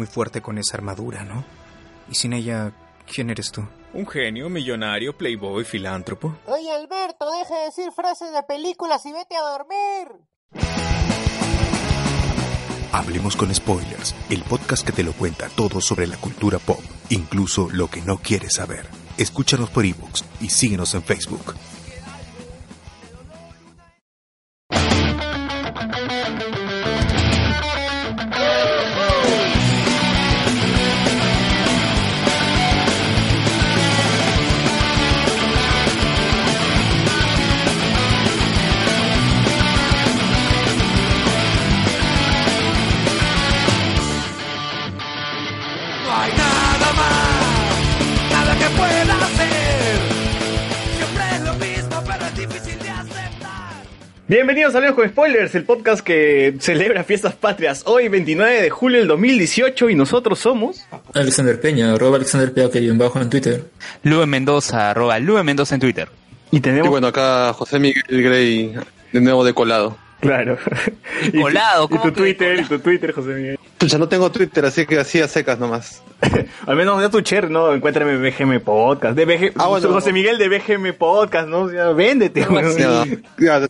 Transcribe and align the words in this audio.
muy 0.00 0.06
fuerte 0.06 0.40
con 0.40 0.56
esa 0.56 0.78
armadura, 0.78 1.24
¿no? 1.24 1.44
Y 2.10 2.14
sin 2.14 2.32
ella, 2.32 2.72
¿quién 3.06 3.28
eres 3.28 3.52
tú? 3.52 3.68
Un 3.92 4.06
genio, 4.06 4.48
millonario, 4.48 5.14
playboy, 5.14 5.62
filántropo. 5.62 6.38
Oye, 6.46 6.72
Alberto, 6.72 7.30
deja 7.30 7.54
de 7.58 7.64
decir 7.66 7.92
frases 7.92 8.32
de 8.32 8.42
películas 8.44 9.04
y 9.04 9.12
vete 9.12 9.36
a 9.36 9.42
dormir. 9.42 10.08
Hablemos 12.92 13.36
con 13.36 13.54
Spoilers, 13.54 14.14
el 14.30 14.42
podcast 14.42 14.86
que 14.86 14.92
te 14.92 15.02
lo 15.02 15.12
cuenta 15.12 15.50
todo 15.50 15.82
sobre 15.82 16.06
la 16.06 16.16
cultura 16.16 16.58
pop, 16.58 16.80
incluso 17.10 17.68
lo 17.70 17.88
que 17.90 18.00
no 18.00 18.16
quieres 18.16 18.54
saber. 18.54 18.86
Escúchanos 19.18 19.68
por 19.68 19.84
ebooks 19.84 20.24
y 20.40 20.48
síguenos 20.48 20.94
en 20.94 21.02
Facebook. 21.02 21.54
Bienvenidos 54.30 54.72
a 54.74 54.78
Hablemos 54.78 54.96
con 54.96 55.08
Spoilers, 55.08 55.56
el 55.56 55.64
podcast 55.64 56.06
que 56.06 56.54
celebra 56.60 57.02
fiestas 57.02 57.34
patrias. 57.34 57.82
Hoy, 57.84 58.06
29 58.06 58.62
de 58.62 58.70
julio 58.70 59.00
del 59.00 59.08
2018, 59.08 59.90
y 59.90 59.96
nosotros 59.96 60.38
somos. 60.38 60.86
Alexander 61.14 61.60
Peña, 61.60 61.94
arroba 61.94 62.14
Alexander 62.14 62.52
Peña, 62.54 62.70
que 62.70 62.92
bajo 62.92 63.20
en 63.20 63.28
Twitter. 63.28 63.64
Lube 64.04 64.26
Mendoza, 64.26 64.90
arroba 64.90 65.18
Lube 65.18 65.42
Mendoza 65.42 65.74
en 65.74 65.80
Twitter. 65.80 66.08
Y 66.52 66.58
Y 66.58 66.60
tenemos. 66.60 66.90
bueno, 66.90 67.08
acá 67.08 67.52
José 67.54 67.80
Miguel 67.80 68.04
Grey, 68.08 68.72
de 69.12 69.20
nuevo 69.20 69.44
de 69.44 69.52
colado. 69.52 69.98
Claro. 70.20 70.58
Y 71.32 71.38
colado, 71.38 71.84
Y 71.84 71.88
tu, 71.88 71.96
¿cómo 71.96 72.02
que 72.04 72.12
Twitter, 72.12 72.60
y 72.60 72.64
tu 72.64 72.78
Twitter, 72.78 73.12
José 73.12 73.28
Miguel. 73.28 73.58
Chucha, 73.78 73.98
no 73.98 74.08
tengo 74.08 74.30
Twitter, 74.30 74.64
así 74.64 74.86
que 74.86 74.98
así 74.98 75.20
a 75.20 75.28
secas 75.28 75.58
nomás. 75.58 76.02
Al 76.66 76.76
menos 76.76 77.00
ya 77.00 77.10
tu 77.10 77.20
cher, 77.20 77.50
¿no? 77.50 77.74
Encuéntrame 77.74 78.12
en 78.12 78.22
BGM 78.22 78.60
Podcast. 78.60 79.16
De 79.16 79.24
BG... 79.26 79.52
Ah, 79.56 79.66
bueno. 79.68 79.88
José 79.90 80.12
Miguel 80.12 80.38
de 80.38 80.48
BGM 80.48 80.94
Podcast, 80.94 81.48
¿no? 81.48 81.62
O 81.62 81.70
sea, 81.70 81.90
véndete, 81.92 82.46
weón. 82.48 82.76
Ya, 82.76 83.04
ya, 83.38 83.68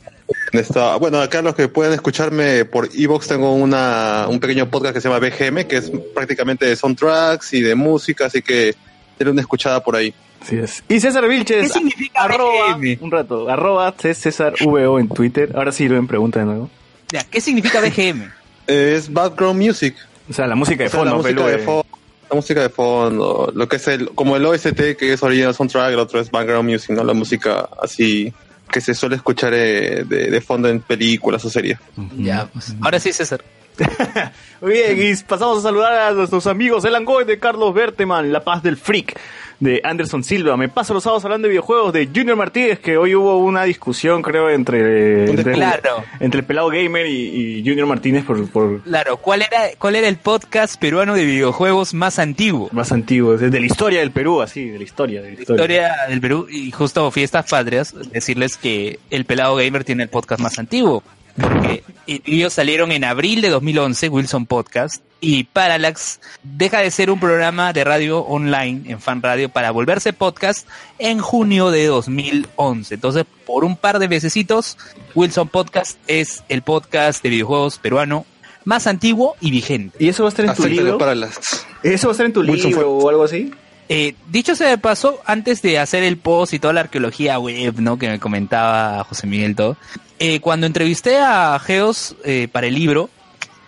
está. 0.53 0.97
Bueno, 0.97 1.21
acá 1.21 1.43
los 1.43 1.55
que 1.55 1.69
pueden 1.69 1.93
escucharme 1.93 2.65
por 2.65 2.89
Evox 2.95 3.27
tengo 3.27 3.55
una, 3.55 4.27
un 4.29 4.39
pequeño 4.39 4.71
podcast 4.71 4.95
que 4.95 5.01
se 5.01 5.09
llama 5.09 5.27
BGM, 5.27 5.67
que 5.67 5.77
es 5.79 5.91
prácticamente 6.15 6.67
de 6.67 6.77
soundtracks 6.77 7.53
y 7.55 7.63
de 7.63 7.75
música, 7.75 8.27
así 8.27 8.43
que 8.43 8.75
tiene 9.17 9.33
una 9.33 9.41
escuchada 9.41 9.83
por 9.83 9.97
ahí. 9.97 10.15
Así 10.41 10.57
es. 10.57 10.83
Y 10.89 11.01
César 11.01 11.27
Vilches. 11.29 11.67
¿Qué 11.67 11.79
significa 11.79 12.23
arroba, 12.23 12.75
BGM? 12.77 13.03
Un 13.05 13.11
rato. 13.11 13.49
Arroba 13.49 13.95
C- 13.99 14.15
César 14.15 14.55
VO 14.65 14.99
en 14.99 15.09
Twitter. 15.09 15.51
Ahora 15.55 15.71
sí, 15.73 15.87
Rubén 15.89 16.07
pregunta 16.07 16.41
de 16.41 16.47
nuevo. 16.47 16.71
Ya, 17.13 17.25
¿Qué 17.25 17.41
significa 17.41 17.81
BGM? 17.81 18.31
Es 18.67 19.13
background 19.13 19.61
music. 19.61 19.97
O 20.29 20.33
sea, 20.33 20.47
la 20.47 20.55
música 20.55 20.85
de 20.85 20.89
O 20.89 20.91
sea, 20.91 21.01
fondo, 21.01 21.11
la 21.17 21.23
música 21.23 21.47
de 21.47 21.59
fondo. 21.59 21.87
La 22.31 22.37
música 22.37 22.61
de 22.63 22.69
fondo, 22.69 23.53
lo 23.55 23.69
que 23.69 23.77
es 23.77 23.89
el, 23.89 24.11
como 24.11 24.37
el 24.37 24.47
OST 24.47 24.97
que 24.97 25.13
es 25.13 25.23
original 25.25 25.53
soundtrack, 25.53 25.93
el 25.93 25.99
otro 25.99 26.21
es 26.21 26.31
background 26.31 26.71
music, 26.71 26.91
¿no? 26.91 27.03
La 27.03 27.13
música 27.13 27.69
así 27.83 28.33
que 28.71 28.81
se 28.81 28.95
suele 28.95 29.17
escuchar 29.17 29.53
eh, 29.53 30.05
de, 30.07 30.31
de 30.31 30.41
fondo 30.41 30.69
en 30.69 30.79
películas 30.81 31.45
o 31.45 31.51
series. 31.51 31.77
ya, 32.17 32.47
pues. 32.53 32.73
Ahora 32.81 33.01
sí, 33.01 33.13
César. 33.13 33.43
Muy 34.61 34.73
bien, 34.73 34.99
y 35.01 35.15
pasamos 35.23 35.59
a 35.59 35.63
saludar 35.63 35.93
a 35.95 36.13
nuestros 36.13 36.47
amigos 36.47 36.85
El 36.85 36.95
Angoy 36.95 37.25
de 37.25 37.39
Carlos 37.39 37.73
Berteman, 37.73 38.33
La 38.33 38.41
Paz 38.45 38.63
del 38.63 38.77
Freak 38.77 39.19
de 39.59 39.81
Anderson 39.85 40.25
Silva. 40.25 40.57
Me 40.57 40.69
paso 40.71 40.95
los 40.95 41.03
sábados 41.03 41.23
hablando 41.25 41.47
de 41.47 41.51
videojuegos 41.51 41.93
de 41.93 42.07
Junior 42.07 42.35
Martínez, 42.37 42.79
que 42.79 42.97
hoy 42.97 43.15
hubo 43.15 43.37
una 43.39 43.65
discusión, 43.65 44.23
creo, 44.23 44.49
entre, 44.51 45.31
entre, 45.31 45.53
Claro. 45.53 46.03
entre 46.19 46.41
el 46.41 46.47
pelado 46.47 46.69
gamer 46.69 47.07
y, 47.07 47.59
y 47.59 47.65
Junior 47.69 47.87
Martínez 47.87 48.25
por, 48.25 48.49
por 48.51 48.81
Claro, 48.83 49.19
¿cuál 49.19 49.43
era, 49.43 49.59
¿cuál 49.79 49.97
era 49.97 50.09
el 50.09 50.17
podcast 50.17 50.81
peruano 50.81 51.15
de 51.15 51.25
videojuegos 51.27 51.93
más 51.95 52.19
antiguo? 52.19 52.69
más 52.73 52.91
antiguos, 52.93 53.41
de 53.41 53.51
la 53.61 53.67
historia 53.67 54.01
del 54.01 54.13
Perú, 54.13 54.41
así, 54.41 54.69
de 54.69 54.79
la 54.79 54.85
historia, 54.85 55.21
de 55.23 55.33
la 55.33 55.41
historia. 55.41 55.63
Historia 55.63 55.93
del 56.09 56.21
Perú 56.23 56.47
y 56.51 56.71
justo 56.71 57.11
Fiestas 57.11 57.47
Patrias, 57.51 57.95
decirles 58.13 58.57
que 58.57 58.99
el 59.11 59.27
Pelado 59.27 59.57
Gamer 59.57 59.85
tiene 59.85 60.03
el 60.05 60.09
podcast 60.09 60.41
más 60.41 60.59
antiguo. 60.59 61.03
Porque 61.41 61.83
ellos 62.07 62.53
salieron 62.53 62.93
en 62.93 63.05
abril 63.05 63.41
de 63.41 63.49
2011, 63.51 64.09
Wilson 64.09 64.47
Podcast, 64.47 65.03
y 65.21 65.45
Parallax 65.45 66.21
deja 66.43 66.81
de 66.81 66.91
ser 66.91 67.11
un 67.11 67.21
programa 67.21 67.73
de 67.73 67.85
radio 67.85 68.21
online 68.21 68.91
en 68.91 69.01
fan 69.01 69.21
radio 69.23 69.49
para 69.49 69.71
volverse 69.71 70.13
podcast 70.13 70.67
en 70.99 71.19
junio 71.19 71.71
de 71.71 71.87
2011. 71.87 72.95
Entonces, 72.95 73.25
por 73.47 73.65
un 73.65 73.77
par 73.77 73.99
de 73.99 74.09
mesecitos, 74.09 74.77
Wilson 75.15 75.49
Podcast 75.49 75.99
es 76.07 76.43
el 76.49 76.63
podcast 76.63 77.23
de 77.23 77.29
videojuegos 77.31 77.79
peruano 77.79 78.25
más 78.65 78.87
antiguo 78.87 79.37
y 79.41 79.51
vigente. 79.51 79.97
¿Y 80.03 80.09
eso 80.09 80.23
va 80.23 80.29
a 80.29 80.31
estar 80.31 80.45
en 80.47 80.55
tu 80.55 80.67
libro? 80.67 80.99
para 80.99 81.15
las... 81.15 81.39
¿Eso 81.83 82.09
va 82.09 82.13
a 82.13 82.15
estar 82.15 82.27
en 82.27 82.33
tu 82.33 82.41
Wilson 82.41 82.71
libro 82.71 82.83
fue- 82.99 83.05
o 83.05 83.09
algo 83.09 83.25
así? 83.25 83.51
Eh, 83.93 84.15
dicho 84.29 84.55
sea 84.55 84.69
de 84.69 84.79
paso, 84.79 85.21
antes 85.27 85.63
de 85.63 85.79
hacer 85.81 86.05
el 86.05 86.17
post 86.17 86.55
y 86.55 86.59
toda 86.61 86.73
la 86.73 86.83
arqueología 86.83 87.39
web, 87.41 87.75
¿no? 87.81 87.99
Que 87.99 88.09
me 88.09 88.21
comentaba 88.21 89.03
José 89.05 89.27
Miguel 89.27 89.57
todo, 89.57 89.77
eh, 90.21 90.39
cuando 90.41 90.67
entrevisté 90.69 91.19
a 91.19 91.59
Geos 91.59 92.15
eh, 92.25 92.47
para 92.53 92.69
el 92.69 92.75
libro, 92.75 93.11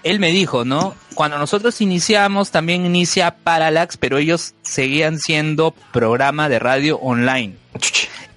él 0.04 0.20
me 0.20 0.30
dijo, 0.30 0.64
¿no? 0.64 0.94
Cuando 1.14 1.38
nosotros 1.38 1.80
iniciamos, 1.80 2.50
también 2.50 2.86
inicia 2.86 3.34
Parallax, 3.42 3.96
pero 3.96 4.18
ellos 4.18 4.54
seguían 4.62 5.18
siendo 5.18 5.72
programa 5.92 6.48
de 6.48 6.58
radio 6.58 6.98
online. 6.98 7.54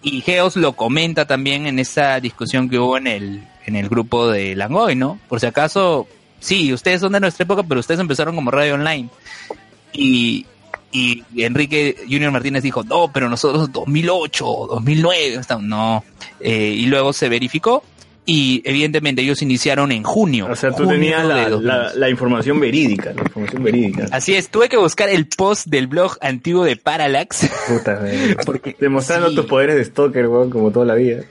Y 0.01 0.21
Geos 0.21 0.55
lo 0.55 0.73
comenta 0.73 1.25
también 1.25 1.65
en 1.67 1.79
esa 1.79 2.19
discusión 2.19 2.69
que 2.69 2.77
hubo 2.79 2.97
en 2.97 3.07
el, 3.07 3.47
en 3.65 3.75
el 3.75 3.89
grupo 3.89 4.27
de 4.27 4.55
Langoy, 4.55 4.95
¿no? 4.95 5.19
Por 5.27 5.39
si 5.39 5.47
acaso, 5.47 6.07
sí, 6.39 6.71
ustedes 6.73 7.01
son 7.01 7.13
de 7.13 7.19
nuestra 7.19 7.43
época, 7.43 7.63
pero 7.63 7.79
ustedes 7.79 7.99
empezaron 7.99 8.35
como 8.35 8.51
radio 8.51 8.75
online. 8.75 9.09
Y, 9.93 10.45
y 10.91 11.23
Enrique 11.37 11.95
Junior 12.09 12.31
Martínez 12.31 12.61
dijo, 12.63 12.83
no, 12.83 13.11
pero 13.11 13.27
nosotros 13.29 13.71
2008, 13.71 14.45
2009, 14.69 15.33
está- 15.35 15.57
no. 15.57 16.03
Eh, 16.39 16.75
y 16.77 16.85
luego 16.85 17.11
se 17.13 17.27
verificó 17.29 17.83
y 18.25 18.61
evidentemente 18.65 19.21
ellos 19.21 19.41
iniciaron 19.41 19.91
en 19.91 20.03
junio. 20.03 20.47
O 20.51 20.55
sea, 20.55 20.71
tú 20.71 20.87
tenías 20.87 21.23
la, 21.25 21.49
2011. 21.49 21.65
la, 21.65 21.93
la 21.93 22.09
información 22.09 22.59
verídica, 22.59 23.13
la 23.13 23.21
información 23.21 23.63
verídica. 23.63 24.07
Así 24.11 24.33
es, 24.33 24.49
tuve 24.49 24.67
que 24.69 24.77
buscar 24.77 25.09
el 25.09 25.27
post 25.27 25.67
del 25.67 25.87
blog 25.87 26.17
antiguo 26.21 26.63
de 26.63 26.75
Parallax. 26.75 27.49
Puta. 27.67 27.99
Porque- 28.45 28.75
Demostrando 28.79 29.29
sí. 29.29 29.35
tus 29.35 29.45
poderes 29.45 29.75
de 29.75 29.85
stalker, 29.85 30.27
weón, 30.27 30.49
como 30.49 30.71
toda 30.71 30.85
la 30.85 30.95
vida. 30.95 31.23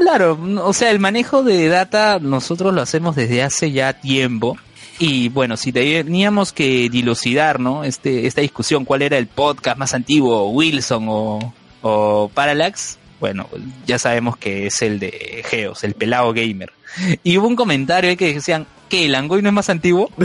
Claro, 0.00 0.38
o 0.62 0.72
sea, 0.72 0.90
el 0.90 1.00
manejo 1.00 1.42
de 1.42 1.68
data 1.68 2.18
nosotros 2.20 2.72
lo 2.72 2.82
hacemos 2.82 3.16
desde 3.16 3.42
hace 3.42 3.72
ya 3.72 3.94
tiempo. 3.94 4.56
Y 4.98 5.28
bueno, 5.28 5.56
si 5.56 5.72
teníamos 5.72 6.52
que 6.52 6.88
dilucidar, 6.88 7.60
¿no? 7.60 7.82
Este, 7.84 8.26
esta 8.26 8.40
discusión, 8.40 8.84
cuál 8.84 9.02
era 9.02 9.18
el 9.18 9.26
podcast 9.26 9.76
más 9.76 9.92
antiguo, 9.92 10.50
Wilson 10.52 11.06
o, 11.08 11.52
o 11.82 12.30
Parallax, 12.32 12.98
bueno, 13.20 13.48
ya 13.86 13.98
sabemos 13.98 14.36
que 14.36 14.66
es 14.66 14.82
el 14.82 14.98
de 14.98 15.44
Geos, 15.48 15.84
el 15.84 15.94
pelado 15.94 16.32
gamer. 16.32 16.72
Y 17.22 17.38
hubo 17.38 17.48
un 17.48 17.56
comentario 17.56 18.10
ahí 18.10 18.16
que 18.16 18.34
decían, 18.34 18.66
¿qué? 18.88 19.08
¿Langoy 19.08 19.42
no 19.42 19.48
es 19.48 19.54
más 19.54 19.70
antiguo? 19.70 20.10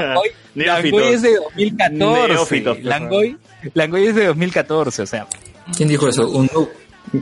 Langoy. 0.00 0.30
Langoy 0.54 1.14
es 1.14 1.22
de 1.22 1.36
2014. 1.36 2.32
Neófitos, 2.32 2.76
por 2.76 2.86
Langoy, 2.86 3.36
Langoy 3.74 4.06
es 4.06 4.14
de 4.14 4.26
2014, 4.26 5.02
o 5.02 5.06
sea. 5.06 5.26
¿Quién 5.76 5.88
dijo 5.88 6.08
eso? 6.08 6.28
Un. 6.28 6.50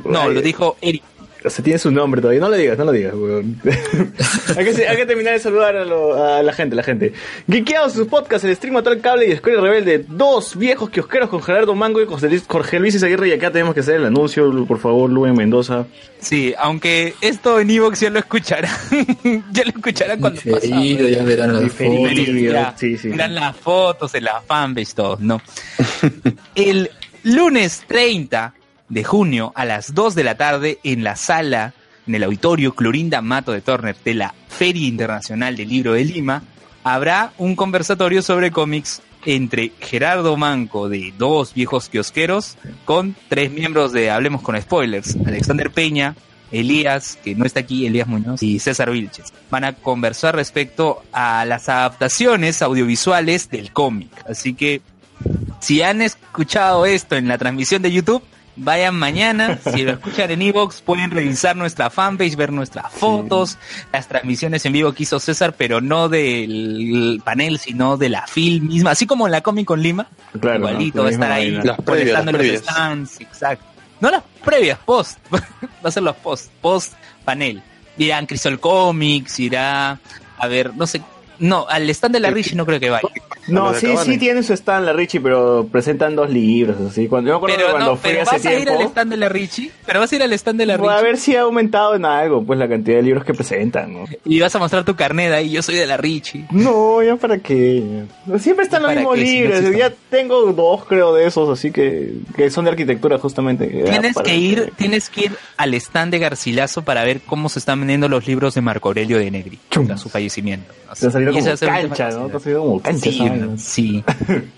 No, 0.04 0.28
lo 0.28 0.40
dijo 0.40 0.76
Eric. 0.80 1.02
O 1.44 1.50
sea, 1.50 1.64
tiene 1.64 1.78
su 1.78 1.90
nombre 1.90 2.20
todavía. 2.20 2.40
No 2.40 2.48
lo 2.48 2.56
digas, 2.56 2.78
no 2.78 2.84
lo 2.84 2.92
digas, 2.92 3.14
weón. 3.14 3.60
hay, 4.56 4.64
que, 4.64 4.86
hay 4.88 4.96
que 4.96 5.06
terminar 5.06 5.32
de 5.34 5.40
saludar 5.40 5.76
a, 5.76 5.84
lo- 5.84 6.22
a 6.22 6.42
la 6.42 6.52
gente, 6.52 6.76
la 6.76 6.82
gente. 6.82 7.12
Geekeados, 7.48 7.94
su 7.94 8.06
podcast, 8.06 8.44
el 8.44 8.54
stream 8.54 8.74
mató 8.74 8.90
al 8.90 9.00
cable 9.00 9.26
y 9.28 9.32
Escuela 9.32 9.60
Rebelde. 9.60 10.04
Dos 10.08 10.56
viejos 10.56 10.90
kiosqueros 10.90 11.28
con 11.28 11.42
Gerardo 11.42 11.74
Mango 11.74 12.00
y 12.00 12.06
José 12.06 12.28
Luis- 12.28 12.44
Jorge 12.46 12.78
Luis 12.78 12.94
Izaguirre. 12.94 13.28
Y 13.28 13.32
acá 13.32 13.50
tenemos 13.50 13.74
que 13.74 13.80
hacer 13.80 13.96
el 13.96 14.06
anuncio, 14.06 14.64
por 14.66 14.78
favor, 14.78 15.10
Luen 15.10 15.34
Mendoza. 15.34 15.86
Sí, 16.20 16.54
aunque 16.58 17.14
esto 17.20 17.58
en 17.58 17.70
Evox 17.70 18.00
ya 18.00 18.10
lo 18.10 18.20
escucharán. 18.20 18.70
ya 19.52 19.64
lo 19.64 19.70
escucharán 19.70 20.20
cuando. 20.20 20.40
Diferido, 20.40 21.08
ya 21.08 21.24
verán 21.24 21.52
las 21.54 21.72
fotos. 21.72 22.10
Sí, 22.76 22.96
sí. 22.96 23.08
Verán 23.08 23.34
las 23.34 23.56
fotos 23.56 24.14
en 24.14 24.24
la 24.24 24.42
todo, 24.94 25.16
¿no? 25.20 25.40
El 26.54 26.90
lunes 27.24 27.82
30 27.86 28.54
de 28.88 29.04
junio 29.04 29.52
a 29.54 29.64
las 29.64 29.94
2 29.94 30.14
de 30.14 30.24
la 30.24 30.36
tarde 30.36 30.78
en 30.82 31.04
la 31.04 31.16
sala, 31.16 31.74
en 32.06 32.14
el 32.14 32.24
auditorio 32.24 32.74
Clorinda 32.74 33.22
Mato 33.22 33.52
de 33.52 33.60
Turner 33.60 33.96
de 34.04 34.14
la 34.14 34.34
Feria 34.48 34.86
Internacional 34.86 35.56
del 35.56 35.68
Libro 35.68 35.92
de 35.94 36.04
Lima, 36.04 36.42
habrá 36.84 37.32
un 37.38 37.56
conversatorio 37.56 38.22
sobre 38.22 38.50
cómics 38.50 39.02
entre 39.24 39.72
Gerardo 39.80 40.36
Manco 40.36 40.88
de 40.88 41.12
Dos 41.16 41.54
Viejos 41.54 41.88
Kiosqueros 41.88 42.56
con 42.84 43.14
tres 43.28 43.50
miembros 43.52 43.92
de 43.92 44.10
Hablemos 44.10 44.42
con 44.42 44.60
Spoilers, 44.60 45.16
Alexander 45.24 45.70
Peña, 45.70 46.16
Elías, 46.50 47.18
que 47.24 47.34
no 47.34 47.44
está 47.44 47.60
aquí, 47.60 47.86
Elías 47.86 48.06
Muñoz, 48.06 48.42
y 48.42 48.58
César 48.58 48.90
Vilches. 48.90 49.32
Van 49.50 49.64
a 49.64 49.72
conversar 49.72 50.36
respecto 50.36 51.02
a 51.12 51.44
las 51.44 51.68
adaptaciones 51.68 52.62
audiovisuales 52.62 53.48
del 53.48 53.72
cómic. 53.72 54.10
Así 54.28 54.54
que, 54.54 54.82
si 55.60 55.82
han 55.82 56.02
escuchado 56.02 56.84
esto 56.84 57.16
en 57.16 57.28
la 57.28 57.38
transmisión 57.38 57.80
de 57.80 57.92
YouTube, 57.92 58.22
vayan 58.56 58.94
mañana. 58.94 59.58
Si 59.72 59.82
lo 59.82 59.92
escuchan 59.92 60.30
en 60.30 60.42
Evox, 60.42 60.82
pueden 60.82 61.10
revisar 61.10 61.56
nuestra 61.56 61.90
fanpage, 61.90 62.36
ver 62.36 62.52
nuestras 62.52 62.92
fotos, 62.92 63.58
las 63.92 64.08
transmisiones 64.08 64.64
en 64.66 64.72
vivo 64.72 64.92
que 64.92 65.04
hizo 65.04 65.18
César, 65.20 65.54
pero 65.56 65.80
no 65.80 66.08
del 66.08 67.20
panel, 67.24 67.58
sino 67.58 67.96
de 67.96 68.08
la 68.08 68.26
film 68.26 68.68
misma. 68.68 68.90
Así 68.90 69.06
como 69.06 69.26
en 69.26 69.32
la 69.32 69.40
Comic 69.40 69.66
con 69.66 69.82
Lima. 69.82 70.08
Claro, 70.40 70.58
igualito, 70.58 70.98
¿no? 70.98 71.04
va 71.04 71.08
a 71.08 71.12
estar 71.12 71.32
ahí. 71.32 71.50
Las 71.50 71.80
previas, 71.80 72.24
las 72.24 72.34
los 72.34 72.58
stands, 72.58 73.20
exacto. 73.20 73.64
No 74.00 74.10
las 74.10 74.22
previas, 74.44 74.78
post. 74.78 75.18
Va 75.32 75.88
a 75.88 75.90
ser 75.92 76.02
los 76.02 76.16
post, 76.16 76.50
post 76.60 76.94
panel. 77.24 77.62
Irán 77.98 78.26
Crystal 78.26 78.58
Comics, 78.58 79.38
irá 79.38 80.00
a 80.42 80.48
ver, 80.48 80.74
no 80.74 80.88
sé. 80.88 81.00
No, 81.38 81.66
al 81.68 81.88
stand 81.90 82.14
de 82.14 82.20
la 82.20 82.30
Richie 82.30 82.56
no 82.56 82.66
creo 82.66 82.80
que 82.80 82.90
vaya. 82.90 83.08
No, 83.48 83.74
sí, 83.74 83.88
sí 84.04 84.18
tiene 84.18 84.42
su 84.42 84.52
stand 84.52 84.86
la 84.86 84.92
Richie, 84.92 85.20
pero 85.20 85.66
presentan 85.70 86.14
dos 86.14 86.30
libros, 86.30 86.76
así. 86.80 87.08
Cuando, 87.08 87.28
yo 87.28 87.34
me 87.34 87.36
acuerdo 87.38 87.56
que 87.56 87.62
Pero, 87.62 87.72
cuando 87.72 87.90
no, 87.92 87.96
fui 87.96 88.10
pero 88.10 88.22
hace 88.22 88.36
vas 88.36 88.46
a 88.46 88.54
ir 88.54 88.68
al 88.70 88.82
stand 88.82 89.10
de 89.10 89.16
la 89.16 89.28
Richie. 89.28 89.70
Pero 89.84 90.00
vas 90.00 90.12
a 90.12 90.16
ir 90.16 90.22
al 90.22 90.32
stand 90.32 90.58
de 90.60 90.66
la 90.66 90.76
Voy 90.76 90.88
a 90.88 90.92
Richie. 90.96 91.04
ver 91.06 91.16
si 91.18 91.36
ha 91.36 91.40
aumentado 91.42 91.94
en 91.94 92.04
algo, 92.04 92.44
pues 92.44 92.58
la 92.58 92.68
cantidad 92.68 92.96
de 92.98 93.02
libros 93.02 93.24
que 93.24 93.34
presentan, 93.34 93.92
¿no? 93.92 94.04
Y 94.24 94.40
vas 94.40 94.54
a 94.54 94.58
mostrar 94.58 94.84
tu 94.84 94.94
carnet 94.94 95.32
ahí. 95.32 95.50
Yo 95.50 95.62
soy 95.62 95.74
de 95.74 95.86
la 95.86 95.96
Richie. 95.96 96.46
No, 96.50 97.02
ya 97.02 97.16
para 97.16 97.38
qué. 97.38 98.04
Siempre 98.38 98.64
están 98.64 98.82
los 98.82 98.90
¿Para 98.90 99.00
mismos 99.00 99.16
qué? 99.16 99.26
Si 99.26 99.40
no 99.40 99.48
libros. 99.60 99.76
ya 99.76 99.92
tengo 100.10 100.52
dos, 100.52 100.84
creo, 100.84 101.12
de 101.14 101.26
esos, 101.26 101.48
así 101.48 101.72
que, 101.72 102.12
que 102.36 102.50
son 102.50 102.64
de 102.64 102.70
arquitectura, 102.70 103.18
justamente. 103.18 103.66
Tienes 103.66 104.16
que 104.16 104.36
ir, 104.36 104.72
tienes 104.76 105.08
que 105.10 105.22
ir 105.26 105.32
al 105.56 105.74
stand 105.74 106.12
de 106.12 106.18
Garcilaso 106.20 106.82
para 106.82 107.02
ver 107.04 107.20
cómo 107.20 107.48
se 107.48 107.58
están 107.58 107.80
vendiendo 107.80 108.08
los 108.08 108.26
libros 108.26 108.54
de 108.54 108.60
Marco 108.60 108.88
Aurelio 108.88 109.18
de 109.18 109.30
Negri 109.30 109.58
tras 109.68 110.00
su 110.00 110.08
fallecimiento. 110.08 110.72
Te 110.98 111.06
ha 111.06 111.10
salido 111.10 111.32
como 111.32 111.44
cancha, 111.56 112.10
¿no? 112.10 112.28
Te 112.28 112.36
ha 112.36 112.40
salido 112.40 112.60
como 112.60 112.80
cancha. 112.82 113.10
Sí, 113.10 113.18
sí. 113.56 114.04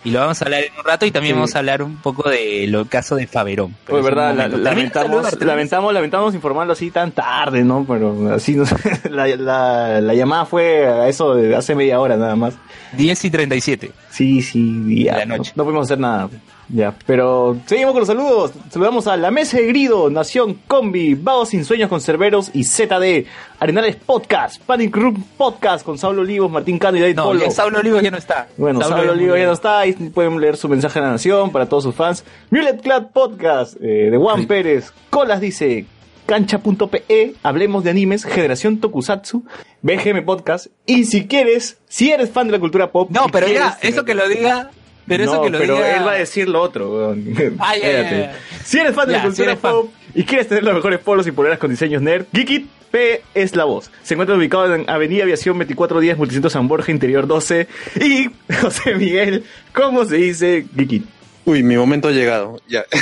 Y 0.04 0.10
lo 0.10 0.20
vamos 0.20 0.40
a 0.40 0.44
hablar 0.44 0.64
en 0.64 0.72
un 0.78 0.84
rato 0.84 1.06
y 1.06 1.10
también 1.10 1.34
Sí. 1.34 1.38
vamos 1.38 1.54
a 1.54 1.58
hablar 1.58 1.82
un 1.82 1.96
poco 1.96 2.28
de 2.28 2.66
lo 2.68 2.84
caso 2.86 3.16
de 3.16 3.26
Faberón. 3.26 3.74
Pues 3.86 4.04
verdad, 4.04 4.34
la- 4.34 4.48
de 4.48 4.58
lamentamos, 4.58 5.40
lamentamos, 5.40 5.92
lamentamos 5.94 6.34
informarlo 6.34 6.72
así 6.72 6.90
tan 6.90 7.12
tarde, 7.12 7.64
¿no? 7.64 7.84
Pero 7.88 8.32
así, 8.34 8.54
no 8.56 8.64
la, 9.10 9.26
la, 9.28 10.00
la 10.00 10.14
llamada 10.14 10.44
fue 10.46 10.86
a 10.86 11.08
eso 11.08 11.34
de 11.34 11.54
hace 11.56 11.74
media 11.74 12.00
hora 12.00 12.16
nada 12.16 12.36
más. 12.36 12.54
10 12.92 13.24
y 13.24 13.30
37. 13.30 13.90
Sí, 14.10 14.42
sí, 14.42 15.04
ya. 15.04 15.18
La 15.18 15.26
noche. 15.26 15.52
No, 15.56 15.62
no 15.62 15.64
pudimos 15.64 15.86
hacer 15.86 15.98
nada. 15.98 16.28
Ya, 16.68 16.94
pero 17.06 17.58
seguimos 17.66 17.92
con 17.92 18.00
los 18.00 18.08
saludos. 18.08 18.52
Saludamos 18.70 19.06
a 19.06 19.16
La 19.18 19.30
Mesa 19.30 19.58
de 19.58 19.66
Grido, 19.66 20.08
Nación 20.08 20.58
Combi, 20.66 21.14
Vagos 21.14 21.50
sin 21.50 21.64
Sueños 21.64 21.88
con 21.90 22.00
Cerberos 22.00 22.50
y 22.54 22.64
ZD, 22.64 23.26
Arenales 23.60 23.96
Podcast, 23.96 24.62
Panic 24.62 24.96
Room 24.96 25.22
Podcast 25.36 25.84
con 25.84 25.98
Saulo 25.98 26.22
Olivos, 26.22 26.50
Martín 26.50 26.78
Cano 26.78 26.96
y 26.96 27.00
David 27.00 27.16
No, 27.16 27.24
Polo. 27.24 27.40
ya 27.40 27.50
Saulo 27.50 27.78
Olivo 27.80 28.00
ya 28.00 28.10
no 28.10 28.16
está. 28.16 28.48
Bueno, 28.56 28.80
Saulo, 28.80 29.12
Olivo 29.12 29.36
ya 29.36 29.44
no 29.46 29.52
está, 29.52 29.80
ahí 29.80 29.92
pueden 29.92 30.40
leer 30.40 30.56
su 30.56 30.68
mensaje 30.68 30.98
a 31.00 31.02
la 31.02 31.10
nación 31.10 31.52
para 31.52 31.66
todos 31.68 31.84
sus 31.84 31.94
fans. 31.94 32.24
Mulet 32.50 32.80
Clad 32.82 33.10
Podcast, 33.12 33.76
eh, 33.82 34.08
de 34.10 34.16
Juan 34.16 34.40
Sí. 34.40 34.46
Pérez, 34.46 34.92
Colas 35.10 35.40
dice, 35.42 35.84
cancha.pe, 36.26 37.34
hablemos 37.42 37.84
de 37.84 37.90
animes, 37.90 38.24
generación 38.24 38.78
Tokusatsu, 38.80 39.44
BGM 39.82 40.24
Podcast, 40.24 40.68
y 40.86 41.04
si 41.04 41.26
quieres, 41.26 41.78
si 41.88 42.10
eres 42.10 42.30
fan 42.30 42.46
de 42.46 42.52
la 42.52 42.58
cultura 42.58 42.90
pop... 42.90 43.10
No, 43.10 43.26
pero 43.30 43.46
ya, 43.48 43.76
quieres- 43.78 43.94
eso 43.96 44.04
que 44.04 44.14
lo 44.14 44.26
diga. 44.28 44.70
Pero 45.06 45.24
eso 45.24 45.34
No, 45.34 45.42
que 45.42 45.50
lo 45.50 45.58
pero 45.58 45.76
diga. 45.76 45.96
él 45.98 46.06
va 46.06 46.12
a 46.12 46.16
decir 46.16 46.48
lo 46.48 46.60
otro, 46.62 47.14
ya. 47.16 48.32
Si 48.64 48.78
eres 48.78 48.94
fan 48.94 49.06
de 49.06 49.12
Ya, 49.12 49.18
la 49.18 49.24
cultura 49.24 49.56
pop 49.56 49.92
y 50.14 50.24
quieres 50.24 50.48
tener 50.48 50.64
los 50.64 50.74
mejores 50.74 51.00
polos 51.00 51.26
y 51.26 51.32
poleras 51.32 51.58
con 51.58 51.70
diseños 51.70 52.00
nerd, 52.02 52.26
Geekit 52.32 52.68
P 52.90 53.22
es 53.34 53.56
la 53.56 53.64
voz. 53.64 53.90
Se 54.04 54.14
encuentra 54.14 54.36
ubicado 54.36 54.72
en 54.74 54.88
Avenida 54.88 55.24
Aviación 55.24 55.58
2410, 55.58 56.16
Multicentro 56.16 56.48
San 56.48 56.68
Borja, 56.68 56.92
Interior 56.92 57.26
12. 57.26 57.66
Y 58.00 58.30
José 58.60 58.94
Miguel, 58.94 59.44
¿cómo 59.72 60.04
se 60.04 60.16
dice 60.16 60.66
Geekit? 60.76 61.04
Uy, 61.44 61.62
mi 61.62 61.76
momento 61.76 62.08
ha 62.08 62.12
llegado. 62.12 62.60
Ya. 62.68 62.84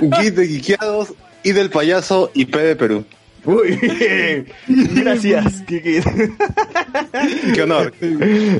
Geek 0.00 0.34
de 0.34 0.46
Geekeados 0.48 1.14
y 1.42 1.52
del 1.52 1.70
payaso 1.70 2.30
IP 2.34 2.56
de 2.56 2.76
Perú. 2.76 3.04
Muy 3.44 3.76
bien. 3.76 4.46
Gracias, 5.02 5.64
Geekit. 5.66 6.04
Qué 7.54 7.62
honor. 7.62 7.92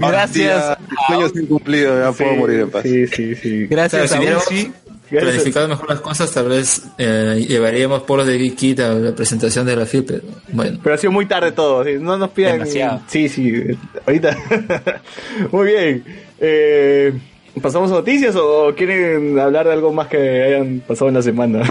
Gracias 0.00 0.78
Sueños 1.06 1.32
incumplidos, 1.36 2.04
ya 2.04 2.24
puedo 2.24 2.36
morir 2.36 2.60
en 2.60 2.70
paz. 2.70 2.82
Sí, 2.82 3.06
sí, 3.06 3.34
sí. 3.34 3.66
Gracias 3.66 4.12
Claro, 4.12 4.40
si 4.40 4.72
hubiéramos 5.10 5.34
planificado 5.34 5.68
mejor 5.68 5.90
las 5.90 6.00
cosas, 6.00 6.32
tal 6.32 6.48
vez 6.48 6.82
eh, 6.98 7.44
llevaríamos 7.46 8.02
polos 8.02 8.26
de 8.26 8.38
Geek 8.38 8.56
Kit 8.56 8.80
a 8.80 8.94
la 8.94 9.14
presentación 9.14 9.66
de 9.66 9.76
la 9.76 9.86
FIP. 9.86 10.06
pero 10.06 10.22
Bueno, 10.48 10.80
Pero 10.82 10.94
ha 10.94 10.98
sido 10.98 11.12
muy 11.12 11.26
tarde 11.26 11.52
todo, 11.52 11.84
sí, 11.84 11.96
no 12.00 12.16
nos 12.16 12.30
pidan... 12.30 12.54
Demasiado. 12.54 13.02
Sí, 13.08 13.28
sí, 13.28 13.62
ahorita. 14.06 14.36
muy 15.52 15.66
bien. 15.66 16.04
Eh, 16.40 17.12
¿Pasamos 17.60 17.90
a 17.90 17.94
noticias 17.94 18.34
o 18.36 18.74
quieren 18.74 19.38
hablar 19.38 19.66
de 19.66 19.74
algo 19.74 19.92
más 19.92 20.08
que 20.08 20.42
hayan 20.42 20.80
pasado 20.80 21.08
en 21.08 21.14
la 21.14 21.22
semana? 21.22 21.62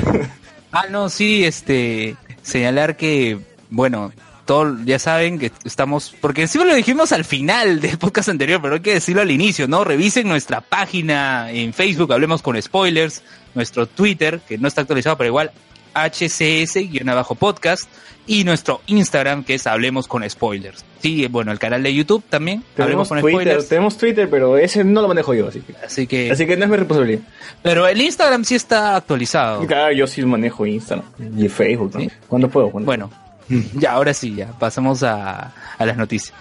Ah, 0.72 0.86
no, 0.90 1.10
sí, 1.10 1.44
este, 1.44 2.16
señalar 2.44 2.98
que, 2.98 3.40
bueno, 3.70 4.12
todo, 4.46 4.78
ya 4.86 5.00
saben 5.00 5.40
que 5.40 5.52
estamos, 5.64 6.16
porque 6.20 6.48
sí 6.48 6.58
lo 6.58 6.74
dijimos 6.74 7.12
al 7.12 7.26
final 7.26 7.80
del 7.80 7.98
podcast 7.98 8.30
anterior, 8.30 8.62
pero 8.62 8.76
hay 8.76 8.82
que 8.82 8.94
decirlo 8.94 9.22
al 9.22 9.32
inicio, 9.32 9.68
¿no? 9.68 9.84
Revisen 9.84 10.28
nuestra 10.28 10.62
página 10.62 11.52
en 11.52 11.74
Facebook, 11.74 12.12
hablemos 12.12 12.42
con 12.42 12.62
spoilers, 12.62 13.24
nuestro 13.54 13.88
Twitter, 13.88 14.42
que 14.48 14.58
no 14.58 14.68
está 14.68 14.82
actualizado, 14.82 15.18
pero 15.18 15.28
igual, 15.28 15.52
HCS-podcast, 15.94 17.88
y 18.28 18.44
nuestro 18.44 18.82
Instagram, 18.86 19.44
que 19.44 19.56
es 19.56 19.66
Hablemos 19.68 20.08
con 20.08 20.28
Spoilers. 20.30 20.86
Sí, 21.02 21.28
bueno, 21.28 21.52
el 21.52 21.60
canal 21.60 21.82
de 21.84 21.94
YouTube 21.94 22.24
también, 22.30 22.64
Hablemos 22.78 23.08
tenemos 23.08 23.10
con 23.10 23.20
Twitter, 23.22 23.42
Spoilers. 23.42 23.68
tenemos 23.70 23.98
Twitter, 23.98 24.30
pero 24.30 24.58
ese 24.58 24.84
no 24.84 25.02
lo 25.02 25.08
manejo 25.08 25.34
yo, 25.34 25.48
así 25.48 25.62
que... 25.62 25.74
Así 25.84 26.08
que, 26.08 26.32
Así 26.32 26.46
que 26.46 26.56
no 26.56 26.66
es 26.66 26.70
mi 26.70 26.78
responsabilidad. 26.78 27.22
pero 27.64 27.88
el 27.88 28.00
Instagram 28.00 28.46
sí 28.46 28.56
está 28.56 28.96
actualizado. 28.96 29.66
Claro, 29.66 29.92
yo 29.94 30.06
sí 30.08 30.24
manejo 30.24 30.66
Instagram 30.66 31.06
y 31.38 31.50
Facebook, 31.50 31.92
¿no? 31.96 32.02
¿Sí? 32.02 32.12
Cuando 32.28 32.48
puedo. 32.50 32.70
cuando 32.70 32.86
Bueno, 32.86 33.10
ya, 33.74 33.94
ahora 33.94 34.14
sí, 34.14 34.36
ya, 34.36 34.48
pasamos 34.60 35.02
a, 35.04 35.54
a 35.78 35.86
las 35.86 35.98
noticias. 35.98 36.34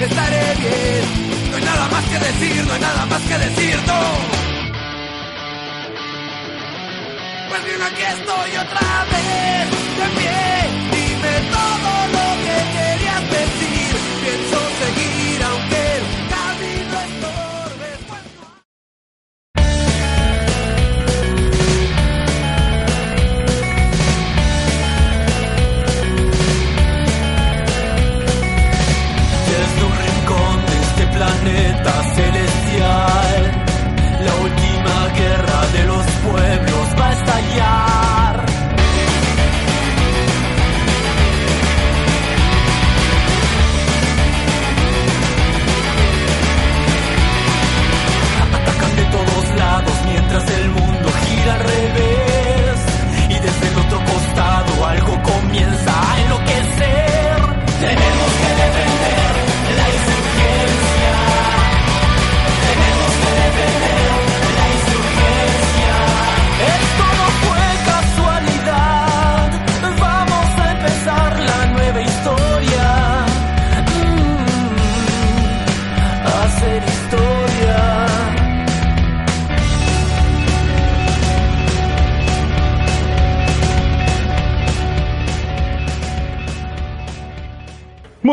Estaré 0.00 0.54
bien. 0.60 1.50
No 1.50 1.56
hay 1.56 1.62
nada 1.64 1.88
más 1.88 2.04
que 2.04 2.18
decir, 2.18 2.64
no 2.66 2.72
hay 2.74 2.80
nada 2.80 3.06
más 3.06 3.22
que 3.22 3.38
decir, 3.38 3.76
no. 3.86 4.00
Pues 7.48 7.64
bien, 7.64 7.82
aquí 7.82 8.02
estoy 8.02 8.56
otra 8.56 9.04
vez, 9.10 9.70
de 9.98 10.20
pie. 10.20 10.55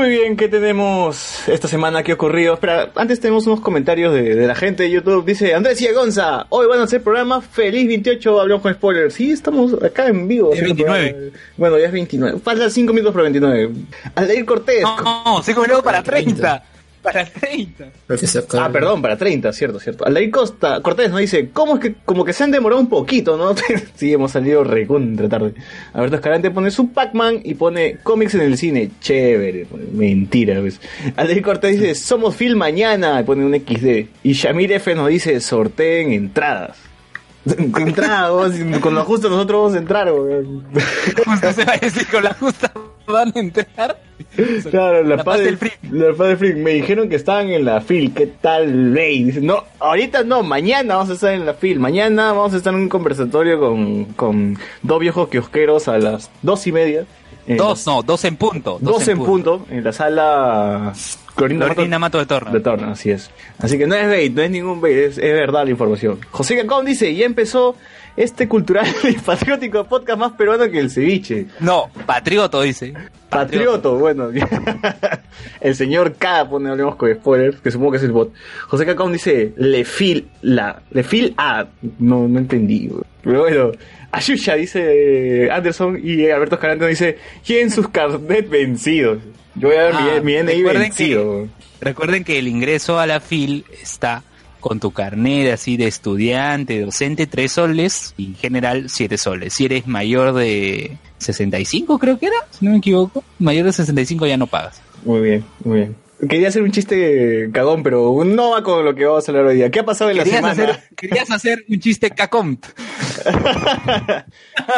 Muy 0.04 0.12
bien, 0.12 0.36
¿qué 0.36 0.50
tenemos 0.50 1.48
esta 1.48 1.70
semana? 1.70 2.04
¿Qué 2.04 2.12
ha 2.12 2.16
ocurrido? 2.16 2.56
Espera, 2.56 2.92
antes 2.96 3.22
tenemos 3.22 3.48
unos 3.48 3.62
comentarios 3.62 4.14
de, 4.14 4.36
de 4.36 4.48
la 4.48 4.54
gente 4.54 4.84
de 4.84 4.92
YouTube. 4.92 5.24
Dice 5.24 5.56
Andrés 5.56 5.82
y 5.82 5.88
Gonza, 5.94 6.46
hoy 6.50 6.68
van 6.68 6.82
a 6.82 6.84
hacer 6.84 7.02
programa 7.02 7.40
Feliz 7.40 7.88
28, 7.88 8.42
hablamos 8.42 8.64
con 8.64 8.74
spoilers. 8.74 9.14
Sí, 9.14 9.32
estamos 9.32 9.82
acá 9.82 10.08
en 10.08 10.28
vivo. 10.28 10.52
Es 10.52 10.60
haciendo 10.60 10.84
29. 10.84 11.10
programa. 11.10 11.38
Bueno, 11.56 11.80
ya 11.80 11.86
es 11.86 11.92
29. 11.94 12.40
Faltan 12.44 12.70
5 12.70 12.92
minutos 12.92 13.14
para 13.14 13.24
29. 13.24 13.70
Aldair 14.14 14.46
Cortés. 14.46 14.82
No, 14.82 15.24
no, 15.24 15.42
se 15.42 15.56
comió 15.56 15.82
para 15.82 16.04
30. 16.04 16.64
Para 17.04 17.26
30. 17.42 17.86
Porque 18.08 18.26
se 18.26 18.40
acaba. 18.40 18.66
Ah, 18.66 18.72
perdón, 18.72 19.02
para 19.02 19.18
30, 19.18 19.52
cierto, 19.52 19.80
cierto. 19.80 20.06
Aldair 20.08 20.32
Costa, 20.32 20.82
Cortés 20.82 21.12
nos 21.12 21.20
dice, 21.20 21.50
¿cómo 21.52 21.76
es 21.76 21.82
que 21.82 21.96
como 22.06 22.24
que 22.24 22.32
se 22.32 22.46
han 22.46 22.52
demorado 22.52 22.82
un 22.82 22.88
poquito, 22.88 23.38
no? 23.38 23.54
sí, 23.96 24.14
hemos 24.14 24.32
salido 24.32 24.64
recontra 24.64 25.28
tarde. 25.28 25.54
Alberto 25.94 26.16
Escalante 26.16 26.50
pone 26.50 26.72
su 26.72 26.92
Pac-Man 26.92 27.42
y 27.44 27.56
pone 27.56 27.98
cómics 28.02 28.36
en 28.36 28.42
el 28.42 28.58
cine. 28.58 28.90
Chévere, 29.02 29.68
mentira, 29.92 30.60
pues. 30.62 30.80
Aldair 31.18 31.42
Cortés 31.42 31.80
dice, 31.80 31.94
somos 31.94 32.36
film 32.36 32.58
mañana, 32.58 33.20
y 33.20 33.24
pone 33.24 33.46
un 33.46 33.54
XD. 33.54 34.08
Y 34.24 34.34
Shamir 34.34 34.72
F 34.72 34.96
nos 34.96 35.10
dice, 35.10 35.40
sorteen 35.42 36.14
entradas. 36.14 36.78
entradas, 37.46 38.32
vos, 38.32 38.54
con 38.80 38.96
lo 38.96 39.04
justo 39.04 39.30
nosotros 39.30 39.60
vamos 39.60 39.76
a 39.76 39.80
entrar, 39.80 40.12
weón. 40.14 40.64
Justo 41.26 41.52
se 41.52 41.66
va 41.66 41.74
a 41.74 41.78
decir 41.78 42.08
con 42.08 42.24
la 42.24 42.34
justa 42.34 42.72
van 43.14 43.32
a 43.36 43.40
entrar. 43.40 43.98
Claro, 44.70 45.04
la, 45.04 45.18
La 45.18 45.24
paz 45.24 45.38
del 45.38 45.46
del 45.46 45.58
freak. 45.58 45.80
La 45.92 46.14
paz 46.14 46.28
del 46.30 46.38
freak. 46.38 46.58
Me 46.58 46.72
dijeron 46.72 47.08
que 47.10 47.16
estaban 47.16 47.50
en 47.50 47.66
la 47.66 47.82
fil. 47.82 48.14
¿Qué 48.14 48.28
tal, 48.28 48.94
Ley? 48.94 49.24
Dice, 49.26 49.42
no, 49.42 49.64
ahorita 49.80 50.24
no, 50.24 50.42
mañana 50.44 50.96
vamos 50.96 51.12
a 51.12 51.14
estar 51.14 51.34
en 51.34 51.46
la 51.46 51.54
fil. 51.54 51.80
Mañana 51.80 52.32
vamos 52.34 52.54
a 52.54 52.58
estar 52.58 52.74
en 52.74 52.80
un 52.80 52.90
conversatorio 52.90 53.60
con, 53.60 54.06
con 54.06 54.58
dos 54.82 55.00
viejos 55.00 55.30
kiosqueros 55.30 55.88
a 55.88 55.98
las 56.00 56.32
dos 56.42 56.66
y 56.68 56.72
media. 56.72 57.06
En 57.46 57.58
Dos, 57.58 57.86
no, 57.86 58.02
dos 58.04 58.24
en 58.26 58.38
punto. 58.38 58.78
dos 58.82 59.08
en 59.08 59.18
punto. 59.18 59.66
en 59.70 59.84
la 59.84 59.92
sala 59.92 60.94
Clorinda 61.36 61.66
Clorinda 61.74 62.00
Mato- 62.00 62.18
Mato 62.18 62.20
de 62.20 62.26
Torno. 62.26 62.52
de 62.52 62.60
Torno, 62.62 62.92
así 62.92 63.12
es. 63.12 63.32
Así 63.60 63.78
que 63.78 63.86
no 63.86 63.96
es 63.96 64.08
bait, 64.08 64.34
no 64.34 64.42
es 64.42 64.50
ningún 64.52 64.80
bait, 64.80 64.96
es, 64.96 65.18
es 65.18 65.34
verdad 65.34 65.66
la 65.66 65.72
información. 65.72 66.20
José 66.32 66.56
Cacón 66.56 66.86
dice, 66.86 67.14
ya 67.16 67.26
empezó 67.26 67.76
este 68.16 68.48
cultural 68.48 68.86
y 69.04 69.14
patriótico 69.14 69.84
podcast 69.86 70.20
más 70.20 70.32
peruano 70.34 70.70
que 70.72 70.80
el 70.80 70.90
ceviche. 70.90 71.48
No, 71.60 71.90
patrioto 72.06 72.62
dice. 72.62 72.94
Patrioto, 73.30 73.98
bueno. 73.98 74.30
el 75.62 75.76
señor 75.76 76.14
K 76.14 76.48
pone, 76.50 76.70
hablemos 76.70 76.96
con 76.96 77.14
spoilers, 77.14 77.60
que 77.62 77.72
supongo 77.72 77.92
que 77.92 77.98
es 77.98 78.04
el 78.04 78.12
bot. 78.12 78.32
José 78.68 78.86
Cacón 78.86 79.12
dice, 79.12 79.54
le 79.58 79.84
fil 79.86 80.30
la, 80.42 80.82
le 80.92 81.04
fil 81.04 81.34
a, 81.38 81.66
no, 82.00 82.28
no 82.28 82.40
entendí, 82.40 82.88
güey. 82.88 83.04
Pero 83.24 83.40
bueno, 83.42 83.72
Ayusha 84.12 84.56
dice 84.56 85.50
Anderson 85.52 86.00
y 86.04 86.30
Alberto 86.30 86.56
Escalante 86.56 86.88
dice, 86.88 87.18
¿quién 87.46 87.72
sus 87.72 87.90
carnet 87.90 88.50
vencidos? 88.50 89.20
Yo 89.56 89.70
voy 89.70 89.78
a 89.78 89.84
ver 89.84 89.94
Ah, 89.96 90.10
mi, 90.24 90.34
mi 90.34 90.44
NI 90.44 90.64
vencido. 90.64 91.44
que-. 91.44 91.86
Recuerden 91.86 92.24
que 92.24 92.40
el 92.40 92.48
ingreso 92.48 93.00
a 93.00 93.06
la 93.08 93.20
FIL 93.20 93.66
está 93.82 94.24
con 94.60 94.80
tu 94.80 94.92
carnet 94.92 95.52
así 95.52 95.76
de 95.78 95.88
estudiante, 95.88 96.80
docente, 96.80 97.28
tres 97.28 97.52
soles 97.54 98.14
y 98.18 98.28
en 98.28 98.36
general 98.36 98.86
siete 98.90 99.18
soles. 99.18 99.54
Si 99.54 99.66
eres 99.66 99.88
mayor 99.88 100.34
de 100.34 100.98
65 101.18 102.00
creo 102.00 102.18
que 102.18 102.28
era, 102.28 102.36
si 102.52 102.66
no 102.66 102.72
me 102.72 102.78
equivoco, 102.78 103.24
mayor 103.40 103.66
de 103.66 103.74
65 103.74 104.26
ya 104.26 104.38
no 104.38 104.48
pagas. 104.48 104.82
Muy 105.04 105.22
bien, 105.22 105.44
muy 105.66 105.78
bien. 105.80 105.96
Quería 106.30 106.48
hacer 106.48 106.62
un 106.62 106.72
chiste 106.72 107.50
cagón, 107.52 107.84
pero 107.84 108.24
no 108.24 108.52
va 108.52 108.64
con 108.64 108.84
lo 108.86 108.94
que 108.96 109.06
vamos 109.06 109.28
a 109.28 109.32
hablar 109.32 109.46
hoy 109.48 109.56
día. 109.56 109.72
¿Qué 109.72 109.80
ha 109.80 109.86
pasado 109.86 110.12
en 110.12 110.18
la 110.18 110.26
semana? 110.26 110.52
hacer, 110.52 110.80
querías 110.96 111.32
hacer 111.32 111.66
un 111.70 111.80
chiste 111.80 112.12
cacont. 112.12 112.66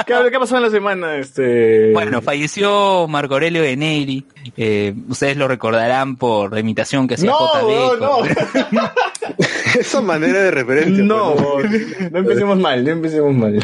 ¿Qué, 0.06 0.14
qué 0.30 0.36
ha 0.36 0.40
pasado 0.40 0.58
en 0.58 0.64
la 0.64 0.70
semana? 0.70 1.18
Este... 1.18 1.92
Bueno, 1.94 2.22
falleció 2.22 3.08
Marco 3.08 3.34
Aurelio 3.36 3.62
de 3.62 3.76
Neri. 3.76 4.26
Eh, 4.58 4.94
ustedes 5.10 5.38
lo 5.38 5.48
recordarán 5.48 6.16
por 6.16 6.54
la 6.54 6.60
imitación 6.60 7.08
que 7.08 7.16
hacía 7.16 7.32
no, 7.32 7.38
JB. 7.38 8.00
no, 8.00 8.20
con- 8.20 8.28
no. 8.72 8.92
Esa 9.80 10.02
manera 10.02 10.42
de 10.42 10.52
referencia. 10.52 11.04
No, 11.04 11.36
pues, 11.36 12.12
no 12.12 12.20
empecemos 12.20 12.58
mal, 12.58 12.84
no 12.84 12.92
empecemos 12.92 13.34
mal. 13.34 13.60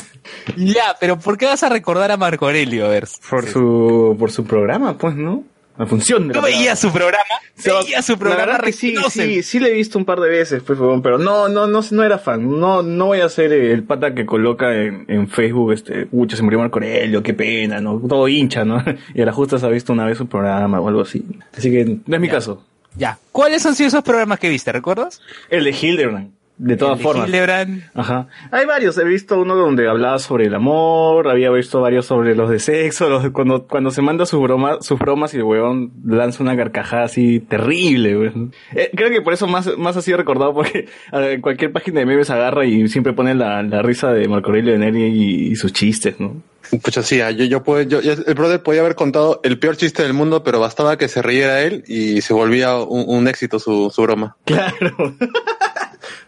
Ya, 0.58 0.96
pero 1.00 1.18
¿por 1.18 1.38
qué 1.38 1.46
vas 1.46 1.64
a 1.64 1.70
recordar 1.70 2.12
a 2.12 2.18
Marco 2.18 2.46
Aurelio? 2.48 2.86
A 2.86 2.90
ver. 2.90 3.08
Por 3.30 3.48
su, 3.48 4.16
por 4.20 4.32
su 4.32 4.44
programa, 4.46 4.98
pues, 4.98 5.16
¿no? 5.16 5.44
La 5.82 5.88
función 5.88 6.28
de 6.28 6.36
¿No 6.36 6.42
la 6.42 6.48
veía 6.48 6.76
su 6.76 6.92
programa? 6.92 7.24
Veía 7.66 8.04
su 8.04 8.16
programa. 8.16 8.60
que 8.60 8.72
sí, 8.72 8.96
sí, 9.10 9.42
sí 9.42 9.60
le 9.60 9.70
he 9.70 9.74
visto 9.74 9.98
un 9.98 10.06
par 10.06 10.20
de 10.20 10.30
veces, 10.30 10.62
pues, 10.62 10.78
pero 11.02 11.18
no, 11.18 11.50
no, 11.50 11.66
no, 11.66 11.80
no 11.90 12.04
era 12.04 12.20
fan. 12.20 12.60
No, 12.60 12.84
no 12.84 13.08
voy 13.08 13.22
a 13.22 13.30
ser 13.30 13.52
el 13.52 13.82
pata 13.84 14.14
que 14.14 14.28
coloca 14.28 14.76
en, 14.76 15.06
en 15.08 15.28
Facebook, 15.28 15.72
este, 15.74 16.08
mucho 16.12 16.38
se 16.38 16.44
murió 16.44 16.60
Marco 16.60 16.78
Aurelio, 16.78 17.24
qué 17.24 17.34
pena, 17.34 17.82
¿no? 17.82 18.00
Todo 18.08 18.28
hincha, 18.28 18.64
¿no? 18.64 18.84
Y 19.16 19.24
a 19.24 19.26
la 19.26 19.34
justa 19.34 19.58
se 19.58 19.66
ha 19.66 19.70
visto 19.70 19.92
una 19.92 20.06
vez 20.06 20.20
su 20.20 20.28
programa 20.28 20.80
o 20.80 20.88
algo 20.88 21.02
así. 21.02 21.26
Así 21.58 21.72
que 21.72 21.84
no 22.06 22.16
es 22.16 22.22
mi 22.22 22.28
Ya. 22.28 22.34
caso. 22.34 22.64
Ya. 22.96 23.18
¿Cuáles 23.32 23.66
han 23.66 23.74
sido 23.74 23.88
esos 23.88 24.04
programas 24.04 24.38
que 24.40 24.50
viste? 24.50 24.72
¿Recuerdas? 24.72 25.20
El 25.50 25.64
de 25.64 25.72
Hildebrand, 25.72 26.30
de 26.64 26.78
todas 26.78 26.94
El 26.94 26.98
de 27.00 27.04
formas. 27.04 27.28
Hildebrand. 27.28 27.84
Ajá. 27.96 28.28
Hay 28.52 28.66
varios. 28.66 28.98
He 28.98 29.04
visto 29.04 29.40
uno 29.42 29.56
donde 29.56 29.90
hablaba 29.90 30.20
sobre 30.20 30.46
el 30.46 30.54
amor, 30.54 31.28
había 31.28 31.50
visto 31.50 31.82
varios 31.82 32.06
sobre 32.06 32.36
los 32.36 32.50
de 32.50 32.60
sexo, 32.60 33.10
los 33.10 33.24
de 33.24 33.32
cuando, 33.32 33.66
cuando 33.68 33.90
se 33.92 34.02
manda 34.04 34.26
sus 34.26 34.42
bromas, 34.42 34.86
sus 34.86 35.00
bromas 35.00 35.34
y 35.34 35.38
el 35.38 35.44
huevón 35.44 35.92
lanza 36.06 36.44
una 36.44 36.56
carcajada 36.56 37.06
así 37.06 37.40
terrible, 37.40 38.18
weón. 38.18 38.54
Eh, 38.76 38.92
creo 38.96 39.10
que 39.10 39.22
por 39.22 39.34
eso 39.34 39.48
más, 39.48 39.76
más 39.78 39.98
ha 39.98 40.02
sido 40.02 40.18
recordado 40.18 40.54
porque 40.54 40.88
eh, 41.14 41.40
cualquier 41.42 41.72
página 41.72 42.02
de 42.02 42.06
memes 42.06 42.30
agarra 42.30 42.66
y 42.66 42.88
siempre 42.88 43.14
pone 43.14 43.34
la, 43.34 43.64
la 43.64 43.82
risa 43.82 44.14
de 44.14 44.28
Marco 44.28 44.50
Aurelio 44.50 44.74
de 44.74 44.80
Neri 44.80 45.04
y, 45.06 45.48
y 45.52 45.56
sus 45.56 45.74
chistes, 45.74 46.20
¿no? 46.20 46.42
Pucha, 46.84 47.02
sí, 47.04 47.20
ah, 47.20 47.32
yo, 47.32 47.44
yo, 47.46 47.64
puedo- 47.64 47.82
yo- 47.82 48.00
yo- 48.02 48.14
el 48.26 48.34
brother 48.36 48.62
podía 48.64 48.80
haber 48.82 48.96
contado 48.96 49.42
el 49.44 49.60
peor 49.60 49.76
chiste 49.76 50.04
del 50.04 50.14
mundo, 50.14 50.44
pero 50.44 50.60
bastaba 50.60 50.98
que 50.98 51.08
se 51.10 51.22
riera 51.22 51.62
él 51.64 51.84
y 51.88 52.22
se 52.22 52.34
volvía 52.34 52.76
un, 52.78 53.04
un 53.08 53.28
éxito 53.28 53.58
su, 53.60 53.90
su 53.94 54.02
broma. 54.04 54.38
Claro. 54.46 55.16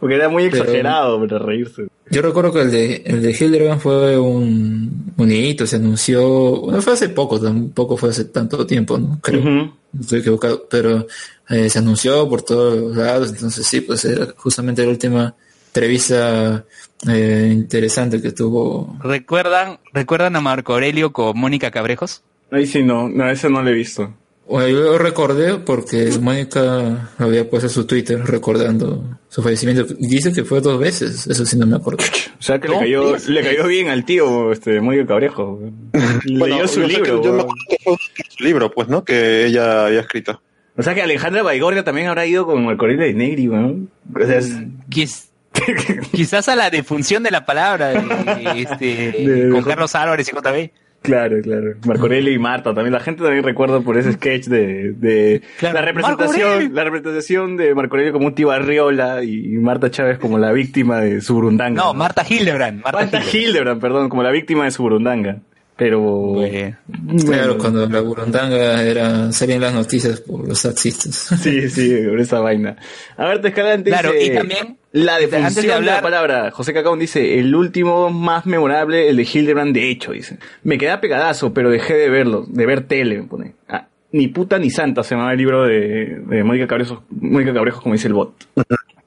Porque 0.03 0.15
era 0.15 0.27
muy 0.27 0.49
Pero- 0.49 0.63
exagerado 0.63 1.17
para 1.25 1.39
reírse. 1.39 1.87
Yo 2.11 2.21
recuerdo 2.21 2.51
que 2.51 2.59
el 2.59 2.71
de, 2.71 3.03
el 3.05 3.21
de 3.21 3.31
Hildebrand 3.31 3.79
fue 3.79 4.19
un, 4.19 5.13
un 5.15 5.31
hito, 5.31 5.65
se 5.65 5.77
anunció, 5.77 6.59
bueno, 6.59 6.81
fue 6.81 6.91
hace 6.91 7.07
poco, 7.07 7.39
tampoco 7.39 7.95
fue 7.95 8.09
hace 8.09 8.25
tanto 8.25 8.67
tiempo, 8.67 8.97
¿no? 8.97 9.17
Creo, 9.21 9.41
no 9.41 9.73
estoy 10.01 10.19
equivocado, 10.19 10.67
pero 10.69 11.07
eh, 11.49 11.69
se 11.69 11.79
anunció 11.79 12.27
por 12.27 12.41
todos 12.41 12.97
lados, 12.97 13.29
entonces 13.29 13.65
sí, 13.65 13.79
pues 13.79 14.03
era 14.03 14.27
justamente 14.35 14.83
la 14.83 14.89
última 14.89 15.33
entrevista 15.67 16.65
eh, 17.07 17.49
interesante 17.53 18.21
que 18.21 18.33
tuvo. 18.33 18.97
¿Recuerdan, 19.01 19.79
¿Recuerdan 19.93 20.35
a 20.35 20.41
Marco 20.41 20.73
Aurelio 20.73 21.13
con 21.13 21.39
Mónica 21.39 21.71
Cabrejos? 21.71 22.23
Ahí 22.51 22.67
sí, 22.67 22.83
no, 22.83 23.07
no, 23.07 23.29
ese 23.29 23.49
no 23.49 23.63
lo 23.63 23.69
he 23.69 23.73
visto. 23.73 24.13
Bueno, 24.47 24.67
yo 24.67 24.79
lo 24.81 24.97
recordé 24.97 25.55
porque 25.59 26.11
Mónica 26.19 27.11
había 27.17 27.49
puesto 27.49 27.69
su 27.69 27.87
Twitter 27.87 28.19
recordando 28.25 29.17
su 29.29 29.41
fallecimiento. 29.41 29.85
Dice 29.97 30.33
que 30.33 30.43
fue 30.43 30.59
dos 30.59 30.77
veces, 30.79 31.25
eso 31.27 31.45
sí 31.45 31.57
no 31.57 31.65
me 31.65 31.77
acuerdo. 31.77 32.03
O 32.39 32.41
sea 32.43 32.59
que 32.59 32.67
No, 32.67 32.73
le 32.75 32.79
cayó, 32.81 33.15
le 33.29 33.41
cayó 33.41 33.67
bien 33.67 33.87
al 33.89 34.03
tío, 34.03 34.51
este, 34.51 34.81
Mónica 34.81 35.07
Cabrejo. 35.07 35.59
Bueno, 35.93 36.55
Leyó 36.55 36.67
su 36.67 36.81
yo 36.81 36.87
sé 36.89 36.93
que- 36.95 36.99
libro. 37.03 37.23
yo 37.23 37.31
me 37.33 37.37
weón. 37.37 37.39
acuerdo 37.39 37.57
que 37.67 37.77
fue 37.83 37.97
su 38.37 38.43
libro, 38.43 38.71
pues, 38.71 38.87
¿no? 38.89 39.03
Que 39.05 39.45
ella 39.45 39.85
había 39.85 40.01
escrito. 40.01 40.41
O 40.75 40.83
sea 40.83 40.93
que 40.93 41.01
Alejandra 41.01 41.41
Baigorria 41.43 41.83
también 41.83 42.07
habrá 42.07 42.25
ido 42.25 42.45
con 42.45 42.65
el 42.65 42.77
Correo 42.77 42.97
de 42.99 43.13
Negri, 43.13 43.47
weón. 43.47 43.89
O 44.13 44.25
sea, 44.25 44.39
es- 44.39 44.51
Quiz- 44.89 45.29
Quizás 46.11 46.49
a 46.49 46.55
la 46.55 46.69
defunción 46.69 47.23
de 47.23 47.31
la 47.31 47.45
palabra 47.45 47.89
de, 47.89 48.61
este, 48.61 48.85
De- 49.11 49.49
con 49.51 49.63
de- 49.63 49.69
Carlos 49.69 49.95
Álvarez 49.95 50.27
y 50.27 50.35
JB. 50.35 50.71
Claro, 51.03 51.37
claro. 51.43 51.75
Marco 51.85 52.03
Aurelio 52.03 52.33
y 52.33 52.39
Marta 52.39 52.73
también. 52.73 52.91
La 52.93 52.99
gente 52.99 53.21
también 53.21 53.43
recuerda 53.43 53.79
por 53.81 53.97
ese 53.97 54.13
sketch 54.13 54.47
de, 54.47 54.93
de 54.93 55.41
Claro. 55.59 55.75
la 55.75 55.81
representación, 55.85 56.73
la 56.73 56.83
representación 56.83 57.55
de 57.57 57.75
Marco 57.75 57.95
Aurelio 57.95 58.13
como 58.13 58.25
un 58.27 58.33
tío 58.35 58.49
Arriola 58.49 59.23
y 59.23 59.49
Marta 59.57 59.91
Chávez 59.91 60.17
como 60.17 60.39
la 60.39 60.51
víctima 60.51 60.99
de 61.01 61.21
su 61.21 61.35
burundanga. 61.35 61.83
No, 61.83 61.93
Marta 61.93 62.25
Hildebrand. 62.27 62.81
Marta, 62.83 62.99
Marta 63.01 63.17
Hildebrand. 63.19 63.35
Hildebrand, 63.47 63.81
perdón, 63.81 64.09
como 64.09 64.23
la 64.23 64.31
víctima 64.31 64.63
de 64.65 64.71
su 64.71 64.81
burundanga. 64.83 65.37
Pero 65.75 65.99
Bueno. 66.01 66.75
Claro, 67.25 67.57
cuando 67.57 67.87
la 67.89 67.99
burundanga 68.01 68.83
era, 68.83 69.31
salían 69.31 69.59
las 69.61 69.73
noticias 69.73 70.21
por 70.21 70.47
los 70.47 70.61
taxistas. 70.61 71.15
Sí, 71.41 71.67
sí, 71.69 71.97
por 72.07 72.19
esa 72.19 72.39
vaina. 72.39 72.77
A 73.17 73.25
ver, 73.25 73.45
Escalante 73.45 73.89
Claro, 73.89 74.11
dice, 74.11 74.25
y 74.25 74.35
también, 74.35 74.77
la 74.93 75.17
defunción 75.17 75.45
antes 75.45 75.63
de 75.63 75.81
la 75.81 76.01
palabra. 76.01 76.51
José 76.51 76.71
Cacón 76.71 76.99
dice, 76.99 77.39
el 77.39 77.53
último 77.55 78.11
más 78.11 78.45
memorable, 78.45 79.09
el 79.09 79.17
de 79.17 79.23
Hildebrand, 79.23 79.73
de 79.73 79.89
hecho, 79.89 80.11
dice. 80.11 80.37
Me 80.63 80.77
queda 80.77 81.01
pegadazo, 81.01 81.53
pero 81.53 81.69
dejé 81.69 81.95
de 81.95 82.09
verlo, 82.09 82.45
de 82.47 82.65
ver 82.65 82.87
tele, 82.87 83.17
me 83.17 83.27
pone. 83.27 83.55
Ah, 83.67 83.87
ni 84.11 84.27
puta 84.27 84.59
ni 84.59 84.69
santa 84.69 85.03
se 85.03 85.15
llama 85.15 85.31
el 85.31 85.37
libro 85.39 85.65
de, 85.65 86.21
de 86.27 86.43
Mónica 86.43 86.67
Cabrejos, 86.67 86.99
Mónica 87.09 87.53
Cabrejos, 87.53 87.81
como 87.81 87.93
dice 87.93 88.07
el 88.07 88.13
bot. 88.13 88.33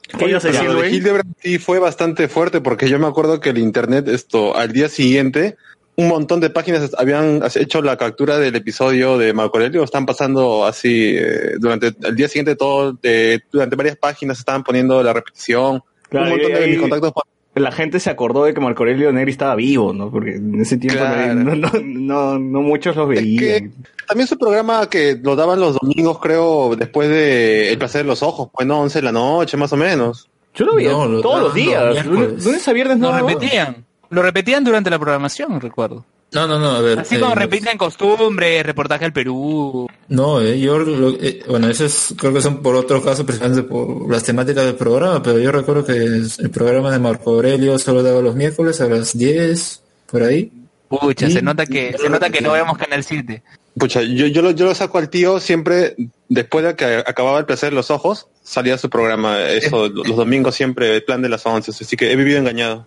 ¿Qué 0.08 0.24
Oye, 0.24 0.30
ibas 0.30 0.44
a 0.44 0.48
decir, 0.48 0.64
lo 0.64 0.72
de 0.72 0.78
güey? 0.78 0.94
Hildebrand 0.96 1.34
sí 1.40 1.58
fue 1.58 1.78
bastante 1.78 2.26
fuerte 2.28 2.60
porque 2.60 2.88
yo 2.88 2.98
me 2.98 3.06
acuerdo 3.06 3.40
que 3.40 3.50
el 3.50 3.58
internet, 3.58 4.08
esto, 4.08 4.56
al 4.56 4.72
día 4.72 4.88
siguiente, 4.88 5.56
un 5.96 6.08
montón 6.08 6.40
de 6.40 6.50
páginas 6.50 6.90
habían 6.98 7.40
hecho 7.54 7.80
la 7.82 7.96
captura 7.96 8.38
del 8.38 8.54
episodio 8.54 9.16
de 9.18 9.32
Marco 9.32 9.56
Aurelio, 9.58 9.82
están 9.82 10.04
pasando 10.06 10.64
así, 10.66 11.14
eh, 11.16 11.54
durante 11.58 11.94
el 12.02 12.14
día 12.16 12.28
siguiente 12.28 12.54
todo, 12.56 12.92
de- 12.92 13.40
durante 13.50 13.76
varias 13.76 13.96
páginas 13.96 14.38
estaban 14.38 14.62
poniendo 14.62 15.02
la 15.02 15.12
repetición, 15.12 15.82
Claro, 16.08 16.26
un 16.26 16.32
montón 16.32 16.50
y 16.50 16.54
de 16.54 16.66
mis 16.68 16.80
contactos 16.80 17.12
la 17.54 17.72
gente 17.72 17.98
se 18.00 18.10
acordó 18.10 18.44
de 18.44 18.52
que 18.52 18.60
Marco 18.60 18.82
Aurelio 18.82 19.10
Negri 19.10 19.30
estaba 19.32 19.54
vivo, 19.54 19.94
¿no? 19.94 20.10
Porque 20.10 20.32
en 20.34 20.60
ese 20.60 20.76
tiempo 20.76 21.00
Claro. 21.00 21.34
no, 21.36 21.54
no, 21.56 21.70
no, 21.82 22.38
no 22.38 22.60
muchos 22.60 22.94
los 22.94 23.10
Es 23.10 23.16
veían. 23.22 23.38
que 23.42 23.70
también 24.06 24.28
su 24.28 24.36
programa 24.36 24.90
que 24.90 25.18
lo 25.22 25.34
daban 25.36 25.58
los 25.58 25.78
domingos, 25.80 26.18
creo, 26.20 26.76
después 26.76 27.08
de 27.08 27.70
El 27.72 27.78
placer 27.78 28.02
de 28.02 28.08
los 28.08 28.22
ojos, 28.22 28.50
pues 28.52 28.66
no, 28.68 28.80
11 28.82 28.98
de 28.98 29.02
la 29.04 29.12
noche, 29.12 29.56
más 29.56 29.72
o 29.72 29.76
menos. 29.78 30.28
Yo 30.54 30.66
lo 30.66 30.76
lo 30.78 31.22
todos 31.22 31.40
los 31.44 31.54
días. 31.54 32.04
Lunes, 32.04 32.44
lunes 32.44 32.68
a 32.68 32.72
viernes 32.74 32.98
no. 32.98 33.18
Lo 33.18 33.26
repetían. 33.26 33.85
Lo 34.10 34.22
repetían 34.22 34.64
durante 34.64 34.90
la 34.90 34.98
programación, 34.98 35.60
recuerdo. 35.60 36.04
No, 36.32 36.46
no, 36.46 36.58
no, 36.58 36.70
a 36.72 36.80
ver. 36.80 36.98
Así 36.98 37.14
eh, 37.16 37.20
como 37.20 37.34
repiten 37.34 37.78
costumbres, 37.78 38.66
reportaje 38.66 39.04
al 39.04 39.12
Perú. 39.12 39.86
No, 40.08 40.40
eh, 40.40 40.58
yo, 40.58 40.78
lo- 40.78 41.10
eh, 41.20 41.40
bueno, 41.48 41.68
eso 41.68 41.84
es, 41.84 42.14
creo 42.18 42.32
que 42.34 42.40
son 42.42 42.62
por 42.62 42.74
otros 42.74 43.04
casos, 43.04 43.24
precisamente 43.24 43.62
por 43.62 44.10
las 44.10 44.24
temáticas 44.24 44.64
del 44.64 44.74
programa, 44.74 45.22
pero 45.22 45.38
yo 45.38 45.52
recuerdo 45.52 45.84
que 45.84 45.92
el 45.94 46.50
programa 46.52 46.90
de 46.90 46.98
Marco 46.98 47.30
Aurelio 47.30 47.78
solo 47.78 48.02
daba 48.02 48.20
los 48.20 48.34
miércoles 48.34 48.80
a 48.80 48.86
las 48.86 49.16
10, 49.16 49.82
por 50.10 50.22
ahí. 50.24 50.52
Pucha, 50.88 51.30
se 51.30 51.42
nota 51.42 51.64
que, 51.66 51.92
se 51.96 52.02
lo 52.04 52.10
nota 52.10 52.30
que 52.30 52.40
no 52.40 52.52
vemos 52.52 52.76
Canal 52.76 53.02
7. 53.02 53.42
Pucha, 53.78 54.02
yo, 54.02 54.26
yo, 54.26 54.42
lo, 54.42 54.50
yo 54.52 54.64
lo 54.66 54.74
saco 54.74 54.98
al 54.98 55.10
tío 55.10 55.38
siempre, 55.38 55.94
después 56.28 56.64
de 56.64 56.74
que 56.76 56.84
acababa 57.06 57.38
El 57.38 57.44
placer 57.46 57.70
de 57.70 57.76
los 57.76 57.90
ojos, 57.90 58.26
salía 58.42 58.78
su 58.78 58.88
programa, 58.90 59.42
eso, 59.42 59.88
los 59.88 60.16
domingos 60.16 60.54
siempre, 60.54 60.94
el 60.94 61.04
plan 61.04 61.22
de 61.22 61.28
las 61.28 61.44
11, 61.46 61.70
así 61.70 61.96
que 61.96 62.10
he 62.10 62.16
vivido 62.16 62.38
engañado. 62.38 62.86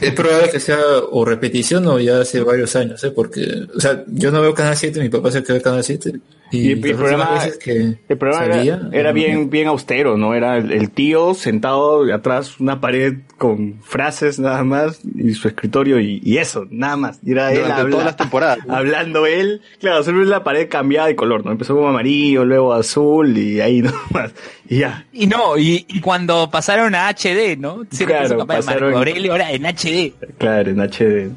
Es 0.00 0.12
probable 0.12 0.50
que 0.50 0.60
sea 0.60 0.78
o 1.10 1.24
repetición 1.24 1.86
o 1.86 2.00
ya 2.00 2.20
hace 2.20 2.40
varios 2.40 2.74
años, 2.76 3.02
¿eh? 3.04 3.12
Porque, 3.12 3.66
o 3.74 3.80
sea, 3.80 4.04
yo 4.08 4.30
no 4.30 4.40
veo 4.40 4.54
Canal 4.54 4.76
7, 4.76 5.00
mi 5.00 5.08
papá 5.08 5.30
se 5.30 5.42
que 5.42 5.52
ve 5.52 5.62
Canal 5.62 5.84
7. 5.84 6.18
Y 6.50 6.68
Y, 6.68 6.72
el 6.72 6.80
programa- 6.96 7.40
que 7.62 7.98
El 8.08 8.18
programa 8.18 8.46
era- 8.92 9.12
bien, 9.12 9.50
bien 9.50 9.68
austero, 9.68 10.16
¿no? 10.16 10.34
Era 10.34 10.56
el, 10.56 10.72
el 10.72 10.90
tío 10.90 11.34
sentado 11.34 12.12
atrás, 12.12 12.58
una 12.58 12.80
pared 12.80 13.14
con 13.36 13.80
frases 13.82 14.38
nada 14.38 14.64
más, 14.64 15.00
y 15.14 15.32
su 15.34 15.46
escritorio, 15.48 16.00
y, 16.00 16.20
y 16.24 16.38
eso, 16.38 16.66
nada 16.70 16.96
más. 16.96 17.20
Y 17.24 17.32
era 17.32 17.52
él 17.52 17.70
habla- 17.70 17.90
todas 17.90 18.06
las 18.06 18.16
temporadas. 18.16 18.58
hablando 18.68 19.26
él. 19.26 19.60
Claro, 19.80 20.02
solo 20.02 20.24
la 20.24 20.42
pared 20.42 20.68
cambiaba 20.68 21.06
de 21.08 21.16
color, 21.16 21.44
¿no? 21.44 21.52
Empezó 21.52 21.74
como 21.74 21.88
amarillo, 21.88 22.44
luego 22.44 22.72
azul, 22.72 23.36
y 23.36 23.60
ahí 23.60 23.82
nomás. 23.82 24.32
Y 24.68 24.78
ya. 24.78 25.06
Y 25.12 25.26
no, 25.26 25.58
y, 25.58 25.84
y 25.88 26.00
cuando 26.00 26.50
pasaron 26.50 26.94
a 26.94 27.08
HD, 27.10 27.56
¿no? 27.58 27.84
Siempre 27.90 28.16
Claro, 28.16 28.22
puso 28.24 28.38
papá 28.38 28.54
de 28.54 28.58
pasaron- 28.60 28.82
Marco 28.84 28.98
Aurelio, 28.98 29.32
ahora 29.32 29.52
en 29.52 29.64
HD. 29.66 30.12
Claro, 30.38 30.70
en 30.70 30.80
HD. 30.80 31.30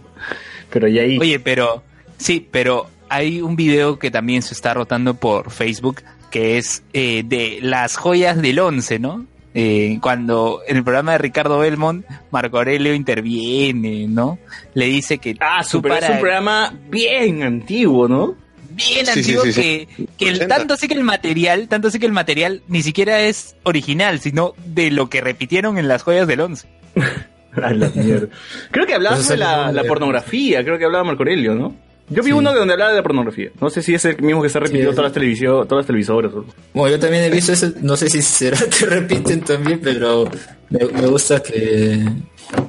Pero 0.69 0.87
y 0.87 0.99
ahí. 0.99 1.17
Oye, 1.19 1.39
pero, 1.39 1.83
sí, 2.17 2.47
pero 2.49 2.87
hay 3.11 3.41
un 3.41 3.55
video 3.55 3.99
que 3.99 4.09
también 4.09 4.41
se 4.41 4.53
está 4.53 4.73
rotando 4.73 5.13
por 5.13 5.51
Facebook, 5.51 6.01
que 6.31 6.57
es 6.57 6.81
eh, 6.93 7.23
de 7.25 7.59
las 7.61 7.97
joyas 7.97 8.41
del 8.41 8.59
once, 8.59 8.99
¿no? 8.99 9.25
Eh, 9.53 9.99
cuando 10.01 10.61
en 10.65 10.77
el 10.77 10.83
programa 10.83 11.11
de 11.11 11.17
Ricardo 11.17 11.59
Belmont, 11.59 12.05
Marco 12.31 12.57
Aurelio 12.57 12.93
interviene, 12.93 14.07
¿no? 14.07 14.39
Le 14.73 14.85
dice 14.85 15.17
que 15.17 15.35
ah, 15.41 15.59
es 15.61 15.73
un 15.73 15.81
programa 15.81 16.73
bien 16.89 17.43
antiguo, 17.43 18.07
¿no? 18.07 18.35
bien 18.73 19.05
Sí, 19.05 19.19
antiguo 19.19 19.43
sí, 19.43 19.51
sí. 19.51 19.61
que, 19.61 19.87
que 20.17 20.29
el- 20.29 20.35
80. 20.35 20.55
tanto 20.55 20.73
así 20.75 20.87
que 20.87 20.93
el 20.93 21.03
material, 21.03 21.67
tanto 21.67 21.89
así 21.89 21.99
que 21.99 22.05
el 22.05 22.13
material 22.13 22.61
ni 22.69 22.81
siquiera 22.81 23.19
es 23.19 23.57
original, 23.63 24.21
sino 24.21 24.53
de 24.65 24.89
lo 24.91 25.09
que 25.09 25.19
repitieron 25.19 25.77
en 25.77 25.89
las 25.89 26.03
joyas 26.03 26.25
del 26.27 26.39
once. 26.39 26.67
A 27.61 27.71
la 27.73 27.89
mierda. 27.89 28.27
Creo 28.71 28.85
que 28.87 28.93
hablaba 28.93 29.17
Pues 29.17 29.27
sobre 29.27 29.39
la, 29.39 29.73
la 29.73 29.81
de- 29.81 29.87
pornografía, 29.89 30.63
creo 30.63 30.77
que 30.77 30.85
hablaba 30.85 31.03
Marco 31.03 31.23
Aurelio, 31.23 31.53
¿no? 31.53 31.75
Yo 32.11 32.21
vi 32.23 32.29
Sí. 32.29 32.33
uno 32.33 32.51
de 32.53 32.59
donde 32.59 32.73
hablaba 32.73 32.91
de 32.91 32.97
la 32.97 33.03
pornografía. 33.03 33.49
No 33.59 33.69
sé 33.69 33.81
si 33.81 33.93
es 33.95 34.05
el 34.05 34.21
mismo 34.21 34.41
que 34.43 34.49
se 34.49 34.57
ha 34.57 34.61
repetido 34.61 34.91
Sí. 34.91 34.95
todas 34.95 35.11
las 35.17 35.39
todas 35.67 35.71
las 35.81 35.85
televisoras. 35.87 36.31
Bueno, 36.73 36.95
yo 36.95 36.99
también 36.99 37.23
he 37.23 37.29
visto 37.29 37.53
ese, 37.53 37.73
no 37.81 37.95
sé 37.97 38.09
si 38.09 38.21
será 38.21 38.57
que 38.69 38.85
repiten 38.85 39.41
también, 39.41 39.79
pero 39.81 40.29
me, 40.69 40.79
me 40.85 41.07
gusta 41.07 41.41
que, 41.41 42.05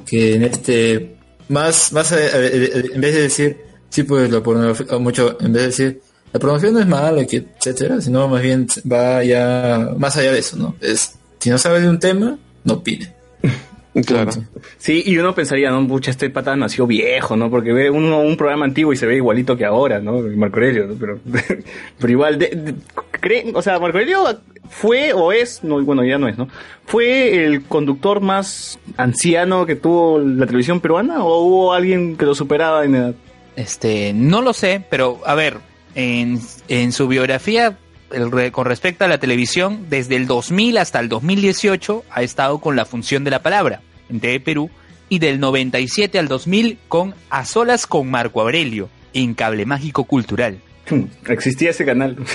que 0.05 0.35
en 0.35 0.43
este, 0.43 1.15
más, 1.49 1.91
más 1.93 2.11
eh, 2.13 2.29
eh, 2.33 2.83
en 2.95 3.01
vez 3.01 3.13
de 3.13 3.21
decir, 3.23 3.57
sí, 3.89 4.03
pues 4.03 4.31
la 4.31 4.41
pornografía, 4.41 4.87
o 4.95 4.99
mucho, 4.99 5.37
en 5.41 5.51
vez 5.53 5.61
de 5.61 5.67
decir, 5.67 6.01
la 6.31 6.39
pornografía 6.39 6.71
no 6.71 6.79
es 6.79 6.87
mala, 6.87 7.21
etcétera, 7.21 8.01
sino 8.01 8.27
más 8.27 8.41
bien 8.41 8.65
va 8.91 9.23
ya 9.23 9.91
más 9.97 10.17
allá 10.17 10.31
de 10.31 10.39
eso, 10.39 10.57
¿no? 10.57 10.75
Es, 10.81 11.13
si 11.39 11.49
no 11.49 11.57
sabes 11.57 11.83
de 11.83 11.89
un 11.89 11.99
tema, 11.99 12.37
no 12.63 12.73
opine. 12.75 13.13
Claro. 14.05 14.31
Sí, 14.77 15.03
y 15.05 15.17
uno 15.19 15.35
pensaría, 15.35 15.69
no, 15.69 15.87
pucha, 15.87 16.09
este 16.09 16.29
pata 16.31 16.55
nació 16.55 16.87
viejo, 16.87 17.35
¿no? 17.35 17.49
Porque 17.51 17.71
ve 17.73 17.91
uno 17.91 18.21
un 18.21 18.35
programa 18.37 18.65
antiguo 18.65 18.91
y 18.91 18.95
se 18.95 19.05
ve 19.05 19.17
igualito 19.17 19.55
que 19.55 19.65
ahora, 19.65 19.99
¿no? 19.99 20.19
Marco 20.35 20.55
Aurelio, 20.57 20.87
¿no? 20.87 20.95
Pero, 20.95 21.19
pero 21.99 22.11
igual, 22.11 22.39
de, 22.39 22.47
de- 22.49 22.75
creen- 23.21 23.51
o 23.55 23.61
sea, 23.61 23.79
Marco 23.79 23.97
Aurelio 23.99 24.39
fue 24.69 25.13
o 25.13 25.31
es, 25.31 25.63
no, 25.63 25.79
bueno, 25.83 26.03
ya 26.03 26.17
no 26.17 26.27
es, 26.27 26.37
¿no? 26.37 26.47
¿Fue 26.85 27.45
el 27.45 27.63
conductor 27.65 28.19
más 28.19 28.79
anciano 28.97 29.65
que 29.67 29.75
tuvo 29.75 30.17
la 30.19 30.47
televisión 30.47 30.79
peruana 30.79 31.23
o 31.23 31.43
hubo 31.43 31.73
alguien 31.73 32.17
que 32.17 32.25
lo 32.25 32.33
superaba 32.33 32.85
en 32.85 32.95
edad? 32.95 33.13
Este, 33.55 34.11
no 34.15 34.41
lo 34.41 34.53
sé, 34.53 34.83
pero 34.89 35.19
a 35.25 35.35
ver, 35.35 35.57
en, 35.93 36.39
en 36.67 36.91
su 36.91 37.07
biografía 37.07 37.77
el 38.13 38.51
con 38.51 38.65
respecto 38.65 39.05
a 39.05 39.07
la 39.07 39.17
televisión, 39.19 39.87
desde 39.89 40.15
el 40.15 40.27
2000 40.27 40.77
hasta 40.77 40.99
el 40.99 41.09
2018 41.09 42.03
ha 42.11 42.21
estado 42.23 42.59
con 42.59 42.75
la 42.75 42.85
función 42.85 43.23
de 43.23 43.31
la 43.31 43.41
palabra 43.41 43.81
en 44.09 44.19
TV 44.19 44.39
Perú 44.39 44.69
y 45.09 45.19
del 45.19 45.39
97 45.39 46.17
al 46.19 46.27
2000 46.27 46.77
con 46.87 47.13
A 47.29 47.45
Solas 47.45 47.85
con 47.87 48.09
Marco 48.09 48.41
Aurelio 48.41 48.89
en 49.13 49.33
Cable 49.33 49.65
Mágico 49.65 50.05
Cultural. 50.05 50.59
Existía 51.27 51.69
ese 51.71 51.85
canal. 51.85 52.17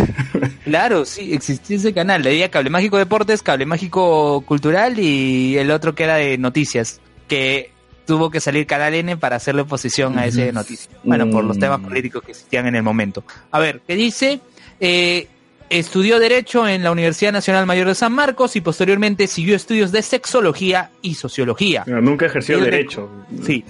Claro, 0.64 1.06
sí, 1.06 1.32
existía 1.32 1.78
ese 1.78 1.94
canal. 1.94 2.22
Le 2.22 2.28
había 2.30 2.50
Cable 2.50 2.68
Mágico 2.68 2.98
Deportes, 2.98 3.42
Cable 3.42 3.64
Mágico 3.64 4.42
Cultural 4.42 4.98
y 4.98 5.56
el 5.56 5.70
otro 5.70 5.94
que 5.94 6.04
era 6.04 6.16
de 6.16 6.36
noticias, 6.36 7.00
que 7.26 7.70
tuvo 8.06 8.30
que 8.30 8.38
salir 8.40 8.66
Canal 8.66 8.92
N 8.94 9.16
para 9.16 9.36
hacerle 9.36 9.62
oposición 9.62 10.18
a 10.18 10.26
ese 10.26 10.44
de 10.46 10.52
noticias. 10.52 10.90
Bueno, 11.04 11.30
por 11.30 11.42
los 11.44 11.56
Mm. 11.56 11.60
temas 11.60 11.80
políticos 11.80 12.22
que 12.22 12.32
existían 12.32 12.66
en 12.66 12.74
el 12.76 12.82
momento. 12.82 13.24
A 13.50 13.58
ver, 13.60 13.80
¿qué 13.86 13.96
dice? 13.96 14.40
Eh, 14.78 15.26
estudió 15.70 16.18
Derecho 16.18 16.66
en 16.66 16.82
la 16.82 16.90
Universidad 16.90 17.32
Nacional 17.32 17.66
Mayor 17.66 17.88
de 17.88 17.94
San 17.94 18.12
Marcos 18.12 18.56
y 18.56 18.60
posteriormente 18.60 19.26
siguió 19.26 19.54
estudios 19.56 19.92
de 19.92 20.02
Sexología 20.02 20.90
y 21.02 21.14
Sociología. 21.14 21.84
Nunca 21.86 22.26
ejerció 22.26 22.58
Él 22.58 22.64
derecho. 22.64 23.10
Sí. 23.44 23.64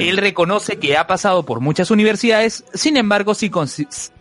Él 0.00 0.16
reconoce 0.16 0.78
que 0.78 0.96
ha 0.96 1.06
pasado 1.06 1.44
por 1.44 1.60
muchas 1.60 1.90
universidades, 1.90 2.64
sin 2.74 2.96
embargo, 2.96 3.34
si 3.34 3.50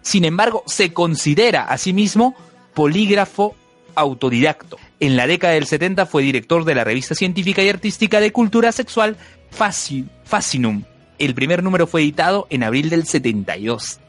sin 0.02 0.26
embargo, 0.26 0.64
se 0.66 0.94
considera 0.94 1.64
a 1.64 1.78
sí 1.78 1.94
mismo 1.94 2.36
polígrafo 2.74 3.56
autodidacto. 3.96 4.78
En 5.00 5.16
la 5.18 5.28
década 5.28 5.54
del 5.54 5.66
70 5.66 6.06
fue 6.06 6.24
director 6.24 6.64
de 6.66 6.76
la 6.76 6.84
revista 6.84 7.16
científica 7.16 7.64
y 7.64 7.70
artística 7.70 8.20
de 8.20 8.32
cultura 8.32 8.72
sexual 8.72 9.18
Fasci- 9.58 10.08
Fascinum. 10.24 10.84
El 11.20 11.34
primer 11.34 11.64
número 11.64 11.88
fue 11.88 12.02
editado 12.02 12.46
en 12.52 12.64
abril 12.64 12.90
del 12.90 13.06
72. 13.08 14.00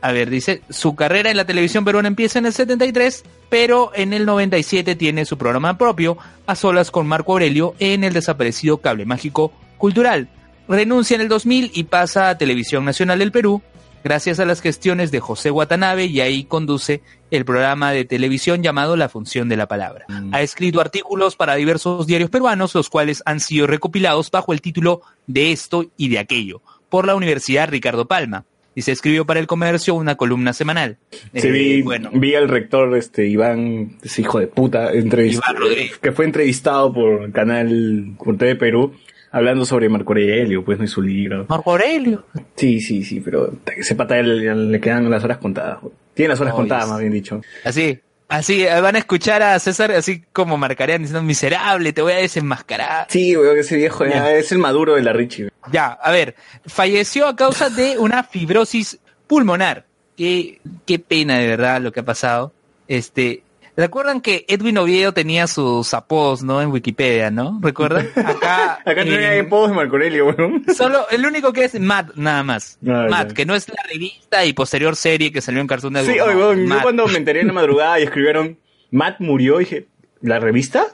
A 0.00 0.12
ver, 0.12 0.30
dice, 0.30 0.62
su 0.70 0.94
carrera 0.94 1.30
en 1.30 1.36
la 1.36 1.44
televisión 1.44 1.84
peruana 1.84 2.08
empieza 2.08 2.38
en 2.38 2.46
el 2.46 2.52
73, 2.52 3.24
pero 3.48 3.90
en 3.94 4.12
el 4.12 4.26
97 4.26 4.94
tiene 4.94 5.24
su 5.24 5.36
programa 5.36 5.76
propio, 5.76 6.16
a 6.46 6.54
solas 6.54 6.90
con 6.90 7.06
Marco 7.06 7.32
Aurelio, 7.32 7.74
en 7.78 8.04
el 8.04 8.12
desaparecido 8.12 8.78
Cable 8.78 9.06
Mágico 9.06 9.52
Cultural. 9.76 10.28
Renuncia 10.68 11.14
en 11.16 11.22
el 11.22 11.28
2000 11.28 11.72
y 11.74 11.84
pasa 11.84 12.28
a 12.28 12.38
Televisión 12.38 12.84
Nacional 12.84 13.18
del 13.18 13.32
Perú, 13.32 13.62
gracias 14.04 14.38
a 14.38 14.44
las 14.44 14.60
gestiones 14.60 15.10
de 15.10 15.20
José 15.20 15.50
Watanabe, 15.50 16.06
y 16.06 16.20
ahí 16.20 16.44
conduce 16.44 17.02
el 17.30 17.44
programa 17.44 17.90
de 17.92 18.04
televisión 18.04 18.62
llamado 18.62 18.96
La 18.96 19.08
Función 19.08 19.48
de 19.48 19.56
la 19.56 19.66
Palabra. 19.66 20.06
Ha 20.32 20.42
escrito 20.42 20.80
artículos 20.80 21.36
para 21.36 21.56
diversos 21.56 22.06
diarios 22.06 22.30
peruanos, 22.30 22.74
los 22.74 22.88
cuales 22.88 23.22
han 23.26 23.40
sido 23.40 23.66
recopilados 23.66 24.30
bajo 24.30 24.52
el 24.52 24.60
título 24.60 25.02
De 25.26 25.52
esto 25.52 25.86
y 25.96 26.08
de 26.08 26.18
aquello, 26.18 26.62
por 26.88 27.06
la 27.06 27.14
Universidad 27.14 27.68
Ricardo 27.68 28.06
Palma. 28.06 28.44
Y 28.78 28.82
se 28.82 28.92
escribió 28.92 29.26
para 29.26 29.40
el 29.40 29.48
comercio 29.48 29.96
una 29.96 30.14
columna 30.14 30.52
semanal. 30.52 30.98
Sí, 31.10 31.48
Eh, 31.48 31.50
vi, 31.50 31.82
bueno, 31.82 32.10
vi 32.12 32.36
al 32.36 32.48
rector, 32.48 32.96
este, 32.96 33.26
Iván, 33.26 33.96
ese 34.04 34.20
hijo 34.22 34.38
de 34.38 34.46
puta, 34.46 34.94
Iván 34.94 35.10
Rodríguez. 35.10 35.98
que 36.00 36.12
fue 36.12 36.26
entrevistado 36.26 36.92
por 36.92 37.24
el 37.24 37.32
canal 37.32 38.12
por 38.22 38.36
TV 38.36 38.54
Perú, 38.54 38.92
hablando 39.32 39.64
sobre 39.64 39.88
Marco 39.88 40.12
Aurelio, 40.12 40.64
pues 40.64 40.78
no 40.78 40.84
es 40.84 40.92
su 40.92 41.02
libro. 41.02 41.44
Marco 41.48 41.72
Aurelio. 41.72 42.24
Sí, 42.54 42.80
sí, 42.80 43.02
sí, 43.02 43.18
pero 43.18 43.52
ese 43.76 43.96
pata 43.96 44.22
le 44.22 44.80
quedan 44.80 45.10
las 45.10 45.24
horas 45.24 45.38
contadas. 45.38 45.78
Tiene 46.14 46.28
las 46.28 46.40
horas 46.40 46.54
contadas, 46.54 46.88
más 46.88 47.00
bien 47.00 47.12
dicho. 47.12 47.40
Así, 47.64 47.98
así, 48.28 48.64
eh, 48.64 48.80
van 48.80 48.96
a 48.96 48.98
escuchar 48.98 49.42
a 49.42 49.58
César 49.58 49.92
así 49.92 50.22
como 50.32 50.56
marcarían 50.56 51.02
diciendo 51.02 51.22
miserable, 51.22 51.92
te 51.92 52.02
voy 52.02 52.12
a 52.12 52.16
desenmascarar. 52.16 53.06
Sí, 53.10 53.36
weón, 53.36 53.58
ese 53.58 53.76
viejo 53.76 54.04
ya 54.04 54.12
Ya. 54.14 54.30
es 54.32 54.52
el 54.52 54.58
maduro 54.58 54.94
de 54.94 55.02
la 55.02 55.12
Richie. 55.12 55.48
Ya, 55.72 55.86
a 55.88 56.10
ver, 56.12 56.34
falleció 56.66 57.26
a 57.28 57.36
causa 57.36 57.68
de 57.70 57.98
una 57.98 58.22
fibrosis 58.24 58.98
pulmonar. 59.26 59.84
Qué, 60.16 60.60
qué 60.86 60.98
pena 60.98 61.38
de 61.38 61.46
verdad 61.46 61.80
lo 61.80 61.92
que 61.92 62.00
ha 62.00 62.04
pasado. 62.04 62.52
Este, 62.88 63.42
¿recuerdan 63.78 64.20
que 64.20 64.44
Edwin 64.48 64.76
Oviedo 64.76 65.12
tenía 65.14 65.46
sus 65.46 65.94
apodos, 65.94 66.42
no? 66.42 66.60
En 66.60 66.70
Wikipedia, 66.70 67.30
¿no? 67.30 67.58
¿Recuerdan? 67.62 68.08
Acá, 68.16 68.80
Acá 68.84 69.00
hay 69.02 69.38
apodos 69.38 69.70
de 69.70 69.76
Marco 69.76 69.94
Aurelio, 69.96 70.26
weón. 70.26 70.64
Solo, 70.76 71.06
el 71.10 71.24
único 71.24 71.52
que 71.52 71.64
es 71.64 71.78
Matt, 71.80 72.14
nada 72.16 72.42
más. 72.42 72.78
Ah, 72.86 73.06
Matt, 73.08 73.28
ya. 73.28 73.34
que 73.34 73.46
no 73.46 73.54
es 73.54 73.68
la 73.68 73.82
revista 73.90 74.44
y 74.44 74.52
posterior 74.52 74.96
serie 74.96 75.32
que 75.32 75.40
salió 75.40 75.60
en 75.60 75.66
Cartoon 75.66 75.94
Sí, 75.96 76.08
Network. 76.08 76.20
oye, 76.26 76.34
no, 76.34 76.40
weón, 76.40 76.66
yo 76.68 76.82
cuando 76.82 77.06
me 77.06 77.16
enteré 77.18 77.40
en 77.40 77.46
la 77.46 77.52
madrugada 77.54 77.98
y 78.00 78.02
escribieron 78.02 78.58
Matt 78.90 79.20
murió, 79.20 79.58
dije, 79.58 79.86
¿La 80.20 80.40
revista? 80.40 80.84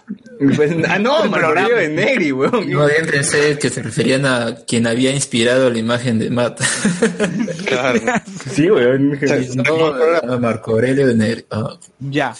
Pues, 0.56 0.72
ah, 0.88 0.98
no, 0.98 1.24
Marco 1.26 1.46
Aurelio 1.46 1.76
de 1.76 1.88
Negri, 1.88 2.30
weón. 2.32 2.68
Yo 2.68 2.86
bien 2.86 3.06
pensé 3.10 3.58
que 3.58 3.70
se 3.70 3.82
referían 3.82 4.26
a 4.26 4.56
quien 4.66 4.86
había 4.86 5.12
inspirado 5.12 5.70
la 5.70 5.78
imagen 5.78 6.18
de 6.18 6.30
Matt. 6.30 6.60
Claro. 7.66 8.00
Sí, 8.52 8.70
weón. 8.70 9.18
no, 9.56 10.20
no, 10.22 10.38
Marco 10.40 10.72
Aurelio 10.72 11.06
de 11.06 11.14
Negri. 11.14 11.44
Ah. 11.50 11.76
Ya. 12.00 12.34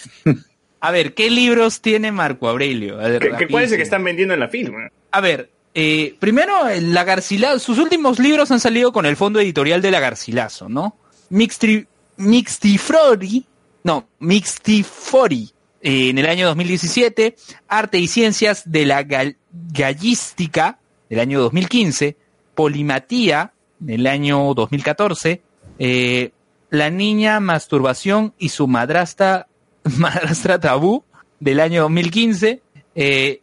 A 0.81 0.91
ver, 0.91 1.15
¿qué 1.15 1.31
libros 1.31 1.81
tiene 1.81 2.13
Marco 2.13 2.49
Aurelio? 2.49 3.01
A 3.01 3.09
ver, 3.09 3.23
¿Qué- 3.23 3.33
qué- 3.39 3.49
¿Cuál 3.49 3.65
es 3.65 3.71
el 3.73 3.79
que 3.79 3.83
están 3.83 4.05
vendiendo 4.05 4.35
en 4.35 4.41
la 4.41 4.49
film? 4.49 4.75
A 5.11 5.21
ver, 5.23 5.49
eh, 5.73 6.15
primero, 6.21 6.69
el 6.69 6.93
La 6.93 7.05
Garcilaso, 7.05 7.59
sus 7.59 7.79
últimos 7.79 8.19
libros 8.19 8.51
han 8.51 8.61
salido 8.61 8.93
con 8.93 9.07
el 9.07 9.17
fondo 9.17 9.41
editorial 9.41 9.81
de 9.81 9.91
La 9.91 10.01
Garcilaso, 10.01 10.69
¿no? 10.69 10.97
Mixtri, 11.31 11.87
Mixtifrori, 12.19 13.45
no, 13.85 14.07
Mixtifori, 14.21 15.51
en 15.85 16.17
el 16.19 16.27
año 16.27 16.47
2017, 16.47 17.37
Arte 17.69 17.99
y 17.99 18.09
Ciencias 18.09 18.63
de 18.65 18.87
la 18.87 19.03
Gal- 19.05 19.37
Gallística, 19.53 20.79
del 21.11 21.21
año 21.21 21.41
2015, 21.43 22.17
Polimatía, 22.55 23.53
del 23.79 24.07
año 24.07 24.55
2014, 24.55 25.43
eh, 25.79 26.31
La 26.71 26.89
Niña 26.89 27.39
Masturbación 27.39 28.33
y 28.39 28.49
su 28.49 28.67
madrastra, 28.67 29.47
madrastra 29.99 30.59
tabú, 30.59 31.05
del 31.39 31.61
año 31.61 31.83
2015, 31.83 32.63
eh, 32.95 33.41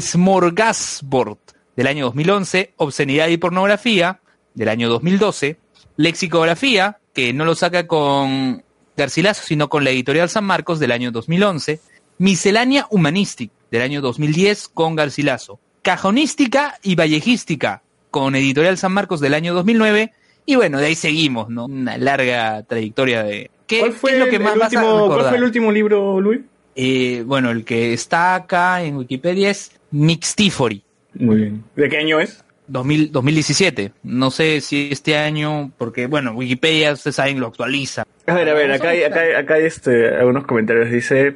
Smorgasbord, 0.00 1.38
del 1.76 1.86
año 1.86 2.06
2011, 2.06 2.72
Obscenidad 2.78 3.28
y 3.28 3.36
Pornografía, 3.36 4.20
del 4.54 4.68
año 4.70 4.88
2012, 4.88 5.58
Lexicografía, 5.96 6.98
que 7.12 7.34
no 7.34 7.44
lo 7.44 7.54
saca 7.54 7.86
con 7.86 8.62
Garcilaso, 9.02 9.42
sino 9.44 9.68
con 9.68 9.82
la 9.82 9.90
editorial 9.90 10.28
San 10.28 10.44
Marcos, 10.44 10.78
del 10.78 10.92
año 10.92 11.10
2011, 11.10 11.80
Miscelánea 12.18 12.86
Humanistic, 12.88 13.50
del 13.72 13.82
año 13.82 14.00
2010, 14.00 14.68
con 14.68 14.94
Garcilaso, 14.94 15.58
Cajonística 15.82 16.78
y 16.84 16.94
Vallejística, 16.94 17.82
con 18.12 18.36
editorial 18.36 18.78
San 18.78 18.92
Marcos, 18.92 19.20
del 19.20 19.34
año 19.34 19.54
2009, 19.54 20.12
y 20.46 20.54
bueno, 20.54 20.78
de 20.78 20.86
ahí 20.86 20.94
seguimos, 20.94 21.48
¿no? 21.48 21.64
Una 21.64 21.98
larga 21.98 22.62
trayectoria 22.62 23.24
de... 23.24 23.50
¿Qué, 23.66 23.80
¿Cuál 23.80 23.92
fue, 23.92 24.10
qué 24.10 24.16
es 24.16 24.24
lo 24.24 24.30
que 24.30 24.36
el 24.36 24.42
más 24.42 24.56
vas 24.56 24.74
a 24.74 24.78
último, 24.78 25.06
¿Cuál 25.08 25.28
fue 25.28 25.36
el 25.38 25.44
último 25.44 25.72
libro, 25.72 26.20
Luis? 26.20 26.40
Eh, 26.76 27.24
bueno, 27.26 27.50
el 27.50 27.64
que 27.64 27.92
está 27.92 28.36
acá 28.36 28.82
en 28.82 28.96
Wikipedia 28.96 29.50
es 29.50 29.72
Mixtifory. 29.90 30.82
Muy 31.14 31.36
bien. 31.36 31.64
¿De 31.74 31.88
qué 31.88 31.98
año 31.98 32.20
es? 32.20 32.41
2000 32.66 33.12
2017. 33.12 33.92
No 34.02 34.30
sé 34.30 34.60
si 34.60 34.88
este 34.92 35.16
año, 35.16 35.72
porque 35.78 36.06
bueno, 36.06 36.32
Wikipedia, 36.32 36.92
ustedes 36.92 37.16
saben, 37.16 37.40
lo 37.40 37.48
actualiza. 37.48 38.04
A 38.26 38.34
ver, 38.34 38.48
a 38.48 38.54
ver, 38.54 38.70
acá 38.72 38.90
hay, 38.90 39.02
acá 39.02 39.20
hay, 39.20 39.32
acá 39.32 39.54
hay, 39.54 39.64
este, 39.64 40.14
algunos 40.14 40.46
comentarios. 40.46 40.90
Dice, 40.90 41.34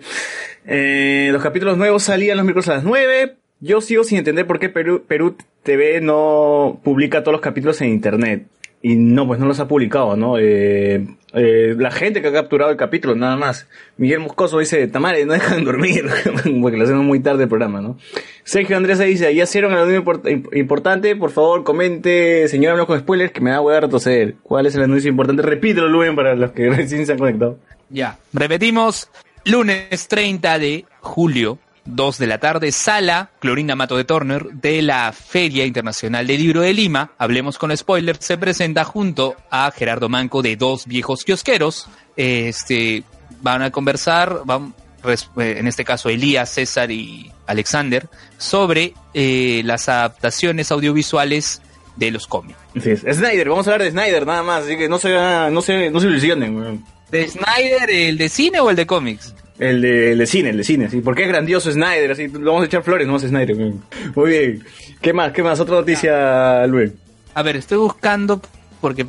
eh, 0.67 1.29
los 1.33 1.43
capítulos 1.43 1.77
nuevos 1.77 2.05
salían 2.05 2.37
los 2.37 2.45
miércoles 2.45 2.69
a 2.69 2.75
las 2.75 2.85
9. 2.85 3.37
Yo 3.61 3.81
sigo 3.81 4.05
sin 4.05 4.19
entender 4.19 4.47
por 4.47 4.59
qué 4.59 4.69
Perú, 4.69 5.05
Perú 5.07 5.37
TV 5.63 6.01
no 6.01 6.81
publica 6.85 7.23
todos 7.23 7.33
los 7.33 7.41
capítulos 7.41 7.81
en 7.81 7.89
internet. 7.89 8.47
Y 8.83 8.95
no, 8.97 9.27
pues 9.27 9.41
no 9.41 9.47
los 9.47 9.59
ha 9.59 9.67
publicado, 9.67 10.17
¿no? 10.17 10.39
Eh, 10.39 11.07
eh, 11.33 11.75
la 11.77 11.91
gente 11.91 12.23
que 12.23 12.29
ha 12.29 12.33
capturado 12.33 12.71
el 12.71 12.77
capítulo, 12.77 13.17
nada 13.17 13.35
más. 13.35 13.67
Miguel 13.97 14.21
Moscoso 14.21 14.59
dice, 14.61 14.87
Tamare, 14.87 15.25
no 15.27 15.33
dejan 15.33 15.65
dormir, 15.65 16.05
porque 16.63 16.77
lo 16.77 16.85
hacemos 16.85 17.03
muy 17.05 17.19
tarde 17.21 17.45
el 17.45 17.49
programa, 17.49 17.81
¿no? 17.81 17.99
Sergio 18.45 18.77
Andrés 18.77 18.99
dice, 19.01 19.35
ya 19.35 19.43
hicieron 19.45 19.73
anuncio 19.73 20.05
import- 20.05 20.25
imp- 20.31 20.57
importante, 20.57 21.17
por 21.17 21.31
favor, 21.31 21.65
comente, 21.65 22.47
señor, 22.49 22.73
hablo 22.73 22.87
con 22.87 23.01
spoilers, 23.01 23.33
que 23.33 23.41
me 23.41 23.51
da 23.51 23.61
hueá 23.61 23.81
retroceder. 23.81 24.37
¿Cuál 24.43 24.67
es 24.67 24.75
el 24.77 24.83
anuncio 24.85 25.11
importante? 25.11 25.43
Repítelo, 25.43 25.89
Luen, 25.89 26.15
para 26.15 26.37
los 26.37 26.53
que 26.53 26.69
recién 26.71 27.07
se 27.07 27.13
han 27.13 27.19
conectado. 27.19 27.59
Ya, 27.91 28.19
repetimos, 28.33 29.11
lunes 29.45 30.07
30 30.07 30.59
de 30.61 30.85
julio, 31.01 31.59
2 31.87 32.19
de 32.19 32.27
la 32.27 32.39
tarde, 32.39 32.73
sala 32.73 33.31
Clorinda 33.39 33.77
Mato 33.77 33.97
de 33.97 34.05
Turner 34.05 34.45
de 34.53 34.83
la 34.83 35.13
Feria 35.13 35.65
Internacional 35.65 36.27
del 36.27 36.39
Libro 36.39 36.61
de 36.63 36.75
Lima. 36.75 37.13
Hablemos 37.19 37.59
con 37.59 37.77
spoilers, 37.77 38.25
se 38.25 38.39
presenta 38.39 38.85
junto 38.85 39.37
a 39.51 39.71
Gerardo 39.71 40.09
Manco 40.09 40.43
de 40.43 40.57
Dos 40.57 40.87
Viejos 40.87 41.25
Kiosqueros. 41.25 41.89
Este, 42.17 43.05
van 43.41 43.63
a 43.63 43.71
conversar, 43.71 44.43
van, 44.45 44.75
eh, 45.05 45.57
en 45.59 45.67
este 45.67 45.85
caso 45.85 46.09
Elías, 46.09 46.51
César 46.51 46.91
y 46.91 47.31
Alexander, 47.47 48.09
sobre 48.39 48.95
eh, 49.15 49.63
las 49.65 49.89
adaptaciones 49.89 50.71
audiovisuales 50.73 51.63
de 51.97 52.11
los 52.11 52.27
cómics. 52.27 52.59
Así 52.77 52.91
es. 52.91 53.01
Snyder, 53.01 53.49
vamos 53.49 53.67
a 53.69 53.73
hablar 53.73 53.85
de 53.85 53.93
Snyder 53.93 54.27
nada 54.27 54.43
más, 54.43 54.65
así 54.65 54.77
que 54.77 54.89
no 54.89 54.99
se, 54.99 55.15
no 55.15 55.63
se, 55.63 55.91
no 55.91 56.01
se 56.01 56.07
ilusionen. 56.07 56.85
¿De 57.11 57.29
Snyder, 57.29 57.89
el 57.91 58.19
de 58.19 58.29
cine 58.29 58.61
o 58.61 58.71
el 58.71 58.77
de 58.77 58.87
cómics? 58.87 59.35
El 59.59 59.81
de, 59.81 60.13
el 60.13 60.19
de 60.19 60.27
cine, 60.27 60.51
el 60.51 60.59
de 60.59 60.65
cine, 60.65 60.91
sí. 60.91 61.01
Porque 61.01 61.23
es 61.23 61.29
grandioso 61.29 61.73
Snyder, 61.73 62.11
así. 62.11 62.29
Lo 62.29 62.53
vamos 62.53 62.63
a 62.63 62.67
echar 62.67 62.83
flores, 62.83 63.07
no 63.07 63.17
a 63.17 63.19
Snyder. 63.19 63.57
Muy 64.15 64.31
bien. 64.31 64.65
¿Qué 65.01 65.13
más? 65.13 65.33
¿Qué 65.33 65.43
más? 65.43 65.59
Otra 65.61 65.77
noticia, 65.77 66.67
Luis. 66.67 66.93
A 67.35 67.43
ver, 67.43 67.57
estoy 67.57 67.79
buscando 67.79 68.41
porque 68.81 69.07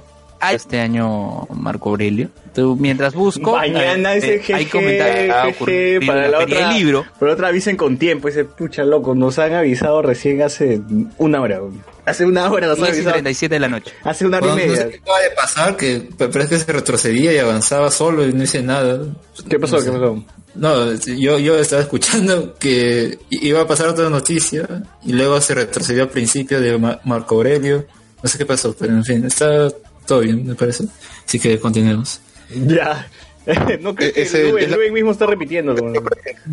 este 0.51 0.79
año 0.79 1.45
Marco 1.53 1.89
Aurelio. 1.89 2.29
Tú, 2.53 2.75
mientras 2.79 3.13
busco, 3.13 3.51
Mañana 3.55 4.15
eh, 4.15 4.17
ese 4.17 4.35
eh, 4.35 4.55
hay 4.55 4.65
comentarios 4.65 5.35
ah, 5.35 5.45
jeje, 5.53 5.99
para 6.05 6.27
la 6.27 6.39
otra, 6.39 6.67
del 6.69 6.77
libro. 6.77 7.05
para 7.19 7.27
la 7.31 7.33
otra 7.35 7.47
avisen 7.49 7.77
con 7.77 7.97
tiempo, 7.97 8.27
ese 8.29 8.45
pucha 8.45 8.83
loco, 8.83 9.13
nos 9.13 9.37
han 9.37 9.53
avisado 9.53 10.01
recién 10.01 10.41
hace 10.41 10.81
una 11.19 11.39
hora, 11.41 11.59
hace 12.05 12.25
una 12.25 12.49
hora 12.51 12.65
nos 12.67 12.79
han 12.79 12.85
10 12.85 12.89
y 12.89 12.97
avisado, 12.97 13.13
37 13.13 13.55
de 13.55 13.59
la 13.59 13.67
noche. 13.67 13.93
hace 14.03 14.25
una 14.25 14.37
hora 14.37 14.47
y 14.47 14.49
Bueno, 14.49 14.65
no 14.65 14.71
media. 14.71 14.83
sé 14.85 14.89
qué 14.91 14.97
acaba 14.97 15.19
de 15.19 15.29
pasar, 15.31 15.75
que 15.77 16.09
parece 16.17 16.49
que 16.49 16.57
se 16.59 16.71
retrocedía 16.71 17.33
y 17.33 17.37
avanzaba 17.37 17.91
solo 17.91 18.25
y 18.27 18.33
no 18.33 18.43
hice 18.43 18.63
nada. 18.63 19.01
¿Qué 19.47 19.59
pasó? 19.59 19.75
No 19.77 19.81
sé. 19.83 19.91
¿Qué 19.91 19.97
pasó? 19.99 20.23
No, 20.55 20.93
yo, 20.95 21.37
yo 21.37 21.59
estaba 21.59 21.83
escuchando 21.83 22.55
que 22.55 23.19
iba 23.29 23.61
a 23.61 23.67
pasar 23.67 23.89
otra 23.89 24.09
noticia 24.09 24.67
y 25.05 25.13
luego 25.13 25.39
se 25.41 25.53
retrocedió 25.53 26.01
al 26.03 26.09
principio 26.09 26.59
de 26.59 26.75
Ma- 26.79 26.99
Marco 27.03 27.35
Aurelio. 27.35 27.85
No 28.23 28.27
sé 28.27 28.39
qué 28.39 28.47
pasó, 28.47 28.75
pero 28.75 28.93
en 28.93 29.05
fin, 29.05 29.23
está 29.25 29.67
todo 30.07 30.21
bien, 30.21 30.45
me 30.47 30.55
parece. 30.55 30.85
Así 31.25 31.39
que 31.39 31.59
continuemos. 31.59 32.21
Ya. 32.49 33.07
no 33.81 33.93
creo 33.93 34.11
que 34.13 34.21
Ese- 34.23 34.51
Luis, 34.51 34.65
es 34.65 34.71
la- 34.71 34.77
Luis 34.77 34.91
mismo 34.91 35.11
está 35.11 35.25
repitiendo. 35.27 35.73
weón. 35.75 35.93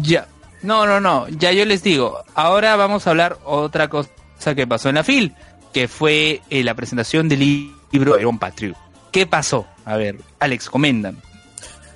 Ya. 0.03 0.29
No, 0.62 0.87
no, 0.87 1.01
no. 1.01 1.27
Ya 1.29 1.53
yo 1.53 1.64
les 1.64 1.83
digo. 1.83 2.23
Ahora 2.35 2.77
vamos 2.77 3.07
a 3.07 3.11
hablar 3.11 3.38
otra 3.45 3.88
cosa 3.88 4.11
que 4.57 4.67
pasó 4.67 4.88
en 4.88 4.95
la 4.97 5.05
FIL, 5.05 5.33
que 5.73 5.88
fue 5.88 6.40
eh, 6.51 6.64
la 6.64 6.75
presentación 6.75 7.29
del 7.29 7.40
li- 7.40 7.73
libro 7.93 8.19
Iron 8.19 8.38
Patriot. 8.38 8.77
¿Qué 9.11 9.27
pasó? 9.27 9.67
A 9.85 9.97
ver, 9.97 10.17
Alex, 10.40 10.69
comentan. 10.71 11.19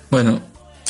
Bueno, 0.09 0.39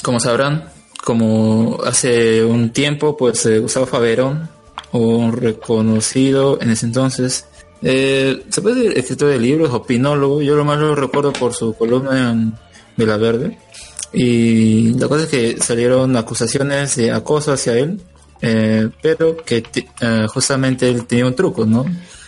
como 0.03 0.19
sabrán, 0.19 0.69
como 1.03 1.79
hace 1.85 2.43
un 2.43 2.71
tiempo, 2.71 3.15
pues 3.17 3.45
eh, 3.45 3.59
Gustavo 3.59 3.85
Faverón, 3.85 4.49
un 4.91 5.31
reconocido 5.33 6.59
en 6.61 6.71
ese 6.71 6.85
entonces, 6.85 7.47
eh, 7.81 8.43
se 8.49 8.61
puede 8.61 8.75
decir 8.75 8.97
escritor 8.97 9.29
de 9.29 9.39
libros, 9.39 9.71
opinólogo, 9.71 10.41
yo 10.41 10.55
lo 10.55 10.65
más 10.65 10.79
lo 10.79 10.95
recuerdo 10.95 11.31
por 11.33 11.53
su 11.53 11.73
columna 11.73 12.31
en 12.31 12.53
Vela 12.97 13.17
Verde, 13.17 13.57
y 14.11 14.93
la 14.93 15.07
cosa 15.07 15.23
es 15.23 15.29
que 15.29 15.57
salieron 15.57 16.15
acusaciones 16.17 16.95
de 16.95 17.11
acoso 17.11 17.53
hacia 17.53 17.77
él, 17.77 18.01
eh, 18.41 18.89
pero 19.01 19.37
que 19.37 19.63
eh, 20.01 20.27
justamente 20.27 20.89
él 20.89 21.05
tenía 21.05 21.25
un 21.25 21.35
truco, 21.35 21.65
¿no? 21.65 21.85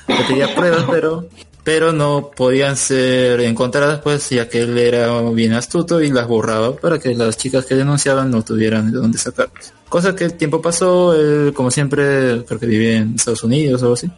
Que 0.08 0.24
tenía 0.28 0.54
pruebas, 0.54 0.86
pero 0.90 1.28
pero 1.64 1.94
no 1.94 2.32
podían 2.36 2.76
ser 2.76 3.40
encontradas 3.42 4.02
pues 4.02 4.30
ya 4.30 4.50
que 4.50 4.62
él 4.62 4.78
era 4.78 5.22
bien 5.32 5.54
astuto 5.54 6.02
y 6.02 6.12
las 6.12 6.28
borraba 6.28 6.76
para 6.76 7.00
que 7.00 7.14
las 7.14 7.38
chicas 7.38 7.66
que 7.66 7.76
denunciaban 7.76 8.32
no 8.32 8.44
tuvieran 8.44 8.92
de 8.92 8.98
dónde 8.98 9.18
sacarlas. 9.18 9.74
Cosa 9.88 10.16
que 10.16 10.24
el 10.24 10.36
tiempo 10.36 10.62
pasó, 10.62 11.14
él 11.14 11.52
como 11.54 11.70
siempre 11.70 12.46
creo 12.46 12.60
que 12.60 12.66
vivía 12.66 12.98
en 13.00 13.16
Estados 13.16 13.44
Unidos 13.44 13.82
o 13.82 13.86
algo 13.86 13.96
así. 13.96 14.10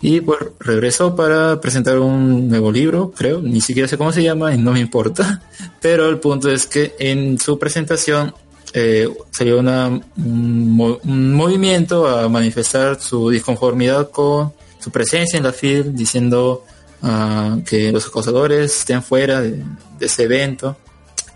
Y 0.00 0.20
pues 0.20 0.40
regresó 0.58 1.14
para 1.14 1.60
presentar 1.60 2.00
un 2.00 2.48
nuevo 2.48 2.72
libro, 2.72 3.12
creo, 3.16 3.40
ni 3.40 3.60
siquiera 3.60 3.86
sé 3.86 3.96
cómo 3.96 4.10
se 4.10 4.24
llama 4.24 4.52
y 4.52 4.58
no 4.58 4.72
me 4.72 4.80
importa. 4.80 5.42
Pero 5.80 6.08
el 6.08 6.18
punto 6.18 6.50
es 6.50 6.66
que 6.66 6.96
en 6.98 7.38
su 7.38 7.56
presentación 7.56 8.34
eh, 8.72 9.08
salió 9.30 9.60
una, 9.60 9.86
un, 9.86 10.98
un 11.04 11.34
movimiento 11.34 12.08
a 12.08 12.28
manifestar 12.28 13.00
su 13.00 13.30
disconformidad 13.30 14.10
con 14.10 14.52
su 14.86 14.92
presencia 14.92 15.36
en 15.36 15.42
la 15.42 15.52
FIL, 15.52 15.96
diciendo 15.96 16.64
ah, 17.02 17.58
que 17.68 17.90
los 17.90 18.06
acosadores 18.06 18.78
estén 18.78 19.02
fuera 19.02 19.40
de, 19.40 19.64
de 19.98 20.06
ese 20.06 20.22
evento. 20.22 20.76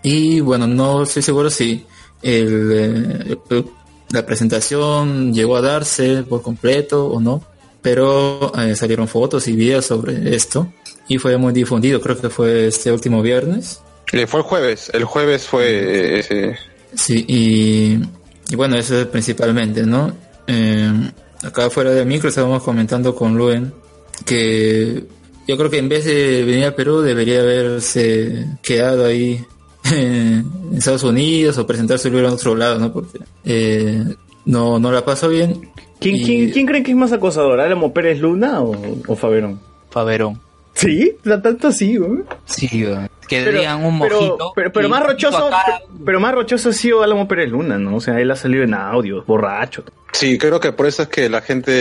Y 0.03 0.39
bueno, 0.39 0.67
no 0.67 1.03
estoy 1.03 1.21
seguro 1.21 1.49
si 1.49 1.85
el, 2.21 2.71
eh, 2.71 3.37
el- 3.49 3.65
la 4.13 4.25
presentación 4.25 5.33
llegó 5.33 5.57
a 5.57 5.61
darse 5.61 6.23
por 6.23 6.41
completo 6.41 7.07
o 7.07 7.19
no, 7.19 7.43
pero 7.81 8.53
eh, 8.57 8.73
salieron 8.73 9.09
fotos 9.09 9.49
y 9.49 9.53
videos 9.53 9.85
sobre 9.85 10.33
esto 10.33 10.71
y 11.09 11.17
fue 11.17 11.35
muy 11.37 11.51
difundido, 11.51 11.99
creo 11.99 12.17
que 12.17 12.29
fue 12.29 12.67
este 12.67 12.89
último 12.89 13.21
viernes. 13.21 13.81
Eh, 14.13 14.27
fue 14.27 14.39
el 14.39 14.45
jueves, 14.45 14.89
el 14.93 15.03
jueves 15.03 15.45
fue 15.45 16.19
eh. 16.29 16.55
Sí, 16.95 17.25
y, 17.27 17.99
y 18.49 18.55
bueno, 18.55 18.77
eso 18.77 18.97
es 18.97 19.07
principalmente, 19.07 19.85
¿no? 19.85 20.13
Acá 21.43 21.69
fuera 21.69 21.91
del 21.91 22.05
micro 22.05 22.29
estábamos 22.29 22.63
comentando 22.63 23.15
con 23.15 23.37
Luen 23.37 23.73
que 24.25 25.03
yo 25.47 25.57
creo 25.57 25.69
que 25.69 25.79
en 25.79 25.89
vez 25.89 26.05
de 26.05 26.43
venir 26.45 26.65
a 26.65 26.75
Perú 26.75 27.01
debería 27.01 27.39
haberse 27.41 28.45
quedado 28.61 29.05
ahí 29.05 29.43
en 29.91 30.45
Estados 30.75 31.03
Unidos 31.03 31.57
o 31.57 31.65
presentar 31.65 31.97
su 31.99 32.09
libro 32.09 32.27
en 32.27 32.33
otro 32.33 32.55
lado, 32.55 32.77
¿no? 32.79 32.93
Porque 32.93 33.19
eh, 33.43 34.03
no, 34.45 34.77
no 34.79 34.91
la 34.91 35.03
pasó 35.03 35.27
bien. 35.29 35.69
¿Quién, 35.99 36.15
Y- 36.15 36.23
quién, 36.25 36.49
quién 36.51 36.65
creen 36.67 36.83
que 36.83 36.91
es 36.91 36.97
más 36.97 37.11
acosador? 37.11 37.59
¿Álamo 37.59 37.91
Pérez 37.93 38.19
Luna 38.19 38.61
o, 38.61 38.75
o 39.07 39.15
Faberón? 39.15 39.59
Faberón. 39.89 40.39
¿Sí? 40.73 41.17
¿La 41.23 41.41
tanto 41.41 41.67
así, 41.67 41.97
güey? 41.97 42.21
Sí, 42.45 42.85
weón. 42.85 43.09
que 43.27 43.43
Pero- 43.43 43.77
un 43.77 43.99
pero- 43.99 44.15
mojito. 44.21 44.53
Pero, 44.73 44.89
más 44.89 45.03
rochoso, 45.03 45.47
acá. 45.47 45.79
pero 46.05 46.19
más 46.19 46.33
rochoso 46.33 46.69
ha 46.69 46.73
sido 46.73 47.01
Álamo 47.03 47.27
Pérez 47.27 47.49
Luna, 47.49 47.77
¿no? 47.77 47.95
O 47.95 48.01
sea, 48.01 48.19
él 48.19 48.29
ha 48.31 48.35
salido 48.35 48.63
en 48.63 48.73
audio, 48.73 49.23
borracho. 49.25 49.83
Sí, 50.11 50.37
creo 50.37 50.59
que 50.59 50.73
por 50.73 50.87
eso 50.87 51.03
es 51.03 51.07
que 51.07 51.29
la 51.29 51.41
gente 51.41 51.71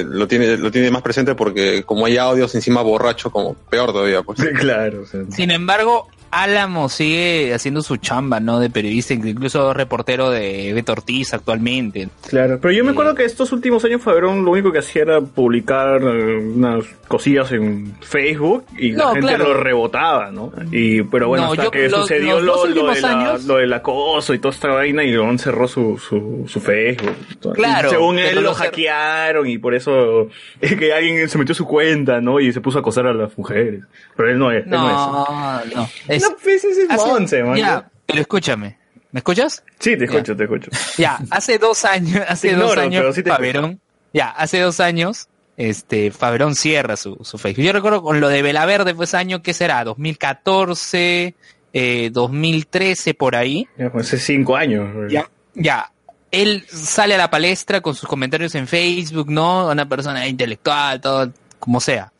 eh, 0.00 0.04
lo 0.06 0.28
tiene, 0.28 0.58
lo 0.58 0.70
tiene 0.70 0.90
más 0.90 1.00
presente 1.00 1.34
porque 1.34 1.82
como 1.84 2.04
hay 2.04 2.18
audios 2.18 2.54
encima 2.54 2.82
borracho, 2.82 3.30
como 3.30 3.54
peor 3.54 3.92
todavía, 3.92 4.22
pues. 4.22 4.38
claro, 4.60 5.02
o 5.02 5.06
sea. 5.06 5.22
Sin 5.30 5.50
embargo, 5.50 6.08
Álamo 6.30 6.88
sigue 6.88 7.54
haciendo 7.54 7.80
su 7.82 7.96
chamba, 7.96 8.40
¿no? 8.40 8.58
De 8.58 8.68
periodista, 8.70 9.14
incluso 9.14 9.72
reportero 9.72 10.30
de 10.30 10.72
Beto 10.72 10.92
Ortiz 10.92 11.32
actualmente. 11.32 12.08
Claro, 12.28 12.58
pero 12.60 12.72
yo 12.72 12.84
me 12.84 12.90
acuerdo 12.90 13.14
que 13.14 13.24
estos 13.24 13.52
últimos 13.52 13.84
años 13.84 14.02
Faberón 14.02 14.44
lo 14.44 14.50
único 14.50 14.72
que 14.72 14.78
hacía 14.80 15.02
era 15.02 15.20
publicar 15.20 16.00
eh, 16.02 16.38
unas 16.38 16.84
cosillas 17.06 17.52
en 17.52 17.94
Facebook 18.00 18.64
y 18.76 18.92
la 18.92 19.12
gente 19.12 19.20
claro. 19.28 19.48
lo 19.54 19.54
rebotaba, 19.62 20.30
¿no? 20.32 20.52
Y 20.72 21.02
pero 21.02 21.28
bueno, 21.28 21.44
No, 21.46 21.52
hasta 21.52 21.64
yo- 21.64 21.70
que 21.70 21.88
los- 21.88 22.00
sucedió 22.00 22.40
lo, 22.40 22.66
lo, 22.66 22.92
de 22.92 23.00
la- 23.00 23.38
lo 23.46 23.56
del 23.56 23.72
acoso 23.72 24.34
y 24.34 24.38
toda 24.38 24.52
esta 24.54 24.68
vaina 24.68 25.04
y 25.04 25.12
León 25.12 25.38
cerró 25.38 25.68
su, 25.68 25.98
su, 25.98 26.44
su 26.48 26.60
Facebook. 26.60 27.14
Claro, 27.54 27.88
Y 27.88 27.90
según 27.90 28.18
él 28.18 28.34
lo 28.36 28.40
lo 28.40 28.54
hackearon 28.54 29.48
y 29.48 29.58
por 29.58 29.74
eso 29.74 30.28
es 30.60 30.74
que 30.76 30.92
alguien 30.92 31.28
se 31.28 31.38
metió 31.38 31.54
su 31.54 31.64
cuenta, 31.66 32.20
¿no? 32.20 32.40
Y 32.40 32.52
se 32.52 32.60
puso 32.60 32.78
a 32.78 32.80
acosar 32.80 33.06
a 33.06 33.14
las 33.14 33.36
mujeres. 33.38 33.84
Pero 34.16 34.30
él 34.30 34.38
no 34.38 34.50
es. 34.50 34.64
él 34.64 34.70
no 34.70 34.88
No, 34.88 35.60
es. 35.60 35.74
no. 35.76 35.88
Es- 36.08 36.23
Pues 36.42 36.64
ese 36.64 36.82
es 36.82 36.90
hace- 36.90 37.06
Monse, 37.06 37.42
man. 37.42 37.56
Ya, 37.56 37.90
pero 38.06 38.20
escúchame. 38.20 38.78
¿Me 39.12 39.18
escuchas? 39.20 39.62
Sí, 39.78 39.96
te 39.96 40.06
escucho, 40.06 40.36
te 40.36 40.42
escucho. 40.44 40.70
Ya, 40.98 41.20
hace 41.30 41.58
dos 41.58 41.84
años, 41.84 42.22
hace 42.28 42.52
dos 42.54 42.76
años, 42.76 43.14
sí 43.14 43.22
Faberón, 43.22 43.80
ya, 44.12 44.30
hace 44.30 44.58
dos 44.60 44.80
años, 44.80 45.28
este, 45.56 46.10
Faberón 46.10 46.56
cierra 46.56 46.96
su, 46.96 47.16
su 47.22 47.38
Facebook. 47.38 47.64
Yo 47.64 47.72
recuerdo 47.72 48.02
con 48.02 48.20
lo 48.20 48.28
de 48.28 48.42
Velaverde 48.42 48.92
fue 48.92 49.04
ese 49.04 49.16
año, 49.16 49.40
¿qué 49.40 49.54
será? 49.54 49.84
2014, 49.84 51.34
eh, 51.72 52.10
2013, 52.12 53.14
por 53.14 53.36
ahí. 53.36 53.68
Ya, 53.78 53.90
pues, 53.92 54.06
hace 54.08 54.18
cinco 54.18 54.56
años. 54.56 54.88
Ya, 55.10 55.30
ya. 55.54 55.90
Él 56.30 56.64
sale 56.68 57.14
a 57.14 57.18
la 57.18 57.30
palestra 57.30 57.80
con 57.80 57.94
sus 57.94 58.08
comentarios 58.08 58.56
en 58.56 58.66
Facebook, 58.66 59.30
¿no? 59.30 59.68
Una 59.70 59.88
persona 59.88 60.26
intelectual, 60.26 61.00
todo, 61.00 61.32
como 61.60 61.80
sea. 61.80 62.12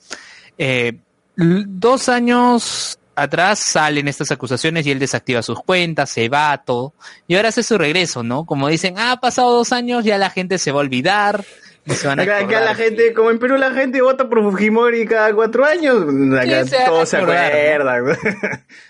Eh, 0.56 0.92
dos 1.36 2.08
años 2.08 3.00
atrás 3.16 3.58
salen 3.58 4.08
estas 4.08 4.30
acusaciones 4.30 4.86
y 4.86 4.90
él 4.90 4.98
desactiva 4.98 5.42
sus 5.42 5.60
cuentas, 5.60 6.10
se 6.10 6.28
va, 6.28 6.62
todo. 6.64 6.94
Y 7.26 7.36
ahora 7.36 7.48
hace 7.48 7.62
su 7.62 7.78
regreso, 7.78 8.22
¿no? 8.22 8.44
Como 8.44 8.68
dicen, 8.68 8.94
ah, 8.98 9.12
ha 9.12 9.20
pasado 9.20 9.52
dos 9.52 9.72
años, 9.72 10.04
ya 10.04 10.18
la 10.18 10.30
gente 10.30 10.58
se 10.58 10.72
va 10.72 10.78
a 10.78 10.84
olvidar. 10.84 11.44
Acá, 11.86 12.60
la 12.60 12.74
gente, 12.74 13.12
como 13.12 13.30
en 13.30 13.38
Perú 13.38 13.56
la 13.58 13.70
gente 13.72 14.00
vota 14.00 14.28
por 14.28 14.42
Fujimori 14.42 15.04
cada 15.06 15.34
cuatro 15.34 15.66
años, 15.66 16.02
acá 16.40 16.64
se 16.64 16.78
todos 16.86 17.08
se 17.08 17.18
acuerdan. 17.18 18.16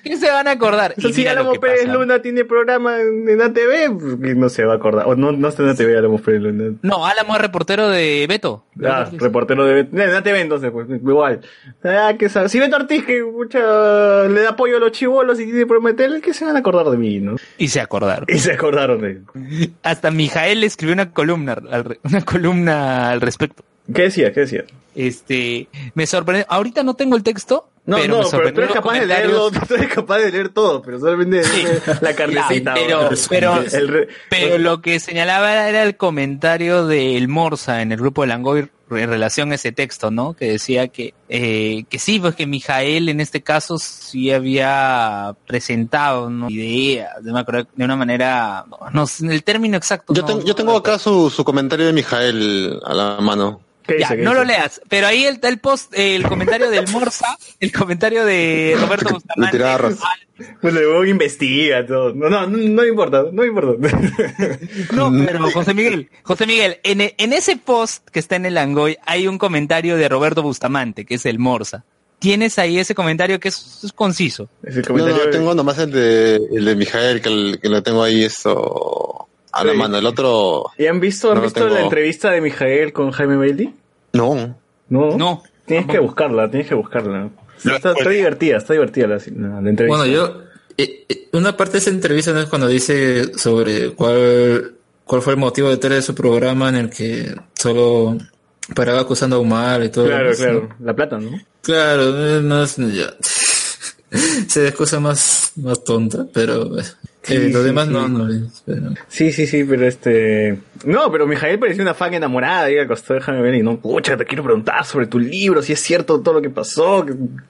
¿Qué 0.05 0.17
se 0.17 0.31
van 0.31 0.47
a 0.49 0.53
acordar? 0.53 0.95
Si 1.15 1.27
Álamo 1.27 1.53
Pérez 1.55 1.87
pasa. 1.87 1.93
Luna 1.93 2.23
tiene 2.23 2.45
programa 2.45 3.01
en, 3.01 3.41
ATV, 3.41 4.37
no 4.37 4.49
se 4.49 4.65
va 4.65 4.75
a 4.75 4.77
acordar. 4.77 5.07
O 5.07 5.15
no, 5.15 5.33
no 5.33 5.49
está 5.49 5.63
en 5.63 5.71
ATV 5.71 5.97
Álamo 5.97 6.19
Pérez 6.19 6.43
Luna. 6.43 6.77
No, 6.83 7.07
Álamo 7.07 7.35
es 7.37 7.43
reportero 7.43 7.89
de 7.89 8.27
Beto. 8.29 8.65
Ah, 8.85 9.09
reportero 9.13 9.65
de 9.65 9.81
en 9.81 10.01
ATV 10.01 10.37
entonces, 10.37 10.71
pues 10.73 10.89
igual. 10.89 11.41
Ah, 11.85 12.15
que 12.19 12.29
si 12.29 12.59
Beto 12.59 12.77
Ortiz 12.77 13.05
que 13.05 13.23
mucha, 13.23 14.25
le 14.29 14.43
da 14.43 14.51
apoyo 14.51 14.77
a 14.77 14.81
los 14.81 14.93
chivolos 14.93 15.39
y 15.41 15.45
tiene 15.45 15.67
prometerle 15.67 16.21
que 16.21 16.35
se 16.35 16.45
van 16.45 16.57
a 16.57 16.61
acordar 16.61 16.87
de 16.87 16.97
mí, 16.97 17.21
¿no? 17.21 17.37
Y 17.59 17.69
se 17.69 17.81
acordaron. 17.81 18.27
Y 18.29 18.39
se 18.39 18.53
acordaron 18.53 19.01
de 19.01 19.11
él. 19.11 19.73
Hasta 19.83 20.11
Mijael 20.11 20.65
escribió 20.65 20.95
una 20.95 21.11
columna, 21.11 21.57
una 22.03 22.21
columna 22.23 22.84
al 22.85 23.21
respecto. 23.21 23.63
¿Qué 23.93 24.03
decía? 24.03 24.33
¿Qué 24.33 24.41
decía? 24.41 24.65
Este, 24.95 25.69
me 25.95 26.07
sorprendió. 26.07 26.47
Ahorita 26.49 26.83
no 26.83 26.95
tengo 26.95 27.17
el 27.17 27.23
texto, 27.23 27.69
No, 27.85 27.97
pero 27.97 28.23
no, 28.23 28.23
me 28.23 28.39
pero 28.39 28.53
tú 28.55 28.61
eres 28.63 28.73
capaz 28.75 28.95
de 29.01 29.07
leerlo, 29.07 29.51
tú 29.51 29.75
eres 29.75 29.93
capaz 29.93 30.19
de 30.19 30.31
leer 30.31 30.49
todo, 30.51 30.81
pero 30.83 30.99
solamente 31.01 31.43
la 32.01 32.15
carnecita. 32.15 32.75
Ya, 32.77 32.81
pero, 32.87 33.11
pero, 33.29 33.55
El 33.73 33.89
re- 33.89 34.09
pero 34.31 34.59
lo 34.59 34.81
que 34.81 35.01
señalaba 35.01 35.53
era, 35.53 35.69
era 35.69 35.83
el 35.83 35.97
comentario 35.97 36.87
del 36.87 37.29
Morsa 37.29 37.83
en 37.83 37.93
el 37.93 37.99
grupo 37.99 38.23
de 38.23 38.29
Langoy 38.29 38.69
en 38.91 39.09
relación 39.09 39.51
a 39.53 39.55
ese 39.57 39.73
texto, 39.73 40.11
¿no? 40.11 40.35
Que 40.35 40.53
decía 40.53 40.89
que, 40.89 41.15
eh, 41.29 41.85
que 41.89 41.99
sí, 41.99 42.19
pues 42.19 42.35
que 42.35 42.47
Mijael 42.47 43.09
en 43.09 43.21
este 43.21 43.43
caso 43.43 43.79
sí 43.79 44.31
había 44.33 45.35
presentado 45.47 46.31
¿no? 46.31 46.49
ideas 46.51 47.23
de 47.23 47.31
una, 47.31 47.43
de 47.45 47.85
una 47.85 47.97
manera, 47.97 48.65
no, 48.93 49.07
no 49.21 49.31
el 49.33 49.43
término 49.43 49.77
exacto. 49.77 50.13
Yo, 50.15 50.25
ten- 50.25 50.45
yo 50.45 50.55
tengo 50.55 50.77
acá 50.77 50.99
su, 50.99 51.31
su 51.31 51.45
comentario 51.45 51.87
de 51.87 51.93
Mijael 51.93 52.81
a 52.85 52.95
la 52.95 53.21
mano. 53.21 53.61
¿Qué 53.87 53.95
Ya, 54.01 54.09
dice? 54.09 54.17
¿Qué 54.17 54.23
no 54.23 54.35
lo 54.35 54.45
leas, 54.45 54.81
pero 54.89 55.07
ahí 55.07 55.25
está 55.25 55.49
el 55.49 55.59
post, 55.59 55.93
el 55.97 56.27
comentario 56.27 56.71
del 56.71 56.89
Morsa, 56.89 57.37
el 57.61 57.71
comentario 57.73 58.25
de 58.25 58.77
Roberto 58.81 59.05
Le 59.09 59.13
Bustamante. 59.13 59.59
Pues 60.61 60.75
luego 60.75 61.05
investiga 61.05 61.87
todo. 61.87 62.13
No, 62.15 62.29
no, 62.29 62.47
no, 62.47 62.83
me 62.83 62.89
importa, 62.89 63.25
no 63.31 63.43
me 63.43 63.47
importa. 63.49 63.89
No, 64.93 65.13
pero 65.27 65.51
José 65.51 65.75
Miguel, 65.75 66.11
José 66.23 66.47
Miguel, 66.47 66.79
en, 66.83 67.01
en 67.17 67.33
ese 67.33 67.57
post 67.57 68.09
que 68.09 68.19
está 68.19 68.37
en 68.37 68.47
el 68.47 68.55
Langoy 68.55 68.97
hay 69.07 69.29
un 69.29 69.39
comentario 69.39 69.97
de 69.97 70.09
Roberto 70.09 70.43
Bustamante, 70.43 71.05
que 71.05 71.15
es 71.17 71.27
el 71.27 71.39
Morsa. 71.39 71.85
Tienes 72.19 72.59
ahí 72.59 72.79
ese 72.79 72.95
comentario 72.95 73.39
que 73.39 73.49
es, 73.49 73.81
es 73.85 73.93
conciso. 73.93 74.49
Es 74.63 74.77
el 74.77 74.83
No, 74.83 74.89
comentario 74.89 75.31
tengo 75.31 75.55
nomás 75.55 75.79
el 75.79 75.91
de, 75.91 76.37
el 76.37 76.65
de 76.65 76.75
Mijael, 76.75 77.21
que, 77.21 77.29
el- 77.29 77.59
que 77.61 77.69
lo 77.69 77.83
tengo 77.83 78.03
ahí 78.03 78.25
esto 78.25 79.29
a 79.55 79.65
la 79.65 79.73
Sí. 79.73 79.79
mano. 79.79 79.97
El 79.99 80.07
otro, 80.07 80.65
¿Y 80.79 80.87
han 80.87 81.01
visto, 81.01 81.29
No 81.29 81.37
lo 81.37 81.41
visto 81.43 81.61
tengo. 81.61 81.75
la 81.75 81.81
entrevista 81.83 82.31
de 82.31 82.41
Mijael 82.41 82.93
con 82.93 83.11
Jaime 83.11 83.37
Bailey? 83.37 83.75
no. 84.13 84.59
No. 84.89 85.17
No. 85.17 85.43
Tienes 85.67 85.87
que 85.87 85.99
buscarla, 85.99 86.51
tienes 86.51 86.69
que 86.69 86.75
buscarla. 86.75 87.31
Está, 87.65 87.93
está 87.93 88.11
divertida, 88.11 88.59
está 88.59 88.75
divertida 88.75 89.07
la, 89.07 89.15
entrevista. 89.17 89.87
Bueno, 89.87 90.05
yo, 90.07 90.43
eh, 90.77 91.07
eh, 91.09 91.29
una 91.33 91.57
parte 91.57 91.73
de 91.73 91.79
esa 91.79 91.91
entrevista 91.91 92.33
no 92.35 92.41
es 92.41 92.49
cuando 92.51 92.69
dice 92.69 93.33
sobre 93.39 93.93
cuál, 93.95 94.75
cuál 95.07 95.23
fue 95.23 95.33
el 95.33 95.39
motivo 95.39 95.71
detrás 95.71 95.95
de 95.95 96.03
su 96.03 96.15
programa 96.15 96.69
en 96.69 96.75
el 96.75 96.91
que 96.91 97.35
solo 97.55 98.19
paraba 98.75 99.01
acusando 99.01 99.37
a 99.37 99.39
Humar 99.39 99.83
y 99.85 99.89
todo. 99.89 100.05
Claro, 100.07 100.31
eso. 100.31 100.43
claro. 100.43 100.69
La 100.81 100.95
plata, 100.95 101.19
¿no? 101.19 101.31
Claro, 101.63 102.03
eh, 102.39 102.43
no 102.43 102.63
es, 102.63 102.77
ya. 102.77 103.15
Se 104.49 104.69
excusa 104.69 105.01
más, 105.01 105.53
más 105.57 105.83
tonta, 105.83 106.27
pero 106.33 106.71
eh, 107.29 107.41
Sí, 107.47 107.53
lo 107.53 107.61
sí, 107.61 107.65
demás 107.67 107.87
sí. 107.89 107.93
no, 107.93 108.09
no 108.09 108.29
es. 108.29 108.63
pero- 108.67 108.83
Sí, 109.09 109.33
sí, 109.33 109.47
sí, 109.47 109.65
pero 109.65 109.87
este... 109.87 110.59
No, 110.85 111.11
pero 111.11 111.27
Mijael 111.27 111.59
parecía 111.59 111.83
una 111.83 111.95
fan 111.95 112.13
enamorada 112.15 112.71
y 112.71 112.79
al 112.79 112.87
costado 112.87 113.15
de 113.19 113.25
Jaime 113.25 113.41
Bailey. 113.41 113.63
No, 113.63 113.79
pucha, 113.81 114.17
te 114.17 114.25
quiero 114.27 114.43
preguntar 114.45 114.85
sobre 114.85 115.07
tu 115.07 115.19
libro, 115.19 115.63
si 115.63 115.73
es 115.73 115.81
cierto 115.81 116.21
todo 116.21 116.35
lo 116.35 116.43
que 116.43 116.51
pasó. 116.51 117.07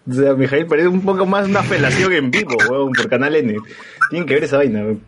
O 0.08 0.12
sea, 0.12 0.34
Mijael 0.34 0.66
parece 0.66 0.88
un 0.88 1.00
poco 1.02 1.26
más 1.26 1.48
una 1.48 1.62
felación 1.62 2.12
en 2.12 2.30
vivo, 2.30 2.56
weón, 2.70 2.92
por 2.92 3.08
Canal 3.08 3.34
N. 3.34 3.56
Tienen 4.10 4.28
que 4.28 4.34
ver 4.34 4.44
esa 4.44 4.58
vaina, 4.58 4.80
weón. 4.82 5.00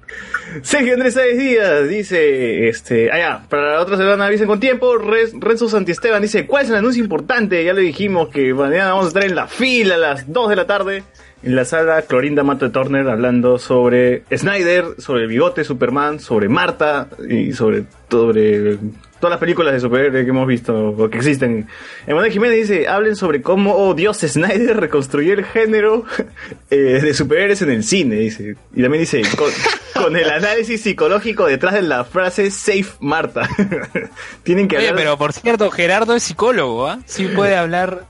Sergio 0.63 0.95
Andrés 0.95 1.15
Sáez 1.15 1.39
Díaz 1.39 1.89
dice, 1.89 2.69
este, 2.69 3.11
ah 3.13 3.19
ya, 3.19 3.49
para 3.49 3.73
la 3.75 3.81
otra 3.81 3.97
semana 3.97 4.27
avisen 4.27 4.47
con 4.47 4.59
tiempo, 4.61 4.97
Renzo 4.97 5.69
Santiesteban 5.69 6.23
dice, 6.23 6.47
¿cuál 6.47 6.65
es 6.65 6.71
el 6.71 6.77
anuncio 6.77 7.03
importante? 7.03 7.63
Ya 7.65 7.73
le 7.75 7.83
dijimos 7.83 8.29
que 8.29 8.55
mañana 8.55 8.91
vamos 8.91 9.07
a 9.07 9.09
estar 9.09 9.25
en 9.25 9.35
la 9.35 9.49
fila 9.49 9.97
a 9.97 9.99
las 9.99 10.33
2 10.33 10.49
de 10.49 10.57
la 10.57 10.67
tarde, 10.67 11.03
en 11.43 11.55
la 11.55 11.65
sala 11.65 12.03
Clorinda 12.03 12.43
Mato 12.43 12.67
de 12.67 12.71
Turner, 12.73 13.09
hablando 13.09 13.59
sobre 13.59 14.23
Snyder, 14.35 14.85
sobre 14.99 15.23
el 15.23 15.29
bigote 15.29 15.65
Superman, 15.65 16.19
sobre 16.21 16.49
Marta, 16.49 17.09
y 17.29 17.53
sobre, 17.53 17.85
sobre 18.11 18.79
todas 19.21 19.33
las 19.33 19.41
películas 19.41 19.75
de 19.75 19.81
superhéroes 19.81 20.25
que 20.25 20.31
hemos 20.31 20.47
visto, 20.47 20.89
o 20.91 21.11
que 21.11 21.19
existen. 21.19 21.69
Emanuel 22.07 22.33
Jiménez 22.33 22.69
dice, 22.69 22.89
hablen 22.89 23.17
sobre 23.17 23.43
cómo, 23.43 23.75
oh 23.75 23.95
Dios, 23.95 24.19
Snyder 24.19 24.79
reconstruyó 24.79 25.35
el 25.35 25.45
género 25.45 26.05
eh, 26.71 27.01
de 27.03 27.15
superhéroes 27.15 27.63
en 27.63 27.71
el 27.71 27.85
cine, 27.85 28.17
dice. 28.17 28.57
Y 28.75 28.83
también 28.83 29.03
dice, 29.03 29.23
con, 29.37 29.51
con 30.03 30.17
el 30.17 30.31
análisis 30.31 30.83
psicológico 30.83 31.47
detrás 31.47 31.75
de 31.75 31.83
la 31.83 32.05
frase 32.05 32.51
Safe 32.51 32.93
Marta. 33.01 33.49
Tienen 34.43 34.69
que 34.69 34.79
Oye, 34.79 34.89
hablar... 34.89 35.05
pero 35.05 35.19
por 35.19 35.33
cierto, 35.33 35.71
Gerardo 35.71 36.15
es 36.15 36.23
psicólogo, 36.23 36.87
¿ah? 36.87 37.01
Sí 37.07 37.27
puede 37.27 37.57
hablar. 37.57 38.05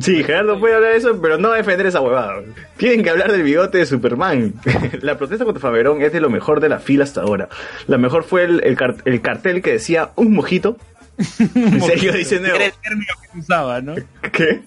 Sí, 0.00 0.24
Gerardo 0.24 0.58
puede 0.58 0.74
hablar 0.74 0.92
de 0.92 0.96
eso, 0.98 1.20
pero 1.20 1.38
no 1.38 1.48
va 1.50 1.54
a 1.54 1.58
defender 1.58 1.86
esa 1.86 2.00
huevada. 2.00 2.40
Tienen 2.76 3.02
que 3.02 3.10
hablar 3.10 3.30
del 3.30 3.42
bigote 3.42 3.78
de 3.78 3.86
Superman. 3.86 4.54
la 5.02 5.16
protesta 5.18 5.44
contra 5.44 5.60
Faberón 5.60 6.02
es 6.02 6.12
de 6.12 6.20
lo 6.20 6.30
mejor 6.30 6.60
de 6.60 6.68
la 6.68 6.78
fila 6.78 7.04
hasta 7.04 7.20
ahora. 7.22 7.48
La 7.86 7.98
mejor 7.98 8.24
fue 8.24 8.44
el, 8.44 8.62
el 8.64 8.76
car- 8.76 8.96
el 9.04 9.20
cartel 9.20 9.62
que 9.62 9.72
decía 9.72 10.10
un 10.16 10.32
mojito. 10.32 10.76
En 11.54 11.80
serio, 11.82 12.12
dice 12.14 12.40
nuevo. 12.40 12.56
Era 12.56 12.64
el 12.66 12.72
término 12.72 13.12
que 13.32 13.38
usaba, 13.38 13.80
¿no? 13.82 13.94
¿Qué? 14.32 14.60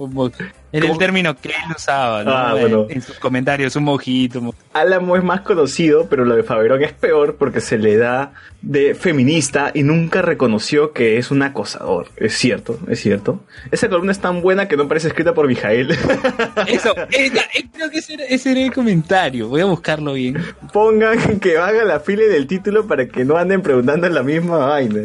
Era 0.72 0.88
el 0.92 0.98
término 0.98 1.36
que 1.36 1.50
él 1.50 1.56
usaba, 1.76 2.24
¿no? 2.24 2.32
Ah, 2.32 2.52
En- 2.54 2.62
bueno. 2.62 2.86
En 2.90 3.02
sus 3.02 3.18
comentarios, 3.20 3.76
un 3.76 3.84
mojito. 3.86 4.40
mo- 4.42 4.56
Álamo 4.74 5.18
es 5.18 5.24
más 5.24 5.42
conocido, 5.42 6.08
pero 6.08 6.24
lo 6.24 6.36
de 6.36 6.44
Faberón 6.44 6.84
es 6.84 6.94
peor 6.94 7.36
porque 7.38 7.60
se 7.62 7.78
le 7.80 7.98
da 7.98 8.34
de 8.66 8.96
feminista 8.96 9.72
y 9.74 9.84
nunca 9.84 10.24
reconoció 10.24 10.92
que 10.92 11.18
es 11.18 11.30
un 11.30 11.44
acosador. 11.44 12.08
Es 12.18 12.34
cierto, 12.34 12.80
es 12.90 13.00
cierto. 13.00 13.40
Esa 13.72 13.88
columna 13.88 14.12
es 14.12 14.20
tan 14.20 14.42
buena 14.42 14.68
que 14.68 14.76
no 14.76 14.88
parece 14.88 15.08
escrita 15.08 15.34
por 15.34 15.48
Mijael. 15.48 15.92
Eso, 16.68 16.96
eh, 17.12 17.32
eh, 17.54 17.66
creo 17.72 17.90
que 17.92 18.00
ese 18.00 18.16
era, 18.16 18.26
ese 18.26 18.52
era 18.52 18.62
el 18.62 18.74
comentario. 18.74 19.48
Voy 19.48 19.62
a 19.62 19.66
buscarlo 19.66 20.14
bien. 20.14 20.38
Pongan 20.74 21.40
que 21.40 21.58
haga 21.58 21.84
la 21.84 22.00
fila 22.00 22.24
del 22.24 22.48
título 22.48 22.88
para 22.88 23.08
que 23.08 23.24
no 23.24 23.38
anden 23.38 23.62
preguntando 23.62 24.10
la 24.10 24.24
misma 24.24 24.58
vaina. 24.58 25.02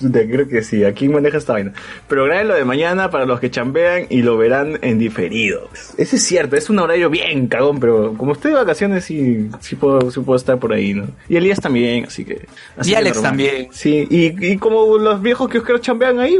Creo 0.00 0.48
que 0.48 0.62
sí, 0.62 0.84
aquí 0.84 1.08
maneja 1.08 1.38
esta 1.38 1.52
vaina. 1.52 1.72
Pero 2.08 2.26
lo 2.26 2.54
de 2.54 2.64
mañana 2.64 3.10
para 3.10 3.26
los 3.26 3.38
que 3.38 3.50
chambean 3.50 4.06
y 4.10 4.22
lo 4.22 4.36
verán 4.36 4.78
en 4.82 4.98
diferido. 4.98 5.68
Ese 5.96 6.16
es 6.16 6.24
cierto, 6.24 6.56
es 6.56 6.68
un 6.68 6.78
horario 6.80 7.10
bien 7.10 7.46
cagón, 7.46 7.78
pero 7.78 8.14
como 8.14 8.32
estoy 8.32 8.52
de 8.52 8.58
vacaciones 8.58 9.04
sí, 9.04 9.48
sí, 9.60 9.76
puedo, 9.76 10.10
sí 10.10 10.20
puedo 10.20 10.36
estar 10.36 10.58
por 10.58 10.72
ahí, 10.72 10.94
¿no? 10.94 11.06
Y 11.28 11.36
Elías 11.36 11.60
también, 11.60 12.06
así 12.06 12.24
que... 12.24 12.46
así 12.76 12.90
Y 12.90 12.96
que 12.96 13.03
Alex 13.04 13.16
normal. 13.16 13.30
también. 13.30 13.68
Sí, 13.72 14.06
y, 14.10 14.52
y 14.52 14.58
como 14.58 14.98
los 14.98 15.20
viejos 15.22 15.48
que 15.48 15.58
os 15.58 15.80
chambean 15.80 16.18
ahí, 16.20 16.38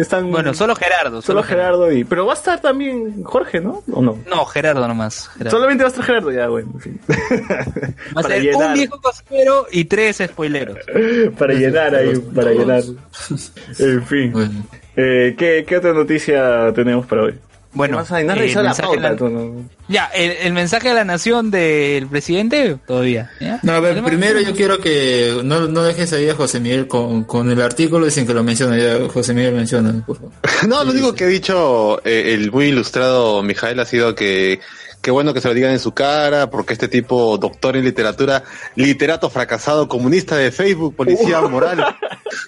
están... 0.00 0.30
Bueno, 0.30 0.54
solo 0.54 0.74
Gerardo. 0.74 1.22
Solo 1.22 1.42
Gerardo 1.42 1.92
y... 1.92 2.04
Pero 2.04 2.26
va 2.26 2.32
a 2.32 2.36
estar 2.36 2.60
también 2.60 3.22
Jorge, 3.24 3.60
¿no? 3.60 3.82
¿O 3.92 4.02
no? 4.02 4.18
No, 4.28 4.44
Gerardo 4.44 4.86
nomás. 4.86 5.28
Gerardo. 5.28 5.50
Solamente 5.56 5.84
va 5.84 5.88
a 5.88 5.90
estar 5.90 6.04
Gerardo, 6.04 6.32
ya, 6.32 6.48
bueno, 6.48 6.70
en 6.74 6.80
fin. 6.80 7.00
Va 8.16 8.20
a 8.20 8.24
ser 8.24 8.42
llenar. 8.42 8.68
un 8.68 8.74
viejo 8.74 9.00
cosero 9.00 9.66
y 9.70 9.84
tres 9.84 10.22
spoileros. 10.26 10.78
para 11.38 11.54
llenar 11.54 11.94
ahí, 11.94 12.18
para 12.34 12.52
llenar. 12.52 12.82
En 13.78 14.02
fin. 14.06 14.32
Bueno. 14.38 14.64
Eh, 14.96 15.36
¿qué, 15.38 15.64
¿Qué 15.66 15.76
otra 15.76 15.92
noticia 15.92 16.72
tenemos 16.74 17.06
para 17.06 17.22
hoy? 17.24 17.34
Bueno, 17.78 18.04
no 18.24 18.34
revisado 18.34 18.64
la 18.64 18.74
pauta, 18.74 19.00
la- 19.00 19.16
tú, 19.16 19.28
¿no? 19.28 19.68
Ya, 19.88 20.06
el, 20.06 20.32
el 20.32 20.52
mensaje 20.52 20.88
de 20.88 20.94
la 20.94 21.04
nación 21.04 21.50
del 21.50 22.06
presidente, 22.08 22.76
todavía. 22.86 23.30
¿ya? 23.40 23.60
No, 23.62 23.72
a 23.72 23.80
ver, 23.80 24.02
primero 24.02 24.40
yo 24.40 24.52
quiero 24.54 24.78
que 24.80 25.40
no, 25.44 25.68
no 25.68 25.82
dejes 25.84 26.12
ahí 26.12 26.28
a 26.28 26.34
José 26.34 26.60
Miguel 26.60 26.88
con, 26.88 27.24
con 27.24 27.50
el 27.50 27.62
artículo 27.62 28.10
sin 28.10 28.26
que 28.26 28.34
lo 28.34 28.42
mencione. 28.42 28.82
Ya, 28.82 29.08
José 29.08 29.32
Miguel 29.32 29.54
menciona, 29.54 30.04
por 30.04 30.16
favor. 30.16 30.32
No, 30.68 30.82
lo 30.84 30.90
único 30.90 31.14
que 31.14 31.24
ha 31.24 31.28
dicho 31.28 32.00
eh, 32.04 32.34
el 32.34 32.50
muy 32.50 32.66
ilustrado 32.66 33.42
Mijael 33.42 33.78
ha 33.80 33.84
sido 33.86 34.14
que 34.14 34.60
qué 35.08 35.12
bueno 35.12 35.32
que 35.32 35.40
se 35.40 35.48
lo 35.48 35.54
digan 35.54 35.70
en 35.70 35.78
su 35.78 35.92
cara, 35.92 36.50
porque 36.50 36.74
este 36.74 36.86
tipo, 36.86 37.38
doctor 37.38 37.78
en 37.78 37.84
literatura, 37.86 38.44
literato 38.74 39.30
fracasado, 39.30 39.88
comunista 39.88 40.36
de 40.36 40.52
Facebook, 40.52 40.96
policía 40.96 41.40
moral. 41.40 41.96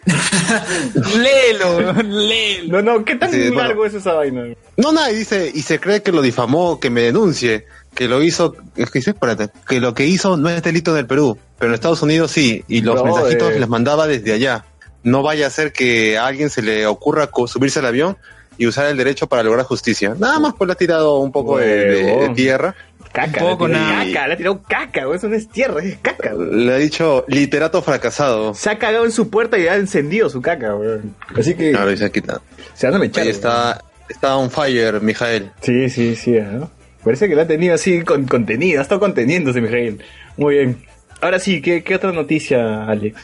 Léelo, 1.16 2.02
léelo. 2.02 2.82
No, 2.82 2.98
no, 2.98 3.02
¿qué 3.02 3.16
tan 3.16 3.30
Sí, 3.30 3.38
bueno. 3.48 3.62
largo 3.62 3.86
es 3.86 3.94
esa 3.94 4.12
vaina? 4.12 4.44
No, 4.76 4.92
nada, 4.92 5.10
y 5.10 5.16
dice, 5.16 5.50
y 5.54 5.62
se 5.62 5.80
cree 5.80 6.02
que 6.02 6.12
lo 6.12 6.20
difamó, 6.20 6.78
que 6.78 6.90
me 6.90 7.00
denuncie, 7.00 7.64
que 7.94 8.08
lo 8.08 8.22
hizo, 8.22 8.54
es 8.76 8.90
que 8.90 8.98
espérate, 8.98 9.48
que 9.66 9.80
lo 9.80 9.94
que 9.94 10.04
hizo 10.04 10.36
no 10.36 10.50
es 10.50 10.62
delito 10.62 10.90
en 10.90 10.98
el 10.98 11.06
Perú, 11.06 11.38
pero 11.58 11.70
en 11.70 11.74
Estados 11.76 12.02
Unidos 12.02 12.30
sí, 12.30 12.62
y 12.68 12.82
los 12.82 12.96
No, 12.96 13.04
mensajitos 13.04 13.52
eh. 13.52 13.60
les 13.60 13.68
mandaba 13.70 14.06
desde 14.06 14.34
allá. 14.34 14.66
No 15.02 15.22
vaya 15.22 15.46
a 15.46 15.50
ser 15.50 15.72
que 15.72 16.18
a 16.18 16.26
alguien 16.26 16.50
se 16.50 16.60
le 16.60 16.86
ocurra 16.86 17.30
subirse 17.46 17.78
al 17.78 17.86
avión 17.86 18.18
y 18.60 18.66
usar 18.66 18.86
el 18.88 18.96
derecho 18.98 19.26
para 19.26 19.42
lograr 19.42 19.64
justicia. 19.64 20.14
Nada 20.18 20.38
más 20.38 20.52
pues 20.56 20.66
le 20.68 20.72
ha 20.72 20.76
tirado 20.76 21.18
un 21.20 21.32
poco 21.32 21.56
de, 21.56 21.66
de- 21.66 21.84
de 22.04 22.04
Huevón. 22.12 22.34
tierra. 22.34 22.74
Caca, 23.10 23.42
Un 23.42 23.50
poco 23.52 23.66
le 23.66 23.74
ha 23.74 23.78
tirado 23.78 23.96
nada. 23.96 24.12
caca, 24.12 24.26
le 24.28 24.34
ha 24.34 24.36
tirado 24.36 24.62
caca, 24.68 25.04
güey, 25.06 25.16
eso 25.16 25.28
no 25.28 25.34
es 25.34 25.48
tierra, 25.48 25.82
es 25.82 25.96
caca. 26.02 26.34
Le 26.34 26.72
ha 26.72 26.76
dicho 26.76 27.24
literato 27.26 27.80
fracasado. 27.80 28.52
Se 28.54 28.68
ha 28.68 28.78
cagado 28.78 29.06
en 29.06 29.12
su 29.12 29.30
puerta 29.30 29.58
y 29.58 29.66
ha 29.66 29.76
encendido 29.76 30.28
su 30.28 30.42
caca, 30.42 30.72
güey. 30.74 30.98
Así 31.36 31.54
que 31.54 31.70
Claro, 31.72 31.90
y 31.90 31.96
se 31.96 32.04
ha 32.04 32.10
quitado. 32.10 32.42
se 32.74 32.86
van 32.86 32.96
a 32.96 32.98
mechar. 32.98 33.24
Ahí 33.24 33.30
está, 33.30 33.82
está 34.10 34.36
on 34.36 34.50
fire, 34.50 35.00
Mijael. 35.00 35.50
Sí, 35.62 35.88
sí, 35.88 36.14
sí, 36.14 36.32
¿no? 36.32 36.70
Parece 37.02 37.28
que 37.30 37.34
la 37.34 37.42
ha 37.42 37.46
tenido 37.46 37.74
así 37.74 38.02
con 38.02 38.26
contenido, 38.26 38.78
ha 38.78 38.82
estado 38.82 39.00
conteniéndose, 39.00 39.62
Miguel. 39.62 40.02
Muy 40.36 40.56
bien. 40.56 40.76
Ahora 41.22 41.38
sí, 41.38 41.60
¿qué, 41.62 41.82
qué 41.82 41.94
otra 41.96 42.12
noticia, 42.12 42.84
Alex? 42.84 43.16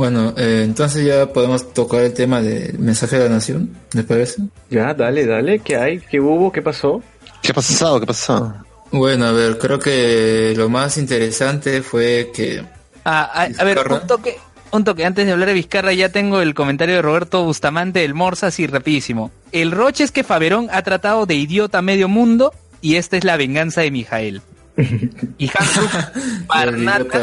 Bueno, 0.00 0.32
eh, 0.38 0.62
entonces 0.64 1.04
ya 1.04 1.30
podemos 1.30 1.74
tocar 1.74 2.00
el 2.00 2.14
tema 2.14 2.40
del 2.40 2.78
mensaje 2.78 3.18
de 3.18 3.24
la 3.28 3.34
nación, 3.34 3.76
¿les 3.92 4.06
parece? 4.06 4.40
Ya, 4.70 4.94
dale, 4.94 5.26
dale, 5.26 5.58
¿qué 5.58 5.76
hay? 5.76 5.98
¿Qué 5.98 6.18
hubo? 6.18 6.50
¿Qué 6.50 6.62
pasó? 6.62 7.02
¿Qué 7.42 7.50
ha 7.50 7.54
pasado? 7.54 8.00
¿Qué 8.00 8.04
ha 8.04 8.06
pasado? 8.06 8.64
Bueno, 8.92 9.26
a 9.26 9.32
ver, 9.32 9.58
creo 9.58 9.78
que 9.78 10.54
lo 10.56 10.70
más 10.70 10.96
interesante 10.96 11.82
fue 11.82 12.30
que 12.34 12.64
Ah, 13.04 13.30
a, 13.30 13.60
a 13.60 13.64
ver, 13.64 13.78
un 13.78 14.06
toque, 14.06 14.38
un 14.70 14.84
toque. 14.84 15.04
Antes 15.04 15.26
de 15.26 15.32
hablar 15.32 15.48
de 15.48 15.54
Vizcarra, 15.54 15.92
ya 15.92 16.08
tengo 16.08 16.40
el 16.40 16.54
comentario 16.54 16.94
de 16.94 17.02
Roberto 17.02 17.44
Bustamante 17.44 17.98
del 17.98 18.14
Morsa, 18.14 18.46
así 18.46 18.66
rapidísimo. 18.66 19.30
El 19.52 19.70
roche 19.70 20.04
es 20.04 20.12
que 20.12 20.24
Faberón 20.24 20.68
ha 20.72 20.80
tratado 20.80 21.26
de 21.26 21.34
idiota 21.34 21.76
a 21.76 21.82
medio 21.82 22.08
mundo 22.08 22.54
y 22.80 22.96
esta 22.96 23.18
es 23.18 23.24
la 23.24 23.36
venganza 23.36 23.82
de 23.82 23.90
Mijael. 23.90 24.40
Y 25.36 25.48
Hans 25.48 26.46
Barnata, 26.46 27.20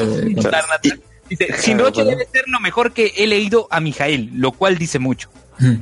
Dice, 1.29 1.47
sin 1.57 1.79
roche 1.79 2.03
debe 2.03 2.27
ser 2.31 2.43
lo 2.47 2.59
mejor 2.59 2.91
que 2.93 3.13
he 3.17 3.27
leído 3.27 3.67
a 3.71 3.79
Mijael, 3.79 4.29
lo 4.35 4.51
cual 4.51 4.77
dice 4.77 4.99
mucho. 4.99 5.29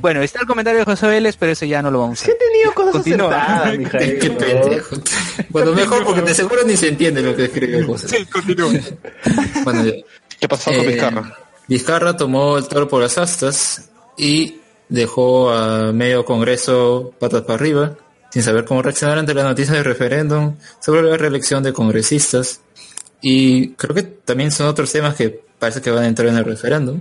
Bueno, 0.00 0.22
está 0.22 0.40
el 0.40 0.46
comentario 0.46 0.78
de 0.78 0.86
José 0.86 1.06
Vélez, 1.06 1.36
pero 1.36 1.52
ese 1.52 1.68
ya 1.68 1.82
no 1.82 1.90
lo 1.90 2.00
vamos 2.00 2.22
a 2.22 2.24
Sí 2.24 2.30
he 2.30 2.34
hacer. 2.34 2.48
tenido 2.50 2.72
cosas 2.74 2.92
Continúa. 2.92 3.36
acertadas, 3.36 3.78
Mijael. 3.78 4.18
Qué 4.20 4.28
¿no? 4.30 4.38
pendejo. 4.38 4.96
Bueno, 5.50 5.72
mejor 5.72 6.04
porque 6.04 6.22
de 6.22 6.34
seguro 6.34 6.62
ni 6.64 6.76
se 6.78 6.88
entiende 6.88 7.20
lo 7.20 7.36
que 7.36 7.44
escribe 7.44 7.82
José. 7.84 8.26
Bueno, 9.64 9.84
ya. 9.84 9.92
¿Qué 10.40 10.48
pasó 10.48 10.70
con 10.70 10.80
Eh, 10.80 10.86
Vizcarra? 10.86 11.36
Vizcarra 11.68 12.16
tomó 12.16 12.56
el 12.58 12.66
toro 12.68 12.88
por 12.88 13.02
las 13.02 13.18
astas 13.18 13.90
y 14.16 14.60
dejó 14.88 15.50
a 15.50 15.92
medio 15.92 16.24
Congreso 16.24 17.12
patas 17.18 17.42
para 17.42 17.54
arriba, 17.54 17.96
sin 18.30 18.42
saber 18.42 18.64
cómo 18.64 18.80
reaccionar 18.82 19.18
ante 19.18 19.34
la 19.34 19.42
noticia 19.44 19.74
del 19.74 19.84
referéndum 19.84 20.56
sobre 20.80 21.02
la 21.02 21.16
reelección 21.18 21.62
de 21.62 21.72
congresistas. 21.72 22.60
Y 23.20 23.70
creo 23.70 23.94
que 23.94 24.02
también 24.02 24.50
son 24.50 24.66
otros 24.66 24.90
temas 24.92 25.14
que 25.14 25.40
parece 25.58 25.80
que 25.80 25.90
van 25.90 26.04
a 26.04 26.08
entrar 26.08 26.28
en 26.28 26.36
el 26.36 26.44
referéndum. 26.44 27.00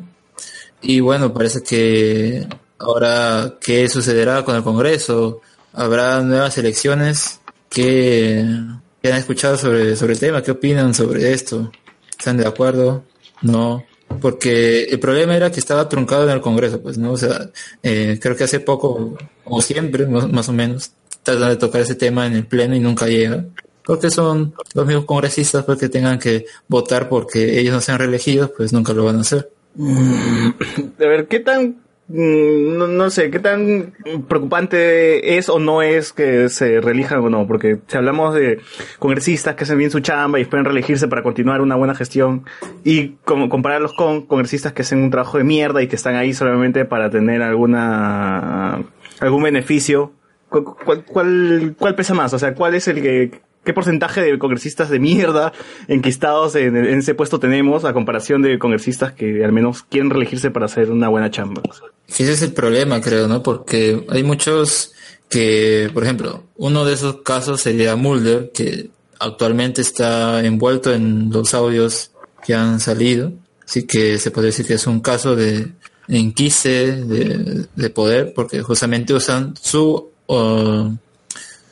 Y 0.81 0.99
bueno, 0.99 1.33
parece 1.33 1.63
que 1.63 2.47
ahora, 2.77 3.55
¿qué 3.61 3.87
sucederá 3.89 4.43
con 4.43 4.55
el 4.55 4.63
Congreso? 4.63 5.41
¿Habrá 5.73 6.21
nuevas 6.21 6.57
elecciones? 6.57 7.39
¿Qué, 7.69 8.39
han 8.39 9.17
escuchado 9.17 9.57
sobre, 9.57 9.95
sobre 9.95 10.13
el 10.13 10.19
tema? 10.19 10.41
¿Qué 10.41 10.51
opinan 10.51 10.93
sobre 10.93 11.33
esto? 11.33 11.71
¿Están 12.17 12.37
de 12.37 12.47
acuerdo? 12.47 13.03
No. 13.41 13.83
Porque 14.21 14.83
el 14.83 14.99
problema 14.99 15.35
era 15.35 15.51
que 15.51 15.59
estaba 15.59 15.89
truncado 15.89 16.23
en 16.23 16.29
el 16.29 16.41
Congreso, 16.41 16.81
pues, 16.81 16.97
¿no? 16.97 17.11
O 17.13 17.17
sea, 17.17 17.49
eh, 17.83 18.19
creo 18.21 18.35
que 18.35 18.45
hace 18.45 18.59
poco, 18.59 19.17
o 19.43 19.61
siempre, 19.61 20.05
más 20.05 20.47
o 20.47 20.53
menos, 20.53 20.91
tratan 21.23 21.49
de 21.49 21.55
tocar 21.57 21.81
ese 21.81 21.95
tema 21.95 22.27
en 22.27 22.33
el 22.33 22.45
Pleno 22.45 22.75
y 22.75 22.79
nunca 22.79 23.07
llega. 23.07 23.45
Porque 23.85 24.09
son 24.09 24.53
los 24.73 24.85
mismos 24.85 25.05
congresistas 25.05 25.63
pues, 25.65 25.77
que 25.79 25.89
tengan 25.89 26.17
que 26.19 26.45
votar 26.67 27.07
porque 27.09 27.59
ellos 27.59 27.73
no 27.73 27.81
sean 27.81 27.99
reelegidos, 27.99 28.51
pues 28.57 28.73
nunca 28.73 28.93
lo 28.93 29.05
van 29.05 29.17
a 29.17 29.21
hacer. 29.21 29.49
A 29.79 31.05
ver, 31.05 31.27
¿qué 31.27 31.39
tan, 31.39 31.75
mm, 32.07 32.77
no, 32.77 32.87
no 32.87 33.09
sé, 33.09 33.29
qué 33.29 33.39
tan 33.39 33.93
preocupante 34.27 35.37
es 35.37 35.49
o 35.49 35.59
no 35.59 35.81
es 35.81 36.13
que 36.13 36.49
se 36.49 36.81
reelijan 36.81 37.19
o 37.19 37.29
no? 37.29 37.45
Porque 37.47 37.79
si 37.87 37.97
hablamos 37.97 38.33
de 38.35 38.59
congresistas 38.99 39.55
que 39.55 39.63
hacen 39.65 39.77
bien 39.77 39.91
su 39.91 39.99
chamba 39.99 40.39
y 40.39 40.43
esperen 40.43 40.65
reelegirse 40.65 41.07
para 41.07 41.23
continuar 41.23 41.61
una 41.61 41.75
buena 41.75 41.93
gestión 41.95 42.45
y 42.83 43.09
como 43.25 43.49
compararlos 43.49 43.93
con 43.93 44.25
congresistas 44.25 44.73
que 44.73 44.81
hacen 44.83 44.99
un 45.03 45.11
trabajo 45.11 45.37
de 45.37 45.43
mierda 45.43 45.81
y 45.81 45.87
que 45.87 45.95
están 45.95 46.15
ahí 46.15 46.33
solamente 46.33 46.85
para 46.85 47.09
tener 47.09 47.41
alguna, 47.41 48.81
algún 49.19 49.43
beneficio, 49.43 50.11
¿cu- 50.49 50.75
¿cuál, 50.85 51.03
cuál, 51.05 51.75
cuál 51.77 51.95
pesa 51.95 52.13
más? 52.13 52.33
O 52.33 52.39
sea, 52.39 52.53
¿cuál 52.55 52.75
es 52.75 52.87
el 52.87 53.01
que, 53.01 53.41
qué 53.65 53.73
porcentaje 53.73 54.21
de 54.21 54.39
congresistas 54.39 54.89
de 54.89 54.99
mierda 54.99 55.51
enquistados 55.87 56.55
en, 56.55 56.77
ese 56.77 57.15
puesto 57.15 57.39
tenemos 57.39 57.83
a 57.83 57.93
comparación 57.93 58.41
de 58.41 58.57
congresistas 58.59 59.11
que 59.11 59.43
al 59.43 59.51
menos 59.51 59.83
quieren 59.83 60.09
reelegirse 60.09 60.51
para 60.51 60.67
hacer 60.67 60.91
una 60.91 61.09
buena 61.09 61.29
chamba? 61.31 61.61
Ese 62.07 62.31
es 62.31 62.41
el 62.43 62.53
problema, 62.53 63.01
creo, 63.01 63.27
¿no? 63.27 63.43
Porque 63.43 64.05
hay 64.09 64.23
muchos 64.23 64.93
que, 65.27 65.89
por 65.93 66.03
ejemplo, 66.03 66.43
uno 66.55 66.85
de 66.85 66.93
esos 66.93 67.21
casos 67.23 67.61
sería 67.61 67.95
Mulder, 67.95 68.51
que 68.53 68.89
actualmente 69.19 69.81
está 69.81 70.45
envuelto 70.45 70.93
en 70.93 71.31
los 71.31 71.53
audios 71.53 72.11
que 72.45 72.53
han 72.53 72.79
salido. 72.79 73.33
Así 73.65 73.87
que 73.87 74.19
se 74.19 74.29
puede 74.29 74.47
decir 74.47 74.67
que 74.67 74.75
es 74.75 74.85
un 74.85 74.99
caso 74.99 75.35
de 75.35 75.71
enquiste 76.07 77.01
de, 77.03 77.65
de 77.75 77.89
poder, 77.89 78.33
porque 78.35 78.61
justamente 78.61 79.13
usan 79.13 79.55
su 79.59 80.11
uh, 80.27 80.95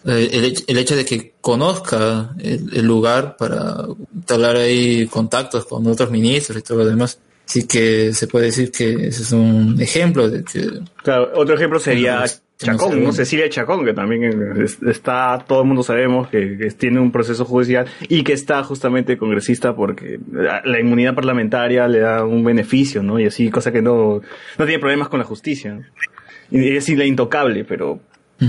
el, 0.06 0.46
hecho- 0.46 0.64
el 0.68 0.78
hecho 0.78 0.96
de 0.96 1.06
que 1.06 1.34
conozca 1.42 2.32
el, 2.40 2.70
el 2.76 2.86
lugar 2.86 3.36
para 3.38 3.76
entablar 4.14 4.56
ahí 4.58 5.08
contactos 5.08 5.66
con 5.66 5.86
otros 5.88 6.12
ministros 6.12 6.58
y 6.58 6.62
todo 6.62 6.80
lo 6.80 6.86
demás. 6.86 7.20
Así 7.48 7.68
que 7.68 8.14
se 8.14 8.28
puede 8.28 8.46
decir 8.48 8.72
que 8.72 8.94
ese 9.08 9.22
es 9.24 9.32
un 9.34 9.80
ejemplo 9.82 10.30
de 10.30 10.44
que 10.44 10.66
Claro, 11.04 11.32
otro 11.36 11.56
ejemplo 11.56 11.78
sería 11.80 12.16
No, 12.16 12.22
no 12.22 12.28
Chacón, 12.58 12.92
sé. 12.94 13.00
¿no? 13.02 13.12
Cecilia 13.12 13.50
Chacón, 13.50 13.84
que 13.84 13.94
también 13.94 14.24
es- 14.64 14.82
está, 14.84 15.44
todo 15.46 15.62
el 15.62 15.68
mundo 15.68 15.84
sabemos 15.84 16.30
que, 16.30 16.58
que 16.58 16.72
tiene 16.72 17.00
un 17.02 17.12
proceso 17.12 17.44
judicial 17.44 17.86
y 18.08 18.24
que 18.24 18.32
está 18.34 18.64
justamente 18.64 19.18
congresista 19.18 19.76
porque 19.76 20.20
la, 20.32 20.62
la 20.64 20.80
inmunidad 20.80 21.16
parlamentaria 21.16 21.88
le 21.90 22.00
da 22.00 22.24
un 22.24 22.44
beneficio, 22.46 23.04
¿no? 23.04 23.20
Y 23.20 23.26
así, 23.26 23.50
cosa 23.50 23.72
que 23.74 23.82
no, 23.82 24.22
no 24.58 24.66
tiene 24.66 24.80
problemas 24.80 25.10
con 25.10 25.20
la 25.20 25.26
justicia. 25.26 25.74
¿no? 25.74 25.82
Y 26.52 26.76
es 26.78 26.88
la 26.90 27.04
intocable, 27.06 27.66
pero 27.66 28.00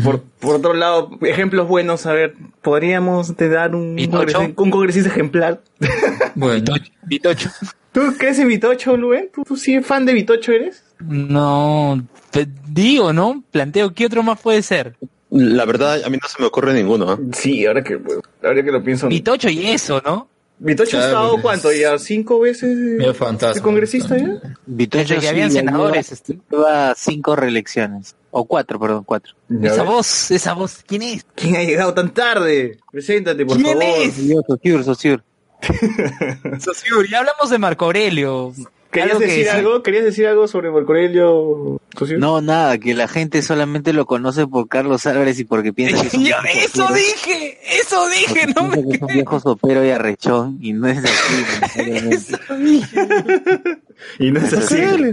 por, 0.02 0.22
por 0.22 0.56
otro 0.56 0.74
lado, 0.74 1.10
ejemplos 1.22 1.68
buenos, 1.68 2.06
a 2.06 2.12
ver, 2.12 2.34
podríamos 2.62 3.34
te 3.36 3.48
dar 3.48 3.74
un, 3.74 3.94
¿Vitocho? 3.94 4.38
congres- 4.40 4.54
un 4.56 4.70
congresista 4.70 5.10
ejemplar. 5.10 5.60
Bueno, 6.34 6.74
Vitocho. 7.06 7.50
¿Tú 7.92 8.00
crees 8.18 8.38
en 8.40 8.48
Vitocho, 8.48 8.96
Luen? 8.96 9.30
¿Tú, 9.32 9.42
tú 9.44 9.56
sí 9.56 9.80
fan 9.80 10.04
de 10.04 10.14
Vitocho 10.14 10.52
eres? 10.52 10.84
No, 11.00 12.02
te 12.30 12.48
digo, 12.68 13.12
¿no? 13.12 13.44
Planteo, 13.50 13.92
¿qué 13.94 14.06
otro 14.06 14.22
más 14.22 14.40
puede 14.40 14.62
ser? 14.62 14.96
La 15.30 15.64
verdad, 15.64 16.02
a 16.04 16.08
mí 16.10 16.18
no 16.20 16.28
se 16.28 16.40
me 16.40 16.46
ocurre 16.46 16.72
ninguno. 16.74 17.10
¿ah? 17.10 17.18
Sí, 17.32 17.66
ahora 17.66 17.82
que, 17.82 17.98
ahora 18.42 18.62
que 18.64 18.70
lo 18.72 18.82
pienso. 18.82 19.08
Vitocho 19.08 19.48
y 19.48 19.66
eso, 19.66 20.00
¿no? 20.04 20.28
Vitocho 20.58 20.98
ha 20.98 21.00
estado 21.06 21.42
cuánto 21.42 21.72
ya 21.72 21.98
cinco 21.98 22.40
veces 22.40 22.76
de 22.78 23.60
congresista 23.62 24.16
ya. 24.16 24.40
Vitocho 24.66 25.18
que 25.18 25.28
habían 25.28 25.50
senadores, 25.50 26.22
lleva 26.50 26.94
cinco 26.96 27.36
reelecciones. 27.36 28.14
O 28.30 28.44
cuatro, 28.46 28.80
perdón, 28.80 29.04
cuatro. 29.04 29.34
Ya 29.48 29.70
Esa 29.70 29.82
ves. 29.82 29.92
voz, 29.92 30.30
esa 30.32 30.54
voz, 30.54 30.82
¿quién 30.86 31.02
es? 31.02 31.24
¿Quién 31.36 31.54
ha 31.56 31.62
llegado 31.62 31.94
tan 31.94 32.12
tarde? 32.12 32.78
Preséntate, 32.90 33.46
por 33.46 33.56
¿Quién 33.56 33.78
favor. 33.78 33.84
es? 33.98 34.26
Yo, 34.26 34.40
Sociur, 34.46 34.84
Sociur. 34.84 35.24
Sociur, 36.60 37.08
ya 37.08 37.20
hablamos 37.20 37.50
de 37.50 37.58
Marco 37.58 37.84
Aurelio. 37.86 38.52
¿Querías 38.94 39.10
Algo 39.16 39.18
que 39.20 39.26
decir 39.26 39.48
algo? 39.50 39.82
¿Querías 39.82 40.04
decir 40.04 40.26
algo 40.26 40.46
sobre 40.48 40.70
Marco 40.70 40.92
Aurelio? 40.92 41.80
Socio? 41.98 42.16
No, 42.18 42.40
nada, 42.40 42.78
que 42.78 42.94
la 42.94 43.08
gente 43.08 43.42
solamente 43.42 43.92
lo 43.92 44.06
conoce 44.06 44.46
por 44.46 44.68
Carlos 44.68 45.04
Álvarez 45.06 45.38
y 45.40 45.44
porque 45.44 45.72
piensa 45.72 46.00
que 46.00 46.06
es 46.08 46.14
un 46.18 46.24
Yo, 46.24 46.36
viejo 46.42 46.58
eso 46.58 46.86
sopero. 46.86 46.94
dije, 46.94 47.58
eso 47.80 48.08
dije, 48.08 48.46
no 48.54 48.62
me 48.68 48.82
que 48.88 48.96
es 48.96 49.02
un 49.02 49.08
viejo 49.08 49.40
sopero 49.40 49.84
y 49.84 49.90
arrechón 49.90 50.58
y 50.60 50.72
no 50.72 50.86
es 50.88 50.98
así. 50.98 51.44
Eso 52.10 52.56
dije. 52.56 53.06
Y 54.18 54.30
no 54.30 54.40
es 54.40 54.52
así. 54.52 54.76
sí. 54.76 55.12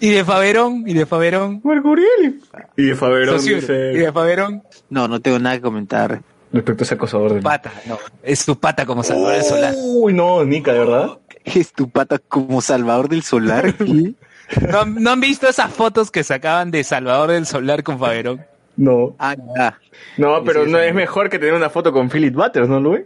Y 0.00 0.10
de 0.10 0.24
Faverón, 0.24 0.84
y 0.86 0.94
de 0.94 1.06
Faverón. 1.06 1.60
Marco 1.64 1.88
Aurelio. 1.88 2.32
Y 2.76 2.84
de 2.86 2.94
Faberón 2.94 3.44
dice, 3.44 3.92
y 3.94 3.98
de 3.98 4.12
Faverón. 4.12 4.62
No, 4.90 5.06
no 5.08 5.20
tengo 5.20 5.38
nada 5.38 5.56
que 5.56 5.62
comentar. 5.62 6.22
respecto 6.52 6.82
a 6.82 6.84
ese 6.84 6.94
acosador 6.94 7.34
de... 7.34 7.42
Pata, 7.42 7.72
no. 7.86 7.98
Es 8.22 8.44
tu 8.44 8.58
pata 8.58 8.86
como 8.86 9.02
Salvador 9.02 9.32
del 9.34 9.44
Solar. 9.44 9.74
Uy, 9.76 10.12
no, 10.14 10.44
Nica, 10.44 10.72
¿de 10.72 10.78
verdad? 10.78 11.18
Es 11.54 11.72
tu 11.72 11.88
pata 11.88 12.18
como 12.18 12.60
Salvador 12.60 13.08
del 13.08 13.22
Solar. 13.22 13.74
¿qué? 13.74 14.14
¿No, 14.70 14.84
no 14.86 15.10
han 15.10 15.20
visto 15.20 15.48
esas 15.48 15.72
fotos 15.72 16.10
que 16.10 16.24
sacaban 16.24 16.70
de 16.70 16.84
Salvador 16.84 17.30
del 17.30 17.46
Solar 17.46 17.82
con 17.82 17.98
Faverón? 17.98 18.44
No. 18.76 19.14
Ah, 19.18 19.34
ya. 19.56 19.78
No, 20.16 20.42
pero 20.44 20.64
sí, 20.64 20.70
no 20.70 20.78
es 20.78 20.94
mejor 20.94 21.28
que 21.28 21.38
tener 21.38 21.54
una 21.54 21.68
foto 21.68 21.92
con 21.92 22.08
Philip 22.08 22.34
Butters, 22.34 22.68
¿no, 22.68 22.80
Luis? 22.80 23.02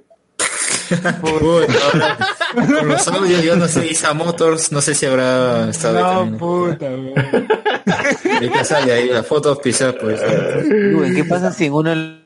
Con 2.55 2.89
los 2.89 3.09
audios, 3.09 3.43
yo 3.43 3.57
no 3.57 3.67
sé, 3.67 3.87
Isa 3.87 4.13
Motors, 4.13 4.73
no 4.73 4.83
sé 4.83 4.95
si 4.95 5.07
habrá 5.07 5.71
estado 5.71 5.99
ahí 5.99 6.15
también. 6.15 6.39
puta, 6.39 6.87
weón. 6.87 7.49
Ahorita 8.35 8.65
sale 8.65 8.93
ahí 8.93 9.09
la 9.09 9.23
foto 9.23 9.53
oficial, 9.53 9.97
pues. 10.01 10.21
¿Qué 10.21 11.25
pasa 11.25 11.53
si 11.53 11.67
en 11.67 11.73
uno 11.73 11.91
de 11.91 11.97
los 11.97 12.21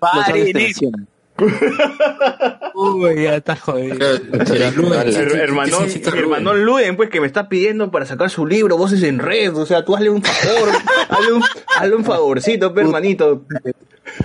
Uy, 2.75 3.23
ya 3.23 3.37
está 3.37 3.57
jodido. 3.57 3.97
Pero, 3.99 4.71
Luen, 4.73 5.01
¿qué- 5.03 5.11
Her- 5.11 5.27
qué- 5.29 5.33
qué 5.33 5.39
hermanón, 5.39 5.89
significa 5.89 6.11
mi 6.11 6.17
Luen? 6.65 6.97
pues, 6.97 7.11
que 7.11 7.21
me 7.21 7.27
está 7.27 7.49
pidiendo 7.49 7.91
para 7.91 8.07
sacar 8.07 8.31
su 8.31 8.47
libro, 8.47 8.77
Voces 8.77 9.03
en 9.03 9.19
Red. 9.19 9.57
O 9.57 9.67
sea, 9.67 9.85
tú 9.85 9.95
hazle 9.97 10.11
un 10.11 10.23
favor, 10.23 10.69
hazle 11.09 11.33
un, 11.33 11.43
hazle 11.79 11.95
un 11.97 12.05
favorcito, 12.05 12.75
pe, 12.75 12.83
hermanito. 12.83 13.45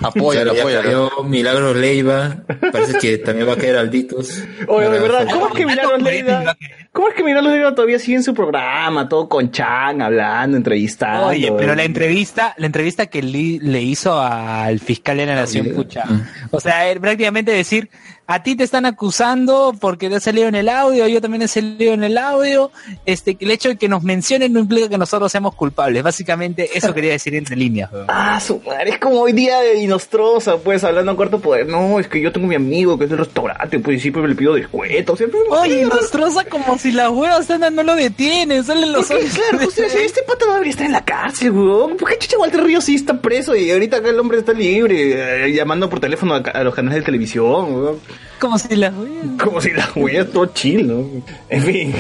Apóyalo, 0.02 0.52
apóyalo. 0.52 0.84
cayó 0.84 1.24
Milagro 1.24 1.74
Leiva, 1.74 2.44
parece 2.72 2.98
que 2.98 3.18
también 3.18 3.48
va 3.48 3.54
a 3.54 3.58
caer 3.58 3.78
Alditos. 3.78 4.44
Oye, 4.68 4.90
de 4.90 5.00
verdad, 5.00 5.28
¿cómo 5.32 5.48
es 5.48 5.54
que 5.54 5.66
Milagros 5.66 6.02
Leiva, 6.02 6.58
cómo 6.92 7.10
es 7.10 7.16
que 7.16 7.24
Milagros 7.24 7.52
Leiva 7.52 7.76
todavía 7.76 8.00
sigue 8.00 8.18
en 8.18 8.24
su 8.24 8.34
programa, 8.34 9.08
todo 9.10 9.28
con 9.28 9.52
Chan, 9.52 10.02
hablando, 10.02 10.58
entrevistando? 10.58 11.28
Oye, 11.28 11.52
pero 11.58 11.76
la 11.76 11.84
entrevista, 11.84 12.54
la 12.58 12.66
entrevista 12.66 13.08
que 13.08 13.22
le 13.22 13.82
hizo 13.82 14.20
al 14.20 14.80
fiscal 14.80 15.18
de 15.18 15.26
la 15.26 15.36
nación, 15.36 15.70
pucha. 15.76 16.04
O 16.52 16.60
sea, 16.60 16.90
él 16.90 17.00
prácticamente 17.00 17.52
decir, 17.52 17.90
a 18.28 18.44
ti 18.44 18.56
te 18.56 18.64
están 18.64 18.86
acusando 18.86 19.76
porque 19.80 20.10
te 20.10 20.16
has 20.16 20.24
salido 20.24 20.48
en 20.48 20.56
el 20.56 20.70
audio, 20.70 21.06
yo 21.08 21.20
también 21.20 21.42
he 21.42 21.48
salido 21.50 21.94
en 21.94 22.04
el 22.04 22.18
audio. 22.18 22.72
Este, 23.06 23.36
el 23.40 23.52
hecho 23.52 23.70
de 23.70 23.76
que 23.76 23.90
nos 23.90 24.04
mencionen 24.04 24.54
no 24.54 24.60
implica 24.60 24.88
que 24.88 24.98
nosotros 24.98 25.32
seamos 25.32 25.54
culpables. 25.56 26.02
Básicamente, 26.02 26.70
eso 26.74 26.94
quería 26.94 27.12
decir 27.12 27.36
entre 27.36 27.58
líneas. 27.58 27.90
Ah, 28.08 28.40
su 28.40 28.62
madre, 28.62 28.92
es 28.92 29.00
como 29.00 29.20
hoy 29.20 29.34
día 29.34 29.60
de 29.60 29.82
Inostrosa, 29.82 30.58
pues, 30.58 30.84
hablando 30.84 31.12
a 31.12 31.16
cuarto 31.18 31.40
poder. 31.40 31.68
No, 31.68 32.00
es 32.00 32.08
que 32.08 32.22
yo 32.22 32.32
tengo 32.32 32.48
mi 32.48 32.56
amigo 32.56 32.98
que 32.98 33.04
es 33.04 33.10
del 33.10 33.20
restaurante, 33.20 33.80
pues, 33.80 34.02
siempre 34.02 34.26
le 34.26 34.36
pido 34.36 34.54
descuento. 34.54 35.18
Siempre... 35.18 35.40
Oye, 35.50 35.84
Nostroza 35.86 36.46
como 36.46 36.78
si 36.78 36.94
las 36.94 37.10
huevas 37.10 37.50
andan 37.52 37.76
no 37.76 37.84
lo 37.84 37.96
detienen, 37.96 38.64
salen 38.64 38.94
los 38.94 39.12
ojos. 39.12 39.26
claro, 39.34 39.68
este 39.70 40.22
pata 40.24 40.46
no 40.46 40.54
debería 40.54 40.72
estar 40.72 40.86
en 40.86 40.94
la 40.94 41.04
cárcel, 41.04 41.52
weón. 41.52 41.98
¿Por 41.98 42.10
qué 42.10 42.18
Chucha 42.18 42.38
Walter 42.38 42.64
Ríos 42.64 42.86
sí 42.86 42.96
está 42.96 43.20
preso 43.20 43.56
y 43.56 43.72
ahorita 43.72 43.98
acá 43.98 44.10
el 44.10 44.20
hombre 44.20 44.38
está 44.38 44.54
libre, 44.54 45.46
eh, 45.48 45.54
llamando 45.54 45.90
por 45.90 46.00
teléfono 46.00 46.36
a, 46.36 46.38
a 46.38 46.64
los 46.64 46.74
canales 46.74 47.00
de 47.00 47.06
televisión, 47.06 47.74
weón? 47.76 48.00
Como 48.40 48.58
si 48.58 48.76
las 48.76 48.94
huevas. 48.94 49.42
Como 49.44 49.62
si 49.62 49.72
la 49.72 49.90
huella 49.96 50.26
todo 50.26 50.48
chill, 50.48 50.88
¿no? 50.88 51.24
En 51.50 51.64
fin. 51.64 51.94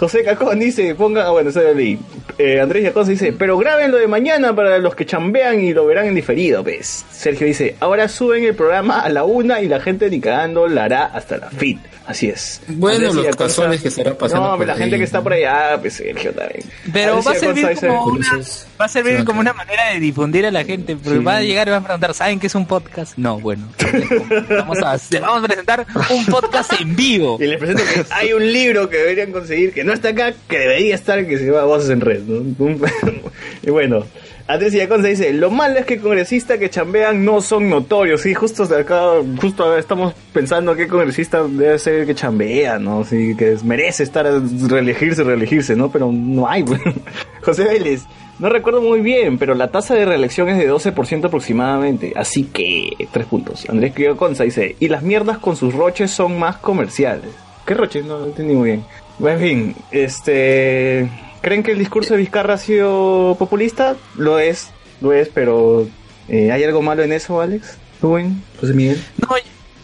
José 0.00 0.24
Cacón 0.24 0.58
dice, 0.58 0.94
ponga, 0.94 1.26
ah, 1.26 1.30
bueno, 1.30 1.50
eso 1.50 1.62
ya 1.62 1.72
leí. 1.72 1.98
Eh, 2.38 2.58
Andrés 2.58 2.84
Yacosa 2.84 3.10
dice, 3.10 3.34
pero 3.34 3.58
graben 3.58 3.90
lo 3.90 3.98
de 3.98 4.06
mañana 4.06 4.56
para 4.56 4.78
los 4.78 4.94
que 4.94 5.04
chambean 5.04 5.60
y 5.60 5.74
lo 5.74 5.84
verán 5.84 6.06
en 6.06 6.14
diferido, 6.14 6.62
¿ves? 6.62 7.04
Sergio 7.10 7.46
dice, 7.46 7.76
ahora 7.80 8.08
suben 8.08 8.44
el 8.44 8.54
programa 8.54 9.00
a 9.00 9.10
la 9.10 9.24
una 9.24 9.60
y 9.60 9.68
la 9.68 9.78
gente 9.78 10.08
ni 10.08 10.18
cagando 10.18 10.68
la 10.68 10.84
hará 10.84 11.04
hasta 11.04 11.36
la 11.36 11.50
fin. 11.50 11.78
Así 12.06 12.28
es. 12.28 12.60
Bueno, 12.66 13.08
Andrés 13.08 13.26
los 13.26 13.36
casuales 13.36 13.80
que 13.82 13.88
estarán 13.88 14.16
pasando 14.16 14.44
No, 14.44 14.50
por 14.56 14.58
pero 14.60 14.72
la 14.72 14.78
gente 14.78 14.98
que 14.98 15.04
está 15.04 15.22
por 15.22 15.32
allá, 15.32 15.78
pues 15.80 15.94
Sergio 15.94 16.32
también. 16.32 16.64
Pero 16.92 17.18
Andrés 17.18 17.26
va 17.26 17.30
a 17.32 17.34
servir 17.36 17.78
como 17.78 18.04
una, 18.06 18.40
va 18.80 18.84
a 18.84 18.88
servir 18.88 19.16
Sí, 19.18 19.24
como 19.24 19.40
una 19.40 19.52
manera 19.52 19.90
de 19.92 20.00
difundir 20.00 20.44
a 20.46 20.50
la 20.50 20.64
gente, 20.64 20.96
porque 20.96 21.18
Sí. 21.18 21.24
va 21.24 21.36
a 21.36 21.42
llegar 21.42 21.68
y 21.68 21.70
va 21.70 21.76
a 21.76 21.82
preguntar, 21.84 22.14
¿saben 22.14 22.40
qué 22.40 22.48
es 22.48 22.54
un 22.56 22.66
podcast? 22.66 23.16
No, 23.16 23.38
bueno. 23.38 23.68
Vamos 24.50 24.78
a, 24.78 24.98
vamos 25.20 25.44
a 25.44 25.46
presentar 25.46 25.86
un 26.10 26.26
podcast 26.26 26.72
en 26.80 26.96
vivo. 26.96 27.38
Y 27.40 27.46
les 27.46 27.58
presento 27.58 27.82
que 27.84 28.04
hay 28.12 28.32
un 28.32 28.52
libro 28.52 28.88
que 28.88 28.96
deberían 28.96 29.30
conseguir 29.30 29.72
que 29.72 29.84
no 29.84 29.92
está 29.92 30.08
acá, 30.08 30.32
que 30.48 30.58
debería 30.58 30.94
estar, 30.96 31.24
que 31.26 31.38
se 31.38 31.46
llama 31.46 31.62
Voces 31.62 31.90
en 31.90 32.00
Red. 32.00 32.22
¿no? 32.22 32.40
Y 33.62 33.70
bueno, 33.70 34.04
Andrés 34.46 34.72
Yaconza 34.72 35.08
dice, 35.08 35.32
lo 35.32 35.50
malo 35.50 35.78
es 35.78 35.86
que 35.86 35.98
congresistas 35.98 36.58
que 36.58 36.70
chambean 36.70 37.24
no 37.24 37.40
son 37.40 37.68
notorios. 37.68 38.22
Sí, 38.22 38.34
justo 38.34 38.64
acá, 38.64 39.14
justo 39.40 39.76
estamos 39.76 40.14
pensando 40.32 40.74
que 40.74 40.88
congresista 40.88 41.42
debe 41.44 41.78
ser 41.78 42.00
el 42.00 42.06
que 42.06 42.14
chambea, 42.14 42.78
¿no? 42.78 43.04
Sí, 43.04 43.34
que 43.36 43.56
merece 43.64 44.02
estar, 44.02 44.26
reelegirse, 44.68 45.22
reelegirse, 45.22 45.76
¿no? 45.76 45.90
Pero 45.90 46.10
no 46.12 46.48
hay. 46.48 46.64
José 47.42 47.64
Vélez. 47.64 48.04
No 48.40 48.48
recuerdo 48.48 48.80
muy 48.80 49.00
bien, 49.00 49.36
pero 49.36 49.54
la 49.54 49.70
tasa 49.70 49.94
de 49.94 50.06
reelección 50.06 50.48
es 50.48 50.56
de 50.56 50.72
12% 50.72 51.26
aproximadamente. 51.26 52.14
Así 52.16 52.44
que, 52.44 52.90
tres 53.12 53.26
puntos. 53.26 53.68
Andrés 53.68 53.92
Conza 54.16 54.44
dice, 54.44 54.76
y 54.80 54.88
las 54.88 55.02
mierdas 55.02 55.36
con 55.36 55.56
sus 55.56 55.74
roches 55.74 56.10
son 56.10 56.38
más 56.38 56.56
comerciales. 56.56 57.30
¿Qué 57.66 57.74
roches? 57.74 58.04
No, 58.06 58.18
no 58.18 58.24
entendí 58.24 58.54
muy 58.54 58.70
bien. 58.70 58.84
En 59.22 59.38
fin, 59.38 59.76
este... 59.90 61.10
¿Creen 61.42 61.62
que 61.62 61.72
el 61.72 61.78
discurso 61.78 62.14
de 62.14 62.20
Vizcarra 62.20 62.54
ha 62.54 62.58
sido 62.58 63.36
populista? 63.38 63.96
Lo 64.16 64.38
es, 64.38 64.68
lo 65.00 65.12
es, 65.12 65.28
pero... 65.28 65.88
eh, 66.28 66.52
¿Hay 66.52 66.62
algo 66.64 66.82
malo 66.82 67.02
en 67.02 67.12
eso, 67.12 67.40
Alex? 67.40 67.76
Rubén, 68.02 68.42
José 68.60 68.74
Miguel. 68.74 69.02
No, 69.18 69.28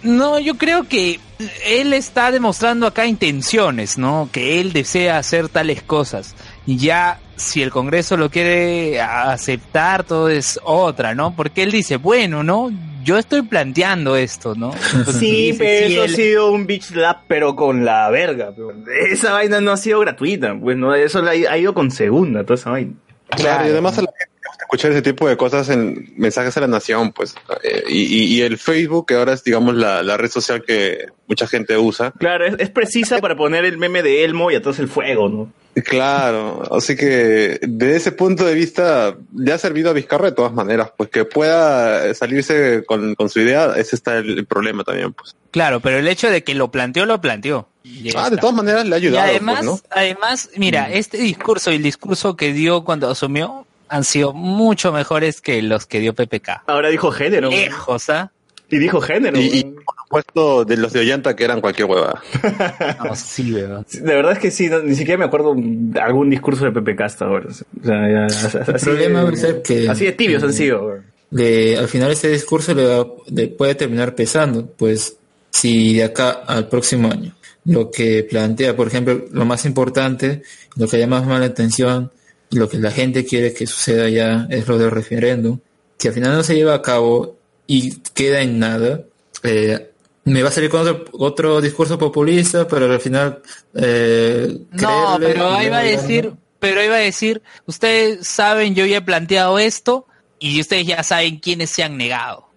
no, 0.03 0.39
yo 0.39 0.57
creo 0.57 0.85
que 0.85 1.21
él 1.67 1.93
está 1.93 2.31
demostrando 2.31 2.87
acá 2.87 3.07
intenciones, 3.07 3.99
¿no? 3.99 4.29
Que 4.33 4.61
él 4.61 4.73
desea 4.73 5.19
hacer 5.19 5.49
tales 5.49 5.83
cosas. 5.83 6.35
Y 6.67 6.77
ya, 6.79 7.21
si 7.37 7.63
el 7.63 7.71
Congreso 7.71 8.17
lo 8.17 8.29
quiere 8.29 9.01
aceptar, 9.01 10.03
todo 10.05 10.29
es 10.29 10.59
otra, 10.65 11.15
¿no? 11.15 11.35
Porque 11.37 11.63
él 11.63 11.71
dice, 11.71 11.97
bueno, 11.97 12.43
¿no? 12.43 12.71
Yo 13.05 13.19
estoy 13.19 13.43
planteando 13.43 14.17
esto, 14.17 14.57
¿no? 14.57 14.73
Entonces, 14.93 15.17
Sí, 15.17 15.53
dice, 15.53 15.59
pero 15.59 15.87
eso 15.87 16.13
ha 16.13 16.17
sido 16.17 16.51
un 16.51 16.67
bitch 16.67 16.87
slap, 16.87 17.23
pero 17.29 17.55
con 17.55 17.85
la 17.85 18.11
verga. 18.11 18.53
pero 18.57 18.73
Esa 19.13 19.33
vaina 19.33 19.61
no 19.61 19.71
ha 19.71 19.77
sido 19.77 20.01
gratuita, 20.01 20.59
pues 20.61 20.77
no, 20.77 20.93
eso 20.93 21.23
la 21.23 21.31
ha 21.31 21.57
ido 21.59 21.73
con 21.73 21.93
segunda, 21.93 22.43
toda 22.43 22.57
esa 22.57 22.71
vaina. 22.71 22.95
Claro, 23.31 23.67
y 23.67 23.71
además 23.71 23.99
a 23.99 24.03
la 24.03 24.09
gente 24.19 24.33
le 24.33 24.33
gusta 24.33 24.36
escuchar 24.61 24.93
ese 24.93 25.03
tipo 25.03 25.29
de 25.29 25.37
cosas 25.37 25.69
en 25.69 26.13
mensajes 26.17 26.57
a 26.57 26.61
la 26.61 26.67
nación, 26.67 27.13
pues. 27.13 27.35
Eh, 27.63 27.85
y, 27.89 28.03
y- 28.03 28.25
y 28.37 28.43
el 28.43 28.59
Facebook, 28.59 29.07
que 29.07 29.15
ahora 29.15 29.33
es, 29.35 29.45
digamos, 29.45 29.75
la, 29.75 30.03
la 30.03 30.17
red 30.17 30.31
social 30.31 30.63
que 30.67 31.07
mucha 31.27 31.47
gente 31.47 31.77
usa. 31.77 32.13
Claro, 32.19 32.47
es, 32.47 32.55
es 32.59 32.71
precisa 32.71 33.19
para 33.19 33.37
poner 33.37 33.65
el 33.65 33.79
meme 33.79 34.03
de 34.03 34.25
Elmo 34.25 34.51
y 34.51 34.55
atrás 34.57 34.79
el 34.79 34.89
fuego, 34.89 35.29
¿no? 35.29 35.53
Claro, 35.85 36.63
así 36.75 36.97
que 36.97 37.59
de 37.61 37.97
ese 37.97 38.11
punto 38.11 38.47
de 38.47 38.55
vista 38.55 39.15
le 39.37 39.53
ha 39.53 39.59
servido 39.59 39.91
a 39.91 39.93
Vizcarra 39.93 40.27
de 40.31 40.33
todas 40.33 40.53
maneras, 40.55 40.91
pues 40.97 41.11
que 41.11 41.27
pueda 41.27 42.13
salirse 42.15 42.83
con, 42.87 43.15
con 43.15 43.29
su 43.29 43.41
idea, 43.41 43.75
ese 43.77 43.95
está 43.95 44.17
el, 44.17 44.39
el 44.39 44.47
problema 44.47 44.85
también, 44.85 45.13
pues. 45.13 45.37
Claro, 45.51 45.81
pero 45.81 45.99
el 45.99 46.09
hecho 46.09 46.31
de 46.31 46.43
que 46.45 46.55
lo 46.55 46.71
planteó, 46.71 47.05
lo 47.07 47.21
planteó. 47.21 47.69
Y 47.85 48.11
Ah, 48.17 48.31
de 48.31 48.37
todas 48.39 48.57
maneras 48.57 48.87
le 48.87 48.95
ha 48.95 48.99
Y 48.99 49.07
ayudado, 49.07 49.29
además, 49.31 49.57
pues, 49.59 49.67
¿no? 49.67 49.81
además, 49.91 50.51
mira, 50.57 50.91
este 50.91 51.19
discurso 51.19 51.71
y 51.71 51.77
el 51.77 51.83
discurso 51.83 52.37
que 52.37 52.53
dio 52.55 52.83
cuando 52.85 53.11
asumió 53.11 53.67
han 53.89 54.05
sido 54.05 54.33
mucho 54.33 54.93
mejores 54.93 55.41
que 55.41 55.63
los 55.63 55.87
que 55.87 56.01
dio 56.01 56.15
PPK. 56.15 56.63
Ahora 56.67 56.89
dijo 56.89 57.11
género. 57.11 57.51
Lejos, 57.51 58.11
¿ah? 58.11 58.31
Y 58.69 58.79
dijo 58.79 59.01
género. 59.01 59.39
Y, 59.39 59.45
y, 59.59 59.63
por 59.65 59.95
supuesto 60.05 60.65
de 60.65 60.77
los 60.77 60.93
de 60.93 61.01
Ollanta 61.01 61.37
que 61.37 61.45
eran 61.45 61.61
cualquier 61.61 61.89
hueva. 61.89 62.21
No, 63.05 63.15
sí, 63.15 63.53
weón. 63.55 63.87
De 63.93 64.15
verdad 64.15 64.33
es 64.33 64.39
que 64.41 64.51
sí, 64.51 64.69
no- 64.69 64.81
ni 64.83 64.95
siquiera 64.97 65.19
me 65.19 65.25
acuerdo 65.27 65.55
de 65.57 66.01
algún 66.01 66.31
discurso 66.31 66.65
de 66.65 66.73
Pepe 66.73 66.97
Casta 66.97 67.27
ahora. 67.27 67.47
O 67.49 67.85
sea, 67.85 68.11
ya, 68.11 68.25
así, 68.27 68.59
El 68.59 68.81
problema 68.81 69.25
de, 69.25 69.37
ser 69.37 69.63
que- 69.63 69.89
así 69.89 70.05
de 70.07 70.13
tibios 70.13 70.43
han 70.43 70.53
sido. 70.53 70.95
al 71.31 71.89
final 71.89 72.11
este 72.11 72.29
discurso 72.31 72.75
le, 72.75 72.87
va- 72.87 73.07
le 73.29 73.47
puede 73.49 73.75
terminar 73.77 74.15
pesando, 74.17 74.67
pues 74.67 75.17
si 75.51 75.95
de 75.95 76.05
acá 76.05 76.31
al 76.47 76.69
próximo 76.69 77.11
año 77.11 77.35
lo 77.65 77.91
que 77.91 78.25
plantea, 78.29 78.77
por 78.77 78.87
ejemplo, 78.89 79.25
lo 79.33 79.45
más 79.45 79.65
importante, 79.65 80.43
lo 80.77 80.87
que 80.87 80.99
llama 80.99 81.21
más 81.23 81.41
la 81.41 81.47
atención, 81.47 82.13
lo 82.51 82.69
que 82.69 82.79
la 82.79 82.91
gente 82.91 83.25
quiere 83.25 83.53
que 83.53 83.67
suceda 83.67 84.09
ya 84.09 84.47
es 84.51 84.67
lo 84.69 84.79
del 84.79 84.91
referéndum, 84.91 85.59
si 85.99 86.09
al 86.09 86.15
final 86.15 86.33
no 86.33 86.43
se 86.43 86.55
lleva 86.55 86.75
a 86.75 86.83
cabo 86.83 87.37
y 87.67 87.99
queda 88.15 88.41
en 88.41 88.59
nada, 88.59 89.01
eh, 89.43 89.91
me 90.25 90.43
va 90.43 90.49
a 90.49 90.53
salir 90.53 90.71
con 90.71 90.81
otro, 90.83 91.05
otro 91.13 91.61
discurso 91.61 91.99
populista, 91.99 92.67
pero 92.69 92.91
al 92.93 93.01
final... 93.01 93.41
eh, 93.75 94.59
No, 94.73 95.17
pero 95.21 95.45
va 95.45 95.61
a 95.61 95.65
no- 95.71 95.77
decir, 95.79 96.33
pero 96.59 96.81
ahí 96.81 96.89
va 96.89 96.97
a 96.97 96.99
decir, 96.99 97.43
ustedes 97.67 98.27
saben, 98.27 98.75
yo 98.75 98.85
ya 98.87 98.99
he 98.99 99.03
planteado 99.03 99.59
esto 99.59 100.07
y 100.39 100.61
ustedes 100.61 100.87
ya 100.87 101.03
saben 101.03 101.39
quiénes 101.39 101.71
se 101.71 101.83
han 101.83 101.97
negado. 101.97 102.49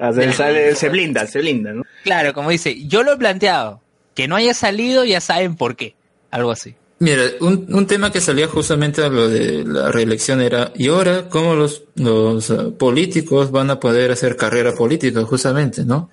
O 0.00 0.12
sea, 0.12 0.24
él 0.24 0.32
sale- 0.34 0.74
se 0.76 0.88
blinda, 0.88 1.26
se 1.26 1.40
blinda, 1.40 1.72
¿no? 1.72 1.82
Claro, 2.04 2.32
como 2.32 2.50
dice, 2.50 2.86
yo 2.86 3.02
lo 3.02 3.12
he 3.12 3.16
planteado. 3.16 3.80
Que 4.14 4.26
no 4.28 4.34
haya 4.36 4.52
salido, 4.54 5.04
ya 5.04 5.20
saben 5.20 5.54
por 5.56 5.76
qué. 5.76 5.94
Algo 6.30 6.50
así. 6.50 6.74
Mira, 7.00 7.22
un, 7.40 7.66
un 7.72 7.86
tema 7.86 8.10
que 8.10 8.20
salía 8.20 8.48
justamente 8.48 9.02
a 9.04 9.08
lo 9.08 9.28
de 9.28 9.64
la 9.64 9.92
reelección 9.92 10.40
era, 10.42 10.72
¿y 10.74 10.88
ahora 10.88 11.28
cómo 11.28 11.54
los, 11.54 11.84
los 11.94 12.50
eh, 12.50 12.54
políticos 12.76 13.52
van 13.52 13.70
a 13.70 13.78
poder 13.78 14.10
hacer 14.10 14.34
carrera 14.36 14.74
política, 14.74 15.22
justamente, 15.22 15.84
no? 15.84 16.10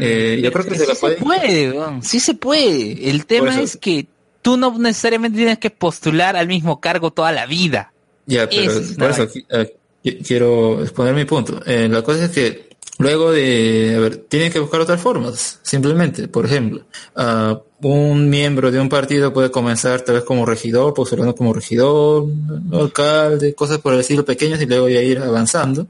Eh, 0.00 0.40
yo 0.42 0.50
creo 0.50 0.64
que 0.64 0.74
se 0.78 0.86
la 0.86 0.94
sí 0.94 1.00
puede... 1.02 1.16
se 1.16 1.22
puede, 1.22 2.02
sí 2.02 2.20
se 2.20 2.34
puede. 2.34 3.10
El 3.10 3.26
tema 3.26 3.60
es 3.60 3.76
que 3.76 4.06
tú 4.40 4.56
no 4.56 4.78
necesariamente 4.78 5.36
tienes 5.36 5.58
que 5.58 5.68
postular 5.68 6.34
al 6.34 6.46
mismo 6.48 6.80
cargo 6.80 7.10
toda 7.10 7.30
la 7.30 7.44
vida. 7.44 7.92
Ya, 8.24 8.48
pero 8.48 8.72
es 8.72 8.92
por 8.92 9.10
eso 9.10 9.28
eh, 9.50 9.74
qui- 10.02 10.26
quiero 10.26 10.80
exponer 10.82 11.14
mi 11.14 11.26
punto. 11.26 11.60
Eh, 11.66 11.88
la 11.90 12.00
cosa 12.00 12.24
es 12.24 12.30
que 12.30 12.71
luego 13.02 13.32
de, 13.32 13.94
a 13.96 14.00
ver, 14.00 14.16
tienen 14.16 14.52
que 14.52 14.58
buscar 14.58 14.80
otras 14.80 15.00
formas, 15.00 15.58
simplemente. 15.62 16.28
Por 16.28 16.46
ejemplo, 16.46 16.84
ah, 17.16 17.60
un 17.82 18.30
miembro 18.30 18.70
de 18.70 18.80
un 18.80 18.88
partido 18.88 19.32
puede 19.32 19.50
comenzar 19.50 20.02
tal 20.02 20.16
vez 20.16 20.24
como 20.24 20.46
regidor, 20.46 20.94
postulando 20.94 21.34
como 21.34 21.52
regidor, 21.52 22.26
alcalde, 22.72 23.54
cosas 23.54 23.78
por 23.78 23.94
el 23.94 24.00
estilo 24.00 24.24
pequeños 24.24 24.60
y 24.62 24.66
luego 24.66 24.88
ya 24.88 25.02
ir 25.02 25.18
avanzando. 25.18 25.86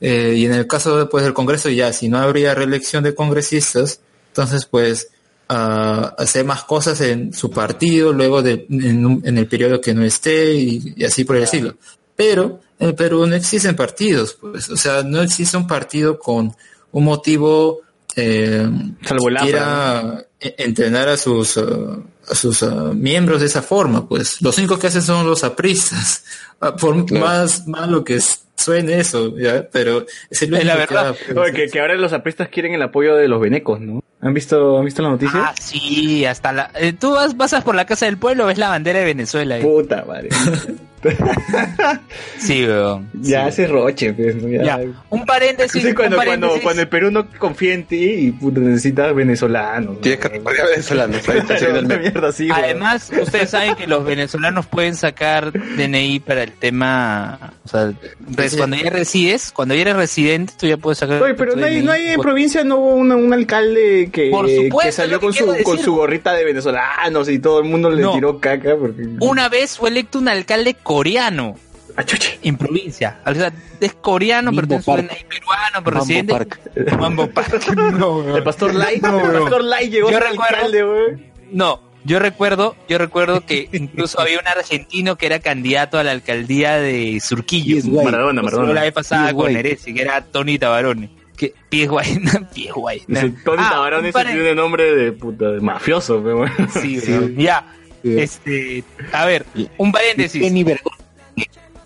Eh, 0.00 0.34
y 0.36 0.46
en 0.46 0.54
el 0.54 0.66
caso 0.66 0.96
después 0.96 1.24
del 1.24 1.34
Congreso 1.34 1.68
ya, 1.68 1.92
si 1.92 2.08
no 2.08 2.18
habría 2.18 2.54
reelección 2.54 3.04
de 3.04 3.14
congresistas, 3.14 4.00
entonces 4.28 4.66
pues 4.66 5.08
a 5.54 6.14
hacer 6.18 6.44
más 6.44 6.64
cosas 6.64 7.00
en 7.00 7.32
su 7.32 7.50
partido, 7.50 8.12
luego 8.12 8.42
de, 8.42 8.66
en, 8.70 9.04
un- 9.04 9.22
en 9.24 9.36
el 9.38 9.46
periodo 9.46 9.80
que 9.80 9.92
no 9.94 10.04
esté 10.04 10.54
y, 10.54 10.94
y 10.96 11.04
así 11.04 11.24
por 11.24 11.36
el 11.36 11.42
estilo. 11.44 11.74
Pero 12.16 12.60
en 12.78 12.88
el 12.90 12.94
Perú 12.94 13.26
no 13.26 13.34
existen 13.34 13.74
partidos, 13.76 14.34
pues, 14.40 14.68
o 14.70 14.76
sea, 14.76 15.02
no 15.02 15.20
existe 15.22 15.56
un 15.56 15.66
partido 15.66 16.18
con 16.18 16.52
un 16.92 17.04
motivo 17.04 17.80
eh, 18.16 18.68
Salvo 19.06 19.26
que 19.28 19.34
quiera 19.36 20.24
e- 20.38 20.54
entrenar 20.58 21.08
a 21.08 21.16
sus 21.16 21.56
ah, 21.58 21.98
a 22.30 22.34
sus 22.34 22.62
ah, 22.62 22.92
miembros 22.94 23.40
de 23.40 23.46
esa 23.46 23.62
forma, 23.62 24.06
pues 24.08 24.40
los 24.42 24.56
únicos 24.58 24.78
que 24.78 24.86
hacen 24.88 25.02
son 25.02 25.26
los 25.26 25.42
apristas, 25.44 26.24
Ah, 26.60 26.76
por 26.76 27.04
Claro. 27.06 27.26
más 27.26 27.66
malo 27.66 28.04
que 28.04 28.20
suene 28.56 29.00
eso, 29.00 29.36
ya, 29.36 29.66
pero 29.72 30.06
es 30.30 30.42
el 30.42 30.54
Es 30.54 30.64
la 30.64 30.74
que 30.74 30.78
verdad. 30.78 31.16
Oye, 31.36 31.52
que, 31.52 31.66
que 31.68 31.80
ahora 31.80 31.96
los 31.96 32.12
apristas 32.12 32.48
quieren 32.50 32.72
el 32.74 32.82
apoyo 32.82 33.16
de 33.16 33.26
los 33.26 33.40
venecos, 33.40 33.80
¿no? 33.80 34.04
¿Han 34.22 34.32
visto, 34.34 34.78
¿han 34.78 34.84
visto 34.84 35.02
la 35.02 35.08
noticia? 35.10 35.46
Ah, 35.48 35.54
sí, 35.60 36.24
hasta 36.24 36.52
la... 36.52 36.70
eh, 36.74 36.92
tú 36.92 37.10
vas, 37.12 37.34
pasas 37.34 37.64
por 37.64 37.74
la 37.74 37.84
Casa 37.86 38.06
del 38.06 38.18
Pueblo, 38.18 38.46
ves 38.46 38.56
la 38.56 38.68
bandera 38.68 39.00
de 39.00 39.04
Venezuela. 39.04 39.56
ahí. 39.56 39.62
Puta 39.62 40.04
madre. 40.06 40.28
Sí, 42.38 42.64
weón. 42.64 43.08
ya 43.14 43.46
hace 43.46 43.66
roche, 43.66 44.12
pues. 44.12 44.36
¿no? 44.36 44.48
Ya. 44.48 44.62
Ya, 44.62 44.80
un 45.10 45.24
paréntesis. 45.24 45.82
Sí, 45.82 45.92
cuando, 45.94 46.16
un 46.18 46.24
cuando, 46.24 46.46
paréntesis. 46.48 46.62
cuando 46.62 46.82
el 46.82 46.88
Perú 46.88 47.10
no 47.10 47.28
confía 47.38 47.74
en 47.74 47.84
ti 47.84 48.04
y 48.04 48.30
puta, 48.32 48.60
necesitas 48.60 49.14
venezolanos. 49.14 50.00
Tienes 50.00 50.20
que 50.20 50.28
venezolanos. 50.28 51.20
Además, 52.52 53.10
ustedes 53.20 53.50
saben 53.50 53.74
que 53.76 53.86
los 53.86 54.04
venezolanos 54.04 54.66
pueden 54.66 54.94
sacar 54.96 55.52
DNI 55.52 56.20
para 56.20 56.42
el 56.42 56.52
tema, 56.52 57.52
o 57.64 57.68
sea, 57.68 57.92
res- 58.36 58.56
cuando 58.56 58.76
ya 58.76 58.90
resides, 58.90 59.52
cuando 59.52 59.74
ya 59.74 59.82
eres 59.82 59.96
residente, 59.96 60.52
tú 60.58 60.66
ya 60.66 60.76
puedes 60.76 60.98
sacar. 60.98 61.22
Oye, 61.22 61.34
pero 61.34 61.56
no 61.56 61.66
hay, 61.66 61.76
DNI. 61.76 61.84
no 61.86 61.92
hay 61.92 62.08
en 62.08 62.20
provincia 62.20 62.64
no 62.64 62.76
hubo 62.76 62.94
una- 62.94 63.16
un 63.16 63.32
alcalde 63.32 64.10
que, 64.12 64.30
Por 64.30 64.48
supuesto, 64.48 64.78
que 64.82 64.88
es 64.88 64.94
salió 64.94 65.20
que 65.20 65.26
con 65.26 65.32
su, 65.34 65.56
con 65.62 65.78
su 65.78 65.94
gorrita 65.94 66.32
de 66.34 66.44
venezolanos 66.44 67.28
y 67.28 67.38
todo 67.38 67.60
el 67.60 67.68
mundo 67.68 67.90
le 67.90 68.02
No. 68.02 68.12
tiró 68.14 68.38
caca 68.40 68.76
porque... 68.76 69.02
Una 69.20 69.48
vez 69.48 69.76
fue 69.78 69.90
electo 69.90 70.18
un 70.18 70.28
alcalde 70.28 70.74
coreano 70.92 71.56
Ah, 71.96 72.04
chuche. 72.04 72.38
en 72.42 72.56
provincia. 72.56 73.20
O 73.26 73.34
sea, 73.34 73.52
es 73.80 73.92
coreano, 73.94 74.50
pero 74.54 74.66
tiene 74.66 74.82
su 74.82 74.92
peruano, 74.94 75.84
pero 75.84 75.96
Mambo 75.96 76.00
residente. 76.00 76.32
Park. 76.32 76.60
Mambo 76.98 77.26
Park. 77.30 77.62
No. 77.98 78.36
El 78.36 78.42
pastor 78.42 78.74
Light, 78.74 79.02
No, 79.02 79.20
el 79.20 79.40
pastor 79.40 79.64
Light 79.64 79.90
llegó 79.90 80.10
Yo 80.10 80.18
recuerdo-. 80.20 81.16
No, 81.50 81.80
yo 82.04 82.18
recuerdo, 82.18 82.76
yo 82.88 82.96
recuerdo 82.98 83.44
que 83.44 83.68
incluso 83.72 84.20
había 84.20 84.38
un 84.40 84.46
argentino 84.46 85.16
que 85.16 85.26
era 85.26 85.40
candidato 85.40 85.98
a 85.98 86.02
la 86.04 86.12
alcaldía 86.12 86.78
de 86.78 87.20
Surquillo. 87.20 87.74
Pies 87.74 87.86
guay. 87.88 88.04
Maradona, 88.06 88.42
Maradona. 88.42 88.72
La 88.72 88.82
vez 88.82 88.92
pasada 88.92 89.32
con 89.34 89.52
que 89.54 89.76
era 89.96 90.22
Tony 90.24 90.58
Tabarone. 90.58 91.10
Que 91.36 91.52
pies 91.68 91.88
guay, 91.88 92.18
pies 92.54 92.72
guay. 92.72 93.00
Tony 93.44 93.62
Ah, 93.64 93.90
ese 94.02 94.12
par- 94.12 94.26
tiene 94.26 94.54
nombre 94.54 94.94
de 94.94 95.12
puta, 95.12 95.50
de 95.50 95.60
mafioso. 95.60 96.22
Sí, 96.80 96.98
weón. 97.06 97.36
ya. 97.36 97.66
Este, 98.04 98.84
a 99.12 99.26
ver, 99.26 99.46
un 99.78 99.92
paréntesis. 99.92 100.42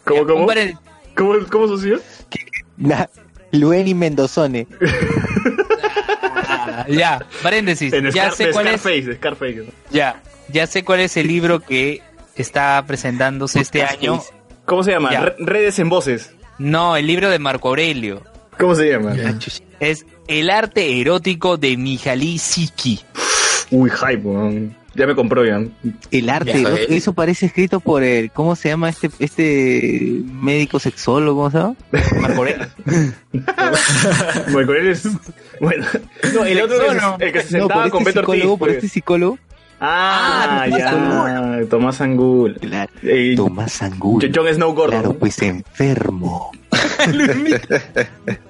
¿Cómo, 0.04 0.20
Un 0.22 0.26
cómo? 0.26 0.46
paréntesis. 0.46 0.80
¿Cómo, 1.16 1.34
cómo 1.50 1.68
socio? 1.68 2.00
Na- 2.76 3.08
Lueni 3.52 3.94
Mendozone. 3.94 4.66
Ah, 6.48 6.86
ya, 6.88 7.24
paréntesis. 7.42 7.92
En 7.92 8.10
Ya 8.10 8.30
Scar- 8.30 8.34
sé 8.34 8.50
cuál 8.50 8.66
es. 8.68 8.80
Scarface, 8.80 9.02
de 9.02 9.14
Scarface. 9.16 9.64
Ya, 9.90 10.22
ya 10.48 10.66
sé 10.66 10.84
cuál 10.84 11.00
es 11.00 11.16
el 11.16 11.26
libro 11.26 11.60
que 11.60 12.02
está 12.36 12.82
presentándose 12.86 13.60
este 13.60 13.82
año. 13.82 14.22
¿Cómo 14.64 14.82
se 14.82 14.92
llama? 14.92 15.10
Ya. 15.12 15.34
Redes 15.38 15.78
en 15.78 15.88
voces. 15.88 16.32
No, 16.58 16.96
el 16.96 17.06
libro 17.06 17.30
de 17.30 17.38
Marco 17.38 17.68
Aurelio. 17.68 18.22
¿Cómo 18.58 18.74
se 18.74 18.90
llama? 18.90 19.14
Es 19.80 20.06
El 20.28 20.50
arte 20.50 21.00
erótico 21.00 21.56
de 21.56 21.76
Mihaly 21.76 22.38
Siki. 22.38 23.00
Uy, 23.70 23.90
hype, 23.90 24.16
weón. 24.22 24.76
Ya 24.96 25.06
me 25.06 25.14
compró 25.14 25.44
ya. 25.44 25.62
El 26.10 26.30
arte, 26.30 26.62
eh. 26.62 26.86
eso 26.90 27.12
parece 27.12 27.46
escrito 27.46 27.80
por 27.80 28.02
el, 28.02 28.30
¿cómo 28.30 28.56
se 28.56 28.70
llama 28.70 28.88
este 28.88 29.10
este 29.18 30.22
médico 30.24 30.78
sexólogo? 30.78 31.42
¿Cómo 31.42 31.50
se 31.50 31.58
llama? 31.58 31.76
Marco 32.20 32.38
Aurelio. 32.38 32.66
Bueno, 34.52 34.66
con 34.66 34.76
él 34.76 34.88
es... 34.88 35.08
Bueno. 35.60 35.84
No, 36.34 36.44
el 36.44 36.60
otro 36.62 36.92
es 36.92 37.02
el 37.18 37.32
que 37.32 37.42
se 37.42 37.48
sentaba 37.48 37.90
con 37.90 38.06
este 38.06 38.20
Beto 38.20 38.30
Ortiz. 38.30 38.46
por 38.46 38.58
pues. 38.58 38.74
este 38.76 38.88
psicólogo. 38.88 39.38
Ah, 39.80 40.62
Ah, 40.62 40.64
Tomás 40.64 40.78
ya. 41.60 41.68
Tomás 41.68 42.00
Angul. 42.00 42.54
Claro. 42.60 42.92
Eh, 43.02 43.34
Tomás 43.36 43.82
Angulo. 43.82 44.26
Jon 44.34 44.54
Snow 44.54 44.72
gordo. 44.74 44.90
Claro, 44.92 45.14
pues 45.18 45.40
enfermo. 45.42 46.50
Lo 47.12 47.24
imita- 47.24 47.82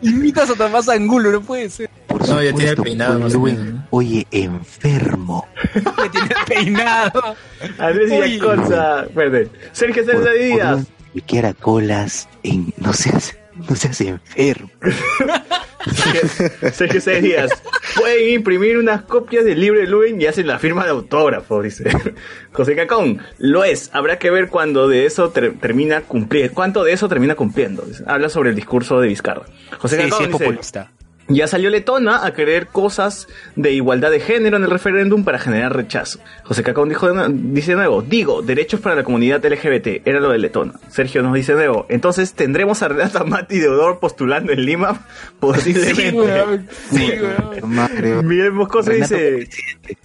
Imitas 0.02 0.50
a 0.50 0.54
Tomás 0.54 0.88
Angulo, 0.88 1.32
no 1.32 1.40
puede 1.40 1.68
ser. 1.68 1.90
Por 2.06 2.26
No, 2.28 2.42
ya 2.42 2.52
tiene 2.52 2.70
el 2.70 2.76
peinado 2.76 3.20
pues. 3.38 3.58
Oye, 3.90 4.26
enfermo. 4.30 5.46
Que 5.72 6.08
tiene 6.10 6.28
el 6.28 6.44
peinado. 6.46 7.36
Andrés. 7.78 8.32
Yaconza. 8.38 9.06
Perdón. 9.14 9.48
Sergio 9.72 10.04
César 10.04 10.32
Díaz. 10.40 10.76
un 10.78 10.86
que 11.14 11.20
quiera 11.22 11.54
colas 11.54 12.28
en 12.42 12.72
no 12.78 12.92
seas 12.92 13.34
no 13.68 13.76
seas 13.76 14.00
enfermo. 14.00 14.70
Sergio 16.72 17.00
César 17.00 17.22
Díaz. 17.22 17.50
Pueden 17.96 18.34
imprimir 18.34 18.76
unas 18.78 19.02
copias 19.02 19.44
del 19.44 19.60
libro 19.60 19.78
de 19.80 19.86
Luen 19.86 20.20
y 20.20 20.26
hacen 20.26 20.46
la 20.46 20.58
firma 20.58 20.84
de 20.84 20.90
autógrafo, 20.90 21.62
dice. 21.62 21.84
José 22.52 22.74
Cacón. 22.74 23.20
Lo 23.38 23.62
es. 23.64 23.90
Habrá 23.92 24.18
que 24.18 24.30
ver 24.30 24.48
cuándo 24.48 24.88
de 24.88 25.06
eso 25.06 25.30
ter- 25.30 25.58
termina 25.58 26.00
cumplir. 26.00 26.50
¿Cuánto 26.52 26.82
de 26.84 26.92
eso 26.92 27.08
termina 27.08 27.34
cumpliendo? 27.34 27.82
Dice. 27.82 28.02
Habla 28.06 28.28
sobre 28.28 28.50
el 28.50 28.56
discurso 28.56 29.00
de 29.00 29.08
Vizcarra. 29.08 29.46
José 29.78 29.96
Sí, 29.96 30.02
Cacón 30.02 30.18
sí, 30.18 30.24
es 30.24 30.30
dice, 30.32 30.44
populista. 30.44 30.92
Ya 31.28 31.48
salió 31.48 31.70
Letona 31.70 32.24
a 32.24 32.32
querer 32.34 32.68
cosas 32.68 33.26
de 33.56 33.72
igualdad 33.72 34.12
de 34.12 34.20
género 34.20 34.56
en 34.58 34.62
el 34.62 34.70
referéndum 34.70 35.24
para 35.24 35.38
generar 35.40 35.74
rechazo. 35.74 36.20
José 36.44 36.62
Cacón 36.62 36.88
dijo, 36.88 37.12
de 37.12 37.28
dice 37.32 37.72
de 37.72 37.78
nuevo, 37.78 38.00
digo, 38.00 38.42
derechos 38.42 38.78
para 38.80 38.94
la 38.94 39.02
comunidad 39.02 39.44
LGBT, 39.44 40.06
era 40.06 40.20
lo 40.20 40.30
de 40.30 40.38
Letona. 40.38 40.74
Sergio 40.88 41.22
nos 41.24 41.34
dice 41.34 41.52
de 41.52 41.58
nuevo, 41.58 41.86
entonces 41.88 42.32
tendremos 42.34 42.80
a 42.82 42.88
Renata 42.88 43.24
Mati 43.24 43.58
de 43.58 43.68
Odor 43.68 43.98
postulando 43.98 44.52
en 44.52 44.64
Lima, 44.64 45.04
posiblemente. 45.40 46.10
Sí, 46.10 46.16
weón. 46.16 46.68
Sí, 46.90 47.12
weón. 47.20 47.74
Madre, 47.74 48.22
Miguel 48.22 48.52
Moscoso 48.52 48.90
Renato 48.90 49.14
dice, 49.16 49.48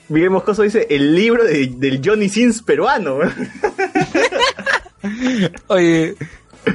Miguel 0.10 0.32
Moscoso 0.32 0.64
dice, 0.64 0.88
el 0.90 1.14
libro 1.16 1.44
de- 1.44 1.72
del 1.78 2.02
Johnny 2.04 2.30
Sins 2.30 2.64
peruano. 2.64 3.20
Oye, 5.68 6.16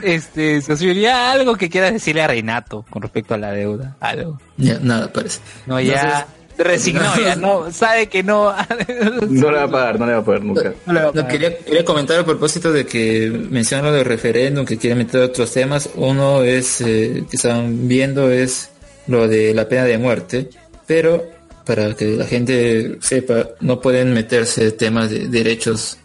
Este, 0.03 0.61
Sociuría, 0.63 1.33
algo 1.33 1.57
que 1.57 1.69
quieras 1.69 1.93
decirle 1.93 2.23
a 2.23 2.27
Renato 2.29 2.85
con 2.91 3.03
respecto 3.03 3.35
a 3.35 3.39
la 3.39 3.53
deuda. 3.53 3.97
Algo. 4.01 4.41
Ya, 4.57 4.79
nada, 4.81 5.13
parece. 5.13 5.41
No, 5.67 5.81
ya 5.81 6.27
resignó, 6.59 7.03
ya 7.23 7.37
no, 7.37 7.71
sabe 7.73 8.09
que 8.09 8.23
no. 8.23 8.55
No 9.29 9.51
le 9.51 9.59
va 9.59 9.65
a 9.65 9.71
pagar, 9.71 10.01
no 10.01 10.07
le 10.07 10.13
va 10.13 10.19
a 10.19 10.25
pagar 10.25 10.43
nunca. 10.43 10.75
No 10.87 10.99
a 10.99 11.13
pagar. 11.13 11.29
quería, 11.29 11.59
quería 11.59 11.85
comentar 11.85 12.19
a 12.19 12.25
propósito 12.25 12.73
de 12.73 12.87
que 12.87 13.31
mencionan 13.31 13.87
lo 13.87 13.93
del 13.93 14.05
referéndum, 14.05 14.65
que 14.65 14.79
quieren 14.79 14.99
meter 14.99 15.23
otros 15.23 15.53
temas. 15.53 15.91
Uno 15.95 16.43
es, 16.43 16.81
eh, 16.81 17.25
que 17.29 17.37
están 17.37 17.89
viendo, 17.89 18.31
es 18.31 18.71
lo 19.07 19.29
de 19.29 19.55
la 19.55 19.69
pena 19.69 19.85
de 19.85 19.99
muerte, 19.99 20.51
pero 20.87 21.25
para 21.65 21.95
que 21.95 22.17
la 22.17 22.27
gente 22.27 22.99
sepa, 23.01 23.49
no 23.61 23.81
pueden 23.81 24.15
meterse 24.15 24.71
temas 24.73 25.11
de 25.11 25.27
derechos 25.27 25.99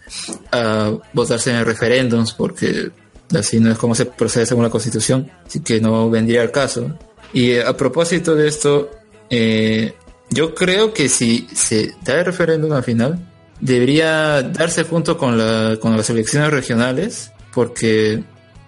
a 0.52 0.92
votarse 1.14 1.52
en 1.52 1.64
referéndums, 1.64 2.34
porque 2.34 2.90
así 3.36 3.60
no 3.60 3.72
es 3.72 3.78
como 3.78 3.96
se 3.96 4.06
procede 4.06 4.46
según 4.46 4.64
la 4.64 4.70
Constitución, 4.70 5.32
así 5.46 5.62
que 5.62 5.80
no 5.80 6.10
vendría 6.10 6.42
al 6.42 6.52
caso. 6.52 6.98
Y 7.34 7.52
eh, 7.52 7.64
a 7.64 7.76
propósito 7.76 8.36
de 8.36 8.48
esto, 8.48 8.92
eh, 9.30 9.94
yo 10.30 10.54
creo 10.54 10.94
que 10.94 11.10
si 11.10 11.48
se 11.54 11.94
da 12.04 12.20
el 12.20 12.26
referéndum 12.26 12.72
al 12.74 12.84
final, 12.84 13.20
debería 13.60 14.42
darse 14.42 14.84
junto 14.84 15.18
con, 15.18 15.38
la, 15.38 15.78
con 15.80 15.96
las 15.96 16.10
elecciones 16.10 16.52
regionales, 16.52 17.32
porque, 17.54 18.24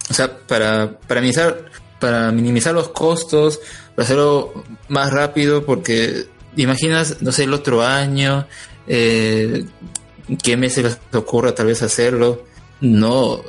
o 0.09 0.14
sea, 0.14 0.38
para, 0.38 0.99
para, 0.99 1.22
minimizar, 1.22 1.66
para 1.99 2.32
minimizar 2.32 2.74
los 2.74 2.89
costos, 2.89 3.59
para 3.95 4.05
hacerlo 4.05 4.64
más 4.89 5.11
rápido, 5.11 5.66
porque 5.66 6.28
imaginas, 6.55 7.22
no 7.22 7.32
sé, 7.32 7.43
el 7.43 7.53
otro 7.53 7.82
año, 7.82 8.47
eh, 8.88 9.66
qué 10.41 10.57
mes 10.57 10.74
se 10.74 10.84
les 10.84 10.97
ocurra 11.14 11.55
tal 11.55 11.68
vez 11.68 11.82
hacerlo. 11.82 12.43
No, 12.82 13.41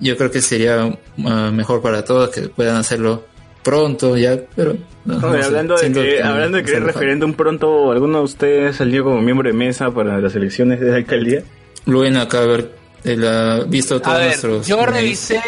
yo 0.00 0.16
creo 0.16 0.30
que 0.30 0.40
sería 0.40 0.84
uh, 0.86 1.52
mejor 1.52 1.82
para 1.82 2.04
todos 2.04 2.30
que 2.30 2.42
puedan 2.48 2.76
hacerlo 2.76 3.24
pronto 3.62 4.16
ya, 4.16 4.38
pero... 4.54 4.76
No, 5.04 5.16
Oye, 5.16 5.38
no 5.38 5.42
sé, 5.42 5.46
hablando, 5.46 5.76
de 5.76 5.92
que, 5.92 5.92
que 6.16 6.22
hablando 6.22 6.58
de 6.58 6.64
falta. 6.64 6.86
referéndum 6.86 7.34
pronto, 7.34 7.92
¿alguno 7.92 8.18
de 8.18 8.24
ustedes 8.24 8.76
salió 8.76 9.04
como 9.04 9.20
miembro 9.20 9.48
de 9.48 9.54
mesa 9.54 9.90
para 9.90 10.18
las 10.18 10.34
elecciones 10.34 10.80
de 10.80 10.90
la 10.90 10.96
alcaldía? 10.96 11.42
Luen 11.84 12.16
acá 12.16 12.42
a 12.42 12.46
ver, 12.46 12.72
él 13.04 13.26
ha 13.26 13.64
visto 13.64 14.00
todos 14.00 14.14
A 14.14 14.18
ver, 14.18 14.26
nuestros... 14.28 14.66
yo 14.66 14.84
revisé 14.86 15.40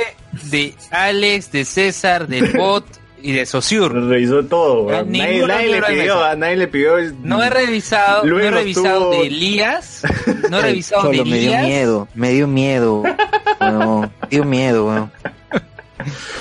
de 0.50 0.74
Alex, 0.90 1.52
de 1.52 1.64
César, 1.64 2.26
del 2.26 2.52
bot 2.56 2.84
y 3.22 3.32
de 3.32 3.46
Sociur. 3.46 3.92
Revisó 3.92 4.44
todo, 4.44 4.82
weón. 4.82 5.10
Nadie, 5.12 5.46
nadie 5.46 5.68
le 5.68 5.82
pidió, 5.82 6.36
nadie 6.36 6.56
le 6.56 6.68
pidió. 6.68 6.96
No 7.22 7.42
he 7.42 7.50
revisado, 7.50 8.24
no 8.24 8.38
he 8.38 8.50
revisado 8.50 9.10
de 9.10 9.26
Elías, 9.26 10.02
no 10.50 10.58
he 10.58 10.62
revisado 10.62 11.10
de 11.10 11.18
Cholo, 11.18 11.30
me 11.30 11.38
dio 11.38 11.48
Elías. 11.50 11.66
miedo, 11.66 12.08
me 12.14 12.30
dio 12.30 12.46
miedo. 12.46 13.02
me 13.02 14.10
dio 14.30 14.44
miedo, 14.44 14.86
weón. 14.86 15.10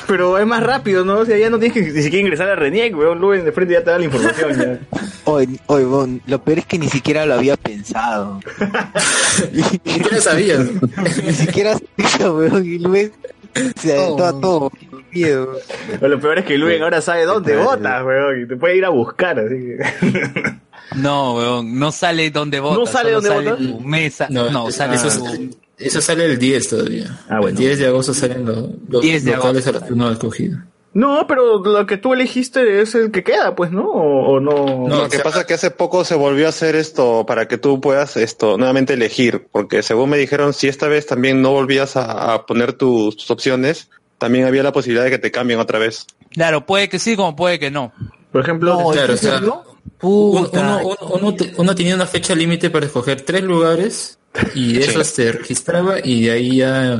Pero 0.07 0.37
es 0.37 0.45
más 0.45 0.61
rápido, 0.61 1.03
¿no? 1.03 1.19
O 1.19 1.25
sea, 1.25 1.37
ya 1.37 1.49
no 1.49 1.57
tienes 1.57 1.73
que 1.73 1.91
ni 1.91 2.01
siquiera 2.01 2.21
ingresar 2.21 2.49
a 2.49 2.55
Reniec, 2.55 2.95
weón. 2.95 3.19
Luego 3.19 3.43
de 3.43 3.51
frente 3.51 3.73
ya 3.73 3.83
te 3.83 3.89
da 3.89 3.97
la 3.97 4.05
información. 4.05 4.53
ya. 4.59 4.79
Hoy, 5.25 5.59
hoy, 5.65 5.83
weón, 5.85 6.21
lo 6.27 6.43
peor 6.43 6.59
es 6.59 6.65
que 6.67 6.77
ni 6.77 6.87
siquiera 6.87 7.25
lo 7.25 7.33
había 7.33 7.57
pensado. 7.57 8.39
Ni 9.51 9.63
siquiera 9.63 10.21
sabías. 10.21 10.59
ni 11.25 11.33
siquiera 11.33 11.73
sabía, 11.73 12.31
weón, 12.31 12.63
y 12.63 12.77
Luis 12.77 13.11
se 13.75 13.97
aventó 13.97 14.25
a 14.25 14.39
todo, 14.39 14.71
miedo. 15.15 15.57
Pero 15.99 16.07
lo 16.07 16.19
peor 16.19 16.39
es 16.39 16.45
que 16.45 16.57
Luis 16.57 16.79
ahora 16.81 17.01
sabe 17.01 17.25
dónde 17.25 17.55
votas, 17.57 18.03
weón. 18.05 18.41
Y 18.43 18.47
te 18.47 18.55
puede 18.57 18.77
ir 18.77 18.85
a 18.85 18.89
buscar, 18.89 19.39
así 19.39 19.55
que. 19.55 20.55
No, 20.95 21.35
weón, 21.35 21.79
no 21.79 21.91
sale 21.91 22.29
donde 22.29 22.59
votas. 22.59 22.77
¿No 22.79 22.85
sale 22.85 23.11
dónde 23.11 23.29
votas? 23.29 23.59
mesa. 23.83 24.27
No, 24.29 24.49
No, 24.51 24.71
sale 24.71 24.95
eso, 24.95 25.09
eso 25.77 26.01
sale 26.01 26.25
el 26.25 26.37
10 26.37 26.69
todavía. 26.69 27.19
Ah, 27.27 27.39
bueno. 27.39 27.57
El 27.57 27.65
10 27.65 27.79
de 27.79 27.87
agosto 27.87 28.13
salen 28.13 28.45
los, 28.45 28.65
los 28.87 29.01
10 29.01 29.25
de 29.25 29.35
locales 29.35 29.65
agosto. 29.67 29.69
a 29.69 29.73
los 29.79 29.83
que 29.87 29.93
uno 29.93 30.07
ha 30.09 30.11
escogido. 30.13 30.57
No, 30.93 31.25
pero 31.27 31.61
lo 31.61 31.85
que 31.85 31.97
tú 31.97 32.13
elegiste 32.13 32.81
es 32.81 32.95
el 32.95 33.11
que 33.11 33.21
queda, 33.23 33.53
pues, 33.53 33.69
¿no? 33.71 33.83
O, 33.89 34.35
o 34.35 34.39
no. 34.39 34.87
No, 34.87 35.01
Lo 35.01 35.09
que 35.09 35.17
o 35.17 35.19
sea- 35.19 35.23
pasa 35.23 35.39
es 35.41 35.45
que 35.45 35.55
hace 35.55 35.71
poco 35.71 36.05
se 36.05 36.15
volvió 36.15 36.45
a 36.45 36.49
hacer 36.49 36.75
esto 36.77 37.25
para 37.25 37.49
que 37.49 37.57
tú 37.57 37.81
puedas 37.81 38.15
esto 38.15 38.57
nuevamente 38.57 38.93
elegir, 38.93 39.47
porque 39.51 39.81
según 39.83 40.11
me 40.11 40.17
dijeron, 40.17 40.53
si 40.53 40.69
esta 40.69 40.87
vez 40.87 41.05
también 41.07 41.41
no 41.41 41.51
volvías 41.51 41.97
a, 41.97 42.33
a 42.33 42.45
poner 42.45 42.71
tus, 42.73 43.17
tus 43.17 43.29
opciones, 43.29 43.89
también 44.17 44.45
había 44.45 44.63
la 44.63 44.71
posibilidad 44.71 45.03
de 45.03 45.11
que 45.11 45.19
te 45.19 45.31
cambien 45.31 45.59
otra 45.59 45.79
vez. 45.79 46.05
Claro, 46.31 46.65
puede 46.65 46.89
que 46.89 46.99
sí, 46.99 47.15
como 47.15 47.35
puede 47.35 47.59
que 47.59 47.71
no. 47.71 47.91
Por 48.31 48.41
ejemplo, 48.41 48.77
No, 48.79 48.89
Claro, 48.91 49.09
o 49.09 49.11
¿en 49.13 49.17
sea, 49.17 49.33
serio? 49.39 49.63
uno, 50.01 50.49
uno, 50.51 50.79
uno, 50.83 50.97
uno 51.21 51.35
te- 51.35 51.53
uno 51.57 51.75
tenía 51.75 51.95
una 51.95 52.05
fecha 52.05 52.35
límite 52.35 52.69
para 52.69 52.85
escoger 52.85 53.21
tres 53.21 53.43
lugares 53.43 54.19
y 54.53 54.73
de 54.73 54.81
esos 54.85 55.13
te 55.13 55.31
registraba 55.31 55.95
y 56.03 56.25
de 56.25 56.31
ahí 56.31 56.57
ya 56.57 56.99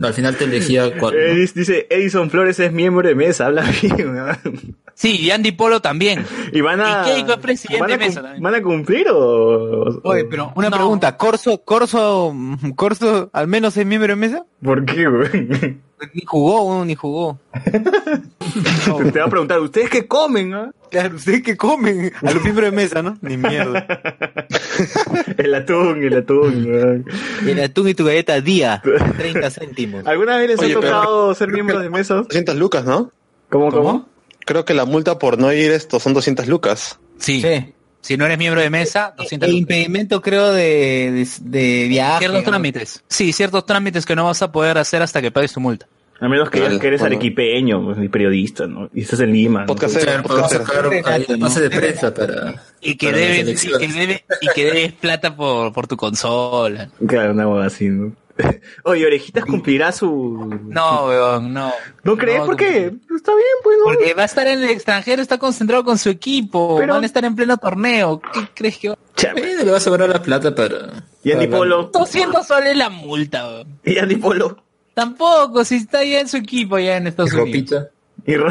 al 0.00 0.12
final 0.12 0.36
te 0.36 0.44
elegía 0.44 0.98
cuál. 0.98 1.14
eh, 1.14 1.28
¿no? 1.30 1.34
dice- 1.40 1.58
dice 1.60 1.86
Edison 1.88 2.28
Flores 2.30 2.58
es 2.60 2.72
miembro 2.72 3.08
de 3.08 3.14
mesa, 3.14 3.46
habla 3.46 3.64
bien. 3.80 4.76
Sí, 4.96 5.16
y 5.22 5.32
Andy 5.32 5.50
Polo 5.50 5.80
también. 5.82 6.24
Y 6.52 6.60
van 6.60 6.80
a. 6.80 7.02
Y 7.08 7.14
Keiko 7.14 7.32
es 7.32 7.38
presidente 7.38 7.80
¿van 7.80 7.90
a, 7.90 7.94
de 7.94 7.98
mesa 7.98 8.22
también. 8.22 8.40
¿Van 8.44 8.54
a 8.54 8.62
cumplir 8.62 9.08
o.? 9.10 10.00
Oye, 10.04 10.24
pero 10.26 10.52
una 10.54 10.70
No. 10.70 10.76
pregunta, 10.76 11.16
¿Corso, 11.16 11.62
Corso, 11.64 12.32
Corso 12.76 13.28
al 13.32 13.48
menos 13.48 13.76
es 13.76 13.84
miembro 13.86 14.12
de 14.12 14.16
mesa? 14.16 14.46
¿Por 14.62 14.84
qué, 14.84 15.08
güey? 15.08 15.78
Ni 16.12 16.24
jugó, 16.24 16.62
weón, 16.64 16.86
ni 16.88 16.94
jugó. 16.94 17.38
Te 19.12 19.18
va 19.18 19.26
a 19.26 19.30
preguntar, 19.30 19.60
¿ustedes 19.60 19.90
qué 19.90 20.06
comen, 20.06 20.54
ah? 20.54 20.70
Claro, 20.90 21.16
¿ustedes 21.16 21.42
qué 21.42 21.56
comen? 21.56 22.12
A 22.22 22.32
los 22.32 22.42
miembros 22.42 22.70
de 22.70 22.76
mesa, 22.76 23.02
¿no? 23.02 23.16
Ni 23.22 23.36
mierda. 23.36 23.86
El 25.38 25.54
atún, 25.54 26.02
el 26.04 26.16
atún, 26.16 26.66
weón. 26.66 27.04
El 27.46 27.60
atún 27.62 27.88
y 27.88 27.94
tu 27.94 28.04
galleta 28.04 28.40
día, 28.40 28.82
30 29.16 29.50
céntimos. 29.50 30.06
¿Alguna 30.06 30.36
vez 30.38 30.48
les 30.50 30.58
Oye, 30.60 30.74
ha 30.74 30.80
pero- 30.80 30.92
tocado 30.92 31.34
ser 31.34 31.48
miembros 31.50 31.82
de 31.82 31.90
mesas? 31.90 32.24
200 32.28 32.56
lucas, 32.56 32.84
¿no? 32.84 33.10
¿Cómo, 33.50 33.70
cómo? 33.70 34.08
Creo 34.46 34.64
que 34.64 34.74
la 34.74 34.84
multa 34.84 35.18
por 35.18 35.38
no 35.38 35.52
ir 35.52 35.70
esto 35.70 35.98
son 36.00 36.12
200 36.14 36.46
lucas. 36.48 36.98
Sí. 37.18 37.40
Sí. 37.40 37.72
Si 38.00 38.16
no 38.18 38.26
eres 38.26 38.36
miembro 38.36 38.60
de 38.60 38.68
mesa, 38.68 39.14
200 39.16 39.48
El 39.48 39.54
lucas. 39.54 39.60
impedimento 39.62 40.20
creo 40.20 40.52
de, 40.52 41.26
de, 41.40 41.48
de 41.58 41.88
viaje. 41.88 42.18
Ciertos 42.18 42.42
¿no? 42.42 42.50
trámites. 42.50 43.02
Sí, 43.08 43.32
ciertos 43.32 43.64
trámites 43.64 44.04
que 44.04 44.14
no 44.14 44.24
vas 44.26 44.42
a 44.42 44.52
poder 44.52 44.76
hacer 44.76 45.00
hasta 45.00 45.22
que 45.22 45.30
pagues 45.30 45.52
tu 45.54 45.60
multa. 45.60 45.86
A 46.20 46.28
menos 46.28 46.48
que, 46.48 46.60
Claro, 46.60 46.78
que 46.78 46.86
eres 46.86 47.00
bueno. 47.00 47.16
arequipeño 47.16 47.84
pues, 47.84 47.98
y 48.02 48.08
periodista, 48.08 48.66
¿no? 48.66 48.88
Y 48.94 49.02
estás 49.02 49.20
en 49.20 49.32
Lima. 49.32 49.60
¿no? 49.62 49.66
Podcastero, 49.66 50.04
Claro, 50.04 50.22
podemos 50.22 50.52
podcastero. 50.52 51.36
la 51.36 51.36
base 51.44 51.60
de 51.60 51.70
prensa 51.70 52.14
para, 52.14 52.62
Y 52.80 52.96
que 52.96 53.06
para 53.06 53.18
debes, 53.18 53.64
y 53.64 53.68
que 53.78 53.88
debes, 53.88 54.24
y 54.40 54.48
que 54.54 54.64
debes 54.64 54.92
plata 54.92 55.34
por, 55.36 55.72
por 55.72 55.86
tu 55.86 55.96
consola. 55.96 56.88
Claro, 57.06 57.32
una 57.32 57.48
hueá 57.48 57.66
así, 57.66 57.88
¿no? 57.88 58.12
Oye, 58.84 59.06
Orejitas 59.06 59.44
cumplirá 59.44 59.92
su... 59.92 60.58
No, 60.66 61.06
weón, 61.06 61.52
no. 61.52 61.72
¿No 62.02 62.16
crees? 62.16 62.40
No, 62.40 62.46
¿Por 62.46 62.56
qué? 62.56 62.86
Está 63.14 63.32
bien, 63.32 63.56
pues, 63.62 63.76
¿no? 63.78 63.84
Porque 63.84 64.14
va 64.14 64.22
a 64.22 64.26
estar 64.26 64.46
en 64.48 64.62
el 64.62 64.70
extranjero, 64.70 65.20
está 65.22 65.38
concentrado 65.38 65.84
con 65.84 65.98
su 65.98 66.08
equipo, 66.10 66.76
Pero- 66.78 66.94
van 66.94 67.02
a 67.04 67.06
estar 67.06 67.24
en 67.24 67.36
pleno 67.36 67.56
torneo. 67.58 68.20
¿Qué 68.32 68.40
crees 68.54 68.78
que 68.78 68.88
va? 68.88 68.98
Chame. 69.14 69.40
Bueno, 69.40 69.64
le 69.64 69.70
va 69.70 69.76
a 69.76 69.80
sobrar 69.80 70.08
la 70.08 70.22
plata 70.22 70.52
para... 70.54 71.04
Y 71.22 71.30
Andy 71.32 71.46
Polo. 71.46 71.90
200 71.92 72.44
soles 72.46 72.76
la 72.76 72.88
multa, 72.90 73.46
weón. 73.48 73.78
Y 73.84 73.98
Andy 73.98 74.16
Polo. 74.16 74.63
Tampoco, 74.94 75.64
si 75.64 75.76
está 75.76 76.04
ya 76.04 76.20
en 76.20 76.28
su 76.28 76.36
equipo, 76.36 76.78
ya 76.78 76.96
en 76.96 77.08
Estados 77.08 77.32
Unidos. 77.32 77.88
Y 78.26 78.36
Ro- 78.36 78.48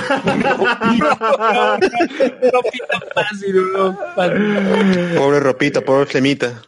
Ropita 2.51 3.01
fácil, 3.15 3.55
weón, 3.73 3.97
fácil. 4.15 5.15
Pobre 5.17 5.39
ropita, 5.39 5.81
pobre 5.81 6.05
flemita. 6.05 6.61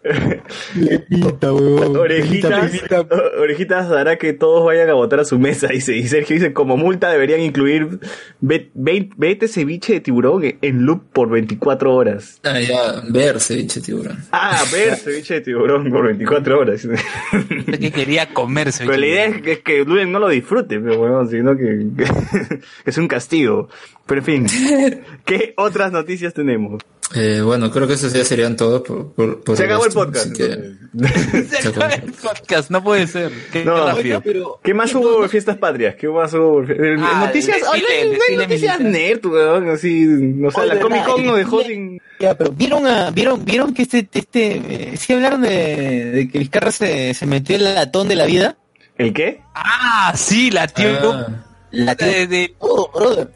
Orejitas, 1.44 2.72
o- 3.12 3.42
orejitas 3.42 3.92
hará 3.92 4.18
que 4.18 4.34
todos 4.34 4.66
vayan 4.66 4.90
a 4.90 4.94
votar 4.94 5.20
a 5.20 5.26
su 5.26 5.38
mesa. 5.40 5.68
Dice, 5.68 5.96
y 5.96 6.08
Sergio 6.08 6.36
dice, 6.36 6.54
como 6.54 6.78
multa 6.78 7.10
deberían 7.12 7.42
incluir 7.42 8.00
ve- 8.42 8.70
ve- 8.74 9.10
vete 9.18 9.48
ceviche 9.48 9.94
de 9.94 10.00
tiburón 10.00 10.44
en 10.62 10.86
loop 10.86 11.04
por 11.14 11.30
24 11.30 11.94
horas. 11.94 12.40
Ah, 12.44 12.60
ya, 12.60 13.02
ver 13.10 13.40
ceviche 13.40 13.82
tiburón. 13.82 14.18
Ah, 14.32 14.64
ver 14.72 14.96
ceviche 15.04 15.36
de 15.36 15.42
tiburón 15.42 15.92
por 15.92 16.06
24 16.08 16.60
horas. 16.60 16.88
Es 17.68 17.80
que 17.80 17.92
quería 17.92 18.28
comerse. 18.34 18.86
Pero 18.86 18.98
la 18.98 19.06
idea 19.06 19.26
es 19.26 19.42
que, 19.42 19.52
es 19.54 19.60
que 19.60 19.86
no 19.86 20.20
lo 20.20 20.30
disfrute, 20.30 20.80
pero 20.80 20.98
bueno, 20.98 21.26
sino 21.28 21.56
que, 21.58 21.88
que 22.86 22.92
es 22.96 23.02
un 23.02 23.08
castigo. 23.08 23.70
Pero 24.06 24.22
en 24.22 24.26
fin, 24.26 24.48
¿qué 25.26 25.54
otras 25.58 25.92
noticias 25.92 26.34
tenemos? 26.34 26.82
Eh, 27.14 27.40
bueno, 27.44 27.70
creo 27.70 27.88
que 27.88 27.94
esos 27.94 28.12
ya 28.14 28.24
serían 28.26 28.56
todos 28.56 28.82
por, 28.82 29.14
por, 29.14 29.44
por 29.44 29.56
Se 29.56 29.66
acabó 29.66 29.84
el 29.84 29.90
esto, 29.90 30.04
podcast. 30.06 30.36
que-. 30.36 30.74
Se 31.62 31.68
acaba 31.68 31.94
el 31.94 32.12
podcast, 32.14 32.72
no 32.72 32.84
puede 32.84 33.06
ser. 33.06 33.32
Qué 33.52 33.64
No, 33.64 33.86
rápido. 33.88 34.60
¿Qué 34.64 34.74
más 34.74 34.94
hubo 34.96 35.24
en 35.24 35.30
fiestas 35.30 35.58
patrias? 35.58 35.96
¿Qué 35.96 36.08
más 36.08 36.34
hubo? 36.34 36.64
Eh, 36.64 36.96
Ah, 37.00 37.26
noticias, 37.28 37.58
el 37.58 37.64
ah, 37.68 37.72
desfile, 37.74 38.18
no 38.18 38.24
hay- 38.28 38.34
el 38.34 38.38
noticias 38.40 38.80
nerd, 38.80 39.26
weón, 39.26 39.70
así, 39.70 40.08
o 40.44 40.52
sea, 40.52 40.66
la 40.66 40.80
Comic 40.80 41.06
Con 41.06 41.22
el 41.22 41.28
nos 41.28 41.38
dejó 41.38 41.62
sin... 41.64 42.00
Ya, 42.20 42.36
pero 42.36 42.52
vieron 42.52 42.88
a, 42.88 43.12
vieron, 43.12 43.44
vieron 43.46 43.74
que 43.74 43.84
este, 43.84 44.08
este, 44.12 44.56
eh, 44.94 44.98
sí 44.98 45.14
hablaron 45.14 45.42
de, 45.42 46.06
de 46.12 46.28
que 46.30 46.40
Vizcarra 46.40 46.72
se, 46.72 47.14
se 47.14 47.26
metió 47.28 47.56
el 47.56 47.66
latón 47.66 48.08
de 48.08 48.16
la 48.16 48.26
vida. 48.26 48.58
¿El 48.98 49.14
qué? 49.14 49.42
Ah, 49.54 50.12
sí, 50.16 50.50
la 50.50 50.68
tío. 50.68 50.88
Ah, 51.12 51.46
La 51.76 51.96
de, 51.96 52.28
de- 52.28 52.56
todo, 52.60 52.90
brother. 52.94 53.32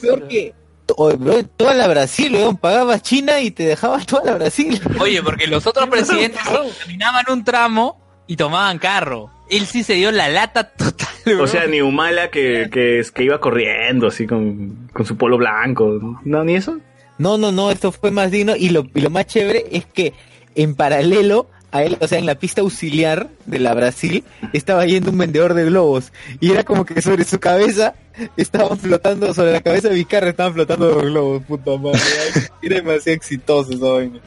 Peor 0.00 0.28
que, 0.28 0.54
oye, 0.96 1.44
toda 1.56 1.74
la 1.74 1.88
Brasil, 1.88 2.34
weón, 2.34 2.56
pagabas 2.56 3.02
China 3.02 3.40
y 3.40 3.50
te 3.50 3.64
dejabas 3.64 4.06
toda 4.06 4.24
la 4.24 4.34
Brasil. 4.36 4.80
Oye, 5.00 5.22
porque 5.22 5.46
los 5.46 5.66
otros 5.66 5.88
presidentes 5.90 6.40
terminaban 6.78 7.24
un 7.30 7.44
tramo 7.44 8.00
y 8.26 8.36
tomaban 8.36 8.78
carro. 8.78 9.30
Él 9.50 9.66
sí 9.66 9.82
se 9.82 9.94
dio 9.94 10.10
la 10.12 10.28
lata 10.28 10.64
total. 10.72 11.08
O 11.40 11.46
sea, 11.46 11.66
ni 11.66 11.80
Humala 11.80 12.30
que, 12.30 12.70
que 12.72 13.22
iba 13.24 13.38
corriendo 13.40 14.06
así 14.06 14.26
con, 14.26 14.88
con 14.92 15.04
su 15.04 15.16
polo 15.16 15.36
blanco. 15.38 16.18
No, 16.24 16.42
ni 16.44 16.54
eso. 16.56 16.78
No, 17.18 17.36
no, 17.36 17.52
no, 17.52 17.70
esto 17.70 17.92
fue 17.92 18.10
más 18.10 18.30
digno 18.30 18.56
y 18.56 18.70
lo, 18.70 18.84
y 18.94 19.00
lo 19.00 19.10
más 19.10 19.26
chévere 19.26 19.66
es 19.70 19.84
que 19.86 20.14
en 20.54 20.74
paralelo 20.74 21.48
a 21.72 21.82
él, 21.82 21.96
o 22.00 22.06
sea, 22.06 22.18
en 22.18 22.26
la 22.26 22.36
pista 22.36 22.60
auxiliar 22.60 23.28
de 23.46 23.58
la 23.58 23.74
Brasil, 23.74 24.22
estaba 24.52 24.86
yendo 24.86 25.10
un 25.10 25.18
vendedor 25.18 25.54
de 25.54 25.64
globos. 25.64 26.12
Y 26.38 26.52
era 26.52 26.64
como 26.64 26.84
que 26.84 27.00
sobre 27.02 27.24
su 27.24 27.40
cabeza 27.40 27.94
estaban 28.36 28.78
flotando, 28.78 29.32
sobre 29.34 29.52
la 29.52 29.60
cabeza 29.60 29.88
de 29.88 29.94
Vizcarra 29.94 30.30
estaban 30.30 30.54
flotando 30.54 30.90
los 30.90 31.02
globos, 31.02 31.42
puta 31.44 31.76
madre. 31.76 32.00
Era 32.62 32.76
demasiado 32.76 33.16
exitoso 33.16 33.72
esa 33.72 33.86
vaina. 33.86 34.20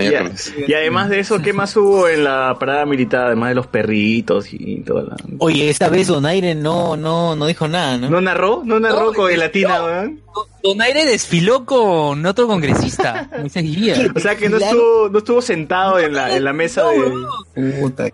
Y, 0.00 0.70
y 0.70 0.74
además 0.74 1.10
de 1.10 1.20
eso, 1.20 1.42
¿qué 1.42 1.52
más 1.52 1.76
hubo 1.76 2.08
en 2.08 2.24
la 2.24 2.56
parada 2.58 2.86
militar? 2.86 3.26
Además 3.26 3.50
de 3.50 3.54
los 3.54 3.66
perritos 3.66 4.48
y 4.50 4.80
toda 4.80 5.02
la... 5.02 5.16
Oye, 5.40 5.68
esta 5.68 5.88
vez 5.90 6.06
Donaire 6.06 6.54
no, 6.54 6.96
no, 6.96 7.36
no 7.36 7.46
dijo 7.46 7.68
nada, 7.68 7.98
¿no? 7.98 8.08
¿No 8.08 8.20
narró? 8.20 8.62
¿No 8.64 8.80
narró 8.80 9.12
con 9.12 9.30
el 9.30 9.38
latina, 9.38 9.84
weón? 9.84 10.20
Donaire 10.62 11.04
desfiló 11.04 11.66
con 11.66 12.24
otro 12.24 12.46
congresista, 12.46 13.28
Moisés 13.38 13.62
Guía. 13.62 14.12
O 14.14 14.20
sea 14.20 14.36
que 14.36 14.48
no 14.48 14.56
estuvo, 14.56 15.08
no 15.10 15.18
estuvo 15.18 15.42
sentado 15.42 15.98
en 15.98 16.14
la, 16.14 16.34
en 16.34 16.44
la 16.44 16.52
mesa 16.54 16.84
de... 16.88 17.72
Puta. 17.80 18.08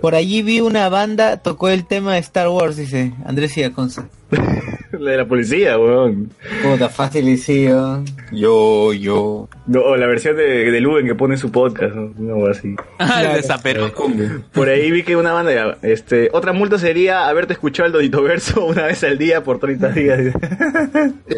Por 0.00 0.14
allí 0.14 0.42
vi 0.42 0.60
una 0.60 0.88
banda, 0.88 1.36
tocó 1.36 1.68
el 1.68 1.86
tema 1.86 2.14
de 2.14 2.20
Star 2.20 2.48
Wars, 2.48 2.76
dice 2.76 3.12
Andrés 3.24 3.56
Iaconza. 3.56 4.08
la 4.98 5.10
de 5.12 5.16
la 5.16 5.24
policía, 5.26 5.78
weón. 5.78 6.30
Puta, 6.62 6.88
fácil 6.88 7.28
y 7.28 7.36
sí, 7.36 7.66
¿no? 7.66 8.04
Yo, 8.30 8.92
yo. 8.92 9.48
No, 9.66 9.80
o 9.80 9.96
la 9.96 10.06
versión 10.06 10.36
de, 10.36 10.70
de 10.70 10.80
Luben 10.80 11.06
que 11.06 11.14
pone 11.14 11.34
en 11.34 11.38
su 11.38 11.50
podcast, 11.50 11.94
¿no? 11.94 12.12
No, 12.18 12.46
así. 12.46 12.74
Ah, 12.98 13.22
el 13.24 13.34
de 13.36 13.42
Zapero. 13.42 13.92
Por 14.52 14.68
ahí 14.68 14.90
vi 14.90 15.02
que 15.02 15.16
una 15.16 15.32
banda, 15.32 15.52
ya, 15.54 15.76
este, 15.82 16.28
otra 16.32 16.52
multa 16.52 16.78
sería 16.78 17.28
haberte 17.28 17.52
escuchado 17.54 17.86
el 17.86 17.92
Donito 17.92 18.22
Verso 18.22 18.64
una 18.66 18.86
vez 18.86 19.02
al 19.04 19.18
día 19.18 19.42
por 19.44 19.58
30 19.58 19.88
días. 19.90 20.18
El, 20.20 20.34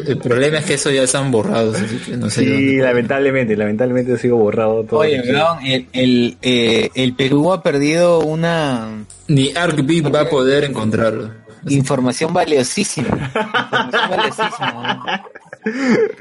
el 0.09 0.19
problema 0.19 0.59
es 0.59 0.65
que 0.67 0.75
eso 0.75 0.91
ya 0.91 1.03
están 1.03 1.31
borrados, 1.31 1.77
así 1.81 1.97
que 1.99 2.17
no 2.17 2.31
sé. 2.31 2.45
Sí, 2.45 2.51
dónde- 2.77 2.83
lamentablemente, 2.85 3.57
lamentablemente 3.57 4.13
ha 4.15 4.19
sido 4.19 4.37
borrado 4.37 4.85
todo. 4.85 5.01
Oye, 5.01 5.21
weón, 5.27 5.65
el, 5.65 5.87
el, 5.93 6.37
eh, 6.43 6.91
el 6.95 7.15
Perú 7.15 7.53
ha 7.53 7.63
perdido 7.63 8.21
una 8.21 9.05
Ni 9.29 9.53
ArcBeat 9.55 10.15
va 10.15 10.23
a 10.23 10.29
poder 10.29 10.65
encontrarlo. 10.65 11.31
Información 11.69 12.33
valiosísima. 12.33 13.09
Información 13.09 14.11
valiosísima. 14.11 15.25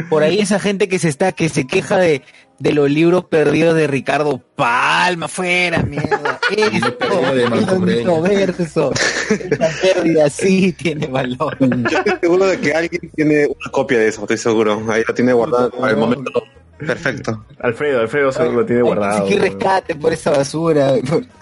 Por 0.10 0.24
ahí 0.24 0.40
esa 0.40 0.60
gente 0.60 0.88
que 0.88 1.00
se 1.00 1.10
está, 1.10 1.32
que 1.34 1.50
se 1.50 1.68
queja 1.68 1.98
de, 1.98 2.22
de 2.60 2.72
los 2.72 2.90
libros 2.90 3.26
perdidos 3.26 3.76
de 3.76 3.88
Ricardo 3.88 4.42
Palma, 4.56 5.28
fuera, 5.28 5.84
mierda. 5.84 6.40
Esto, 6.56 6.98
perdido 6.98 7.36
de 7.36 7.50
Marco 7.50 7.76
es 7.76 7.82
Breña. 7.82 8.46
verso. 8.46 8.92
Esta 9.30 9.70
pérdida 9.82 10.30
sí 10.30 10.72
tiene 10.74 11.08
valor. 11.08 11.58
Yo 11.60 11.98
estoy 11.98 12.18
seguro 12.22 12.46
de 12.46 12.60
que 12.60 12.74
alguien 12.74 13.12
tiene 13.16 13.46
una 13.48 13.72
copia 13.72 14.00
de 14.00 14.08
eso, 14.08 14.22
estoy 14.22 14.38
seguro. 14.38 14.82
Ahí 14.90 15.04
la 15.06 15.14
tiene 15.14 15.34
guardada 15.34 15.70
para 15.70 15.92
el 15.92 15.98
momento 15.98 16.32
perfecto. 16.78 17.46
Alfredo, 17.60 18.02
Alfredo 18.02 18.32
seguro 18.32 18.62
lo 18.62 18.66
tiene 18.66 18.82
guardado. 18.82 19.24
Hay 19.24 19.30
que 19.30 19.40
rescate 19.40 19.96
por 19.96 20.14
esa 20.14 20.32
basura. 20.32 20.94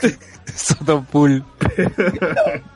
Sotopool. 0.56 1.43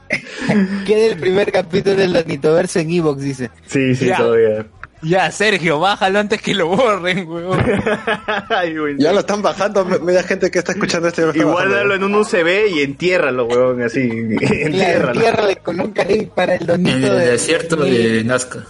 Queda 0.86 1.06
el 1.14 1.18
primer 1.18 1.52
capítulo 1.52 1.96
del 1.96 2.14
Donitoverso 2.14 2.80
en 2.80 2.92
Evox, 2.92 3.22
dice. 3.22 3.50
Sí, 3.66 3.96
sí, 3.96 4.06
Ya. 4.08 4.18
todavía. 4.18 4.66
Ya, 5.02 5.30
Sergio, 5.30 5.80
bájalo 5.80 6.18
antes 6.18 6.42
que 6.42 6.56
lo 6.56 6.68
borren, 6.70 7.28
weón. 7.30 7.60
Ay. 8.50 8.74
Ya 8.98 9.14
lo 9.14 9.20
están 9.20 9.42
bajando, 9.44 9.86
me- 9.86 10.00
media 10.00 10.24
gente 10.24 10.50
que 10.50 10.58
está 10.60 10.72
escuchando 10.72 11.10
esto. 11.10 11.22
ya 11.22 11.28
lo 11.28 11.34
Y 11.34 11.38
está 11.40 11.52
bajando. 11.52 11.70
guárdalo 11.76 11.96
en 11.96 12.04
un 12.06 12.16
UCB 12.16 12.68
y 12.76 12.82
entiérralo, 12.82 13.46
weón, 13.46 13.84
así. 13.84 14.00
Entiérralo. 14.42 15.14
entiérrale 15.14 15.58
con 15.58 15.80
un 15.80 15.92
cariño 15.92 16.30
para 16.34 16.56
el 16.56 16.62
En 16.62 16.68
Donito 16.68 16.96
el 17.08 17.20
de- 17.20 17.32
desierto 17.32 17.76
de 17.76 18.24
Nazca. 18.24 18.64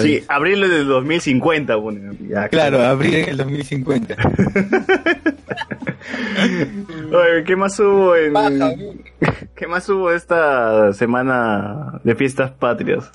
Sí, 0.00 0.22
abril 0.28 0.60
del 0.60 0.86
2050, 0.86 1.74
bueno, 1.76 2.12
ya, 2.28 2.48
Claro, 2.48 2.84
abril 2.84 3.14
en 3.16 3.28
el 3.30 3.36
2050. 3.38 4.16
Oye, 7.12 7.44
¿qué 7.46 7.56
más 7.56 7.78
hubo 7.80 8.16
en... 8.16 8.32
¿Qué 9.56 9.66
más 9.66 9.88
hubo 9.88 10.10
esta 10.10 10.92
semana 10.92 12.00
de 12.04 12.14
fiestas 12.14 12.50
patrias? 12.52 13.10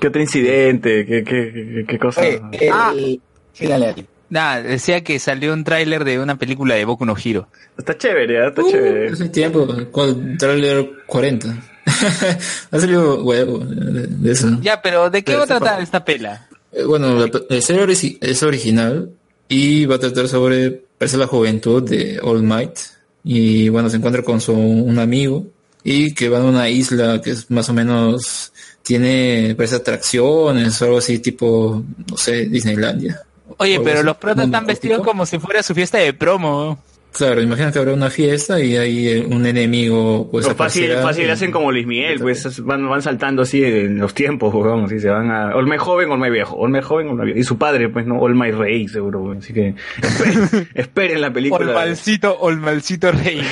¿Qué 0.00 0.08
otro 0.08 0.20
incidente? 0.20 1.04
¿Qué, 1.06 1.22
qué, 1.24 1.52
qué, 1.52 1.84
qué 1.86 1.98
cosa? 1.98 2.20
Oye, 2.22 2.40
el- 2.52 3.20
sí, 3.52 3.66
dale, 3.66 3.86
dale. 3.86 4.06
Nada, 4.30 4.62
decía 4.62 5.04
que 5.04 5.18
salió 5.18 5.52
un 5.52 5.62
tráiler 5.62 6.04
de 6.04 6.18
una 6.18 6.36
película 6.36 6.74
de 6.74 6.86
Boku 6.86 7.04
no 7.04 7.14
Hiro. 7.22 7.48
Está 7.76 7.98
chévere, 7.98 8.38
¿eh? 8.42 8.48
está 8.48 8.62
Uh, 8.62 8.70
chévere. 8.70 9.08
hace 9.10 9.28
tiempo, 9.28 9.68
con 9.90 10.38
trailer 10.38 10.90
40. 11.06 11.48
ha 12.70 12.78
salido 12.80 13.22
huevo 13.22 13.58
de, 13.58 14.06
de 14.06 14.32
eso. 14.32 14.48
Ya, 14.62 14.80
pero 14.80 15.10
¿de 15.10 15.18
qué 15.22 15.32
Pero 15.32 15.38
va 15.40 15.44
a 15.44 15.46
tratar 15.46 15.80
esta 15.82 16.02
pela? 16.04 16.48
Eh, 16.72 16.84
Bueno, 16.84 17.14
la, 17.14 17.28
la 17.50 17.60
serie 17.60 17.84
origi- 17.84 18.16
es 18.22 18.42
original 18.42 19.10
y 19.48 19.84
va 19.86 19.96
a 19.96 19.98
tratar 19.98 20.28
sobre 20.28 20.70
parece 20.98 21.16
la 21.16 21.26
juventud 21.26 21.82
de 21.82 22.20
All 22.22 22.42
Might 22.42 22.78
y 23.24 23.68
bueno 23.68 23.88
se 23.90 23.96
encuentra 23.96 24.22
con 24.22 24.40
su 24.40 24.52
un 24.52 24.98
amigo 24.98 25.46
y 25.84 26.14
que 26.14 26.28
van 26.28 26.42
a 26.42 26.46
una 26.46 26.68
isla 26.68 27.20
que 27.20 27.30
es 27.30 27.50
más 27.50 27.68
o 27.68 27.72
menos 27.72 28.52
tiene 28.82 29.54
parece 29.56 29.76
atracciones 29.76 30.80
o 30.80 30.84
algo 30.84 30.98
así 30.98 31.18
tipo 31.18 31.84
no 32.08 32.16
sé 32.16 32.46
Disneylandia. 32.46 33.22
Oye, 33.58 33.80
pero 33.80 33.98
así, 33.98 34.06
los 34.06 34.16
protas 34.16 34.46
están 34.46 34.66
vestidos 34.66 35.04
como 35.04 35.26
si 35.26 35.38
fuera 35.38 35.62
su 35.62 35.74
fiesta 35.74 35.98
de 35.98 36.12
promo. 36.14 36.78
Claro, 37.12 37.42
imagina 37.42 37.70
que 37.70 37.78
habrá 37.78 37.92
una 37.92 38.08
fiesta 38.10 38.58
y 38.60 38.76
hay 38.76 39.08
eh, 39.08 39.26
un 39.28 39.44
enemigo 39.44 40.28
pues 40.30 40.46
Pero 40.46 40.56
fácil, 40.56 40.90
fácil 41.02 41.26
y- 41.26 41.30
hacen 41.30 41.50
como 41.50 41.70
Luis 41.70 41.86
Miguel, 41.86 42.18
pues 42.20 42.46
es- 42.46 42.64
van, 42.64 42.88
van 42.88 43.02
saltando 43.02 43.42
así 43.42 43.62
en 43.62 43.98
los 43.98 44.14
tiempos, 44.14 44.54
weón, 44.54 44.84
así 44.84 44.98
se 44.98 45.10
van 45.10 45.30
a... 45.30 45.54
Olme 45.54 45.76
joven, 45.76 46.10
Olme 46.10 46.30
viejo, 46.30 46.56
Olme 46.56 46.80
joven, 46.80 47.08
Olme 47.08 47.26
viejo. 47.26 47.38
Y 47.38 47.44
su 47.44 47.58
padre, 47.58 47.90
pues 47.90 48.06
no, 48.06 48.18
Olme 48.18 48.50
rey, 48.52 48.88
seguro, 48.88 49.20
weón. 49.24 49.38
Así 49.38 49.52
que 49.52 49.74
esperen, 50.02 50.68
esperen 50.74 51.20
la 51.20 51.32
película. 51.32 51.68
Olmalcito, 51.70 52.38
Olmalcito 52.40 53.12
Rey. 53.12 53.42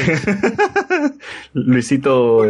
Luisito... 1.53 2.45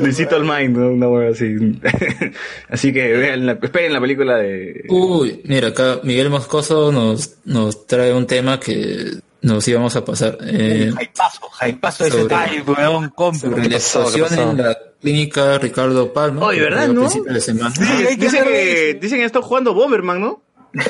Luisito 0.00 0.36
Olmain, 0.36 0.72
¿no? 0.72 0.88
Una 0.88 1.08
weón 1.08 1.32
así. 1.32 1.54
así 2.68 2.92
que 2.92 3.12
vean 3.12 3.46
la- 3.46 3.58
esperen 3.62 3.92
la 3.92 4.00
película 4.00 4.36
de... 4.38 4.84
Uy, 4.88 5.40
mira, 5.44 5.68
acá 5.68 6.00
Miguel 6.02 6.30
Moscoso 6.30 6.90
nos, 6.92 7.36
nos 7.44 7.86
trae 7.86 8.12
un 8.14 8.26
tema 8.26 8.58
que 8.58 9.10
nos 9.44 9.68
íbamos 9.68 9.94
a 9.94 10.04
pasar. 10.04 10.38
Eh, 10.40 10.90
Jaipazo, 10.94 11.48
jaipazo 11.50 12.08
sobre-. 12.08 12.34
Ay, 12.34 12.60
weón, 12.60 13.10
compro. 13.10 13.50
sobre 13.50 13.68
la 13.68 13.76
explosión 13.76 14.38
en 14.38 14.56
la 14.56 14.76
clínica 15.00 15.58
Ricardo 15.58 16.12
Palma. 16.12 16.46
Oye, 16.46 16.62
¿verdad, 16.62 16.88
no? 16.88 17.02
principios 17.02 17.34
de 17.34 17.40
semana. 17.40 17.74
Dicen, 17.78 18.18
dicen 18.18 18.44
que, 18.44 18.98
dicen 19.00 19.18
que 19.18 19.24
está 19.24 19.42
jugando 19.42 19.74
Bomberman, 19.74 20.20
¿no? 20.20 20.42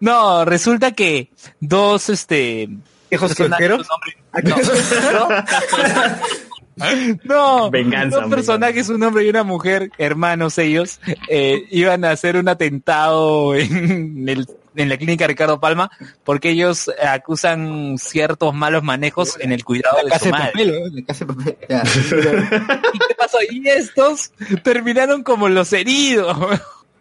No, 0.00 0.44
resulta 0.44 0.92
que 0.92 1.32
dos, 1.58 2.08
este... 2.08 2.68
¿Viejos 3.10 3.32
solteros? 3.32 3.84
no. 7.24 7.70
Venganza, 7.70 8.20
Dos 8.20 8.30
personajes, 8.30 8.88
un 8.90 9.02
hombre 9.02 9.24
y 9.24 9.30
una 9.30 9.42
mujer, 9.42 9.90
hermanos 9.98 10.56
ellos, 10.58 11.00
eh, 11.28 11.64
iban 11.70 12.04
a 12.04 12.12
hacer 12.12 12.36
un 12.36 12.48
atentado 12.48 13.56
en, 13.56 14.28
el, 14.28 14.46
en 14.78 14.88
la 14.88 14.96
clínica 14.96 15.26
Ricardo 15.26 15.60
Palma 15.60 15.90
porque 16.24 16.50
ellos 16.50 16.90
acusan 17.02 17.98
ciertos 17.98 18.54
malos 18.54 18.82
manejos 18.82 19.38
en 19.40 19.52
el 19.52 19.64
cuidado 19.64 19.98
La 19.98 20.04
de 20.04 20.10
casa 20.10 20.24
su 20.24 20.30
madre. 20.30 20.46
papel. 20.52 20.94
La 20.94 21.02
casa 21.04 21.24
de 21.24 21.34
papel. 21.34 21.56
Ya. 21.68 21.82
¿Y 22.92 22.98
qué 22.98 23.14
pasó? 23.18 23.38
Y 23.50 23.68
estos 23.68 24.32
terminaron 24.62 25.22
como 25.22 25.48
los 25.48 25.72
heridos. 25.72 26.36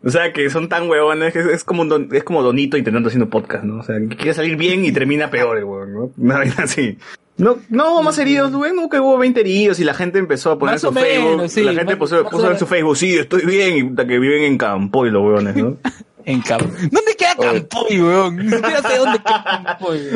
O 0.03 0.09
sea, 0.11 0.31
que 0.31 0.49
son 0.49 0.69
tan 0.69 0.87
huevones 0.89 1.33
que 1.33 1.39
es, 1.39 1.45
es 1.47 1.63
como 1.63 1.81
un 1.81 1.89
don- 1.89 2.09
es 2.11 2.23
como 2.23 2.43
Donito 2.43 2.77
intentando 2.77 3.07
haciendo 3.07 3.29
podcast, 3.29 3.63
¿no? 3.63 3.79
O 3.79 3.83
sea, 3.83 3.95
que 3.99 4.15
quiere 4.15 4.33
salir 4.33 4.55
bien 4.55 4.85
y 4.85 4.91
termina 4.91 5.29
peor 5.31 5.57
el 5.57 5.63
huevón, 5.63 5.93
¿no? 5.93 6.11
Una 6.17 6.37
vaina 6.37 6.55
así. 6.59 6.97
No, 7.37 7.57
no 7.69 7.91
hubo 7.93 8.03
más 8.03 8.17
heridos, 8.17 8.51
güey, 8.51 8.73
no 8.73 8.89
que 8.89 8.99
hubo 8.99 9.17
20 9.17 9.39
heridos 9.39 9.79
y 9.79 9.83
la 9.83 9.93
gente 9.93 10.17
empezó 10.19 10.51
a 10.51 10.57
poner 10.59 10.73
Más 10.75 10.81
su 10.81 10.91
Facebook. 10.91 11.31
menos, 11.37 11.51
sí, 11.51 11.61
la 11.63 11.73
gente 11.73 11.93
más- 11.93 11.97
puso, 11.99 12.23
más 12.23 12.31
puso 12.31 12.51
en 12.51 12.57
su 12.59 12.65
Facebook, 12.67 12.97
sí, 12.97 13.15
estoy 13.15 13.43
bien, 13.45 13.77
y 13.77 13.83
puta, 13.83 14.07
que 14.07 14.17
viven 14.19 14.43
en 14.43 14.57
Campoy 14.57 15.09
los 15.11 15.23
huevones, 15.23 15.55
¿no? 15.55 15.77
En 16.27 16.41
Campo. 16.41 16.65
¿Dónde 16.67 17.15
queda 17.17 17.35
Campoy, 17.39 18.01
weón? 18.01 18.35
Ni 18.35 18.51
siquiera 18.51 18.81
sé 18.81 18.97
dónde 18.97 19.17
queda 19.19 19.63
Campoy, 19.63 20.07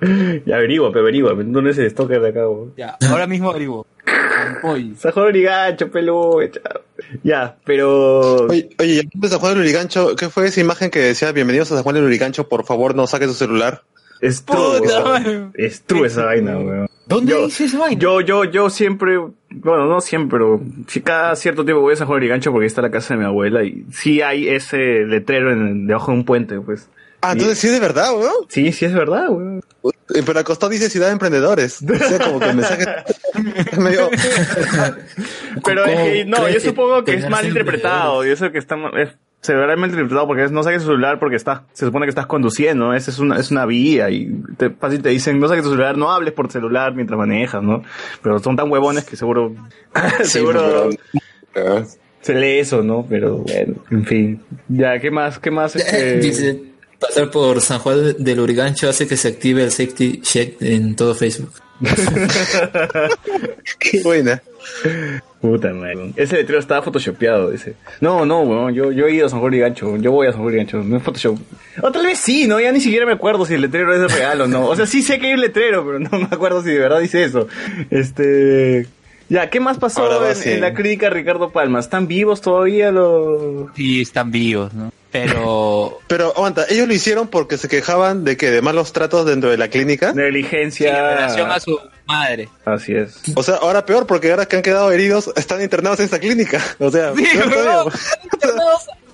weón. 0.00 0.42
ya 0.44 0.56
averigua, 0.56 0.90
pero 0.90 1.02
averigua, 1.02 1.32
¿dónde 1.32 1.70
es 1.70 1.78
el 1.78 1.88
stalker 1.88 2.20
de 2.20 2.28
acá, 2.30 2.40
huevón? 2.40 2.74
Ya, 2.76 2.98
ahora 3.08 3.28
mismo 3.28 3.50
averiguo. 3.50 3.86
Campoy. 4.04 4.96
San 4.98 5.12
Juan 5.12 5.26
Origancho, 5.26 5.88
peludo, 5.88 6.44
chao. 6.48 6.82
Ya, 7.22 7.56
pero... 7.64 8.46
Oye, 8.46 8.70
oye, 8.80 9.08
San 9.28 9.38
Juan 9.38 9.52
del 9.52 9.62
Urigancho, 9.62 10.16
¿qué 10.16 10.28
fue 10.28 10.48
esa 10.48 10.60
imagen 10.60 10.90
que 10.90 10.98
decía 10.98 11.30
bienvenidos 11.30 11.70
a 11.70 11.76
San 11.76 11.84
Juan 11.84 11.94
del 11.94 12.04
Urigancho? 12.04 12.48
Por 12.48 12.64
favor, 12.64 12.96
no 12.96 13.06
saque 13.06 13.26
su 13.26 13.34
celular. 13.34 13.82
Es 14.20 14.44
true, 14.44 14.80
weón. 14.80 15.52
Es 15.54 15.82
true 15.82 16.06
esa 16.06 16.26
vaina, 16.26 16.56
weón. 16.58 16.86
¿Dónde 17.06 17.32
Yo- 17.32 17.46
dice 17.46 17.64
esa 17.64 17.78
vaina? 17.78 17.98
Yo, 18.00 18.20
yo, 18.20 18.44
yo 18.44 18.70
siempre, 18.70 19.18
bueno, 19.50 19.86
no 19.86 20.00
siempre, 20.00 20.38
pero 20.38 20.60
sí 20.86 21.00
cada 21.00 21.34
cierto 21.36 21.64
tiempo 21.64 21.80
voy 21.80 21.94
a 21.94 21.96
San 21.96 22.06
Juan 22.06 22.20
de 22.20 22.28
Gancho 22.28 22.52
porque 22.52 22.66
está 22.66 22.82
la 22.82 22.90
casa 22.90 23.14
de 23.14 23.20
mi 23.20 23.26
abuela 23.26 23.64
y 23.64 23.84
sí 23.92 24.22
hay 24.22 24.48
ese 24.48 25.04
letrero 25.06 25.50
en, 25.52 25.86
debajo 25.86 26.12
de 26.12 26.18
un 26.18 26.24
puente, 26.24 26.60
pues. 26.60 26.88
Ah, 27.22 27.32
entonces 27.32 27.58
sí 27.58 27.66
es 27.66 27.72
de 27.74 27.80
verdad, 27.80 28.12
weón. 28.16 28.32
Sí, 28.48 28.70
sí 28.72 28.84
es 28.84 28.94
verdad, 28.94 29.28
weón. 29.28 29.60
Eh, 30.14 30.22
Pero 30.24 30.38
al 30.38 30.44
costado 30.44 30.70
dice 30.70 30.88
Ciudad 30.90 31.06
de 31.08 31.12
Emprendedores. 31.14 31.82
O 31.82 31.94
sea, 31.96 32.18
como 32.18 32.38
que 32.40 32.46
el 32.50 32.56
mensaje 32.56 32.84
es 33.70 33.78
medio... 33.78 34.08
Pero 35.64 35.84
es 35.84 36.00
que, 36.00 36.24
no, 36.26 36.48
yo 36.48 36.60
supongo 36.60 37.04
que 37.04 37.14
es 37.14 37.28
mal 37.28 37.46
interpretado. 37.46 38.24
Y 38.26 38.30
eso 38.30 38.50
que 38.50 38.58
está 38.58 38.76
mal- 38.76 38.96
es 38.98 39.10
severamente 39.40 39.94
interpretado 39.96 40.26
porque 40.26 40.48
no 40.48 40.62
saques 40.62 40.82
tu 40.82 40.88
celular 40.88 41.18
porque 41.18 41.36
está, 41.36 41.64
se 41.72 41.86
supone 41.86 42.06
que 42.06 42.10
estás 42.10 42.26
conduciendo, 42.26 42.86
¿no? 42.86 42.94
Esa 42.94 43.10
es 43.10 43.18
una, 43.18 43.38
es 43.38 43.50
una 43.50 43.64
vía 43.66 44.10
y 44.10 44.30
te, 44.58 44.70
fácil 44.70 45.00
te 45.02 45.08
dicen 45.08 45.40
no 45.40 45.48
saques 45.48 45.64
tu 45.64 45.70
celular, 45.70 45.96
no 45.96 46.10
hables 46.10 46.34
por 46.34 46.50
celular 46.52 46.94
mientras 46.94 47.16
manejas, 47.18 47.62
¿no? 47.62 47.82
Pero 48.22 48.38
son 48.38 48.56
tan 48.56 48.70
huevones 48.70 49.04
que 49.04 49.16
seguro, 49.16 49.54
seguro 50.24 50.90
pero- 51.52 51.86
se 52.20 52.34
lee 52.34 52.58
eso, 52.58 52.82
¿no? 52.82 53.06
Pero 53.08 53.38
bueno, 53.38 53.76
en 53.90 54.04
fin. 54.04 54.42
Ya, 54.68 54.98
¿qué 54.98 55.10
más? 55.10 55.38
¿Qué 55.38 55.50
más? 55.50 55.74
Este... 55.74 56.18
Dice, 56.20 56.62
pasar 57.00 57.30
por 57.30 57.62
San 57.62 57.78
Juan 57.78 58.14
del 58.18 58.40
Urigancho 58.40 58.90
hace 58.90 59.08
que 59.08 59.16
se 59.16 59.28
active 59.28 59.64
el 59.64 59.70
safety 59.70 60.20
check 60.20 60.60
en 60.60 60.94
todo 60.96 61.14
Facebook. 61.14 61.50
Buena. 64.04 64.42
Puta 65.40 65.72
madre. 65.72 66.12
Ese 66.16 66.36
letrero 66.36 66.60
estaba 66.60 66.82
photoshopeado, 66.82 67.50
dice. 67.50 67.74
No, 68.00 68.26
no, 68.26 68.42
weón, 68.42 68.74
yo, 68.74 68.92
yo 68.92 69.06
he 69.06 69.14
ido 69.14 69.26
a 69.26 69.30
San 69.30 69.40
Juan 69.40 69.54
y 69.54 69.58
Gancho, 69.58 69.96
yo 69.96 70.12
voy 70.12 70.26
a 70.26 70.32
San 70.32 70.42
Juan 70.42 70.54
y 70.54 70.56
Gancho, 70.58 70.82
no 70.82 70.98
es 70.98 71.02
Photoshop. 71.02 71.38
O 71.82 71.90
tal 71.90 72.04
vez 72.04 72.18
sí, 72.18 72.46
¿no? 72.46 72.60
Ya 72.60 72.72
ni 72.72 72.80
siquiera 72.80 73.06
me 73.06 73.12
acuerdo 73.12 73.46
si 73.46 73.54
el 73.54 73.62
letrero 73.62 73.94
es 73.94 74.12
real 74.12 74.42
o 74.42 74.46
no. 74.46 74.66
O 74.66 74.76
sea, 74.76 74.86
sí 74.86 75.02
sé 75.02 75.18
que 75.18 75.28
hay 75.28 75.34
un 75.34 75.40
letrero, 75.40 75.84
pero 75.84 75.98
no 75.98 76.18
me 76.18 76.28
acuerdo 76.30 76.62
si 76.62 76.70
de 76.70 76.78
verdad 76.78 77.00
dice 77.00 77.24
eso. 77.24 77.48
Este... 77.90 78.86
Ya, 79.30 79.48
¿qué 79.48 79.60
más 79.60 79.78
pasó 79.78 80.02
Ahora 80.02 80.30
en, 80.30 80.36
sí. 80.36 80.50
en 80.50 80.60
la 80.60 80.74
crítica 80.74 81.08
Ricardo 81.08 81.50
Palma? 81.50 81.78
¿Están 81.78 82.08
vivos 82.08 82.40
todavía 82.40 82.90
los...? 82.90 83.68
Sí, 83.76 84.02
están 84.02 84.32
vivos, 84.32 84.74
¿no? 84.74 84.92
Pero 85.12 86.00
Pero 86.08 86.32
aguanta, 86.36 86.66
ellos 86.68 86.88
lo 86.88 86.94
hicieron 86.94 87.28
porque 87.28 87.56
se 87.56 87.68
quejaban 87.68 88.24
de 88.24 88.36
que 88.36 88.50
de 88.50 88.60
malos 88.60 88.92
tratos 88.92 89.24
dentro 89.26 89.48
de 89.48 89.56
la 89.56 89.68
clínica. 89.68 90.12
Negligencia... 90.12 90.88
en 90.88 91.16
relación 91.16 91.48
a 91.48 91.60
su 91.60 91.78
madre. 92.06 92.48
Así 92.64 92.92
es. 92.92 93.20
O 93.36 93.44
sea, 93.44 93.54
ahora 93.54 93.86
peor 93.86 94.04
porque 94.04 94.32
ahora 94.32 94.46
que 94.46 94.56
han 94.56 94.62
quedado 94.62 94.90
heridos 94.90 95.30
están 95.36 95.62
internados 95.62 96.00
en 96.00 96.06
esa 96.06 96.18
clínica. 96.18 96.60
O 96.80 96.90
sea, 96.90 97.14
Sí, 97.14 97.24
weón. 97.38 97.92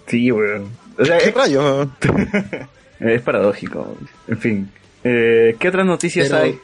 Sí, 0.06 0.32
weón. 0.32 0.70
O 0.98 1.04
sea, 1.04 1.18
¿Qué 1.18 1.28
es, 1.28 1.34
rayo? 1.34 1.90
es 3.00 3.20
paradójico. 3.20 3.98
En 4.28 4.38
fin. 4.38 4.72
Eh, 5.04 5.56
¿Qué 5.58 5.68
otras 5.68 5.84
noticias 5.84 6.30
Pero, 6.30 6.42
hay? 6.42 6.58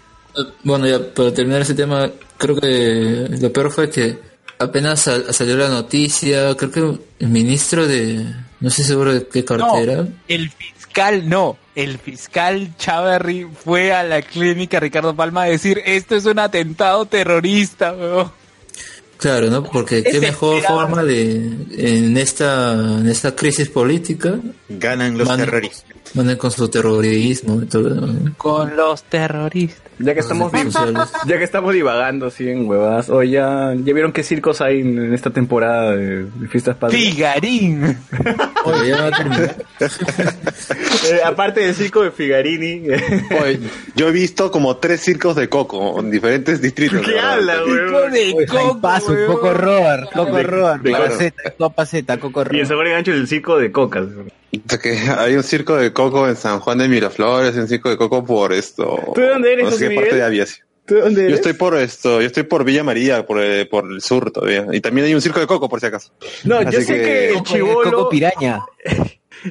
Bueno, 0.65 0.87
ya 0.87 0.99
para 1.15 1.33
terminar 1.33 1.63
ese 1.63 1.75
tema, 1.75 2.11
creo 2.39 2.57
que 2.57 3.27
lo 3.41 3.53
peor 3.53 3.71
fue 3.71 3.91
que 3.91 4.19
apenas 4.59 5.01
sal- 5.01 5.27
salió 5.33 5.57
la 5.57 5.69
noticia, 5.69 6.55
creo 6.57 6.71
que 6.71 6.99
el 7.25 7.29
ministro 7.29 7.87
de, 7.87 8.25
no 8.61 8.69
estoy 8.69 8.85
seguro 8.85 9.13
de 9.13 9.27
qué 9.27 9.41
No, 9.41 9.47
cartera, 9.47 10.07
el 10.29 10.51
fiscal 10.51 11.29
no. 11.29 11.57
El 11.75 11.99
fiscal 11.99 12.77
Chaverry 12.77 13.47
fue 13.65 13.93
a 13.95 14.03
la 14.03 14.21
clínica 14.21 14.79
Ricardo 14.79 15.17
Palma 15.17 15.45
a 15.45 15.47
decir, 15.47 15.81
esto 15.87 16.15
es 16.17 16.27
un 16.27 16.39
atentado 16.39 17.07
terrorista, 17.07 17.93
weón. 17.95 18.31
claro, 19.17 19.49
¿no? 19.51 19.63
Porque 19.65 20.03
qué 20.03 20.21
mejor 20.21 20.61
forma 20.63 21.03
de, 21.03 21.35
en 21.79 22.17
esta, 22.19 22.73
en 22.75 23.09
esta 23.09 23.35
crisis 23.35 23.69
política, 23.71 24.39
Ganan 24.69 25.17
los 25.17 25.35
terroristas. 25.35 25.85
Con 26.39 26.51
su 26.51 26.69
terrorismo 26.69 27.61
y. 27.63 28.33
Con 28.37 28.77
los 28.77 29.03
terroristas. 29.05 29.83
Ya 29.99 30.15
que 30.15 30.21
estamos. 30.21 30.53
Ya 31.27 31.39
que 31.39 31.45
estamos 31.45 31.73
divagando 31.73 32.27
así 32.27 32.49
en 32.49 32.69
huevadas, 32.69 33.09
o 33.09 33.23
ya, 33.23 33.73
ya 33.77 33.93
vieron 33.93 34.13
qué 34.13 34.23
circos 34.23 34.61
hay 34.61 34.81
en, 34.81 34.99
en 34.99 35.15
esta 35.15 35.31
temporada 35.31 35.95
de, 35.95 36.25
de 36.25 36.49
fiestas 36.49 36.77
patrias. 36.77 37.03
Figarín. 37.15 37.85
Oye, 38.65 38.89
ya 38.89 38.97
va 39.03 39.07
a 39.07 39.11
terminar. 39.11 39.57
Eh, 41.11 41.21
aparte 41.25 41.61
del 41.61 41.75
circo 41.75 42.03
de 42.03 42.13
Figarini. 42.13 42.87
Oye, 43.43 43.59
yo 43.97 44.09
he 44.09 44.13
visto 44.13 44.53
como 44.53 44.77
tres 44.77 45.01
circos 45.01 45.35
de 45.35 45.49
coco 45.49 45.99
en 45.99 46.11
diferentes 46.13 46.63
distritos. 46.63 47.01
¿Qué 47.05 47.19
habla, 47.19 47.55
Circo 47.65 47.97
weón? 47.97 48.13
de 48.13 48.33
Oye, 48.33 48.47
coco, 48.47 48.81
Paso. 48.81 49.15
Coco 49.27 49.53
Roar, 49.53 50.09
Coco 50.15 50.43
Roar, 50.43 50.81
coco. 50.81 51.11
Z, 51.19 51.35
Copa 51.59 51.87
Z, 51.87 52.19
Coco 52.19 52.43
Y 52.43 52.45
Roar. 52.45 52.67
San 52.67 52.77
Juan 52.77 52.87
y 52.87 52.91
Gancho 52.91 53.13
el 53.13 53.27
circo 53.27 53.59
de 53.59 53.73
cocas. 53.73 54.07
Que 54.83 54.99
hay 54.99 55.35
un 55.35 55.43
circo 55.43 55.77
de 55.77 55.93
coco 55.93 56.29
en 56.29 56.37
San 56.37 56.61
Juan 56.61 56.79
de 56.79 56.89
Miraflores, 56.89 57.57
un 57.57 57.69
circo 57.69 57.89
de 57.91 57.97
coco 57.97 58.25
por 58.25 58.53
esto. 58.53 58.99
¿Tú 59.15 59.21
de 59.21 59.29
dónde 59.29 59.53
eres, 59.53 59.65
No 59.65 59.71
sé 59.71 59.77
José 59.77 59.89
qué 59.89 59.95
parte 59.95 60.17
de 60.17 60.23
aviación. 60.23 60.67
¿Tú 60.85 60.97
dónde 60.97 61.21
Yo 61.23 61.27
eres? 61.29 61.37
estoy 61.39 61.53
por 61.55 61.77
esto, 61.77 62.21
yo 62.21 62.27
estoy 62.27 62.43
por 62.43 62.65
Villa 62.65 62.83
María, 62.85 63.25
por, 63.25 63.41
eh, 63.43 63.65
por 63.67 63.91
el 63.91 64.01
sur 64.03 64.31
todavía. 64.33 64.67
Y 64.73 64.81
también 64.81 65.07
hay 65.07 65.15
un 65.15 65.21
circo 65.23 65.39
de 65.41 65.47
coco, 65.47 65.69
por 65.69 65.79
si 65.81 65.87
acaso. 65.87 66.11
No, 66.45 66.61
yo 66.63 66.81
sé 66.81 66.87
que, 66.87 67.03
que- 67.03 67.29
el 67.35 67.43
chivolo, 67.45 67.91
Coco 67.93 68.09
Piraña. 68.11 68.61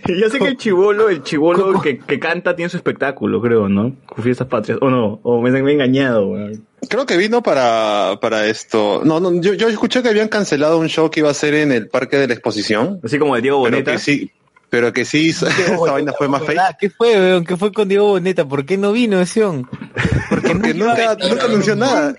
yo 0.08 0.30
sé 0.30 0.40
que 0.40 0.48
el 0.48 0.58
chivolo, 0.58 1.10
el 1.10 1.24
chivolo 1.24 1.82
que, 1.82 1.98
que 2.00 2.20
canta 2.20 2.56
tiene 2.56 2.70
su 2.70 2.78
espectáculo, 2.78 3.42
creo, 3.42 3.70
¿no? 3.70 3.96
Con 4.06 4.24
fiestas 4.24 4.48
patrias. 4.48 4.78
O 4.82 4.90
no, 4.90 5.20
o 5.24 5.42
me, 5.42 5.50
me 5.52 5.72
he 5.72 5.74
engañado, 5.74 6.28
weón. 6.28 6.66
Creo 6.90 7.06
que 7.06 7.16
vino 7.18 7.42
para, 7.42 8.18
para 8.22 8.48
esto. 8.48 9.02
No, 9.06 9.20
no, 9.20 9.40
yo, 9.42 9.54
yo 9.54 9.70
escuché 9.70 10.04
que 10.04 10.10
habían 10.10 10.28
cancelado 10.28 10.78
un 10.80 10.88
show 10.90 11.10
que 11.10 11.22
iba 11.22 11.30
a 11.30 11.34
ser 11.34 11.54
en 11.54 11.72
el 11.72 11.88
Parque 11.88 12.18
de 12.18 12.28
la 12.28 12.34
Exposición. 12.34 13.00
Así 13.04 13.18
como 13.18 13.36
de 13.36 13.42
Diego 13.42 13.64
Pero 13.64 13.78
Boneta. 13.78 13.92
que 13.94 13.98
sí, 14.00 14.32
pero 14.72 14.92
que 14.94 15.06
sí, 15.06 15.30
esa 15.30 15.50
vaina 15.78 16.14
fue 16.18 16.28
más 16.28 16.42
fake. 16.44 16.60
¿Qué 16.80 16.90
fue, 16.90 17.14
weón? 17.14 17.46
¿Qué 17.46 17.58
fue 17.58 17.72
con 17.72 17.88
Diego 17.90 18.08
Boneta? 18.08 18.48
¿Por 18.48 18.66
qué 18.66 18.78
no 18.78 18.92
vino, 18.94 19.24
Sion? 19.26 19.68
Porque 20.30 20.48
Porque 20.56 20.74
nunca, 20.74 21.16
nunca 21.30 21.46
anunció 21.46 21.76
nada. 21.76 22.16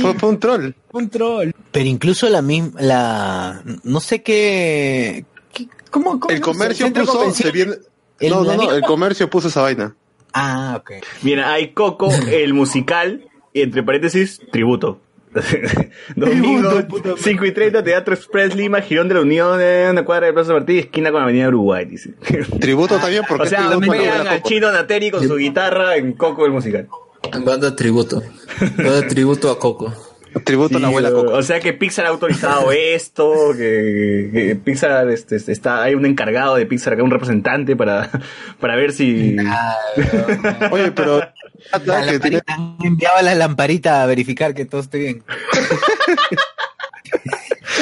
Fue, 0.00 0.14
fue 0.14 0.28
un 0.28 0.38
troll. 0.40 0.72
Un 0.92 1.08
troll. 1.08 1.50
Pero 1.70 1.86
incluso 1.86 2.28
la 2.28 2.42
misma, 2.42 2.78
la, 2.80 3.62
no 3.84 4.00
sé 4.00 4.22
qué, 4.22 5.24
qué- 5.54 5.68
¿cómo, 5.90 6.18
cómo 6.20 6.34
El 6.34 6.40
comercio 6.40 6.92
puso, 6.92 7.30
se 7.30 7.50
viene, 7.52 7.74
El- 8.20 8.30
no, 8.30 8.42
no, 8.44 8.52
no, 8.54 8.58
misma- 8.62 8.74
el 8.74 8.82
comercio 8.82 9.30
puso 9.30 9.46
esa 9.48 9.62
vaina. 9.62 9.94
Ah, 10.34 10.74
ok. 10.80 10.90
Mira, 11.22 11.52
hay 11.52 11.72
Coco, 11.72 12.10
el 12.30 12.52
musical, 12.52 13.28
y 13.52 13.62
entre 13.62 13.82
paréntesis, 13.82 14.40
tributo. 14.50 15.00
Domingo, 16.16 16.70
5 17.16 17.44
y 17.44 17.52
30, 17.52 17.82
Teatro 17.82 18.14
Express 18.14 18.54
Lima, 18.54 18.80
Girón 18.80 19.08
de 19.08 19.14
la 19.14 19.20
Unión, 19.20 19.60
eh, 19.60 19.88
una 19.90 20.04
cuadra 20.04 20.26
de 20.26 20.32
Plaza 20.32 20.52
Martí, 20.52 20.78
esquina 20.78 21.10
con 21.10 21.22
Avenida 21.22 21.48
Uruguay, 21.48 21.84
dice. 21.84 22.14
Tributo 22.60 22.98
también, 22.98 23.24
porque 23.28 23.44
O 23.44 23.46
sea, 23.46 23.76
vean 23.78 24.26
al 24.26 24.42
chino 24.42 24.70
Nateri 24.70 25.10
con 25.10 25.26
su 25.26 25.36
guitarra 25.36 25.96
en 25.96 26.12
Coco 26.12 26.44
el 26.44 26.52
musical. 26.52 26.88
Banda 27.44 27.74
tributo. 27.74 28.22
Banda 28.76 29.06
tributo 29.08 29.50
a 29.50 29.58
Coco. 29.58 29.92
Tributo 30.44 30.78
a 30.78 30.80
la 30.80 30.88
abuela 30.88 31.10
o, 31.10 31.14
Coco. 31.14 31.32
o 31.32 31.42
sea 31.42 31.60
que 31.60 31.72
Pixar 31.72 32.06
ha 32.06 32.08
autorizado 32.08 32.72
esto, 32.72 33.52
que, 33.56 34.30
que 34.32 34.56
Pixar 34.56 35.08
este, 35.10 35.36
este, 35.36 35.52
está, 35.52 35.82
hay 35.82 35.94
un 35.94 36.06
encargado 36.06 36.56
de 36.56 36.66
Pixar 36.66 36.94
acá, 36.94 37.02
un 37.02 37.10
representante 37.10 37.76
para, 37.76 38.10
para 38.60 38.76
ver 38.76 38.92
si... 38.92 39.36
Oye, 40.70 40.92
pero 40.92 41.20
La 41.84 42.06
que 42.06 42.18
tiene, 42.18 42.42
lamparita, 42.46 42.54
han 42.54 42.76
enviado 42.82 43.16
a 43.18 43.22
la 43.22 43.34
lamparita 43.34 44.02
a 44.02 44.06
verificar 44.06 44.54
que 44.54 44.64
todo 44.64 44.80
esté 44.80 44.98
bien. 44.98 45.24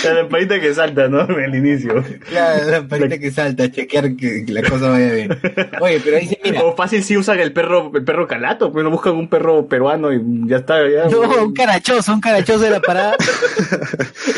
La 0.05 0.15
lamparita 0.15 0.61
que 0.61 0.75
salta, 0.75 1.09
¿no? 1.09 1.23
En 1.23 1.41
el 1.41 1.55
inicio. 1.55 2.05
La 2.33 2.63
lamparita 2.65 3.19
que 3.19 3.31
salta, 3.31 3.65
a 3.65 3.71
chequear 3.71 4.17
que, 4.17 4.45
que 4.45 4.53
la 4.53 4.63
cosa 4.63 4.91
vaya 4.91 5.13
bien. 5.13 5.39
Oye, 5.81 6.01
pero 6.03 6.17
ahí 6.17 6.23
dice, 6.23 6.41
mira, 6.43 6.63
O 6.65 6.75
fácil 6.75 7.03
si 7.03 7.17
usan 7.17 7.41
el 7.41 7.53
perro, 7.53 7.91
el 7.95 8.05
perro 8.05 8.27
calato, 8.27 8.73
pues 8.73 8.85
no 8.85 8.91
buscan 8.91 9.15
un 9.15 9.29
perro 9.29 9.67
peruano 9.67 10.13
y 10.13 10.21
ya 10.47 10.59
está, 10.59 10.89
ya. 10.89 11.07
no, 11.07 11.21
un 11.45 11.55
carachoso, 11.55 12.13
un 12.13 12.21
carachoso 12.21 12.65
de 12.65 12.71
la 12.71 12.81
parada. 12.81 13.17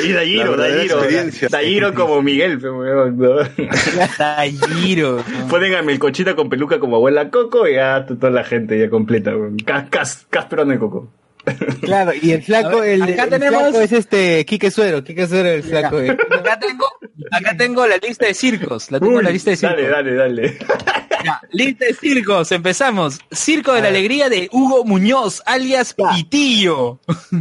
Y 0.05 0.13
Dayiro, 0.13 0.57
Dayiro. 0.57 1.03
Dayiro 1.51 1.95
como 1.95 2.23
Miguel, 2.23 2.59
pues, 2.59 2.73
weón, 2.73 3.19
¿no? 3.19 3.37
Talliro. 4.17 5.23
Ponen 5.49 5.75
a 5.75 5.83
Melcochita 5.83 6.35
con 6.35 6.49
peluca 6.49 6.79
como 6.79 6.97
abuela 6.97 7.31
Coco 7.31 7.69
y 7.69 7.75
ya 7.75 8.07
toda 8.07 8.31
la 8.31 8.45
gente 8.45 8.79
ya 8.79 8.91
completa, 8.91 9.37
weón. 9.37 9.57
Cas, 9.59 9.89
cas, 9.91 10.27
cas 10.31 10.47
peruano 10.47 10.73
de 10.73 10.79
Coco. 10.79 11.22
Claro, 11.81 12.13
y 12.21 12.33
el 12.33 12.43
flaco, 12.43 12.81
ver, 12.81 12.91
el, 12.91 13.03
acá 13.03 13.25
el 13.25 13.31
tenemos- 13.31 13.63
flaco 13.63 13.81
es 13.81 13.93
este, 13.93 14.45
Quique 14.47 14.71
Suero, 14.71 15.03
Quique 15.03 15.27
Suero 15.27 15.49
el 15.49 15.63
flaco. 15.63 15.99
eh. 16.01 16.17
Acá 16.31 16.59
tengo, 16.59 16.87
acá 17.31 17.57
tengo 17.57 17.87
la 17.87 17.97
lista 17.97 18.27
de 18.27 18.35
circos. 18.35 18.91
La 18.91 19.01
tengo 19.01 19.17
Uy, 19.19 19.25
la 19.25 19.31
lista 19.31 19.51
de 19.51 19.57
circos. 19.57 19.77
dale, 19.91 20.15
dale, 20.15 20.15
dale. 20.15 20.59
Ya, 21.25 21.41
lista 21.53 21.85
de 21.85 21.95
circos, 21.95 22.51
empezamos. 22.53 23.21
Circo 23.31 23.73
de 23.73 23.83
la 23.83 23.89
Alegría 23.89 24.29
de 24.29 24.49
Hugo 24.53 24.85
Muñoz, 24.85 25.43
alias 25.47 25.95
Pitillo. 26.15 26.99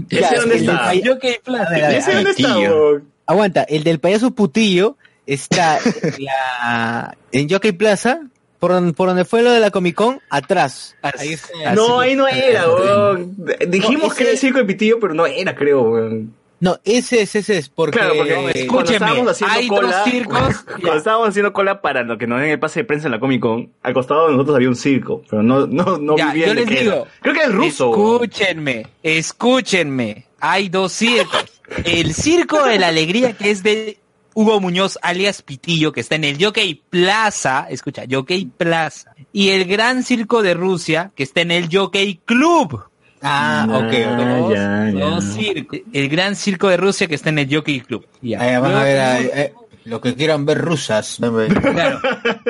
Ya, 0.09 0.19
¿Ese 0.19 0.35
dónde 0.35 0.55
está? 0.57 0.93
Yo 0.95 1.19
que 1.19 1.41
¿Ese 1.43 2.13
dónde 2.13 2.31
está, 2.31 2.47
Pitillo. 2.53 3.01
Aguanta, 3.25 3.63
el 3.63 3.83
del 3.83 3.99
payaso 3.99 4.31
putillo 4.31 4.97
está 5.25 5.77
en, 5.79 6.25
la, 6.25 7.15
en 7.31 7.49
Jockey 7.49 7.71
Plaza, 7.71 8.19
por, 8.61 8.71
donde- 8.71 8.93
por 8.93 9.07
donde 9.09 9.25
fue 9.25 9.41
lo 9.41 9.51
de 9.51 9.59
la 9.59 9.71
Comic 9.71 9.95
Con, 9.95 10.21
atrás. 10.29 10.95
Ahí 11.01 11.33
está. 11.33 11.73
No, 11.75 11.99
ahí 11.99 12.15
no 12.15 12.27
era, 12.27 12.69
weón. 12.69 13.35
Dijimos 13.67 14.09
No, 14.09 14.15
que 14.15 14.23
era 14.23 14.31
el 14.31 14.37
circo 14.37 14.59
de 14.59 14.65
Pitillo, 14.65 14.99
pero 15.01 15.13
no 15.13 15.25
era, 15.25 15.53
creo, 15.55 15.81
weón. 15.81 16.33
No, 16.59 16.77
ese 16.83 17.23
es, 17.23 17.35
ese 17.35 17.57
es, 17.57 17.69
porque... 17.69 17.97
Claro, 17.97 18.13
porque 18.15 18.33
cuando 18.35 18.49
escúcheme, 18.51 18.93
estábamos 18.97 19.31
haciendo 19.31 19.55
hay 19.57 19.67
cola, 19.67 19.97
dos 19.97 20.03
circos. 20.11 20.55
cuando 20.67 20.93
estábamos 20.95 21.29
haciendo 21.29 21.53
cola 21.53 21.81
para 21.81 22.03
lo 22.03 22.19
que 22.19 22.27
nos 22.27 22.39
den 22.39 22.51
el 22.51 22.59
pase 22.59 22.81
de 22.81 22.83
prensa 22.83 23.07
en 23.07 23.13
la 23.13 23.19
Comic 23.19 23.41
Con, 23.41 23.71
al 23.81 23.93
costado 23.95 24.27
de 24.27 24.33
nosotros 24.33 24.55
había 24.57 24.69
un 24.69 24.75
circo, 24.75 25.23
pero 25.27 25.41
no, 25.41 25.65
no, 25.65 25.97
no 25.97 26.15
Ya, 26.17 26.27
vivía 26.31 26.47
yo 26.49 26.53
les 26.53 26.67
era. 26.69 26.79
digo. 26.81 27.07
Creo 27.21 27.33
que 27.33 27.39
era 27.39 27.49
el 27.49 27.53
ruso. 27.55 27.89
Escúchenme, 27.89 28.85
escúchenme. 29.01 30.25
Hay 30.39 30.69
dos 30.69 30.91
circos. 30.91 31.45
El 31.83 32.13
circo 32.13 32.63
de 32.63 32.77
la 32.77 32.89
alegría 32.89 33.33
que 33.33 33.49
es 33.49 33.63
de 33.63 33.97
Hugo 34.33 34.59
Muñoz 34.61 34.97
alias 35.01 35.41
Pitillo, 35.41 35.91
que 35.91 35.99
está 36.01 36.15
en 36.15 36.23
el 36.23 36.43
Jockey 36.43 36.81
Plaza, 36.89 37.67
escucha, 37.69 38.03
Jockey 38.09 38.45
Plaza, 38.45 39.13
y 39.33 39.49
el 39.49 39.65
Gran 39.65 40.03
Circo 40.03 40.41
de 40.41 40.53
Rusia, 40.53 41.11
que 41.15 41.23
está 41.23 41.41
en 41.41 41.51
el 41.51 41.69
Jockey 41.71 42.19
Club. 42.25 42.83
Ah, 43.21 43.67
ok, 43.69 43.83
ok. 43.83 44.39
Dos- 44.39 44.53
ya, 44.53 44.91
ya. 44.93 45.05
dos 45.05 45.23
circos. 45.25 45.79
El 45.93 46.09
Gran 46.09 46.35
Circo 46.35 46.69
de 46.69 46.77
Rusia, 46.77 47.07
que 47.07 47.15
está 47.15 47.29
en 47.29 47.39
el 47.39 47.53
Jockey 47.53 47.81
Club. 47.81 48.07
Ya. 48.21 48.41
Ahí 48.41 48.59
van 48.59 48.73
a 48.75 48.83
ver 48.83 48.99
a- 48.99 49.17
tenemos- 49.17 49.37
eh, 49.37 49.53
lo 49.83 49.99
que 50.01 50.15
quieran 50.15 50.45
ver 50.45 50.59
rusas. 50.59 51.17
Claro. 51.19 51.99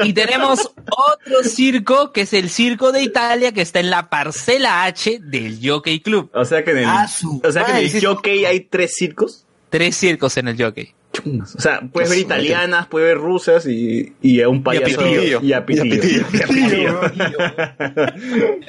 Y 0.04 0.14
tenemos 0.14 0.60
otro 0.76 1.44
circo, 1.44 2.12
que 2.12 2.22
es 2.22 2.34
el 2.34 2.50
Circo 2.50 2.92
de 2.92 3.02
Italia, 3.04 3.52
que 3.54 3.62
está 3.62 3.80
en 3.80 3.90
la 3.90 4.10
parcela 4.10 4.84
H 4.84 5.20
del 5.22 5.60
Jockey 5.64 6.00
Club. 6.02 6.30
O 6.34 6.44
sea 6.46 6.64
que 6.64 6.72
en 6.72 6.78
el, 6.80 6.86
Ah, 6.86 7.08
o 7.44 7.52
sea 7.52 7.66
que 7.66 7.72
en 7.72 7.78
el 7.78 8.06
jockey 8.06 8.46
hay 8.46 8.62
tres 8.62 8.96
circos. 8.96 9.46
Tres 9.70 9.96
circos 9.96 10.36
en 10.38 10.50
el 10.50 10.62
Jockey. 10.62 10.94
O 11.20 11.60
sea, 11.60 11.82
puedes 11.92 12.10
ver 12.10 12.20
italianas, 12.20 12.88
puedes 12.88 13.10
ver 13.10 13.18
rusas 13.18 13.68
y, 13.68 14.14
y 14.22 14.42
a 14.42 14.48
un 14.48 14.64
payaso. 14.64 14.98
Pitillo. 14.98 15.42
Y 15.42 15.52
a 15.54 15.66
Pitillo. 15.66 15.84
Y 15.84 15.92
a 15.92 15.98
Pitillo. 15.98 16.26
Y 16.32 16.42
a 16.42 16.48
Pitillo. 16.48 17.02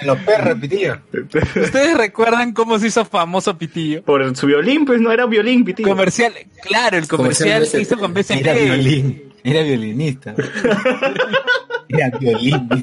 Los 0.07 0.19
perros, 0.19 0.59
pitillo. 0.61 0.99
¿Ustedes 1.13 1.97
recuerdan 1.97 2.53
cómo 2.53 2.79
se 2.79 2.89
hizo 2.89 3.05
famoso 3.05 3.57
Pitillo? 3.57 4.03
Por 4.03 4.37
su 4.37 4.47
violín, 4.47 4.85
pues 4.85 5.01
no 5.01 5.13
era 5.13 5.27
violín, 5.27 5.65
Pitillo. 5.65 5.89
Comercial, 5.89 6.33
claro, 6.63 6.99
el 6.99 7.07
comercial 7.07 7.55
Comercial 7.55 7.71
que 7.71 7.81
hizo 7.81 7.99
con 7.99 8.13
BCP. 8.13 8.41
Era 8.41 8.55
violín. 8.55 9.23
Era 9.45 9.63
violinista. 9.63 10.35
Era 11.89 12.11
violín. 12.19 12.69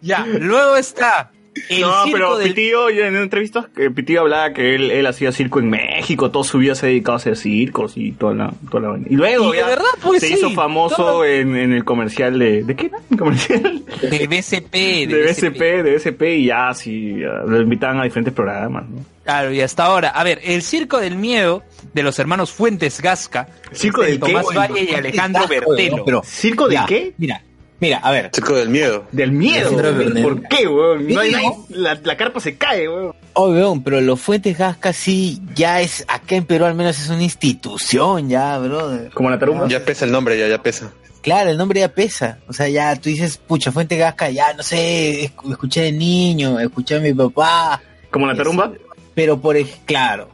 Ya, 0.00 0.26
luego 0.26 0.76
está 0.76 1.30
el 1.68 1.80
no, 1.80 2.04
circo 2.04 2.12
pero 2.12 2.38
del... 2.38 2.48
Pitillo, 2.48 2.88
en 2.88 3.16
entrevistas, 3.16 3.66
que 3.74 3.90
Pitillo 3.90 4.22
hablaba 4.22 4.52
que 4.52 4.74
él, 4.74 4.90
él 4.90 5.06
hacía 5.06 5.32
circo 5.32 5.60
en 5.60 5.70
México, 5.70 6.30
toda 6.30 6.44
su 6.44 6.58
vida 6.58 6.74
se 6.74 6.86
ha 6.86 6.88
dedicado 6.88 7.14
a 7.14 7.16
hacer 7.16 7.36
circos 7.36 7.92
y 7.96 8.12
toda 8.12 8.34
la, 8.34 8.52
toda 8.70 8.82
la 8.82 8.88
vaina. 8.90 9.06
Y 9.10 9.14
luego 9.16 9.48
Y 9.52 9.56
de 9.56 9.62
ya 9.62 9.66
verdad, 9.68 9.84
pues, 10.02 10.20
se 10.20 10.28
sí, 10.28 10.34
hizo 10.34 10.50
famoso 10.50 10.96
todo. 10.96 11.24
en, 11.24 11.56
en 11.56 11.72
el 11.72 11.84
comercial 11.84 12.38
de... 12.38 12.64
¿De 12.64 12.74
qué 12.76 12.86
era? 12.86 12.98
¿El 13.10 13.18
comercial? 13.18 13.82
de 14.02 14.26
BCP, 14.26 14.72
de, 14.72 15.06
De 15.06 15.22
BCP. 15.22 15.52
BSP, 15.54 15.60
de 15.84 15.96
BSP 15.96 16.22
y 16.22 16.44
ya, 16.46 16.74
sí, 16.74 17.16
ya, 17.20 17.44
lo 17.46 17.60
invitaban 17.60 18.00
a 18.00 18.04
diferentes 18.04 18.34
programas, 18.34 18.88
¿no? 18.88 19.04
Claro, 19.24 19.52
y 19.52 19.60
hasta 19.62 19.84
ahora. 19.86 20.10
A 20.10 20.22
ver, 20.22 20.38
el 20.44 20.60
Circo 20.62 20.98
del 21.00 21.16
Miedo 21.16 21.62
de 21.94 22.02
los 22.02 22.18
hermanos 22.18 22.52
Fuentes 22.52 23.00
Gasca. 23.00 23.48
¿Circo 23.72 24.02
del 24.02 24.20
qué? 24.20 24.32
Tomás 24.32 24.46
Valle 24.54 24.86
y 24.90 24.94
Alejandro 24.94 25.48
Bertelo. 25.48 26.04
Pero, 26.04 26.22
¿Circo 26.22 26.68
de 26.68 26.74
ya, 26.74 26.84
qué? 26.86 27.14
Mira, 27.16 27.40
mira, 27.80 27.98
a 27.98 28.10
ver. 28.10 28.30
Circo 28.34 28.54
del 28.54 28.68
miedo. 28.68 29.04
Del 29.12 29.32
miedo. 29.32 29.70
Weón. 29.72 30.22
¿Por 30.22 30.42
qué, 30.48 30.66
weón? 30.66 31.08
No 31.08 31.20
hay, 31.20 31.32
no 31.32 31.66
la, 31.70 31.98
la 32.02 32.16
carpa 32.16 32.40
se 32.40 32.56
cae, 32.56 32.88
weón. 32.88 33.14
Obvio, 33.34 33.80
pero 33.84 34.00
los 34.00 34.20
Fuentes 34.20 34.56
Gasca 34.56 34.92
sí, 34.92 35.40
ya 35.54 35.80
es, 35.80 36.04
acá 36.08 36.36
en 36.36 36.44
Perú 36.44 36.66
al 36.66 36.74
menos 36.74 36.98
es 37.00 37.08
una 37.10 37.22
institución, 37.22 38.28
ya, 38.28 38.58
brother. 38.58 39.10
Como 39.12 39.28
la 39.30 39.38
tarumba. 39.38 39.66
Ya 39.68 39.84
pesa 39.84 40.04
el 40.04 40.12
nombre, 40.12 40.38
ya, 40.38 40.46
ya 40.48 40.62
pesa. 40.62 40.92
Claro, 41.20 41.50
el 41.50 41.56
nombre 41.56 41.80
ya 41.80 41.88
pesa. 41.88 42.38
O 42.48 42.52
sea, 42.52 42.68
ya 42.68 42.94
tú 42.96 43.08
dices, 43.08 43.38
pucha, 43.38 43.72
Fuente 43.72 43.96
Gasca, 43.96 44.30
ya 44.30 44.52
no 44.52 44.62
sé, 44.62 45.30
escu- 45.34 45.50
escuché 45.50 45.80
de 45.82 45.92
niño, 45.92 46.60
escuché 46.60 46.96
a 46.96 47.00
mi 47.00 47.12
papá. 47.14 47.80
Como 48.10 48.26
la 48.26 48.34
tarumba. 48.36 48.72
Pero 49.14 49.40
por 49.40 49.56
claro, 49.86 50.28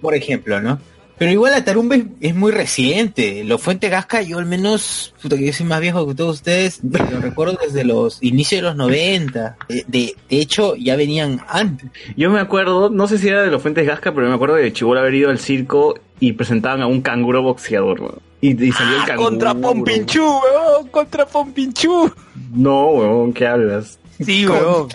por 0.00 0.14
ejemplo, 0.14 0.60
¿no? 0.60 0.78
Pero 1.18 1.32
igual 1.32 1.52
la 1.52 1.64
tarumba 1.64 1.96
es, 1.96 2.04
es 2.20 2.34
muy 2.34 2.52
reciente. 2.52 3.42
Los 3.44 3.62
Fuente 3.62 3.88
Gasca, 3.88 4.20
yo 4.22 4.38
al 4.38 4.46
menos, 4.46 5.14
puta 5.22 5.36
que 5.38 5.46
yo 5.46 5.52
soy 5.52 5.64
más 5.66 5.80
viejo 5.80 6.06
que 6.06 6.14
todos 6.14 6.34
ustedes, 6.36 6.80
lo 6.84 7.20
recuerdo 7.20 7.58
desde 7.64 7.84
los 7.84 8.22
inicios 8.22 8.60
de 8.60 8.68
los 8.68 8.76
90. 8.76 9.56
De, 9.68 9.84
de, 9.88 10.14
de 10.28 10.40
hecho, 10.40 10.76
ya 10.76 10.94
venían 10.96 11.40
antes. 11.48 11.90
Yo 12.16 12.30
me 12.30 12.38
acuerdo, 12.40 12.90
no 12.90 13.06
sé 13.06 13.16
si 13.18 13.28
era 13.28 13.42
de 13.42 13.50
los 13.50 13.62
Fuentes 13.62 13.86
Gasca, 13.86 14.12
pero 14.14 14.28
me 14.28 14.34
acuerdo 14.34 14.56
de 14.56 14.72
Chibola 14.72 15.00
haber 15.00 15.14
ido 15.14 15.30
al 15.30 15.38
circo 15.38 15.94
y 16.20 16.32
presentaban 16.32 16.82
a 16.82 16.86
un 16.86 17.00
canguro 17.00 17.42
boxeador, 17.42 18.00
weón. 18.00 18.18
Y, 18.42 18.50
y 18.62 18.70
salió 18.72 18.96
el 18.96 19.02
Ah, 19.02 19.06
canguro. 19.06 19.28
contra 19.30 19.54
Pompinchú, 19.54 20.22
weón, 20.22 20.88
contra 20.90 21.24
Pompinchú. 21.26 22.12
No, 22.52 22.88
weón, 22.88 23.32
¿qué 23.32 23.46
hablas? 23.46 23.98
Sí, 24.24 24.46
weón. 24.48 24.88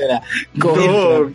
No, 0.54 1.32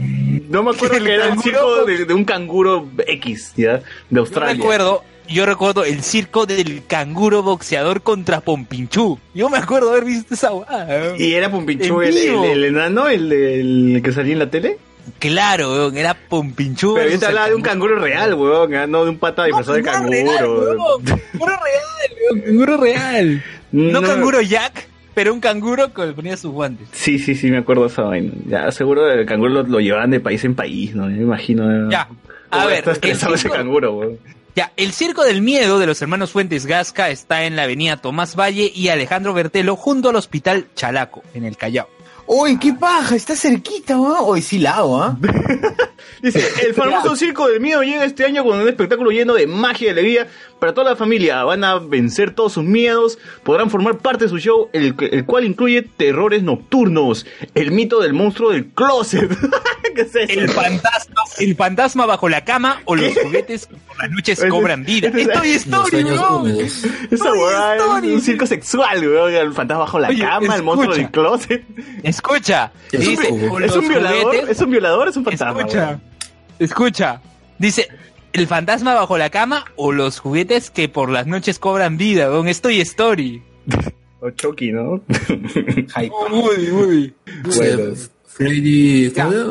no 0.49 0.62
me 0.62 0.70
acuerdo 0.70 0.97
El 0.99 1.05
que 1.05 1.14
era 1.14 1.28
el 1.28 1.39
circo 1.41 1.84
de, 1.84 2.05
de 2.05 2.14
un 2.14 2.24
canguro 2.24 2.89
X, 3.07 3.53
¿ya? 3.57 3.74
De 3.78 3.82
Yo 4.11 4.20
Australia. 4.20 4.55
recuerdo, 4.55 5.05
yo 5.28 5.47
recuerdo 5.47 5.84
el 5.84 6.03
circo 6.03 6.47
del 6.47 6.84
canguro 6.87 7.43
boxeador 7.43 8.03
contra 8.03 8.41
Pompinchú. 8.41 9.18
Yo 9.34 9.49
me 9.49 9.59
acuerdo 9.59 9.91
haber 9.91 10.05
visto 10.05 10.34
esa 10.34 10.53
weá. 10.53 11.14
¿Y 11.18 11.34
era 11.34 11.51
Pompinchú 11.51 12.01
el, 12.03 12.16
el, 12.16 12.45
el 12.45 12.64
enano, 12.64 13.09
el, 13.09 13.28
del 13.28 14.01
que 14.05 14.12
salía 14.12 14.32
en 14.34 14.39
la 14.41 14.51
tele? 14.51 14.78
Claro, 15.20 15.72
weón, 15.72 15.97
era 15.97 16.14
Pompinchú. 16.14 16.95
Pero 16.95 17.11
yo 17.11 17.18
te 17.18 17.24
el 17.24 17.28
hablaba 17.30 17.49
de 17.49 17.55
un 17.55 17.62
canguro 17.62 17.97
real, 17.99 18.34
weón, 18.34 18.74
¿ah? 18.74 18.87
no 18.87 19.05
de 19.05 19.11
un 19.11 19.18
pata 19.18 19.45
disfrazado 19.45 19.76
de 19.76 19.82
canguro 19.82 20.11
real, 20.11 20.47
weón. 20.49 20.78
Canguro 21.05 21.57
real, 21.57 22.12
weón, 22.30 22.41
canguro 22.45 22.76
real. 22.76 23.45
No, 23.72 24.01
No. 24.01 24.07
canguro 24.09 24.41
Jack, 24.43 24.89
pero 25.17 25.33
un 25.33 25.41
canguro 25.41 25.95
que 25.95 26.05
le 26.05 26.12
ponía 26.12 26.37
sus 26.37 26.51
guantes. 26.53 26.89
Sí, 26.93 27.19
sí, 27.19 27.35
sí, 27.35 27.51
me 27.51 27.57
acuerdo 27.57 27.87
esa 27.87 28.03
vaina. 28.03 28.33
Ya, 28.47 28.71
seguro 28.71 29.11
el 29.11 29.25
canguro 29.25 29.51
lo, 29.51 29.62
lo 29.62 29.81
llevaban 29.81 30.11
de 30.11 30.21
país 30.21 30.45
en 30.45 30.55
país, 30.55 30.95
¿no? 30.95 31.09
Yo 31.09 31.17
me 31.17 31.23
imagino. 31.23 31.91
Ya, 31.91 32.07
a 32.51 32.67
ver, 32.67 32.81
Está 32.81 32.93
estresado 32.93 33.35
ese 33.35 33.49
circo- 33.49 33.55
canguro, 33.57 33.95
weón. 33.95 34.19
Ya, 34.55 34.73
el 34.77 34.93
Circo 34.93 35.25
del 35.25 35.41
Miedo 35.43 35.79
de 35.79 35.87
los 35.87 36.01
hermanos 36.03 36.33
Fuentes 36.33 36.67
Gasca 36.67 37.09
está 37.11 37.45
en 37.45 37.57
la 37.57 37.62
avenida 37.64 37.97
Tomás 37.97 38.37
Valle 38.37 38.71
y 38.75 38.89
Alejandro 38.89 39.33
Bertelo 39.35 39.75
junto 39.77 40.11
al 40.11 40.17
Hospital 40.17 40.67
Chalaco, 40.75 41.23
en 41.35 41.45
el 41.45 41.57
Callao. 41.57 41.89
Uy, 42.27 42.59
qué 42.59 42.73
paja, 42.75 43.14
está 43.17 43.37
cerquita, 43.37 43.99
weón. 43.99 44.17
Hoy 44.21 44.43
sí 44.43 44.59
la 44.59 44.73
hago, 44.79 45.03
¿ah? 45.03 45.17
Dice, 46.23 46.43
el 46.67 46.75
famoso 46.75 47.14
circo 47.17 47.49
del 47.49 47.61
miedo 47.61 47.83
llega 47.83 48.05
este 48.05 48.25
año 48.25 48.45
con 48.45 48.59
un 48.61 48.69
espectáculo 48.69 49.11
lleno 49.11 49.35
de 49.35 49.47
magia 49.47 49.89
y 49.89 49.91
alegría 49.91 50.27
para 50.59 50.75
toda 50.75 50.91
la 50.91 50.97
familia. 50.97 51.45
Van 51.45 51.63
a 51.65 51.79
vencer 51.79 52.33
todos 52.35 52.53
sus 52.55 52.65
miedos, 52.65 53.19
podrán 53.43 53.71
formar 53.71 53.99
parte 53.99 54.25
de 54.25 54.31
su 54.31 54.39
show, 54.39 54.69
el, 54.73 54.95
el 55.11 55.25
cual 55.25 55.45
incluye 55.45 55.83
terrores 55.83 56.43
nocturnos, 56.43 57.27
el 57.55 57.71
mito 57.73 58.01
del 58.01 58.13
monstruo 58.13 58.51
del 58.51 58.67
closet. 58.67 59.31
¿Qué 59.95 60.03
es 60.03 60.15
eso? 60.15 60.41
El 60.41 60.49
fantasma, 60.51 61.23
el 61.39 61.57
fantasma 61.57 62.07
bajo 62.07 62.29
la 62.29 62.45
cama 62.45 62.83
o 62.85 62.95
los 62.97 63.15
juguetes 63.23 63.67
que 63.67 63.77
por 63.77 63.99
las 63.99 64.11
noches 64.11 64.45
cobran 64.49 64.85
vida. 64.85 65.09
Estoy 65.09 65.51
story, 65.53 66.05
weón. 66.05 66.49
Esa 67.11 67.33
huevada 67.33 67.77
es 67.77 67.83
Story. 67.83 68.13
un 68.13 68.21
circo 68.21 68.47
sexual, 68.47 68.99
weón. 69.09 69.35
El 69.35 69.53
fantasma 69.55 69.85
bajo 69.85 69.99
la 69.99 70.09
Oye, 70.09 70.23
cama, 70.23 70.57
el 70.57 70.63
monstruo 70.63 70.95
del 70.95 71.11
closet. 71.11 71.65
Escucha, 72.03 72.73
Es 72.93 73.01
un 73.01 73.11
dice, 73.11 73.29
¿Es 73.65 73.77
un 73.77 73.89
violador? 73.89 74.35
¿Es 74.51 74.61
un 74.61 74.71
violador? 74.71 75.09
¿Es 75.09 75.17
un 75.17 75.25
fantasma? 75.25 75.61
Escucha, 75.61 75.87
weón? 75.87 76.01
escucha. 76.59 77.21
Dice, 77.59 77.89
el 78.39 78.47
fantasma 78.47 78.95
bajo 78.95 79.18
la 79.18 79.30
cama 79.30 79.64
o 79.76 79.93
los 79.93 80.18
juguetes 80.20 80.70
que 80.70 80.89
por 80.89 81.11
las 81.11 81.26
noches 81.26 81.59
cobran 81.59 81.97
vida, 81.97 82.30
weón. 82.30 82.49
Estoy 82.49 82.80
story. 82.80 83.43
O 84.18 84.30
Chucky, 84.30 84.72
¿no? 84.72 85.03
Uy, 86.32 86.70
uy. 86.72 87.14
O 87.47 87.53
sea, 87.53 87.76
Freddy, 88.26 89.11
¿cómo 89.11 89.30
Ya. 89.30 89.37
era? 89.37 89.47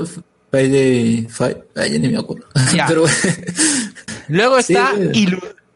Friday 0.49 1.27
Five, 1.29 1.63
ay, 1.75 1.91
ya 1.93 1.99
ni 1.99 2.09
me 2.09 2.17
acuerdo. 2.17 2.47
Ya. 2.73 2.85
Pero 2.87 3.03
Luego 4.27 4.57
está, 4.57 4.93
Sí. 5.13 5.27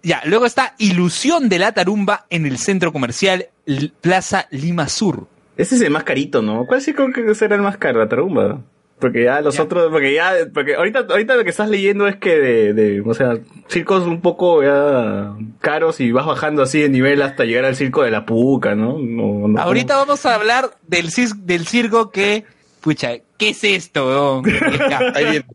ya, 0.02 0.22
luego 0.26 0.46
está 0.48 0.74
Ilusión 0.80 1.50
de 1.50 1.60
la 1.60 1.72
Tarumba 1.72 2.26
en 2.32 2.46
el 2.48 2.58
centro 2.58 2.92
comercial 2.92 3.48
L- 3.68 3.92
Plaza 4.02 4.48
Lima 4.52 4.90
Sur. 4.90 5.28
Ese 5.56 5.76
es 5.76 5.82
el 5.82 5.92
más 5.92 6.04
carito, 6.04 6.42
¿no? 6.42 6.66
¿Cuál 6.66 6.82
sí 6.82 6.94
creo 6.94 7.12
que 7.14 7.36
será 7.36 7.56
el 7.56 7.62
más 7.62 7.78
caro? 7.78 8.00
La 8.00 8.10
tarumba. 8.10 8.62
Porque 9.00 9.24
ya 9.24 9.40
los 9.42 9.56
Ya. 9.56 9.64
otros, 9.64 9.90
porque 9.92 10.14
ya, 10.14 10.34
porque 10.54 10.76
ahorita, 10.76 11.06
ahorita 11.10 11.36
lo 11.36 11.44
que 11.44 11.50
estás 11.50 11.70
leyendo 11.70 12.08
es 12.08 12.18
que 12.18 12.38
de, 12.38 12.74
de, 12.74 13.02
o 13.02 13.14
sea, 13.14 13.38
circos 13.70 14.06
un 14.06 14.20
poco 14.22 14.62
ya 14.62 15.34
caros 15.62 16.00
y 16.02 16.12
vas 16.12 16.26
bajando 16.26 16.64
así 16.64 16.82
de 16.82 16.90
nivel 16.90 17.22
hasta 17.22 17.46
llegar 17.46 17.66
al 17.66 17.76
circo 17.78 18.04
de 18.04 18.12
la 18.12 18.26
puca, 18.26 18.76
¿no? 18.76 18.98
No, 19.00 19.48
no- 19.48 19.60
Ahorita 19.62 19.96
vamos 19.96 20.26
a 20.26 20.36
hablar 20.36 20.72
del, 20.88 21.12
cis- 21.12 21.36
del 21.46 21.66
circo 21.66 22.12
que, 22.12 22.44
pucha, 22.82 23.12
¿qué 23.38 23.50
es 23.50 23.64
esto, 23.64 24.42
Ahí 25.16 25.26
viene, 25.26 25.46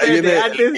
ahí 0.00 0.10
viene, 0.10 0.36
antes, 0.38 0.72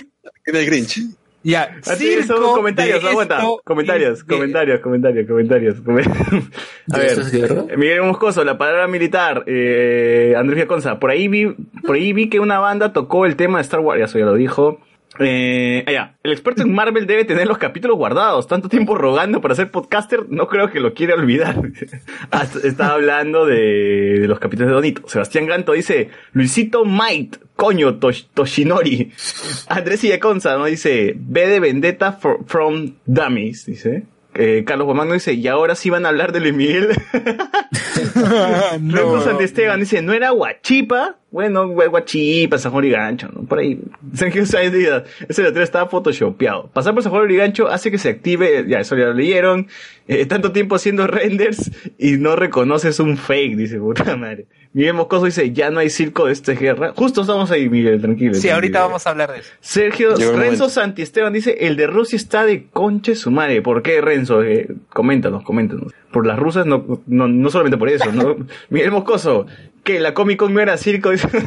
viene 0.44 0.60
el 0.60 0.66
Grinch. 0.66 1.00
Ya, 1.44 1.64
antes 1.64 2.26
son 2.26 2.38
circo 2.38 2.54
comentarios, 2.56 3.02
de 3.02 3.08
aguanta. 3.10 3.36
esto 3.36 3.60
Comentarios, 3.64 4.26
de- 4.26 4.34
comentarios, 4.34 4.80
comentarios, 4.80 5.26
comentarios. 5.28 5.80
comentarios. 5.80 6.44
A 6.92 6.98
¿De 6.98 7.06
ver, 7.06 7.30
guerra? 7.30 7.64
Miguel 7.76 8.02
Moscoso, 8.02 8.42
la 8.44 8.58
palabra 8.58 8.88
militar, 8.88 9.44
eh, 9.46 10.34
Andrés 10.36 10.56
Viaconza, 10.56 10.98
por 10.98 11.10
ahí 11.10 11.28
vi, 11.28 11.54
por 11.86 11.96
ahí 11.96 12.12
vi 12.12 12.28
que 12.28 12.40
una 12.40 12.58
banda 12.58 12.92
tocó 12.92 13.24
el 13.26 13.36
tema 13.36 13.58
de 13.58 13.62
Star 13.62 13.80
Wars, 13.80 13.98
ya 14.00 14.04
eso 14.06 14.18
ya 14.18 14.24
lo 14.24 14.34
dijo. 14.34 14.80
Eh, 15.20 15.84
allá, 15.86 16.16
el 16.22 16.32
experto 16.32 16.62
en 16.62 16.72
Marvel 16.74 17.06
debe 17.06 17.24
tener 17.24 17.46
los 17.46 17.58
capítulos 17.58 17.96
guardados, 17.96 18.48
tanto 18.48 18.68
tiempo 18.68 18.96
rogando 18.96 19.40
para 19.40 19.54
ser 19.54 19.70
podcaster, 19.70 20.26
no 20.28 20.48
creo 20.48 20.70
que 20.70 20.80
lo 20.80 20.92
quiera 20.94 21.14
olvidar. 21.14 21.56
Ah, 22.32 22.46
Estaba 22.64 22.94
hablando 22.94 23.46
de, 23.46 24.18
de 24.20 24.26
los 24.28 24.38
capítulos 24.40 24.70
de 24.70 24.74
Donito. 24.74 25.08
Sebastián 25.08 25.46
Ganto 25.46 25.72
dice, 25.72 26.08
Luisito 26.32 26.84
Might, 26.84 27.36
coño, 27.54 27.98
Tosh- 28.00 28.26
Toshinori. 28.34 29.12
Andrés 29.68 30.02
Viaconza, 30.02 30.56
¿no? 30.56 30.64
Dice, 30.64 31.14
B 31.16 31.46
de 31.46 31.60
Vendetta 31.60 32.12
from 32.46 32.94
Dummies, 33.06 33.66
dice. 33.66 34.04
Eh, 34.36 34.64
Carlos 34.66 34.86
Guamano 34.86 35.12
dice, 35.14 35.32
y 35.34 35.46
ahora 35.48 35.74
sí 35.74 35.90
van 35.90 36.06
a 36.06 36.08
hablar 36.08 36.32
de 36.32 36.40
Luis 36.40 36.54
Miguel. 36.54 36.88
Renzo 37.94 39.20
Santisteban 39.22 39.80
dice, 39.80 40.02
¿no 40.02 40.12
era 40.12 40.30
Guachipa? 40.30 41.16
Bueno, 41.30 41.66
gua- 41.66 41.88
Guachipa, 41.88 42.58
San 42.58 42.72
Juan 42.72 42.84
y 42.84 42.90
Gancho, 42.90 43.28
¿no? 43.34 43.42
Por 43.44 43.58
ahí. 43.58 43.80
Sergio 44.14 44.46
Sáenz 44.46 44.72
Díaz, 44.72 45.02
ese 45.28 45.42
letrero 45.42 45.64
estaba 45.64 45.88
photoshopeado. 45.88 46.70
Pasar 46.72 46.94
por 46.94 47.02
San 47.02 47.12
Juan 47.12 47.30
y 47.30 47.36
Gancho 47.36 47.68
hace 47.68 47.90
que 47.90 47.98
se 47.98 48.08
active, 48.10 48.64
ya, 48.68 48.80
eso 48.80 48.96
ya 48.96 49.06
lo 49.06 49.14
leyeron. 49.14 49.68
Eh, 50.06 50.26
tanto 50.26 50.52
tiempo 50.52 50.74
haciendo 50.76 51.06
renders 51.06 51.70
y 51.98 52.12
no 52.18 52.36
reconoces 52.36 53.00
un 53.00 53.16
fake, 53.16 53.56
dice, 53.56 53.78
puta 53.78 54.16
madre. 54.16 54.46
Miguel 54.74 54.94
Moscoso 54.94 55.24
dice, 55.26 55.52
ya 55.52 55.70
no 55.70 55.78
hay 55.78 55.88
circo 55.88 56.26
de 56.26 56.32
esta 56.32 56.52
guerra. 56.52 56.92
Justo 56.96 57.20
estamos 57.20 57.48
ahí, 57.52 57.68
Miguel, 57.68 58.00
tranquilo. 58.00 58.34
Sí, 58.34 58.50
ahorita 58.50 58.80
vamos 58.80 59.06
a 59.06 59.10
hablar 59.10 59.30
de 59.32 59.38
eso. 59.38 59.50
Sergio 59.60 60.16
Llegó 60.16 60.36
Renzo. 60.36 60.68
Santiesteban 60.68 61.32
dice, 61.32 61.58
el 61.60 61.76
de 61.76 61.86
Rusia 61.86 62.16
está 62.16 62.44
de 62.44 62.66
conche 62.66 63.14
su 63.14 63.30
madre. 63.30 63.62
¿Por 63.62 63.82
qué, 63.82 64.00
Renzo? 64.00 64.42
Eh, 64.42 64.66
coméntanos, 64.88 65.44
coméntanos. 65.44 65.92
Por 66.10 66.26
las 66.26 66.36
rusas, 66.40 66.66
no, 66.66 67.02
no, 67.06 67.28
no 67.28 67.50
solamente 67.50 67.78
por 67.78 67.88
eso, 67.88 68.10
¿no? 68.10 68.36
Miguel 68.68 68.90
Moscoso, 68.90 69.46
que 69.84 70.00
la 70.00 70.12
Comic 70.12 70.40
Con 70.40 70.52
no 70.52 70.58
era 70.60 70.76
circo. 70.76 71.10
dice. 71.10 71.28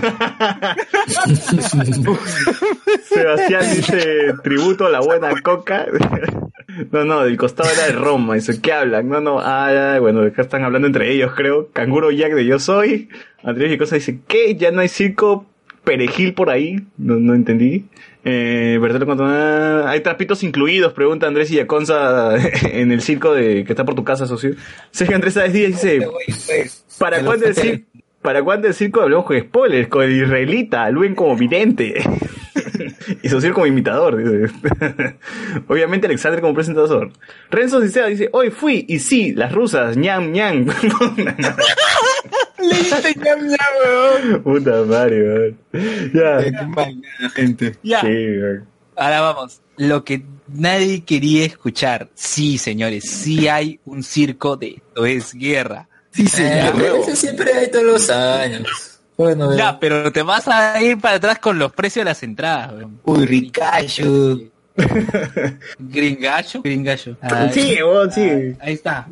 Sebastián 3.04 3.64
dice, 3.76 4.34
tributo 4.42 4.86
a 4.86 4.90
la 4.90 5.02
buena 5.02 5.34
coca. 5.42 5.86
No, 6.91 7.05
no, 7.05 7.24
del 7.24 7.38
costado 7.38 7.70
era 7.72 7.86
de 7.88 7.93
Roma. 7.93 8.36
Dice, 8.36 8.59
¿qué 8.61 8.74
hablan? 8.74 9.07
No, 9.07 9.22
no, 9.22 9.39
ah, 9.39 9.97
bueno, 10.01 10.22
acá 10.22 10.41
están 10.41 10.63
hablando 10.63 10.88
entre 10.88 11.11
ellos, 11.13 11.32
creo. 11.36 11.70
Canguro 11.72 12.11
Jack 12.11 12.34
de 12.34 12.45
Yo 12.45 12.59
Soy. 12.59 13.09
Andrés 13.43 13.72
y 13.72 13.78
cosa 13.78 13.95
dice, 13.95 14.20
¿qué? 14.28 14.55
¿Ya 14.55 14.72
no 14.72 14.82
hay 14.82 14.89
circo 14.89 15.45
perejil 15.84 16.34
por 16.34 16.49
ahí? 16.49 16.82
No, 16.97 17.15
no 17.15 17.34
entendí. 17.34 17.86
Eh, 18.26 18.78
Contona- 18.82 19.89
hay 19.89 20.01
trapitos 20.01 20.43
incluidos, 20.43 20.91
pregunta 20.91 21.28
Andrés 21.28 21.49
Illaconza 21.49 22.36
en 22.74 22.91
el 22.91 23.01
circo 23.01 23.34
de 23.34 23.63
que 23.63 23.72
está 23.72 23.86
por 23.86 23.95
tu 23.95 24.03
casa, 24.03 24.26
socio. 24.28 24.51
Sergio 24.91 25.15
Andrés 25.15 25.36
Sáez 25.36 25.53
Díaz 25.53 25.72
dice, 25.72 26.05
¿para 26.99 27.24
cuándo 27.24 27.45
el 27.47 27.55
circo? 27.55 27.86
¿Para 28.22 28.43
cuándo 28.43 28.68
el 28.68 28.74
circo 28.74 29.01
hablamos 29.01 29.26
con 29.26 29.39
spoilers? 29.39 29.88
Con 29.88 30.03
el 30.03 30.22
israelita, 30.22 30.89
Luen 30.89 31.15
como 31.15 31.38
vidente. 31.38 31.93
y 33.24 33.30
Social 33.30 33.53
como 33.53 33.66
imitador, 33.66 34.18
dice. 34.18 34.53
Obviamente 35.68 36.08
Alexander 36.08 36.41
como 36.41 36.53
presentador. 36.53 37.12
Renzo 37.49 37.82
Cicea 37.82 38.08
dice, 38.08 38.30
hoy 38.32 38.49
fui, 38.51 38.86
y 38.88 38.99
sí, 38.99 39.34
las 39.34 39.51
rusas, 39.51 39.97
ñam 39.97 40.32
ñam. 40.32 40.66
Leíste 42.60 43.16
ñam 43.24 43.39
ñam, 43.47 43.74
weón. 43.86 44.43
Puta 44.43 44.84
madre, 44.84 45.24
weón. 45.24 46.12
Ya. 46.14 47.30
gente. 47.36 47.76
Ya. 47.84 48.01
Sí, 48.01 48.08
weón. 48.08 48.66
Ahora 48.95 49.22
vamos. 49.22 49.62
Lo 49.78 50.03
que 50.03 50.24
nadie 50.47 51.03
quería 51.03 51.45
escuchar. 51.45 52.10
Sí, 52.16 52.58
señores, 52.58 53.03
sí 53.10 53.47
hay 53.47 53.80
un 53.86 54.01
circo 54.03 54.58
de 54.58 54.70
esto 54.70 55.05
es 55.05 55.34
guerra. 55.36 55.88
Sí, 56.12 56.24
Eh, 56.24 56.30
señor. 56.30 56.74
pero 56.76 56.95
ese 56.97 57.16
siempre 57.16 57.53
hay 57.53 57.70
todos 57.70 57.86
los 57.86 58.10
años. 58.10 58.97
Bueno, 59.18 59.55
Ya, 59.57 59.80
pero 59.80 60.11
te 60.11 60.22
vas 60.22 60.47
a 60.47 60.80
ir 60.82 60.99
para 60.99 61.15
atrás 61.15 61.39
con 61.39 61.57
los 61.57 61.72
precios 61.74 62.01
de 62.05 62.11
las 62.11 62.22
entradas, 62.24 62.74
weón. 62.74 62.99
Uy, 63.03 63.26
Ricacho. 63.26 64.39
Gringacho, 65.80 66.61
gringacho. 66.61 67.18
Ahí, 67.22 67.51
Sí, 67.51 67.78
weón, 67.82 68.11
sí. 68.11 68.55
ahí 68.59 68.74
está. 68.74 69.07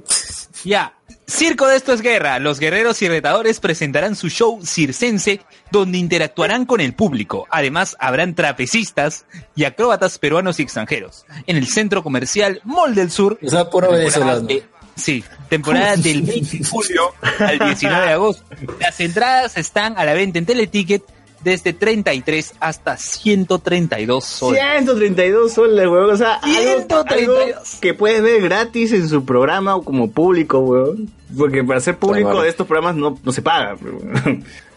Ya. 0.64 0.94
Circo 1.28 1.66
de 1.68 1.76
esto 1.76 1.92
es 1.92 2.02
guerra. 2.02 2.38
Los 2.38 2.60
guerreros 2.60 3.02
y 3.02 3.08
retadores 3.10 3.60
presentarán 3.60 4.16
su 4.16 4.30
show 4.30 4.60
circense 4.64 5.42
donde 5.72 5.98
interactuarán 5.98 6.66
con 6.66 6.82
el 6.82 6.94
público. 6.94 7.48
Además, 7.50 7.96
habrán 8.00 8.36
trapecistas 8.36 9.26
y 9.56 9.64
acróbatas 9.64 10.20
peruanos 10.20 10.60
y 10.60 10.64
extranjeros. 10.64 11.26
En 11.48 11.58
el 11.58 11.68
centro 11.68 12.04
comercial 12.04 12.62
Mall 12.64 12.94
del 12.94 13.10
Sur. 13.10 13.40
O 13.44 13.50
sea, 13.50 13.68
puro 13.72 13.92
venezolano. 13.92 14.42
de- 14.42 14.64
sí, 14.96 15.24
temporada 15.50 15.96
del 15.96 16.22
20 16.24 16.58
de 16.60 16.64
julio 16.66 17.14
al 17.40 17.60
19 17.60 18.06
de 18.06 18.12
agosto. 18.14 18.44
Las 18.80 19.00
entradas 19.00 19.58
están 19.58 19.98
a 19.98 20.06
la 20.06 20.14
venta 20.14 20.40
en 20.40 20.46
Teleticket 20.46 21.04
desde 21.44 21.74
33 21.74 22.54
hasta 22.60 22.98
132 22.98 24.26
soles. 24.26 24.60
132 24.62 25.54
soles, 25.54 25.88
weón. 25.88 26.10
O 26.10 26.18
sea, 26.18 26.36
algo, 26.36 26.58
132. 26.58 27.40
algo 27.44 27.60
que 27.82 27.94
puedes 27.94 28.24
ver 28.24 28.42
gratis 28.42 28.92
en 28.94 29.08
su 29.08 29.24
programa 29.26 29.76
o 29.76 29.84
como 29.84 30.10
público, 30.10 30.60
weón. 30.60 31.12
Porque 31.38 31.64
para 31.64 31.80
ser 31.82 31.98
público 31.98 32.30
Claro. 32.30 32.44
de 32.44 32.50
estos 32.50 32.66
programas 32.66 32.96
no, 32.96 33.20
no 33.24 33.32
se 33.32 33.42
paga. 33.42 33.76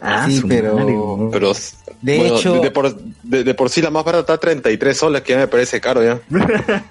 Ah, 0.00 0.28
Sí, 0.30 0.42
pero-. 0.46 1.28
Pero, 1.32 1.52
De 2.02 2.18
bueno, 2.18 2.36
hecho- 2.36 2.52
de, 2.54 2.60
de 2.60 2.70
por, 2.70 2.94
de- 3.24 3.42
de 3.44 3.54
por 3.54 3.68
sí 3.68 3.82
la 3.82 3.90
más 3.90 4.04
barata 4.04 4.34
está 4.34 4.38
33 4.38 4.96
soles, 4.96 5.22
que 5.22 5.32
ya 5.32 5.38
me 5.40 5.48
parece 5.48 5.80
caro 5.80 6.04
ya. 6.04 6.20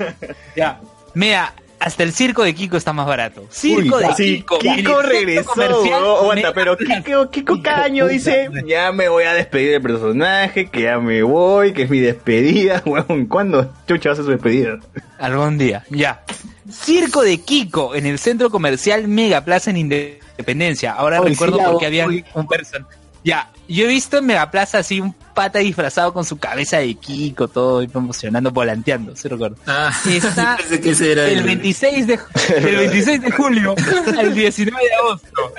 Ya. 0.57 0.81
Mira, 1.13 1.53
hasta 1.79 2.03
el 2.03 2.11
circo 2.11 2.43
de 2.43 2.55
Kiko 2.55 2.77
está 2.77 2.93
más 2.93 3.07
barato. 3.07 3.45
Circo 3.51 3.97
Uy, 3.97 4.03
de 4.03 4.13
sí, 4.15 4.35
Kiko. 4.37 4.59
Kiko 4.59 5.01
regresó, 5.01 5.51
weón. 5.55 5.93
Aguanta, 5.93 6.53
pero. 6.53 6.77
Kiko, 6.77 7.29
Kiko 7.29 7.61
cada 7.61 7.83
año 7.83 8.07
dice, 8.07 8.49
ya 8.65 8.91
me 8.91 9.09
voy 9.09 9.25
a 9.25 9.33
despedir 9.33 9.71
del 9.71 9.81
personaje, 9.81 10.69
que 10.69 10.83
ya 10.83 10.99
me 10.99 11.21
voy, 11.23 11.73
que 11.73 11.83
es 11.83 11.89
mi 11.89 11.99
despedida. 11.99 12.83
¿Cuándo 13.29 13.73
chucha 13.87 14.11
hace 14.11 14.23
su 14.23 14.29
despedida? 14.29 14.79
Algún 15.19 15.57
día, 15.57 15.83
ya. 15.89 16.23
Circo 16.69 17.21
de 17.21 17.39
Kiko 17.39 17.95
en 17.95 18.05
el 18.05 18.19
centro 18.19 18.49
comercial 18.49 19.07
Mega 19.07 19.45
Plaza 19.45 19.69
en 19.69 19.77
Independencia. 19.77 20.93
Ahora 20.93 21.21
recuerdo 21.21 21.57
sí, 21.57 21.63
porque 21.65 21.85
había 21.85 22.07
un 22.07 22.47
person. 22.47 22.85
Ya, 23.23 23.51
yo 23.67 23.85
he 23.85 23.87
visto 23.87 24.17
en 24.17 24.25
Mega 24.25 24.51
Plaza 24.51 24.79
así 24.79 24.99
un 24.99 25.13
pata 25.37 25.59
disfrazado 25.59 26.11
con 26.13 26.25
su 26.25 26.37
cabeza 26.37 26.79
de 26.79 26.95
Kiko, 26.95 27.47
todo 27.47 27.83
y 27.83 27.87
promocionando, 27.87 28.49
volanteando, 28.51 29.15
sí 29.15 29.27
recuerdo. 29.27 29.55
Ah, 29.67 29.91
Está 30.09 30.57
que 30.81 30.89
ese 30.89 31.11
era 31.11 31.27
el 31.27 31.43
26 31.43 32.07
de, 32.07 32.19
del 32.59 32.75
26 32.89 33.21
de 33.21 33.31
julio 33.31 33.75
al 34.17 34.33
19 34.33 34.83
de 34.83 34.95
agosto. 34.95 35.53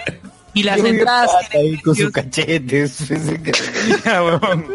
Y 0.55 0.65
las 0.65 0.79
Yo 0.79 0.87
entradas 0.89 1.31
ahí 1.55 1.79
con 1.81 1.95
sus 1.95 2.11
cachetes. 2.11 2.99
Ya, 4.05 4.25
huevón. 4.25 4.67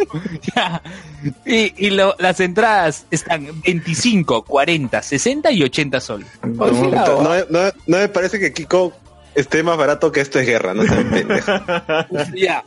Ya. 0.56 0.82
Y, 1.46 1.88
y 1.88 1.90
lo- 1.90 2.16
las 2.20 2.40
entradas 2.40 3.06
están 3.12 3.48
25, 3.66 4.44
40, 4.44 5.02
60 5.02 5.52
y 5.52 5.64
80 5.64 6.00
soles. 6.00 6.28
No, 6.44 6.68
no, 6.72 7.36
no- 7.50 7.72
no 7.88 7.98
me 7.98 8.08
parece 8.08 8.40
que 8.40 8.54
Kiko 8.54 8.94
esté 9.36 9.64
más 9.64 9.78
barato 9.78 10.12
que 10.12 10.22
esto 10.22 10.40
es 10.40 10.48
guerra, 10.48 10.74
no. 10.74 10.84
Ya. 12.36 12.64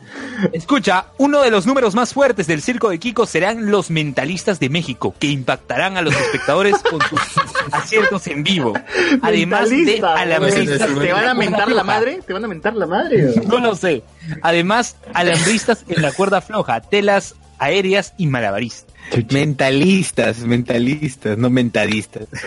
Escucha, 0.53 1.07
uno 1.17 1.41
de 1.41 1.51
los 1.51 1.65
números 1.65 1.95
más 1.95 2.13
fuertes 2.13 2.47
del 2.47 2.61
circo 2.61 2.89
de 2.89 2.99
Kiko 2.99 3.25
serán 3.25 3.71
los 3.71 3.89
mentalistas 3.89 4.59
de 4.59 4.69
México, 4.69 5.15
que 5.17 5.27
impactarán 5.27 5.97
a 5.97 6.01
los 6.01 6.15
espectadores 6.15 6.75
con 6.77 7.01
sus 7.01 7.19
aciertos 7.71 8.27
en 8.27 8.43
vivo. 8.43 8.73
Además 9.21 9.69
de 9.69 10.01
alambristas. 10.03 10.89
¿Te 10.99 11.13
van 11.13 11.27
a 11.27 11.33
mentar 11.33 11.71
la 11.71 11.83
madre? 11.83 12.19
¿Te 12.25 12.33
van 12.33 12.45
a 12.45 12.47
mentar 12.47 12.75
la 12.75 12.85
madre? 12.85 13.33
No 13.47 13.59
lo 13.59 13.75
sé. 13.75 14.03
Además, 14.41 14.97
alambristas 15.13 15.83
en 15.87 16.01
la 16.01 16.11
cuerda 16.11 16.41
floja, 16.41 16.81
telas 16.81 17.35
aéreas 17.59 18.13
y 18.17 18.27
malabaristas. 18.27 18.87
Mentalistas, 19.31 20.39
mentalistas, 20.39 21.37
no 21.37 21.49
mentadistas. 21.49 22.27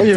Oye, 0.00 0.16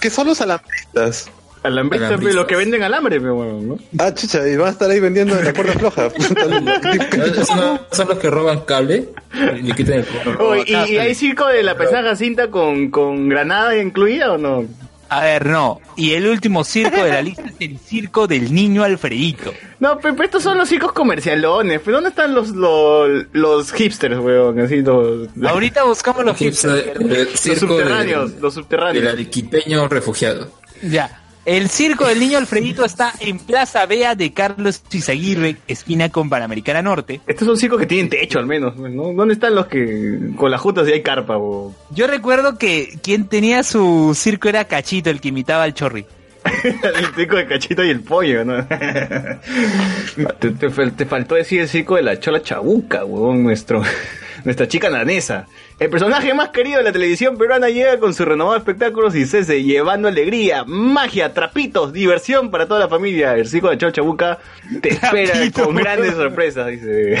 ¿qué 0.00 0.10
son 0.10 0.26
los 0.28 0.40
alambristas? 0.40 1.30
Alambristas, 1.62 2.08
Alambristas. 2.10 2.36
lo 2.36 2.46
que 2.46 2.54
venden 2.54 2.82
alambre, 2.84 3.20
pero 3.20 3.34
bueno, 3.34 3.60
¿no? 3.60 3.78
Ah, 3.98 4.14
chucha, 4.14 4.46
y 4.46 4.56
van 4.56 4.68
a 4.68 4.70
estar 4.70 4.88
ahí 4.88 5.00
vendiendo 5.00 5.36
en 5.36 5.44
la 5.44 5.52
cuerda 5.52 5.72
floja. 5.72 6.08
No 7.56 7.80
son 7.90 8.08
los 8.08 8.18
que 8.18 8.30
roban 8.30 8.60
cable 8.60 9.08
y 9.34 9.62
le 9.62 9.74
quitan 9.74 9.94
el 9.98 10.06
Oh, 10.38 10.54
¿y, 10.56 10.62
y 10.70 10.98
hay 10.98 11.14
circo 11.14 11.46
de 11.46 11.62
la 11.62 11.76
pesada 11.76 12.10
Jacinta 12.10 12.50
con, 12.50 12.90
con 12.90 13.28
granada 13.28 13.76
incluida 13.76 14.32
o 14.32 14.38
no? 14.38 14.66
A 15.08 15.20
ver, 15.22 15.46
no. 15.46 15.80
Y 15.96 16.12
el 16.14 16.26
último 16.26 16.64
circo 16.64 17.02
de 17.02 17.10
la 17.10 17.22
lista 17.22 17.44
es 17.44 17.54
el 17.60 17.78
circo 17.78 18.26
del 18.26 18.52
niño 18.52 18.82
Alfredito. 18.82 19.52
No, 19.78 19.98
pero, 19.98 20.20
estos 20.24 20.42
son 20.42 20.58
los 20.58 20.68
circos 20.68 20.92
comercialones. 20.92 21.80
¿Pero 21.84 21.98
dónde 21.98 22.10
están 22.10 22.34
los, 22.34 22.48
los, 22.50 23.26
los 23.32 23.72
hipsters, 23.72 24.18
weón? 24.18 24.58
Así, 24.60 24.82
los, 24.82 25.28
Ahorita 25.44 25.84
buscamos 25.84 26.24
los 26.24 26.40
El 26.40 26.48
hipsters. 26.48 26.98
los 27.46 27.58
subterráneos, 27.58 28.30
los 28.40 28.40
Del 28.40 28.50
subterráneos. 28.64 29.12
arequipeño 29.12 29.86
refugiado. 29.88 30.50
Ya. 30.82 31.22
El 31.46 31.68
circo 31.70 32.06
del 32.08 32.18
niño 32.18 32.38
Alfredito 32.38 32.84
está 32.84 33.12
en 33.20 33.38
Plaza 33.38 33.86
Bea 33.86 34.16
de 34.16 34.32
Carlos 34.32 34.82
Izaguirre, 34.90 35.56
esquina 35.68 36.08
con 36.08 36.28
Panamericana 36.28 36.82
Norte. 36.82 37.20
Estos 37.24 37.46
son 37.46 37.56
circos 37.56 37.78
que 37.78 37.86
tienen 37.86 38.08
techo, 38.10 38.40
al 38.40 38.46
menos, 38.46 38.76
¿no? 38.76 39.12
¿Dónde 39.12 39.34
están 39.34 39.54
los 39.54 39.66
que 39.68 40.32
con 40.36 40.50
las 40.50 40.60
juntas 40.60 40.88
y 40.88 40.92
hay 40.92 41.02
carpa, 41.02 41.38
weón? 41.38 41.72
Yo 41.90 42.08
recuerdo 42.08 42.58
que 42.58 42.98
quien 43.00 43.28
tenía 43.28 43.62
su 43.62 44.12
circo 44.16 44.48
era 44.48 44.64
Cachito, 44.64 45.08
el 45.08 45.20
que 45.20 45.28
imitaba 45.28 45.62
al 45.62 45.72
Chorri. 45.74 46.04
el 46.64 47.14
circo 47.16 47.36
de 47.36 47.46
cachito 47.46 47.84
y 47.84 47.90
el 47.90 48.00
pollo, 48.02 48.44
¿no? 48.44 48.64
te, 50.40 50.50
te 50.50 50.70
fal- 50.70 50.94
te 50.96 51.04
faltó 51.06 51.34
decir 51.34 51.60
el 51.60 51.68
circo 51.68 51.96
de 51.96 52.02
la 52.02 52.20
chola 52.20 52.40
chabuca, 52.42 53.04
huevón, 53.04 53.42
nuestro, 53.42 53.82
nuestra 54.44 54.68
chica 54.68 54.88
danesa. 54.90 55.46
El 55.78 55.90
personaje 55.90 56.32
más 56.32 56.48
querido 56.48 56.78
de 56.78 56.84
la 56.84 56.92
televisión 56.92 57.36
peruana 57.36 57.68
llega 57.68 57.98
con 57.98 58.14
su 58.14 58.24
renovado 58.24 58.56
espectáculo 58.56 59.10
cese, 59.10 59.62
llevando 59.62 60.08
alegría, 60.08 60.64
magia, 60.66 61.34
trapitos, 61.34 61.92
diversión 61.92 62.50
para 62.50 62.66
toda 62.66 62.80
la 62.80 62.88
familia. 62.88 63.34
El 63.34 63.46
circo 63.46 63.68
de 63.68 63.76
chola 63.76 63.92
chabuca 63.92 64.38
te 64.80 64.88
espera 64.94 65.32
Trapito. 65.34 65.64
con 65.66 65.74
grandes 65.76 66.14
sorpresas, 66.14 66.68
dice. 66.68 67.18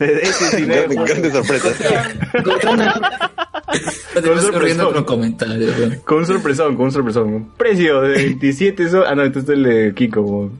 Grandes 0.00 1.32
sorpresas. 1.34 1.76
Vas 4.14 4.42
sorpresón. 4.42 4.92
con 4.94 5.04
comentarios. 5.04 5.74
Con 6.04 6.18
un 6.18 6.26
sorpresón, 6.26 6.76
con 6.76 6.86
un 6.86 6.92
sorpresón. 6.92 7.50
Precio 7.58 8.00
de 8.00 8.14
27 8.14 8.88
so- 8.88 9.04
Ah, 9.06 9.14
no, 9.14 9.24
entonces 9.24 9.50
el 9.56 9.62
de 9.62 9.92
Kiko. 9.94 10.50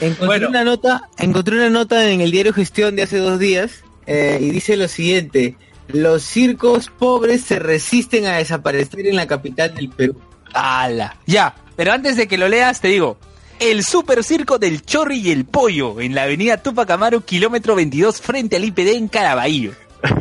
Encontré 0.00 0.26
Bueno. 0.26 0.48
una 0.48 0.64
nota, 0.64 1.08
encontré 1.18 1.56
una 1.56 1.68
nota 1.68 2.08
en 2.10 2.22
el 2.22 2.30
diario 2.30 2.54
Gestión 2.54 2.96
de 2.96 3.02
hace 3.02 3.18
dos 3.18 3.38
días 3.38 3.84
eh, 4.06 4.38
y 4.40 4.50
dice 4.50 4.76
lo 4.78 4.88
siguiente: 4.88 5.56
los 5.88 6.22
circos 6.22 6.90
pobres 6.98 7.42
se 7.42 7.58
resisten 7.58 8.26
a 8.26 8.36
desaparecer 8.38 9.06
en 9.06 9.16
la 9.16 9.26
capital 9.26 9.74
del 9.74 9.88
Perú. 9.90 10.16
¡Hala! 10.52 11.16
Ya, 11.26 11.54
pero 11.76 11.92
antes 11.92 12.16
de 12.16 12.26
que 12.28 12.38
lo 12.38 12.48
leas, 12.48 12.80
te 12.80 12.88
digo. 12.88 13.16
El 13.60 13.84
super 13.84 14.24
circo 14.24 14.58
del 14.58 14.82
Chorri 14.82 15.18
y 15.20 15.30
el 15.30 15.44
Pollo 15.44 16.00
en 16.00 16.14
la 16.14 16.24
avenida 16.24 16.56
Tupac 16.62 16.90
Amaru, 16.90 17.20
kilómetro 17.22 17.76
22, 17.76 18.20
frente 18.20 18.56
al 18.56 18.64
IPD 18.64 18.88
en 18.96 19.08
Caraballo. 19.08 19.72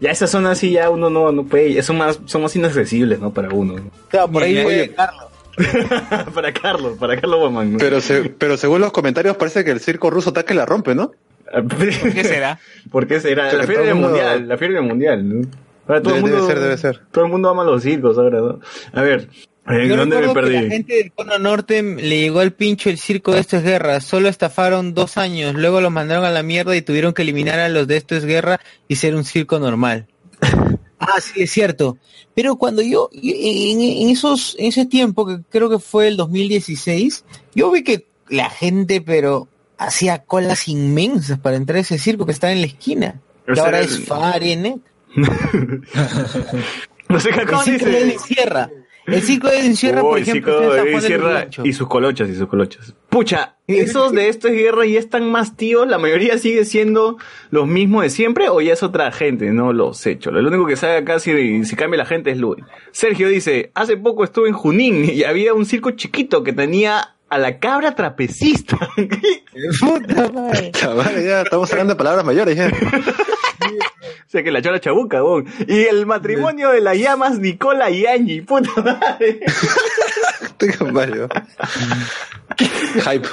Ya 0.00 0.10
esa 0.10 0.26
zona 0.26 0.50
así 0.50 0.70
ya 0.72 0.90
uno 0.90 1.08
no, 1.08 1.32
no 1.32 1.44
puede, 1.44 1.82
son 1.82 1.96
más, 1.98 2.18
son 2.26 2.42
más 2.42 2.54
inaccesibles, 2.54 3.18
¿no? 3.18 3.32
Para 3.32 3.48
uno. 3.48 3.74
¿no? 3.78 3.90
Claro, 4.08 4.30
por 4.30 4.42
ahí 4.42 4.52
bien. 4.52 4.92
Carlos. 4.94 5.24
para 6.34 6.52
Carlos, 6.52 6.98
para 6.98 7.18
Carlos 7.18 7.40
Guamán. 7.40 7.72
¿no? 7.72 7.78
Pero, 7.78 8.00
se- 8.02 8.24
pero 8.24 8.56
según 8.58 8.80
los 8.82 8.92
comentarios 8.92 9.36
parece 9.36 9.64
que 9.64 9.70
el 9.70 9.80
circo 9.80 10.10
ruso 10.10 10.30
ataque 10.30 10.52
la 10.52 10.66
rompe, 10.66 10.94
¿no? 10.94 11.12
¿Por 11.62 11.78
¿Qué 12.14 12.24
será? 12.24 12.58
¿Por 12.90 13.06
qué 13.06 13.20
será? 13.20 13.52
La 13.52 13.64
del 13.66 13.94
mundo- 13.94 14.08
mundial, 14.08 14.48
la 14.48 14.56
del 14.56 14.82
mundial, 14.82 15.28
¿no? 15.40 15.46
Ahora 15.86 16.00
todo 16.02 16.14
el 16.16 16.22
Debe- 16.22 16.30
mundo, 16.30 16.36
debe 16.36 16.46
ser, 16.48 16.60
debe 16.62 16.78
ser. 16.78 17.00
Todo 17.12 17.24
el 17.26 17.30
mundo 17.30 17.50
ama 17.50 17.62
los 17.64 17.82
circos 17.82 18.16
ahora, 18.16 18.40
¿no? 18.40 18.60
A 18.92 19.02
ver, 19.02 19.28
¿en 19.66 19.88
Yo 19.88 19.96
dónde 19.96 20.16
me 20.16 20.22
recuerdo 20.22 20.48
que 20.48 20.54
perdí? 20.54 20.68
la 20.68 20.74
gente 20.74 20.94
del 20.94 21.12
Cono 21.12 21.38
Norte 21.38 21.82
le 21.82 22.20
llegó 22.20 22.40
al 22.40 22.52
pincho 22.52 22.88
el 22.88 22.96
circo 22.98 23.32
de 23.32 23.40
Esto 23.40 23.58
es 23.58 23.64
Guerra. 23.64 24.00
Solo 24.00 24.28
estafaron 24.30 24.94
dos 24.94 25.18
años, 25.18 25.54
luego 25.54 25.80
lo 25.82 25.90
mandaron 25.90 26.24
a 26.24 26.30
la 26.30 26.42
mierda 26.42 26.74
y 26.74 26.80
tuvieron 26.82 27.12
que 27.12 27.20
eliminar 27.22 27.58
a 27.58 27.68
los 27.68 27.86
de 27.86 27.98
Esto 27.98 28.16
es 28.16 28.24
Guerra 28.24 28.60
y 28.88 28.96
ser 28.96 29.14
un 29.14 29.24
circo 29.24 29.58
normal. 29.58 30.06
ah, 30.98 31.20
sí, 31.20 31.42
es 31.42 31.50
cierto. 31.50 31.98
Pero 32.34 32.56
cuando 32.56 32.80
yo, 32.80 33.10
en, 33.12 33.80
en 33.80 34.08
esos, 34.08 34.56
en 34.58 34.66
ese 34.66 34.86
tiempo, 34.86 35.26
que 35.26 35.38
creo 35.50 35.68
que 35.68 35.78
fue 35.78 36.08
el 36.08 36.16
2016, 36.16 37.24
yo 37.54 37.70
vi 37.70 37.84
que 37.84 38.06
la 38.30 38.48
gente, 38.48 39.02
pero 39.02 39.48
hacía 39.78 40.18
colas 40.24 40.68
inmensas 40.68 41.38
para 41.38 41.56
entrar 41.56 41.78
a 41.78 41.80
ese 41.80 41.98
circo 41.98 42.26
que 42.26 42.32
estaba 42.32 42.52
en 42.52 42.60
la 42.60 42.66
esquina. 42.66 43.20
O 43.48 43.52
Que 43.52 43.60
ahora 43.60 43.78
el- 43.80 43.84
es 43.86 44.00
Farienet. 44.04 44.78
No 47.08 47.20
sé 47.20 47.30
qué 47.30 47.40
El 47.42 47.48
circo 47.58 47.86
dice. 47.88 48.18
Sierra. 48.18 48.70
El 49.06 49.20
circo 49.20 49.48
de 49.50 49.58
Oh, 49.98 50.08
por 50.08 50.16
el 50.18 50.22
ejemplo, 50.22 50.58
circo 50.58 50.74
está 50.74 50.80
en 50.88 50.92
San 50.94 51.00
de 51.02 51.06
Sierra 51.06 51.48
y 51.64 51.72
sus 51.74 51.88
colochas 51.88 52.28
y 52.30 52.34
sus 52.34 52.48
colochas. 52.48 52.94
Pucha, 53.10 53.56
esos 53.66 54.12
de 54.12 54.30
esto 54.30 54.48
es 54.48 54.54
guerra 54.54 54.86
y 54.86 54.96
están 54.96 55.30
más 55.30 55.56
tíos, 55.58 55.86
la 55.86 55.98
mayoría 55.98 56.38
sigue 56.38 56.64
siendo 56.64 57.18
los 57.50 57.68
mismos 57.68 58.02
de 58.04 58.08
siempre 58.10 58.48
o 58.48 58.62
ya 58.62 58.72
es 58.72 58.82
otra 58.82 59.12
gente, 59.12 59.50
no 59.50 59.74
los 59.74 60.04
he 60.06 60.12
hecho. 60.12 60.30
Lo 60.30 60.48
único 60.48 60.66
que 60.66 60.76
sabe 60.76 60.96
acá 60.96 61.18
si, 61.20 61.64
si 61.66 61.76
cambia 61.76 61.98
la 61.98 62.06
gente 62.06 62.30
es 62.30 62.38
Luis. 62.38 62.64
Sergio 62.92 63.28
dice, 63.28 63.70
hace 63.74 63.98
poco 63.98 64.24
estuve 64.24 64.48
en 64.48 64.54
Junín 64.54 65.04
y 65.12 65.24
había 65.24 65.52
un 65.52 65.66
circo 65.66 65.90
chiquito 65.90 66.42
que 66.42 66.54
tenía 66.54 67.13
a 67.34 67.38
la 67.38 67.58
cabra 67.58 67.96
trapecista. 67.96 68.78
Puta 69.80 70.30
madre. 70.30 70.70
Chaval, 70.72 71.24
ya 71.24 71.42
estamos 71.42 71.68
hablando 71.72 71.94
de 71.94 71.98
palabras 71.98 72.24
mayores 72.24 72.56
ya. 72.56 72.68
o 72.68 74.28
sea 74.28 74.44
que 74.44 74.52
la 74.52 74.62
chola 74.62 74.78
chabuca, 74.78 75.20
bon. 75.20 75.44
Y 75.66 75.82
el 75.82 76.06
matrimonio 76.06 76.70
de 76.70 76.80
las 76.80 76.96
llamas 76.96 77.40
Nicola 77.40 77.90
y 77.90 78.06
Angie, 78.06 78.42
puta 78.42 78.70
madre. 78.80 79.40
Tengo 80.58 80.92
varios. 80.92 81.28
Hype. 82.56 83.28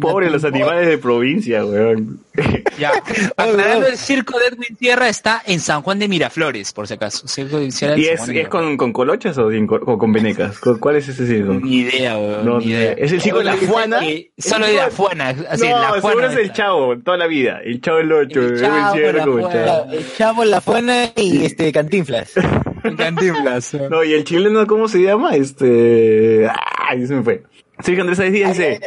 Pobre 0.00 0.30
los 0.30 0.44
animales 0.44 0.86
de 0.88 0.98
provincia, 0.98 1.64
weón. 1.64 2.20
Ya. 2.78 2.92
Aclarando, 3.38 3.86
el 3.86 3.96
circo 3.96 4.38
de 4.38 4.46
Edwin 4.48 4.76
Sierra 4.78 5.08
está 5.08 5.42
en 5.46 5.58
San 5.60 5.80
Juan 5.80 5.98
de 5.98 6.06
Miraflores, 6.08 6.72
por 6.74 6.86
si 6.86 6.92
acaso. 6.94 7.26
Circo 7.26 7.56
de 7.56 7.62
Edwin 7.62 7.72
Sierra 7.72 7.96
¿Y 7.96 8.04
San 8.04 8.12
es, 8.14 8.18
Juan 8.20 8.34
de 8.34 8.40
es 8.42 8.48
con, 8.48 8.76
con 8.76 8.92
colochas 8.92 9.38
o, 9.38 9.50
sin 9.50 9.66
co- 9.66 9.80
o 9.84 9.96
con 9.98 10.12
venecas? 10.12 10.58
¿Cu- 10.58 10.78
¿Cuál 10.78 10.96
es 10.96 11.08
ese 11.08 11.26
circo? 11.26 11.54
Ni 11.54 11.78
idea, 11.78 12.18
weón. 12.18 12.44
No, 12.44 12.58
ni 12.58 12.66
idea. 12.66 12.92
es 12.92 13.12
el 13.12 13.20
circo 13.22 13.38
de 13.38 13.44
la 13.46 13.56
Juana. 13.56 14.00
Que 14.00 14.30
Solo 14.36 14.66
de 14.66 14.74
la 14.74 14.90
Fuana. 14.90 15.28
Así, 15.50 15.66
no, 15.68 15.78
la 15.80 15.94
seguro 15.94 16.00
Fuana. 16.00 16.26
es 16.32 16.36
el 16.38 16.52
chavo, 16.52 16.98
toda 16.98 17.16
la 17.16 17.26
vida. 17.26 17.60
El 17.64 17.80
chavo 17.80 17.98
el 17.98 18.12
ocho, 18.12 18.40
El 18.40 18.52
el 18.54 18.60
chavo, 18.60 18.94
el 18.96 19.16
chavo. 19.16 19.92
el 19.92 20.12
chavo, 20.16 20.44
la 20.44 20.60
fuena 20.60 21.10
y 21.16 21.44
este 21.46 21.72
Cantinflas. 21.72 22.32
Cantinflas. 22.94 23.74
No, 23.90 24.04
y 24.04 24.12
el 24.12 24.24
chileno, 24.24 24.66
¿cómo 24.66 24.86
se 24.86 25.02
llama? 25.02 25.34
Este. 25.34 26.48
¡Ay! 26.88 27.06
Se 27.06 27.14
me 27.14 27.22
fue. 27.22 27.42
Sergio 27.80 28.02
Andrés 28.02 28.18
Sáenz 28.18 28.32
Díaz 28.32 28.56
dice. 28.56 28.80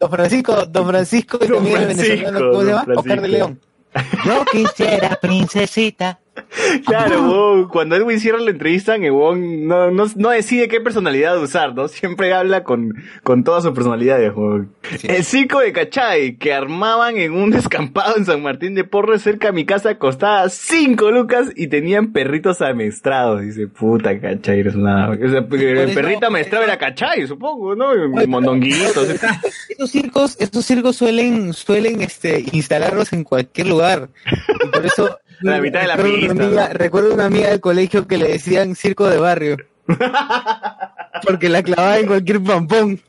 Don 0.00 0.10
Francisco, 0.10 0.66
Don 0.66 0.88
Francisco 0.88 1.38
y 1.42 1.46
Don 1.46 1.56
también 1.58 1.76
el 1.76 1.84
Francisco, 1.84 2.14
venezolano, 2.14 2.50
¿cómo 2.50 2.60
se 2.60 2.66
Don 2.66 2.66
llama? 2.66 2.80
Oscar 2.80 3.04
de 3.04 3.28
Francisco. 3.28 3.36
León. 3.36 3.60
Yo 4.24 4.44
quisiera, 4.50 5.18
princesita. 5.20 6.20
Claro, 6.86 7.68
cuando 7.70 7.96
Edwin 7.96 8.20
Sierra 8.20 8.38
le 8.38 8.50
entrevistan, 8.50 9.04
el 9.04 9.12
weón 9.12 9.66
no, 9.66 9.90
no, 9.90 10.06
no 10.16 10.30
decide 10.30 10.68
qué 10.68 10.80
personalidad 10.80 11.40
usar, 11.40 11.74
¿no? 11.74 11.88
Siempre 11.88 12.32
habla 12.32 12.64
con, 12.64 12.94
con 13.22 13.44
todas 13.44 13.62
sus 13.64 13.72
personalidades, 13.72 14.32
weón. 14.34 14.72
El 15.02 15.24
circo 15.24 15.60
de 15.60 15.72
Cachay, 15.72 16.36
que 16.36 16.52
armaban 16.52 17.16
en 17.16 17.32
un 17.32 17.50
descampado 17.52 18.16
en 18.16 18.24
San 18.24 18.42
Martín 18.42 18.74
de 18.74 18.84
Porres 18.84 19.22
cerca 19.22 19.48
de 19.48 19.52
mi 19.52 19.64
casa, 19.64 19.98
costaba 19.98 20.48
5 20.48 21.10
lucas 21.10 21.50
y 21.54 21.68
tenían 21.68 22.12
perritos 22.12 22.60
amestrados. 22.62 23.42
Dice, 23.42 23.66
puta 23.68 24.18
Cachay, 24.18 24.60
eres 24.60 24.74
una... 24.74 25.10
O 25.10 25.16
sea, 25.16 25.38
el 25.38 25.94
perrito 25.94 26.26
amestrado 26.26 26.64
era 26.64 26.78
Cachay, 26.78 27.26
supongo, 27.26 27.74
¿no? 27.74 27.92
Mondonguitos. 28.26 29.08
Estos 29.68 29.90
circos, 29.90 30.36
estos 30.38 30.64
circos 30.64 30.96
suelen, 30.96 31.52
suelen 31.52 32.00
este, 32.02 32.44
instalarlos 32.52 33.12
en 33.12 33.24
cualquier 33.24 33.66
lugar. 33.66 34.08
Y 34.64 34.68
por 34.68 34.86
eso. 34.86 35.18
La 35.44 35.60
mitad 35.60 35.82
de 35.82 35.88
la 35.88 35.96
recuerdo 35.96 36.18
pista, 36.18 36.32
Una 36.32 36.44
amiga, 36.44 36.68
¿no? 36.68 36.74
Recuerdo 36.74 37.14
una 37.14 37.24
amiga 37.26 37.50
del 37.50 37.60
colegio 37.60 38.06
que 38.06 38.16
le 38.16 38.28
decían 38.28 38.74
circo 38.74 39.08
de 39.08 39.18
barrio. 39.18 39.58
Porque 41.26 41.50
la 41.50 41.62
clavaba 41.62 41.98
en 41.98 42.06
cualquier 42.06 42.42
pampón. 42.42 43.00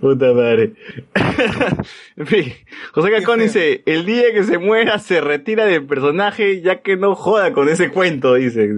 Puta 0.00 0.32
madre. 0.32 0.72
en 2.16 2.26
fin, 2.26 2.52
José 2.92 3.10
Cacón 3.12 3.38
dice, 3.38 3.82
el 3.86 4.04
día 4.04 4.32
que 4.32 4.42
se 4.42 4.58
muera 4.58 4.98
se 4.98 5.20
retira 5.20 5.64
del 5.64 5.86
personaje 5.86 6.60
ya 6.60 6.80
que 6.80 6.96
no 6.96 7.14
joda 7.14 7.52
con 7.52 7.68
ese 7.68 7.90
cuento, 7.90 8.34
dice. 8.34 8.68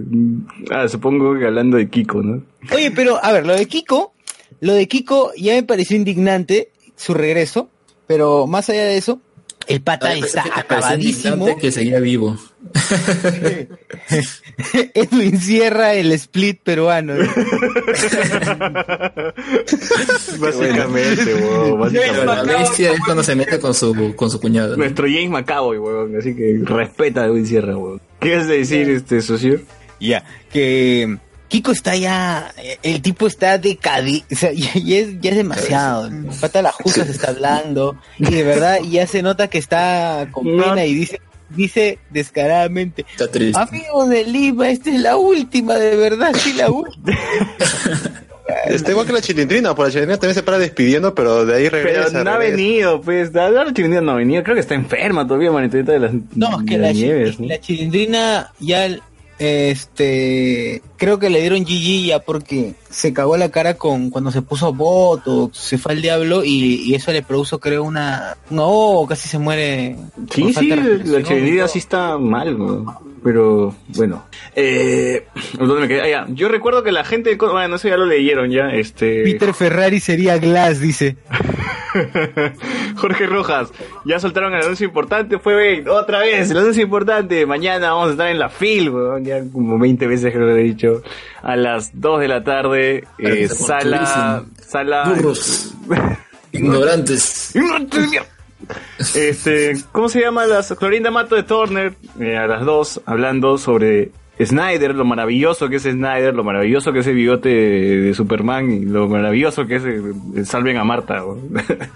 Ah, 0.69 0.87
supongo 0.87 1.37
que 1.37 1.47
hablando 1.47 1.77
de 1.77 1.89
Kiko, 1.89 2.21
¿no? 2.21 2.43
Oye, 2.71 2.91
pero 2.91 3.17
a 3.23 3.31
ver, 3.31 3.47
lo 3.47 3.55
de 3.55 3.65
Kiko, 3.65 4.13
lo 4.59 4.73
de 4.73 4.87
Kiko 4.87 5.31
ya 5.35 5.55
me 5.55 5.63
pareció 5.63 5.97
indignante 5.97 6.69
su 6.95 7.15
regreso, 7.15 7.69
pero 8.05 8.45
más 8.45 8.69
allá 8.69 8.83
de 8.83 8.97
eso, 8.97 9.19
el 9.69 9.81
pata 9.81 10.09
Ay, 10.09 10.21
está 10.21 10.43
acabadísimo. 10.55 11.55
que 11.57 11.71
seguía 11.71 11.99
vivo. 11.99 12.35
Edwin 14.95 15.39
Sierra, 15.39 15.93
el 15.93 16.11
split 16.13 16.61
peruano. 16.63 17.13
básicamente, 20.39 21.35
weón, 21.35 21.79
básicamente. 21.79 22.25
la 22.25 22.43
bestia 22.43 22.93
es 22.93 22.99
cuando 23.01 23.23
se 23.23 23.35
mete 23.35 23.59
con 23.59 23.75
su, 23.75 24.15
con 24.15 24.31
su 24.31 24.41
cuñado. 24.41 24.75
Nuestro 24.75 25.05
James 25.05 25.29
McAvoy, 25.29 25.77
weón, 25.77 26.17
así 26.17 26.35
que 26.35 26.61
respeta 26.63 27.21
a 27.21 27.25
Edwin 27.27 27.45
Sierra, 27.45 27.77
weón. 27.77 28.01
¿Qué 28.19 28.37
vas 28.37 28.45
a 28.45 28.51
decir, 28.51 28.89
este, 28.89 29.21
socio? 29.21 29.61
Ya, 29.99 30.23
que 30.51 31.19
Kiko 31.49 31.71
está 31.71 31.95
ya, 31.95 32.53
el 32.83 33.01
tipo 33.01 33.27
está 33.27 33.57
decadi, 33.57 34.23
o 34.31 34.35
sea, 34.35 34.51
ya, 34.53 34.71
ya 34.75 34.97
es, 34.97 35.19
ya 35.19 35.31
es 35.31 35.35
demasiado. 35.37 36.07
El 36.07 36.25
pata 36.39 36.61
la 36.61 36.71
justa 36.71 37.03
se 37.05 37.11
está 37.11 37.29
hablando 37.31 37.97
y 38.17 38.25
de 38.25 38.43
verdad 38.43 38.79
ya 38.89 39.05
se 39.07 39.21
nota 39.21 39.49
que 39.49 39.57
está 39.57 40.27
con 40.31 40.45
pena 40.45 40.85
y 40.85 40.93
dice, 40.93 41.19
dice 41.49 41.99
descaradamente, 42.11 43.05
Está 43.11 43.27
triste. 43.29 43.59
amigos 43.59 44.09
de 44.09 44.23
Lima, 44.25 44.69
esta 44.69 44.91
es 44.91 45.01
la 45.01 45.17
última, 45.17 45.75
de 45.75 45.95
verdad, 45.95 46.33
sí 46.35 46.53
la 46.53 46.69
última. 46.71 47.17
Está 48.65 48.91
igual 48.91 49.05
que 49.05 49.13
la 49.13 49.21
chilindrina, 49.21 49.75
por 49.75 49.85
la 49.85 49.91
chilindrina 49.91 50.17
también 50.17 50.33
se 50.33 50.43
para 50.43 50.57
despidiendo, 50.57 51.13
pero 51.13 51.45
de 51.45 51.55
ahí 51.55 51.69
regresa. 51.69 52.09
Pero 52.11 52.23
no 52.23 52.31
ha 52.31 52.37
venido, 52.37 52.99
pues, 52.99 53.31
la 53.31 53.51
chilindrina 53.73 54.01
no 54.01 54.11
ha 54.13 54.15
venido, 54.15 54.43
creo 54.43 54.55
que 54.55 54.61
está 54.61 54.73
enferma 54.73 55.27
todavía, 55.27 55.51
manitita 55.51 55.91
de 55.91 55.99
las, 55.99 56.11
No, 56.35 56.59
es 56.59 56.65
que 56.65 56.77
la, 56.79 57.47
la 57.47 57.59
chilindrina 57.59 58.51
ya, 58.59 58.87
este, 59.39 60.81
creo 60.97 61.17
que 61.17 61.29
le 61.29 61.39
dieron 61.39 61.63
GG 61.63 62.05
ya 62.07 62.19
porque 62.19 62.75
se 62.89 63.13
cagó 63.13 63.37
la 63.37 63.49
cara 63.49 63.75
con 63.75 64.09
cuando 64.09 64.31
se 64.31 64.41
puso 64.41 64.73
voto, 64.73 65.49
se 65.53 65.77
fue 65.77 65.93
al 65.93 66.01
diablo 66.01 66.43
y, 66.43 66.83
y 66.83 66.93
eso 66.93 67.13
le 67.13 67.23
produjo, 67.23 67.59
creo, 67.59 67.83
una, 67.83 68.35
una 68.49 68.63
oh, 68.65 69.07
casi 69.07 69.29
se 69.29 69.39
muere. 69.39 69.95
Sí, 70.29 70.53
sí, 70.53 70.67
la 70.69 71.23
todo. 71.23 71.67
sí 71.69 71.79
está 71.79 72.17
mal, 72.17 72.57
pero 73.23 73.73
bueno. 73.95 74.25
Eh, 74.55 75.25
¿dónde 75.57 75.81
me 75.81 75.87
quedé? 75.87 76.01
Ah, 76.01 76.09
ya. 76.09 76.33
Yo 76.33 76.49
recuerdo 76.49 76.83
que 76.83 76.91
la 76.91 77.05
gente, 77.05 77.35
bueno, 77.35 77.77
eso 77.77 77.87
ya 77.87 77.95
lo 77.95 78.05
leyeron 78.05 78.51
ya, 78.51 78.71
este... 78.73 79.23
Peter 79.23 79.53
Ferrari 79.53 80.01
sería 80.01 80.37
Glass, 80.37 80.81
dice. 80.81 81.15
Jorge 82.95 83.25
Rojas, 83.25 83.71
ya 84.05 84.19
soltaron 84.19 84.53
el 84.53 84.61
anuncio 84.61 84.85
importante, 84.85 85.39
fue 85.39 85.83
otra 85.89 86.19
vez, 86.19 86.51
el 86.51 86.57
anuncio 86.57 86.83
importante, 86.83 87.45
mañana 87.45 87.91
vamos 87.91 88.09
a 88.09 88.11
estar 88.11 88.27
en 88.29 88.39
la 88.39 88.49
FIL, 88.49 88.89
weón, 88.89 89.25
ya 89.25 89.41
como 89.51 89.77
20 89.79 90.07
veces 90.07 90.31
que 90.31 90.39
lo 90.39 90.55
he 90.55 90.63
dicho, 90.63 91.01
a 91.41 91.55
las 91.55 91.99
2 91.99 92.19
de 92.21 92.27
la 92.27 92.43
tarde, 92.43 93.03
eh, 93.17 93.47
sala, 93.47 94.43
sala... 94.59 95.03
Burros. 95.15 95.73
Ignorantes. 96.51 97.53
Este, 99.15 99.77
¿cómo 99.91 100.09
se 100.09 100.21
llama? 100.21 100.45
Las 100.45 100.73
Clorinda 100.73 101.11
Mato 101.11 101.35
de 101.35 101.43
Turner, 101.43 101.93
eh, 102.19 102.37
a 102.37 102.47
las 102.47 102.65
dos, 102.65 103.01
hablando 103.05 103.57
sobre 103.57 104.11
Snyder, 104.41 104.95
lo 104.95 105.05
maravilloso 105.05 105.67
que 105.69 105.75
es 105.77 105.83
Snyder, 105.83 106.33
lo 106.33 106.43
maravilloso 106.43 106.93
que 106.93 106.99
es 106.99 107.07
el 107.07 107.15
bigote 107.15 107.49
de, 107.49 108.13
Superman 108.13 108.71
y 108.71 108.85
lo 108.85 109.07
maravilloso 109.09 109.65
que 109.67 109.75
es 109.75 109.83
el- 109.83 110.13
el 110.35 110.45
salven 110.45 110.77
a 110.77 110.83
Marta. 110.83 111.23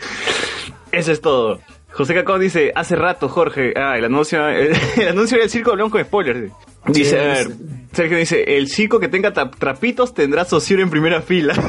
Eso 0.91 1.11
es 1.11 1.22
todo. 1.22 1.60
José 1.91 2.14
Cacón 2.15 2.41
dice, 2.41 2.72
hace 2.76 2.95
rato, 2.95 3.30
Jorge, 3.30 3.74
ah, 3.76 3.98
el 3.98 4.06
anuncio, 4.06 4.48
el, 4.48 4.72
el 4.98 5.07
anuncio 5.10 5.38
del 5.38 5.49
circo 5.49 5.72
hablamos 5.72 5.91
con 5.91 6.03
spoilers. 6.03 6.52
Dice, 6.88 7.10
Sí, 7.11 7.15
a 7.15 7.20
ver. 7.22 7.48
Sergio 7.94 8.18
dice, 8.18 8.57
el 8.57 8.68
circo 8.68 8.99
que 8.99 9.07
tenga 9.07 9.32
tra- 9.34 9.52
trapitos 9.57 10.14
tendrá 10.14 10.44
socio 10.45 10.80
en 10.80 10.90
primera 10.90 11.22
fila. 11.22 11.53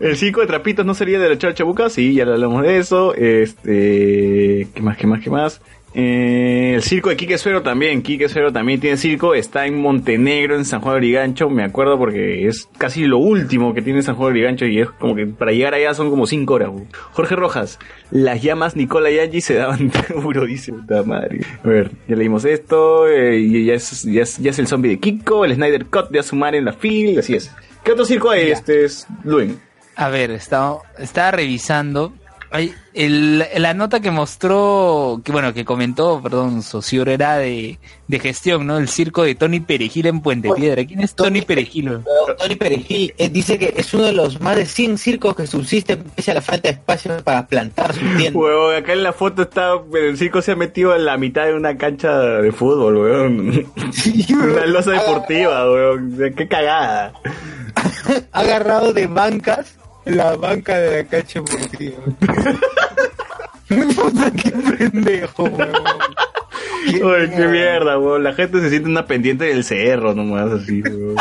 El 0.00 0.16
circo 0.16 0.40
de 0.40 0.46
trapitos 0.46 0.84
no 0.86 0.94
sería 0.94 1.18
de 1.18 1.28
la 1.28 1.38
Chabuca, 1.54 1.88
sí, 1.90 2.14
ya 2.14 2.24
le 2.24 2.32
hablamos 2.32 2.62
de 2.62 2.78
eso. 2.78 3.14
Este, 3.14 4.68
¿qué 4.74 4.80
más, 4.82 4.96
qué 4.96 5.06
más, 5.06 5.20
qué 5.20 5.30
más? 5.30 5.60
Eh, 5.94 6.72
el 6.74 6.82
circo 6.82 7.08
de 7.08 7.16
Quique 7.16 7.38
Suero 7.38 7.62
también, 7.62 8.02
Quique 8.02 8.28
Suero 8.28 8.52
también 8.52 8.80
tiene 8.80 8.96
circo, 8.96 9.32
está 9.34 9.66
en 9.66 9.80
Montenegro, 9.80 10.56
en 10.56 10.64
San 10.64 10.80
Juan 10.80 10.94
de 10.94 10.98
Origancho, 10.98 11.48
me 11.48 11.62
acuerdo 11.62 11.96
porque 11.96 12.48
es 12.48 12.68
casi 12.78 13.04
lo 13.04 13.18
último 13.18 13.74
que 13.74 13.80
tiene 13.80 14.02
San 14.02 14.16
Juan 14.16 14.32
de 14.32 14.40
Origancho 14.40 14.66
y 14.66 14.80
es 14.80 14.90
como 14.90 15.14
que 15.14 15.26
para 15.26 15.52
llegar 15.52 15.72
allá 15.74 15.94
son 15.94 16.10
como 16.10 16.26
5 16.26 16.52
horas. 16.52 16.70
güey. 16.70 16.84
Jorge 17.12 17.36
Rojas, 17.36 17.78
las 18.10 18.42
llamas 18.42 18.74
Nicola 18.74 19.08
y 19.10 19.20
Angie 19.20 19.40
se 19.40 19.54
daban 19.54 19.92
duro, 20.22 20.46
dice 20.46 20.72
puta 20.72 21.04
madre. 21.04 21.42
A 21.62 21.68
ver, 21.68 21.92
ya 22.08 22.16
leímos 22.16 22.44
esto, 22.44 23.08
eh, 23.08 23.38
y 23.38 23.66
ya 23.66 23.74
es, 23.74 24.02
ya, 24.02 24.22
es, 24.22 24.38
ya 24.38 24.50
es 24.50 24.58
el 24.58 24.66
zombie 24.66 24.90
de 24.90 24.98
Kiko, 24.98 25.44
el 25.44 25.54
Snyder 25.54 25.86
Cut 25.86 26.10
de 26.10 26.18
Asumar 26.18 26.56
en 26.56 26.64
la 26.64 26.72
fil, 26.72 27.16
así 27.20 27.36
es. 27.36 27.52
¿Qué 27.84 27.92
otro 27.92 28.04
circo 28.04 28.30
hay, 28.30 28.50
este, 28.50 28.84
es 28.84 29.06
Luen? 29.22 29.60
A 29.94 30.08
ver, 30.08 30.32
estaba, 30.32 30.78
estaba 30.98 31.30
revisando. 31.30 32.12
Ay, 32.56 32.72
el- 32.92 33.44
la 33.56 33.74
nota 33.74 33.98
que 33.98 34.12
mostró, 34.12 35.20
que 35.24 35.32
bueno, 35.32 35.52
que 35.52 35.64
comentó, 35.64 36.20
perdón, 36.22 36.62
Socior 36.62 37.08
era 37.08 37.36
de, 37.38 37.80
de 38.06 38.18
gestión, 38.20 38.64
¿no? 38.64 38.78
El 38.78 38.86
circo 38.88 39.24
de 39.24 39.34
Tony 39.34 39.58
Perejil 39.58 40.06
en 40.06 40.20
Puente 40.20 40.48
Piedra. 40.54 40.84
¿Quién 40.84 41.00
es 41.00 41.16
Tony 41.16 41.42
Perejil? 41.42 41.98
Tony 42.38 42.54
Perejil 42.54 43.12
eh, 43.18 43.28
dice 43.28 43.58
que 43.58 43.74
es 43.76 43.92
uno 43.92 44.04
de 44.04 44.12
los 44.12 44.40
más 44.40 44.54
de 44.54 44.66
100 44.66 44.98
circos 44.98 45.34
que 45.34 45.48
subsisten 45.48 46.04
pese 46.14 46.30
a 46.30 46.34
la 46.34 46.42
falta 46.42 46.68
de 46.68 46.74
espacio 46.74 47.16
para 47.24 47.44
plantar 47.48 47.92
su 47.92 48.00
tienda. 48.16 48.38
Acá 48.78 48.92
en 48.92 49.02
la 49.02 49.12
foto 49.12 49.42
está, 49.42 49.72
el 49.92 50.16
circo 50.16 50.40
se 50.40 50.52
ha 50.52 50.56
metido 50.56 50.94
en 50.94 51.04
la 51.06 51.16
mitad 51.16 51.46
de 51.46 51.54
una 51.54 51.76
cancha 51.76 52.16
de 52.20 52.52
fútbol, 52.52 52.96
weón. 52.98 53.66
una 54.30 54.66
losa 54.66 54.92
deportiva, 54.92 55.64
weón. 55.68 56.16
Qué 56.36 56.46
cagada. 56.46 57.14
Ha 58.30 58.40
agarrado 58.40 58.92
de 58.92 59.08
bancas 59.08 59.74
la 60.04 60.36
banca 60.36 60.78
de 60.78 61.02
la 61.02 61.08
cancha 61.08 61.40
deportiva. 61.40 61.98
Puta, 63.68 64.30
qué 64.30 64.50
pendejo, 64.50 65.44
weón. 65.44 65.72
Uy, 66.86 67.30
qué 67.34 67.46
mierda, 67.46 67.98
weón. 67.98 68.22
La 68.24 68.34
gente 68.34 68.60
se 68.60 68.70
siente 68.70 68.88
una 68.88 69.06
pendiente 69.06 69.44
del 69.46 69.64
cerro 69.64 70.14
nomás, 70.14 70.52
así, 70.52 70.82
weón. 70.82 71.16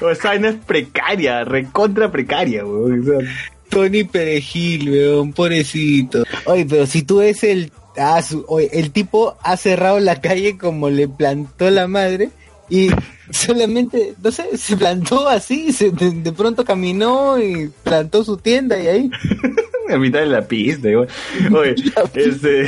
O 0.00 0.10
esa 0.10 0.28
vaina 0.28 0.48
es 0.48 0.56
precaria, 0.56 1.44
recontra 1.44 2.10
precaria, 2.10 2.64
weón. 2.64 3.00
O 3.00 3.04
sea, 3.04 3.28
Tony 3.68 4.04
Perejil, 4.04 4.90
weón, 4.90 5.32
pobrecito. 5.32 6.24
Oye, 6.46 6.66
pero 6.68 6.86
si 6.86 7.02
tú 7.02 7.18
ves 7.18 7.44
el... 7.44 7.70
ah, 7.96 8.22
su- 8.22 8.44
oye, 8.48 8.70
el 8.72 8.90
tipo 8.90 9.36
ha 9.42 9.56
cerrado 9.56 10.00
la 10.00 10.20
calle 10.20 10.56
como 10.58 10.90
le 10.90 11.08
plantó 11.08 11.70
la 11.70 11.86
madre 11.88 12.30
y 12.72 12.88
solamente, 13.30 14.14
no 14.24 14.32
sé, 14.32 14.56
se 14.56 14.78
plantó 14.78 15.28
así, 15.28 15.72
se, 15.74 15.90
de, 15.90 16.10
de 16.10 16.32
pronto 16.32 16.64
caminó 16.64 17.38
y 17.38 17.70
plantó 17.82 18.24
su 18.24 18.38
tienda 18.38 18.82
y 18.82 18.86
ahí... 18.86 19.10
a 19.92 19.98
mitad 19.98 20.20
de 20.20 20.26
la 20.26 20.40
pista, 20.40 20.88
weón. 20.88 21.06
Oye, 21.54 21.74
este... 22.14 22.64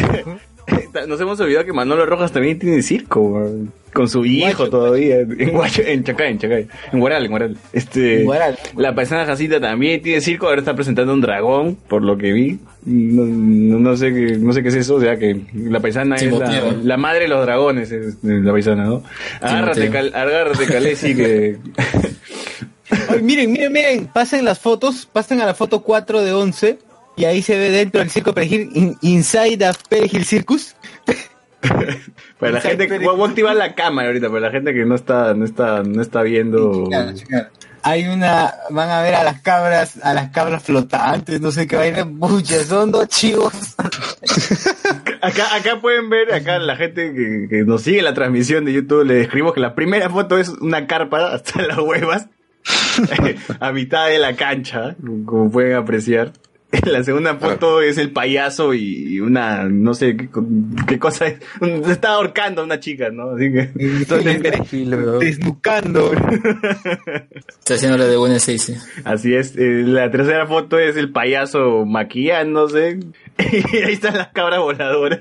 Nos 1.09 1.21
hemos 1.21 1.39
olvidado 1.41 1.65
que 1.65 1.73
Manolo 1.73 2.07
Rojas 2.07 2.33
también 2.33 2.59
tiene 2.59 2.83
circo. 2.83 3.51
Con 3.93 4.09
su 4.09 4.25
hijo 4.25 4.69
todavía. 4.71 5.19
En, 5.39 5.51
Guacho, 5.51 5.83
en 5.83 6.03
Chacay, 6.05 6.33
en 6.33 6.39
Chacay. 6.39 6.69
En 6.93 7.01
Guaral, 7.01 7.25
en 7.25 7.31
Guaral. 7.31 7.57
Este, 7.73 8.21
En 8.21 8.25
Guaral. 8.27 8.59
La 8.77 8.95
paisana 8.95 9.25
Jacinta 9.27 9.61
también 9.61 10.03
tiene 10.03 10.21
circo. 10.21 10.47
Ahora 10.47 10.61
está 10.61 10.75
presentando 10.75 11.13
un 11.13 11.21
dragón, 11.21 11.77
por 11.89 12.03
lo 12.03 12.17
que 12.19 12.33
vi. 12.33 12.59
No, 12.87 13.25
no, 13.25 13.79
no 13.79 13.97
sé, 13.97 14.13
qué, 14.13 14.37
no 14.39 14.53
sé 14.53 14.63
qué 14.63 14.69
es 14.69 14.75
eso. 14.77 14.97
O 14.97 15.01
sea, 15.01 15.17
que 15.17 15.41
la 15.55 15.81
paisana 15.81 16.17
es 16.17 16.31
la, 16.33 16.73
la 16.83 16.97
madre 16.97 17.21
de 17.23 17.29
los 17.29 17.45
dragones, 17.45 17.93
es 17.93 18.17
la 18.23 18.53
paisana, 18.53 18.85
¿no? 18.85 19.03
Agárrate. 19.41 19.91
Cal- 19.91 20.13
agárrate 20.15 20.67
Calesi, 20.67 21.15
que... 21.15 21.57
Miren, 23.23 23.51
miren, 23.53 23.73
miren, 23.73 24.07
pasen 24.07 24.45
las 24.45 24.59
fotos, 24.59 25.09
pasen 25.11 25.41
a 25.41 25.47
la 25.47 25.55
foto 25.55 25.83
4 25.83 26.23
de 26.23 26.33
11 26.33 26.79
y 27.17 27.25
ahí 27.25 27.43
se 27.43 27.57
ve 27.59 27.71
dentro 27.71 28.01
del 28.01 28.11
circo 28.11 28.33
Perejil, 28.35 28.71
in- 28.75 28.97
Inside 29.03 29.65
a 29.67 29.73
Perejil 29.89 30.25
Circus. 30.25 30.75
Para 32.39 32.53
la 32.53 32.61
gente, 32.61 32.85
Exacto. 32.85 33.17
voy 33.17 33.27
a 33.27 33.29
activar 33.31 33.57
la 33.57 33.75
cámara 33.75 34.09
ahorita, 34.09 34.29
para 34.29 34.41
la 34.41 34.51
gente 34.51 34.75
que 34.75 34.85
no 34.85 34.95
está, 34.95 35.33
no 35.33 35.47
está, 35.47 35.83
no 35.83 36.03
está 36.03 36.21
viendo. 36.23 36.91
Hay 37.83 38.07
una, 38.07 38.53
van 38.71 38.91
a 38.91 39.01
ver 39.03 39.15
a 39.15 39.25
las 39.25 39.41
cabras, 39.41 39.99
a 40.05 40.13
las 40.13 40.31
cabras 40.31 40.63
flotantes, 40.63 41.41
no 41.41 41.51
sé 41.53 41.67
qué 41.67 41.77
vaina, 41.77 42.05
muchas, 42.05 42.67
son 42.67 42.91
dos 42.91 43.09
chivos. 43.09 43.53
Acá, 45.23 45.55
acá 45.57 45.81
pueden 45.81 46.11
ver, 46.11 46.35
acá 46.35 46.59
la 46.59 46.77
gente 46.77 47.15
que, 47.15 47.47
que 47.49 47.65
nos 47.65 47.81
sigue 47.81 48.03
la 48.03 48.13
transmisión 48.13 48.67
de 48.67 48.75
YouTube, 48.75 49.05
le 49.07 49.15
describimos 49.15 49.55
que 49.55 49.61
la 49.61 49.75
primera 49.75 50.11
foto 50.11 50.37
es 50.37 50.51
una 50.51 50.87
carpa 50.87 51.33
hasta 51.33 51.63
las 51.67 51.79
huevas, 51.79 52.29
a 53.59 53.73
mitad 53.73 54.09
de 54.09 54.19
la 54.19 54.37
cancha, 54.37 54.97
como 55.25 55.51
pueden 55.51 55.77
apreciar. 55.77 56.33
La 56.85 57.03
segunda 57.05 57.37
foto 57.37 57.81
es 57.81 57.99
el 57.99 58.11
payaso 58.13 58.75
y 58.75 59.21
una, 59.21 59.65
no 59.65 59.95
sé 59.95 60.17
qué, 60.17 60.29
qué 60.87 60.99
cosa 60.99 61.27
es, 61.27 61.39
se 61.61 61.93
está 61.93 62.11
ahorcando 62.15 62.63
a 62.63 62.65
una 62.65 62.81
chica, 62.81 63.11
¿no? 63.11 63.31
Así 63.31 63.53
que... 63.53 63.71
Weón. 64.97 65.19
Desnucando. 65.21 66.13
Está 66.13 67.75
haciendo 67.75 67.99
la 67.99 68.07
de 68.07 68.17
buena 68.17 68.39
seis. 68.39 68.73
Así 69.05 69.35
es, 69.35 69.57
eh, 69.57 69.83
la 69.87 70.11
tercera 70.11 70.47
foto 70.47 70.79
es 70.79 70.97
el 70.97 71.11
payaso 71.13 71.85
maquillándose. 71.87 72.99
Y 73.37 73.77
ahí 73.79 73.95
están 73.95 74.17
las 74.17 74.29
cabras 74.29 74.61
voladoras. 74.61 75.19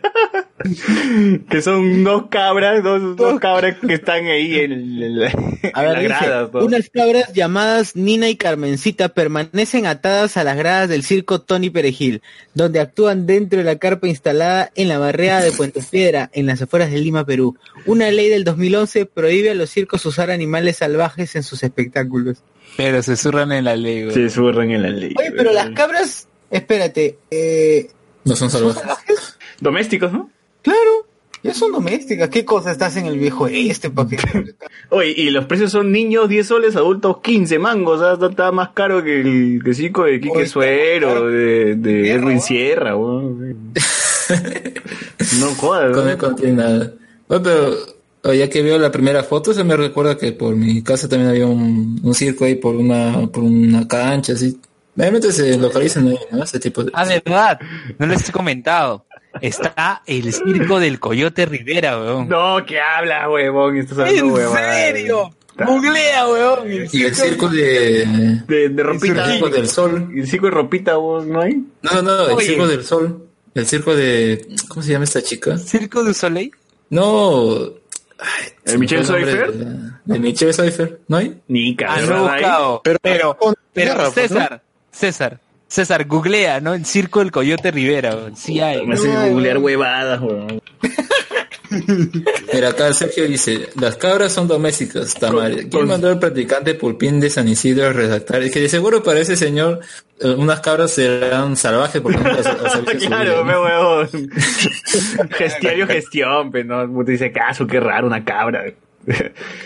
que 1.50 1.62
son 1.64 2.04
dos 2.04 2.28
cabras, 2.30 2.84
dos, 2.84 3.16
dos 3.16 3.40
cabras 3.40 3.76
que 3.80 3.96
están 3.96 4.28
ahí 4.28 4.60
en, 4.60 4.72
en 4.72 5.20
la, 5.20 5.28
A 5.74 5.82
en 5.84 5.88
ver, 5.90 5.94
la 5.94 6.00
dice, 6.00 6.08
grada. 6.08 6.52
todo. 6.52 6.64
unas 6.66 6.90
cabras 6.92 7.34
llamadas 7.34 7.96
Nina 7.96 8.30
y 8.30 8.36
Carmencita 8.36 9.10
permanecen 9.10 9.88
atadas 9.88 10.38
a 10.38 10.44
las 10.44 10.56
gradas 10.58 10.90
del 10.90 11.02
circo 11.04 11.42
Tony 11.46 11.70
Perejil, 11.70 12.22
donde 12.54 12.80
actúan 12.80 13.26
dentro 13.26 13.60
de 13.60 13.66
la 13.66 13.78
carpa 13.78 14.08
instalada 14.08 14.72
en 14.76 14.88
la 14.88 14.98
barriada 14.98 15.42
de 15.42 15.52
Puente 15.52 15.82
Piedra, 15.90 16.30
en 16.34 16.46
las 16.46 16.62
afueras 16.62 16.92
de 16.92 16.98
Lima, 17.00 17.26
Perú. 17.26 17.58
Una 17.86 18.10
ley 18.12 18.30
del 18.30 18.44
2011 18.44 19.06
prohíbe 19.06 19.52
a 19.52 19.56
los 19.56 19.70
circos 19.70 20.06
usar 20.06 20.32
animales 20.32 20.78
salvajes 20.78 21.36
en 21.36 21.44
sus 21.44 21.64
espectáculos. 21.64 22.44
Pero 22.78 23.04
se 23.04 23.16
zurran 23.16 23.52
en 23.52 23.66
la 23.66 23.76
ley, 23.76 24.04
weón. 24.04 24.14
Se 24.14 24.30
surran 24.30 24.72
en 24.72 24.82
la 24.82 24.90
ley. 24.90 25.14
Oye, 25.18 25.32
pero 25.32 25.54
las 25.54 25.70
cabras, 25.72 26.28
espérate, 26.50 27.18
eh, 27.30 27.90
No 28.26 28.36
son 28.36 28.50
salvajes. 28.50 29.38
Domésticos, 29.60 30.12
¿no? 30.12 30.30
claro, 30.62 31.08
ya 31.44 31.54
son 31.54 31.72
domésticas. 31.74 32.30
¿Qué 32.30 32.46
cosa 32.46 32.72
estás 32.72 32.96
en 32.98 33.06
el 33.06 33.18
viejo 33.20 33.48
este? 33.48 33.90
Pa' 33.90 34.08
que- 34.08 34.18
Oye, 34.90 35.14
y 35.16 35.30
los 35.30 35.46
precios 35.46 35.72
son 35.72 35.92
niños 35.92 36.30
10 36.30 36.48
soles, 36.48 36.76
adultos 36.76 37.18
15 37.22 37.60
mangos. 37.60 38.00
O 38.00 38.04
sea, 38.04 38.14
está, 38.14 38.28
está 38.28 38.52
más 38.52 38.70
caro 38.70 39.04
que 39.04 39.22
el 39.22 39.62
que 39.64 39.74
circo 39.74 40.04
de 40.06 40.20
Quique 40.22 40.38
Oye, 40.38 40.48
Suero, 40.48 41.28
de, 41.28 41.76
de 41.76 42.18
¿no? 42.18 42.40
Sierra, 42.42 42.96
weón. 42.96 43.74
No 45.40 45.48
jodas, 45.56 45.94
Con 45.96 46.06
¿no? 46.06 46.12
él 46.12 46.18
no 46.22 46.36
tiene 46.36 46.54
nada. 46.54 46.94
Bueno, 47.28 47.44
pero 47.44 48.34
ya 48.34 48.50
que 48.50 48.62
veo 48.62 48.78
la 48.78 48.92
primera 48.92 49.24
foto, 49.24 49.54
se 49.54 49.64
me 49.64 49.76
recuerda 49.76 50.18
que 50.18 50.32
por 50.32 50.56
mi 50.56 50.82
casa 50.82 51.10
también 51.10 51.30
había 51.30 51.46
un, 51.48 52.00
un 52.02 52.14
circo 52.14 52.46
ahí 52.46 52.56
por 52.56 52.76
una, 52.76 53.28
por 53.28 53.44
una 53.44 53.88
cancha, 53.88 54.34
así. 54.34 54.58
Realmente 54.96 55.32
se 55.32 55.58
localizan 55.58 56.08
ahí, 56.08 56.20
¿no? 56.32 56.44
Ese 56.44 56.60
tipo 56.60 56.84
de... 56.84 56.92
Ah, 56.94 57.06
de 57.06 57.22
verdad, 57.26 57.60
no 57.98 58.06
les 58.06 58.30
he 58.30 58.32
comentado. 58.32 59.06
Está 59.42 60.02
el 60.06 60.32
circo 60.34 60.80
del 60.80 61.00
Coyote 61.00 61.46
Rivera, 61.46 61.98
weón. 62.00 62.30
No, 62.30 62.64
¿qué 62.66 62.80
hablas, 62.80 63.28
huevón? 63.30 63.78
Estás 63.78 63.98
hablando 64.00 64.40
¿En 64.40 64.50
serio? 64.54 65.36
Googlea, 65.58 66.28
weón. 66.28 66.68
Y 66.92 67.04
el 67.04 67.16
circo 67.16 67.48
de... 67.50 68.06
De, 68.48 68.70
de 68.70 68.82
El 68.82 69.00
circo 69.00 69.50
del 69.50 69.68
sol. 69.70 70.10
El 70.16 70.28
circo 70.28 70.46
de 70.48 70.52
ropita, 70.52 70.96
vos, 70.98 71.26
¿no 71.26 71.42
hay? 71.42 71.64
No, 71.82 72.02
no, 72.02 72.26
el 72.28 72.32
Oye. 72.34 72.46
circo 72.48 72.68
del 72.68 72.84
sol. 72.84 73.28
El 73.54 73.66
circo 73.68 73.96
de... 73.96 74.48
¿Cómo 74.68 74.82
se 74.82 74.92
llama 74.92 75.04
esta 75.04 75.22
chica? 75.22 75.58
¿Circo 75.58 76.04
du 76.04 76.14
Soleil? 76.14 76.52
No... 76.90 77.66
Ay, 78.20 78.50
¿El 78.66 78.80
Michelle 78.80 79.04
Pfeiffer? 79.04 79.52
De, 79.54 79.90
de 80.06 80.20
Michelle 80.20 80.54
Pfeiffer, 80.54 81.02
¿no 81.08 81.18
hay? 81.18 81.42
Ni 81.48 81.72
Ah, 81.74 81.76
cagada. 82.00 82.22
buscado. 82.22 82.82
Pero, 82.84 83.38
pero. 83.74 84.12
César, 84.12 84.62
César, 84.92 85.40
César, 85.74 86.06
googlea, 86.06 86.60
¿no? 86.60 86.76
El 86.76 86.86
circo 86.86 87.18
del 87.18 87.32
Coyote 87.32 87.72
Rivera, 87.72 88.16
weón. 88.16 88.38
Sí 88.38 88.60
hay. 88.60 88.86
Me 88.86 88.94
hace 88.94 89.08
googlear 89.08 89.58
weón. 89.58 89.64
huevadas, 89.64 90.22
huevón. 90.22 90.62
Mira, 92.54 92.70
acá 92.70 92.94
Sergio 92.94 93.28
dice, 93.28 93.70
las 93.82 93.96
cabras 93.96 94.32
son 94.32 94.48
domésticas, 94.48 95.16
Tamara. 95.16 95.56
¿Quién 95.72 95.88
mandó 95.88 96.10
al 96.10 96.20
practicante 96.20 96.76
Pulpín 96.76 97.20
de 97.20 97.32
San 97.32 97.48
Isidro 97.48 97.88
a 97.88 97.92
redactar? 97.92 98.44
Es 98.44 98.52
que 98.52 98.60
de 98.60 98.70
seguro 98.70 99.02
para 99.02 99.20
ese 99.22 99.36
señor 99.36 99.80
eh, 100.20 100.30
unas 100.30 100.60
cabras 100.60 100.92
serán 100.92 101.58
salvajes 101.58 102.02
porque 102.04 102.20
nunca 102.20 102.36
Claro, 103.08 103.44
me 103.44 103.54
¿no? 103.54 103.62
huevón. 103.64 104.10
Gestión 105.32 105.88
gestión, 105.88 106.52
pero 106.52 106.86
no, 106.86 107.04
te 107.04 107.14
dice 107.14 107.32
caso, 107.32 107.66
qué 107.66 107.80
raro, 107.80 108.06
una 108.06 108.24
cabra. 108.24 108.66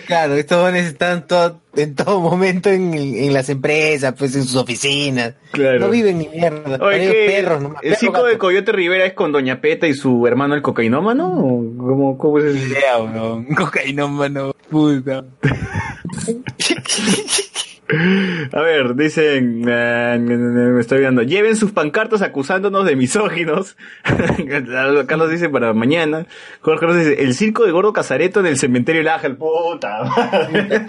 Claro, 0.07 0.35
estos 0.35 0.57
dones 0.57 0.85
están 0.85 1.27
todo, 1.27 1.61
en 1.75 1.95
todo 1.95 2.19
momento 2.19 2.69
en, 2.69 2.93
en 2.93 3.33
las 3.33 3.49
empresas, 3.49 4.13
pues 4.17 4.35
en 4.35 4.43
sus 4.43 4.55
oficinas. 4.55 5.35
Claro. 5.51 5.79
No 5.79 5.89
viven 5.89 6.19
ni 6.19 6.27
mierda. 6.27 6.83
Oye, 6.83 7.43
nomás, 7.43 7.83
¿El 7.83 7.95
gato. 7.95 8.25
de 8.25 8.37
Coyote 8.37 8.71
Rivera 8.71 9.05
es 9.05 9.13
con 9.13 9.31
Doña 9.31 9.61
Peta 9.61 9.87
y 9.87 9.93
su 9.93 10.25
hermano 10.25 10.55
el 10.55 10.61
cocainómano? 10.61 11.33
¿O 11.33 11.77
¿Cómo, 11.77 12.17
cómo 12.17 12.39
es 12.39 12.45
el 12.45 12.57
idea, 12.57 12.97
weón. 12.97 13.45
Cocainómano, 13.55 14.53
puta. 14.69 15.25
A 17.89 18.61
ver, 18.61 18.95
dicen, 18.95 19.63
eh, 19.67 20.17
me 20.19 20.79
estoy 20.81 20.99
viendo, 20.99 21.23
lleven 21.23 21.55
sus 21.55 21.71
pancartas 21.71 22.21
acusándonos 22.21 22.85
de 22.85 22.97
misóginos. 22.97 23.77
Carlos 25.07 25.29
dice 25.29 25.47
para 25.49 25.73
mañana. 25.73 26.25
Jorge 26.59 26.81
Carlos 26.81 26.97
dice, 26.97 27.23
el 27.23 27.33
circo 27.33 27.65
de 27.65 27.71
Gordo 27.71 27.93
Casareto 27.93 28.41
en 28.41 28.47
el 28.47 28.57
cementerio 28.57 28.99
del 28.99 29.07
Ángel. 29.07 29.37
Puta 29.37 30.03
madre. 30.03 30.85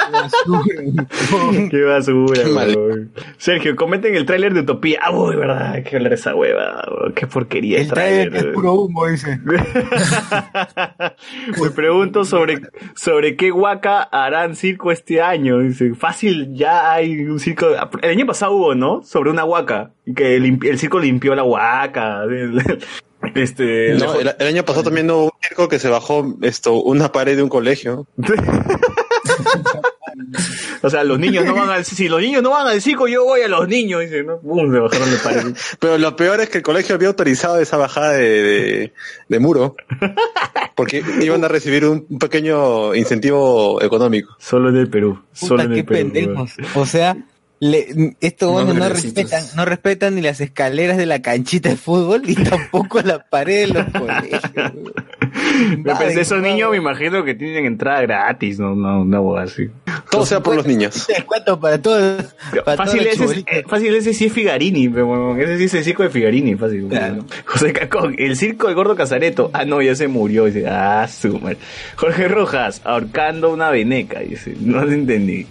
Qué 1.70 1.83
basura, 1.83 2.43
Qué. 2.43 3.07
Sergio, 3.37 3.77
comenten 3.77 4.16
el 4.16 4.27
tráiler 4.27 4.53
de 4.55 4.61
Utopía. 4.61 4.99
Ah, 5.03 5.12
uy, 5.12 5.37
verdad, 5.37 5.73
hay 5.75 5.85
que 5.85 5.97
hablar 5.97 6.15
esa 6.15 6.35
hueva. 6.35 6.85
Qué 7.15 7.29
porquería 7.29 7.79
El 7.79 7.89
trailer 7.89 8.35
es 8.35 8.47
puro 8.47 8.73
humo, 8.75 9.07
dice. 9.07 9.39
Me 11.62 11.70
pregunto 11.70 12.25
sobre, 12.25 12.61
sobre 12.97 13.37
qué 13.37 13.53
huaca 13.53 14.03
harán 14.03 14.57
circo 14.57 14.91
este 14.91 15.23
año. 15.23 15.61
Dice, 15.61 15.95
fácil, 15.95 16.55
ya 16.55 16.88
hay 16.93 17.20
un 17.24 17.40
circo. 17.40 17.69
El 18.02 18.10
año 18.10 18.27
pasado 18.27 18.52
hubo, 18.52 18.74
¿no? 18.74 19.02
Sobre 19.02 19.31
una 19.31 19.44
huaca. 19.44 19.93
Y 20.05 20.15
que 20.15 20.36
el, 20.36 20.59
el 20.65 20.78
circo 20.78 20.98
limpió 20.98 21.35
la 21.35 21.44
huaca. 21.44 22.23
Este. 23.35 23.94
No, 23.94 24.15
el, 24.15 24.32
el 24.39 24.47
año 24.47 24.65
pasado 24.65 24.85
también 24.85 25.10
hubo 25.10 25.24
un 25.24 25.31
circo 25.43 25.69
que 25.69 25.81
se 25.81 25.89
bajó 25.89 26.36
esto, 26.43 26.74
una 26.74 27.10
pared 27.10 27.36
de 27.36 27.43
un 27.43 27.48
colegio. 27.48 28.06
O 30.82 30.90
sea, 30.90 31.03
los 31.03 31.19
niños 31.19 31.45
no 31.45 31.55
van 31.55 31.70
al, 31.70 31.85
si 31.85 32.09
los 32.09 32.20
niños 32.20 32.43
no 32.43 32.51
van 32.51 32.66
al 32.69 32.81
circo, 32.81 33.09
yo 33.09 33.24
voy 33.24 33.40
a 33.43 33.49
los 33.49 33.66
niños, 33.66 34.01
dice, 34.03 34.23
¿no? 34.23 34.39
Pum, 34.40 34.73
se 34.73 34.78
bajaron 34.78 35.11
de 35.11 35.16
pared. 35.16 35.57
Pero 35.81 35.99
lo 35.99 36.15
peor 36.16 36.40
es 36.40 36.49
que 36.49 36.59
el 36.59 36.65
colegio 36.65 36.95
había 36.95 37.09
autorizado 37.09 37.59
esa 37.61 37.77
bajada 37.77 38.12
de, 38.12 38.43
de, 38.43 38.93
de 39.28 39.39
muro. 39.40 39.74
Porque 40.77 41.03
iban 41.20 41.45
a 41.45 41.49
recibir 41.49 41.85
un, 41.85 42.07
un 42.09 42.19
pequeño 42.19 42.95
incentivo 42.95 43.82
económico. 43.82 44.36
Solo 44.39 44.69
en 44.69 44.77
el 44.77 44.89
Perú. 44.89 45.20
Solo 45.32 45.62
Puta, 45.62 45.62
en 45.65 45.70
qué 45.73 45.81
el 45.81 45.85
Perú. 45.86 46.12
pendejos. 46.12 46.53
O 46.77 46.86
sea, 46.86 47.16
le, 47.61 48.15
estos 48.20 48.65
No, 48.74 48.89
respetan, 48.89 49.43
no 49.57 49.65
respetan 49.65 50.15
ni 50.15 50.20
las 50.23 50.40
escaleras 50.40 50.97
de 50.97 51.07
la 51.07 51.20
canchita 51.23 51.70
de 51.70 51.77
fútbol 51.77 52.23
y 52.28 52.36
tampoco 52.36 53.01
la 53.03 53.28
pared 53.28 53.66
de 53.66 53.74
los 53.74 53.86
colegios. 53.90 54.43
Me 55.78 55.94
pensé, 55.94 56.20
esos 56.20 56.42
niños 56.42 56.70
me 56.70 56.76
imagino 56.76 57.24
que 57.24 57.34
tienen 57.34 57.66
entrada 57.66 58.02
gratis, 58.02 58.59
no, 58.59 58.74
no, 58.74 59.05
no, 59.05 59.36
así. 59.36 59.68
Todo 60.10 60.24
sea 60.24 60.40
por 60.40 60.55
los 60.55 60.66
niños. 60.66 61.06
Descuento 61.06 61.59
para 61.60 61.80
todos. 61.80 62.34
Para 62.64 62.76
Fácil 62.76 63.06
todos 63.14 63.32
ese, 63.32 63.44
eh, 63.46 63.64
fácil 63.66 63.94
ese 63.94 64.14
sí 64.14 64.26
es 64.26 64.32
Figarini, 64.32 64.88
pero 64.88 65.36
ese 65.36 65.59
sí 65.59 65.64
es 65.64 65.74
el 65.74 65.84
circo 65.84 66.02
de 66.02 66.10
Figarini, 66.10 66.56
fácil. 66.56 66.88
José 67.44 67.72
Cacón, 67.72 68.14
el 68.18 68.36
circo 68.36 68.66
del 68.66 68.76
gordo 68.76 68.96
Casareto. 68.96 69.50
Ah, 69.52 69.64
no, 69.64 69.82
ya 69.82 69.94
se 69.94 70.09
murió. 70.09 70.46
Dice, 70.46 70.66
ah, 70.66 71.06
su 71.09 71.38
madre. 71.38 71.59
Jorge 71.96 72.28
Rojas, 72.28 72.80
ahorcando 72.84 73.50
una 73.50 73.70
veneca, 73.70 74.20
dice, 74.20 74.55
no 74.60 74.84
lo 74.84 74.92
entendí. 74.92 75.46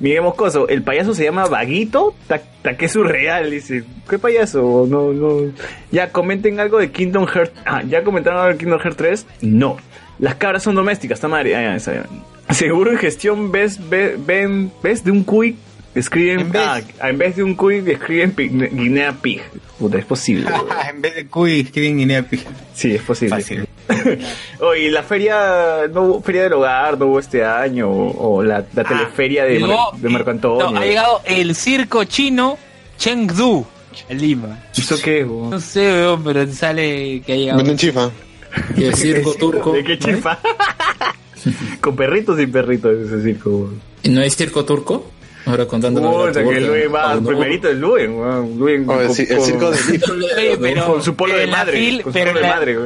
Miguel 0.00 0.22
Moscoso, 0.22 0.68
el 0.68 0.82
payaso 0.82 1.14
se 1.14 1.24
llama 1.24 1.46
Vaguito, 1.46 2.14
ta, 2.26 2.40
ta 2.62 2.76
que 2.76 2.88
surreal, 2.88 3.50
dice, 3.50 3.84
¿qué 4.08 4.18
payaso? 4.18 4.86
No, 4.88 5.12
no. 5.12 5.52
Ya 5.90 6.10
comenten 6.10 6.60
algo 6.60 6.78
de 6.78 6.90
Kingdom 6.90 7.26
Hearts. 7.26 7.52
Ah, 7.64 7.82
ya 7.82 8.02
comentaron 8.02 8.40
algo 8.40 8.52
de 8.52 8.58
Kingdom 8.58 8.80
Hearts 8.80 8.96
3. 8.96 9.09
No. 9.40 9.76
Las 10.18 10.34
cabras 10.36 10.62
son 10.62 10.74
domésticas, 10.74 11.16
está 11.16 11.28
madre. 11.28 11.56
Ah, 11.56 11.62
ya, 11.62 11.76
esa 11.76 11.94
ya. 11.94 12.54
Seguro 12.54 12.90
en 12.90 12.98
gestión 12.98 13.50
ves, 13.52 13.78
ves, 13.88 14.14
ven, 14.26 14.70
ves 14.82 15.04
de 15.04 15.10
un 15.12 15.22
cuy 15.24 15.56
escriben 15.94 16.40
En 16.40 16.52
vez- 16.52 16.62
ah, 17.00 17.08
en 17.08 17.18
vez 17.18 17.36
de 17.36 17.42
un 17.42 17.54
cuy 17.54 17.82
escriben 17.86 18.34
Guinea 18.72 19.12
Pig. 19.12 19.40
Puta, 19.78 19.98
es 19.98 20.04
posible. 20.04 20.46
en 20.90 21.00
vez 21.00 21.14
de 21.14 21.26
cuy, 21.26 21.60
escriben 21.60 21.98
Guinea 21.98 22.22
Pig. 22.22 22.44
Sí, 22.74 22.94
es 22.94 23.02
posible. 23.02 23.36
Fácil. 23.36 23.66
Oye, 24.60 24.90
la 24.90 25.02
feria, 25.02 25.82
no 25.92 26.02
hubo 26.02 26.22
feria 26.22 26.42
del 26.44 26.52
hogar, 26.54 26.98
no 26.98 27.06
hubo 27.06 27.18
este 27.18 27.44
año, 27.44 27.88
o, 27.88 28.36
o 28.38 28.42
la, 28.42 28.64
la 28.74 28.84
teleferia 28.84 29.44
de, 29.44 29.58
Mar- 29.58 29.70
Llegó- 29.70 29.92
de 29.98 30.08
Marco 30.08 30.30
Antonio. 30.30 30.70
No, 30.70 30.78
ha 30.80 30.84
llegado 30.84 31.22
el 31.24 31.54
circo 31.54 32.04
chino 32.04 32.58
Chengdu, 32.98 33.64
en 34.08 34.20
Lima. 34.20 34.58
¿Eso 34.76 34.96
qué? 35.02 35.24
weón? 35.24 35.50
No 35.50 35.60
sé, 35.60 35.80
weón, 35.92 36.22
pero 36.22 36.46
sale 36.52 37.22
que 37.24 37.32
ha 37.32 37.36
llegado. 37.36 37.58
Venden 37.58 37.76
chifa. 37.78 38.10
Y 38.76 38.84
el 38.84 38.94
circo 38.94 39.34
turco. 39.34 39.72
¿De 39.72 39.84
qué 39.84 39.98
chifa? 39.98 40.38
Con 41.80 41.96
perritos 41.96 42.38
y 42.40 42.46
perritos 42.46 42.92
ese 43.06 43.22
circo. 43.22 43.70
¿Y 44.02 44.08
¿No 44.10 44.20
hay 44.20 44.30
circo 44.30 44.64
turco? 44.64 45.10
Ahora 45.46 45.66
contando 45.66 46.02
Puta, 46.02 46.44
que 46.44 46.60
Luen 46.60 46.94
va, 46.94 47.18
primerito 47.18 47.68
es 47.70 47.76
Luen, 47.78 48.12
weón. 48.14 48.58
Luen 48.58 48.84
Oh, 48.88 49.00
el 49.00 49.06
el 49.08 49.14
circo 49.14 49.70
de 49.70 49.78
pero, 50.60 50.86
con 50.86 51.02
su 51.02 51.14
polo 51.16 51.34
de 51.34 51.44
en 51.44 51.50
la 51.50 51.56
madre. 51.58 51.78
fil- 51.78 52.02
con 52.02 52.12
su 52.12 52.18
pero 52.18 52.26
polo 52.32 52.38
en 52.40 52.42
de 52.44 52.48
la- 52.50 52.54
madre, 52.54 52.78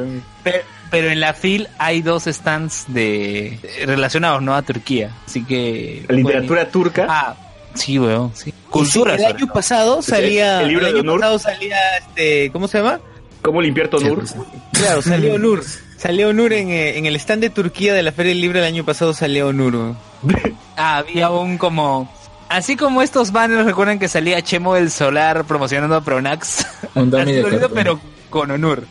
pero, 0.43 0.57
pero 0.89 1.09
en 1.09 1.19
la 1.19 1.33
fil 1.33 1.67
hay 1.77 2.01
dos 2.01 2.23
stands 2.25 2.85
de 2.87 3.59
relacionados, 3.85 4.41
¿no? 4.41 4.55
A 4.55 4.61
Turquía. 4.61 5.11
Así 5.25 5.43
que. 5.43 6.05
La 6.07 6.15
literatura 6.15 6.69
turca. 6.69 7.07
Ah, 7.09 7.35
sí, 7.73 7.99
weón. 7.99 8.31
Sí. 8.33 8.53
Cultura. 8.69 9.15
el 9.15 9.19
sobre 9.19 9.33
año 9.33 9.47
pasado 9.53 10.01
salía. 10.01 10.61
el 10.61 10.69
libro 10.69 10.85
de 10.85 10.91
año 10.91 11.01
Onur. 11.01 11.19
pasado 11.19 11.39
salía 11.39 11.77
este. 11.97 12.51
¿Cómo 12.53 12.69
se 12.69 12.77
llama? 12.77 13.01
¿Cómo 13.45 13.61
limpiar 13.61 13.89
Tonur? 13.89 14.23
Claro, 14.71 15.03
salió 15.03 15.35
Onur. 15.35 15.63
Salió 15.97 16.29
Onur 16.29 16.51
en, 16.51 16.69
eh, 16.69 16.97
en 16.97 17.05
el 17.05 17.15
stand 17.17 17.43
de 17.43 17.51
Turquía 17.51 17.93
de 17.93 18.01
la 18.01 18.11
Feria 18.11 18.31
del 18.31 18.41
Libro 18.41 18.57
el 18.57 18.65
año 18.65 18.83
pasado 18.83 19.13
salió 19.13 19.49
Onur. 19.49 19.75
weón. 19.75 19.97
Ah, 20.77 20.97
había 20.97 21.29
un 21.29 21.57
como. 21.57 22.11
Así 22.49 22.75
como 22.75 23.01
estos 23.01 23.31
banners 23.31 23.65
recuerdan 23.65 23.97
que 23.99 24.07
salía 24.09 24.41
Chemo 24.41 24.73
del 24.73 24.91
Solar 24.91 25.45
promocionando 25.45 25.95
a 25.95 26.01
Pronax. 26.01 26.65
Un 26.95 27.09
dummy 27.11 27.31
de 27.31 27.69
pero 27.73 27.99
con 28.29 28.49
Onur. 28.51 28.85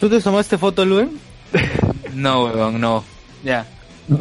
¿Tú 0.00 0.08
te 0.08 0.20
tomaste 0.20 0.56
foto, 0.56 0.86
Luen? 0.86 1.18
No, 2.14 2.44
weón, 2.44 2.80
no. 2.80 3.04
Ya. 3.44 3.66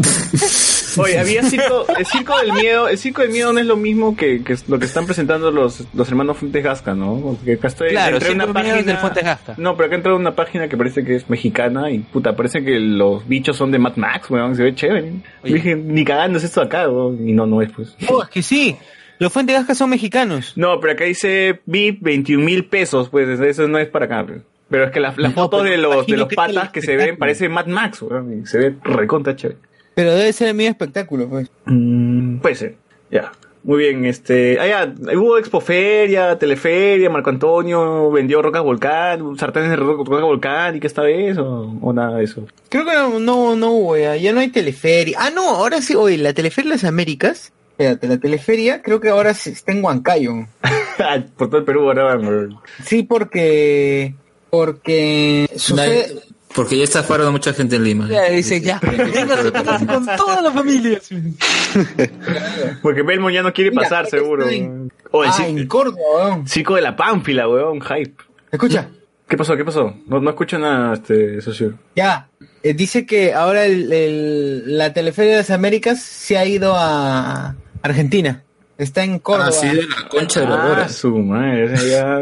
Oye, 0.97 1.19
había 1.19 1.43
circo, 1.43 1.85
el 1.97 2.05
circo 2.05 2.37
del 2.39 2.53
miedo, 2.53 2.87
el 2.87 2.97
circo 2.97 3.21
del 3.21 3.31
miedo 3.31 3.51
no 3.53 3.59
es 3.59 3.65
lo 3.65 3.75
mismo 3.75 4.15
que, 4.15 4.43
que 4.43 4.55
lo 4.67 4.79
que 4.79 4.85
están 4.85 5.05
presentando 5.05 5.51
los, 5.51 5.83
los 5.93 6.09
hermanos 6.09 6.37
Fuentes 6.37 6.63
Gasca, 6.63 6.93
¿no? 6.93 7.19
Porque 7.21 7.53
acá 7.53 7.67
estoy, 7.67 7.89
Claro, 7.89 8.17
entré 8.17 8.33
una 8.33 8.51
página, 8.51 8.81
del 8.81 8.97
Fuentes 8.97 9.23
Gasca. 9.23 9.55
No, 9.57 9.75
pero 9.75 9.87
acá 9.87 9.95
entré 9.95 10.11
a 10.11 10.15
una 10.15 10.35
página 10.35 10.67
que 10.67 10.77
parece 10.77 11.03
que 11.03 11.15
es 11.15 11.29
mexicana 11.29 11.91
y 11.91 11.99
puta, 11.99 12.35
parece 12.35 12.63
que 12.63 12.79
los 12.79 13.27
bichos 13.27 13.57
son 13.57 13.71
de 13.71 13.79
Mad 13.79 13.95
Max, 13.97 14.29
weón, 14.29 14.55
se 14.55 14.63
ve 14.63 14.75
chévere. 14.75 15.13
Dije, 15.43 15.75
ni 15.75 16.03
cagando 16.05 16.37
es 16.37 16.43
esto 16.43 16.61
acá, 16.61 16.89
weón, 16.89 17.27
y 17.27 17.33
no, 17.33 17.45
no 17.45 17.61
es 17.61 17.71
pues. 17.71 17.95
Oh, 18.09 18.23
es 18.23 18.29
que 18.29 18.41
sí. 18.41 18.75
Los 19.17 19.31
Fuentes 19.31 19.55
Gasca 19.55 19.75
son 19.75 19.89
mexicanos. 19.89 20.53
No, 20.57 20.79
pero 20.81 20.93
acá 20.93 21.05
dice 21.05 21.61
VIP 21.65 21.99
21 22.01 22.43
mil 22.43 22.65
pesos, 22.65 23.09
pues 23.09 23.39
eso 23.39 23.67
no 23.67 23.77
es 23.77 23.87
para 23.87 24.05
acá. 24.05 24.25
pues. 24.25 24.41
Pero 24.67 24.85
es 24.85 24.91
que 24.91 24.99
las, 24.99 25.17
las 25.17 25.35
No, 25.35 25.43
fotos 25.43 25.63
de 25.63 25.77
los, 25.77 26.07
de 26.07 26.17
los 26.17 26.27
que 26.27 26.35
patas 26.35 26.71
que 26.71 26.81
se 26.81 26.95
ven 26.97 27.17
parece 27.17 27.47
Mad 27.47 27.67
Max, 27.67 28.01
weón, 28.01 28.41
y 28.41 28.45
se 28.47 28.57
ve 28.57 28.75
recontra 28.83 29.35
chévere. 29.35 29.59
Pero 29.95 30.13
debe 30.13 30.31
ser 30.33 30.49
el 30.49 30.53
mismo 30.55 30.71
espectáculo, 30.71 31.27
pues. 31.29 31.49
Mm, 31.65 32.37
puede 32.39 32.55
ser, 32.55 32.75
ya. 33.09 33.31
Muy 33.63 33.79
bien, 33.79 34.05
este. 34.05 34.59
Ah, 34.59 34.67
ya, 34.67 35.15
hubo 35.17 35.39
Expoferia, 35.39 36.37
Teleferia, 36.37 37.09
Marco 37.09 37.31
Antonio 37.31 38.11
vendió 38.11 38.39
rocas 38.43 38.61
volcán, 38.61 39.35
sartenes 39.39 39.71
de 39.71 39.75
ro- 39.77 40.03
roca 40.03 40.23
volcánica 40.23 40.85
esta 40.85 41.01
vez, 41.01 41.35
o, 41.39 41.75
o 41.81 41.91
nada 41.93 42.17
de 42.17 42.25
eso. 42.25 42.45
Creo 42.69 42.85
que 42.85 42.93
no, 42.93 43.19
no, 43.19 43.55
no 43.55 43.71
hubo, 43.71 43.97
ya, 43.97 44.15
ya 44.17 44.33
no 44.33 44.39
hay 44.41 44.49
teleferia. 44.49 45.17
Ah, 45.19 45.31
no, 45.33 45.49
ahora 45.49 45.81
sí, 45.81 45.95
oye, 45.95 46.19
la 46.19 46.33
teleferia 46.33 46.69
de 46.69 46.75
las 46.75 46.83
Américas. 46.83 47.51
Espérate, 47.71 48.07
la 48.07 48.17
teleferia 48.19 48.81
creo 48.83 48.99
que 49.01 49.09
ahora 49.09 49.33
sí 49.33 49.49
está 49.49 49.71
en 49.71 49.83
Huancayo. 49.83 50.33
Por 51.37 51.47
todo 51.49 51.57
el 51.57 51.65
Perú 51.65 51.81
ahora 51.87 52.03
van. 52.15 52.55
Sí, 52.83 53.01
porque... 53.01 54.13
Porque... 54.51 55.49
Sucede... 55.55 56.13
Porque 56.55 56.77
ya 56.77 56.83
está 56.85 57.03
fuera 57.03 57.29
mucha 57.31 57.53
gente 57.53 57.75
en 57.75 57.83
Lima. 57.83 58.07
Ya, 58.09 58.23
dice, 58.29 58.61
ya. 58.61 58.79
Véngase, 58.79 59.51
con 59.85 60.05
toda 60.15 60.41
la 60.41 60.51
familia. 60.51 60.99
Porque 62.81 63.01
Belmont 63.01 63.33
ya 63.33 63.43
no 63.43 63.53
quiere 63.53 63.71
Mira, 63.71 63.83
pasar, 63.83 64.05
seguro. 64.07 64.43
estoy. 64.43 64.61
weón. 64.61 64.93
O 65.11 65.23
el 65.23 65.29
ah, 65.29 65.33
circo, 65.33 65.49
en 65.59 65.67
Córdoba, 65.67 65.97
weón. 66.15 66.47
circo 66.47 66.75
de 66.75 66.81
la 66.81 66.95
Pánfila, 66.95 67.47
weón, 67.49 67.81
hype. 67.81 68.15
Escucha, 68.51 68.87
¿Qué 69.27 69.37
pasó? 69.37 69.57
¿Qué 69.57 69.65
pasó? 69.65 69.95
No, 70.07 70.19
no 70.19 70.29
escucho 70.29 70.57
nada, 70.59 70.93
este, 70.93 71.41
socio. 71.41 71.73
ya. 71.95 72.29
eh, 72.61 72.73
dice 72.75 73.05
que 73.07 73.33
ahora 73.33 73.65
el, 73.65 73.91
el- 73.91 74.77
la 74.77 74.93
teleferia 74.93 75.31
de 75.31 75.37
las 75.37 75.49
Américas 75.49 75.99
se 76.01 76.37
ha 76.37 76.45
ido 76.45 76.73
a 76.75 77.55
Argentina. 77.81 78.43
Está 78.77 79.03
en 79.03 79.19
Córdoba. 79.19 79.47
Ah, 79.49 79.51
sí, 79.53 79.67
de 79.67 79.83
la 79.87 80.07
concha 80.09 80.41
de 80.41 80.47
la 80.47 80.73
Ah, 80.83 80.89
su 80.89 81.17
madre. 81.17 81.75
ya, 81.89 82.19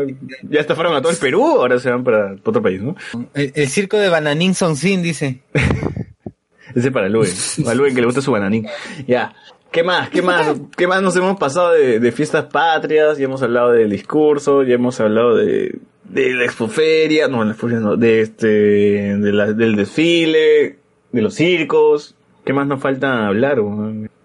ya 0.49 0.59
está 0.59 0.75
fueron 0.75 0.95
a 0.95 1.01
todo 1.01 1.11
el 1.11 1.17
Perú, 1.17 1.43
ahora 1.43 1.79
se 1.79 1.89
van 1.89 2.03
para, 2.03 2.35
para 2.35 2.41
otro 2.45 2.61
país, 2.61 2.81
¿no? 2.81 2.95
El, 3.33 3.51
el 3.55 3.67
circo 3.69 3.97
de 3.97 4.09
Bananín 4.09 4.53
Sonsin, 4.53 5.01
dice. 5.01 5.41
Ese 6.75 6.91
para 6.91 7.09
Luen. 7.09 7.31
A 7.67 7.73
Luen 7.73 7.93
que 7.93 8.01
le 8.01 8.05
gusta 8.07 8.21
su 8.21 8.31
bananín. 8.31 8.67
Ya. 9.07 9.33
¿Qué 9.71 9.83
más? 9.83 10.09
¿Qué 10.09 10.21
más? 10.21 10.55
¿Qué 10.77 10.87
más 10.87 11.01
nos 11.01 11.15
hemos 11.15 11.37
pasado 11.39 11.71
de, 11.71 11.99
de 11.99 12.11
fiestas 12.11 12.45
patrias? 12.45 13.17
Ya 13.17 13.25
hemos 13.25 13.41
hablado 13.41 13.71
del 13.71 13.89
discurso, 13.89 14.61
ya 14.63 14.75
hemos 14.75 14.99
hablado 14.99 15.35
de, 15.35 15.75
de 16.03 16.33
la 16.33 16.45
expoferia, 16.45 17.27
no, 17.27 17.43
la 17.43 17.51
expoferia 17.51 17.79
no, 17.79 17.95
de 17.97 18.21
este, 18.21 18.47
de 18.47 19.31
la- 19.33 19.53
del 19.53 19.75
desfile, 19.75 20.77
de 21.11 21.21
los 21.21 21.33
circos. 21.33 22.15
¿Qué 22.45 22.53
más 22.53 22.67
nos 22.67 22.81
falta 22.81 23.27
hablar? 23.27 23.59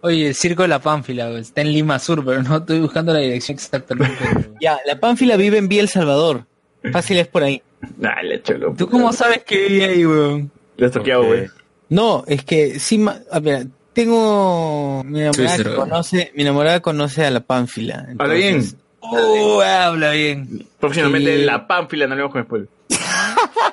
Oye, 0.01 0.29
el 0.29 0.35
circo 0.35 0.63
de 0.63 0.69
la 0.69 0.79
Pánfila, 0.81 1.29
güey, 1.29 1.41
está 1.43 1.61
en 1.61 1.73
Lima 1.73 1.99
Sur, 1.99 2.25
pero 2.25 2.43
no 2.43 2.59
estoy 2.59 2.81
buscando 2.81 3.13
la 3.13 3.19
dirección 3.21 3.57
exactamente. 3.57 4.17
Ya, 4.61 4.79
la 4.87 4.99
Pánfila 5.01 5.37
vive 5.37 5.59
en 5.59 5.69
Vía 5.69 5.81
El 5.83 5.89
Salvador. 5.89 6.45
Fácil 6.93 7.19
es 7.19 7.27
por 7.27 7.43
ahí. 7.43 7.61
Dale, 7.97 8.41
cholo. 8.43 8.75
¿Tú 8.77 8.89
cómo 8.89 9.13
sabes 9.13 9.43
que 9.45 9.67
vive 9.69 9.85
ahí, 9.85 10.07
weón? 10.07 10.51
Le 10.77 10.87
has 10.87 10.93
toqueado, 10.93 11.25
güey. 11.27 11.47
No, 11.89 12.23
es 12.27 12.45
que 12.45 12.79
sí, 12.79 12.99
ma- 12.99 13.19
a 13.33 13.41
ver, 13.41 13.67
tengo 13.93 15.03
mi 15.05 15.21
enamorada 15.21 15.57
Sí, 15.57 15.65
conoce, 15.65 16.33
mi 16.35 16.43
enamorada 16.43 16.81
conoce 16.81 17.25
a 17.27 17.31
la 17.31 17.41
Pánfila. 17.41 18.07
Habla 18.19 18.35
bien. 18.35 18.49
entonces- 18.55 18.77
Uh, 19.01 19.61
habla 19.63 20.11
bien. 20.11 20.67
Próximamente 20.81 21.39
la 21.39 21.67
Pánfila, 21.67 22.07
no 22.07 22.13
hablemos 22.13 22.33
con 22.33 22.45
spoiler. 22.45 22.69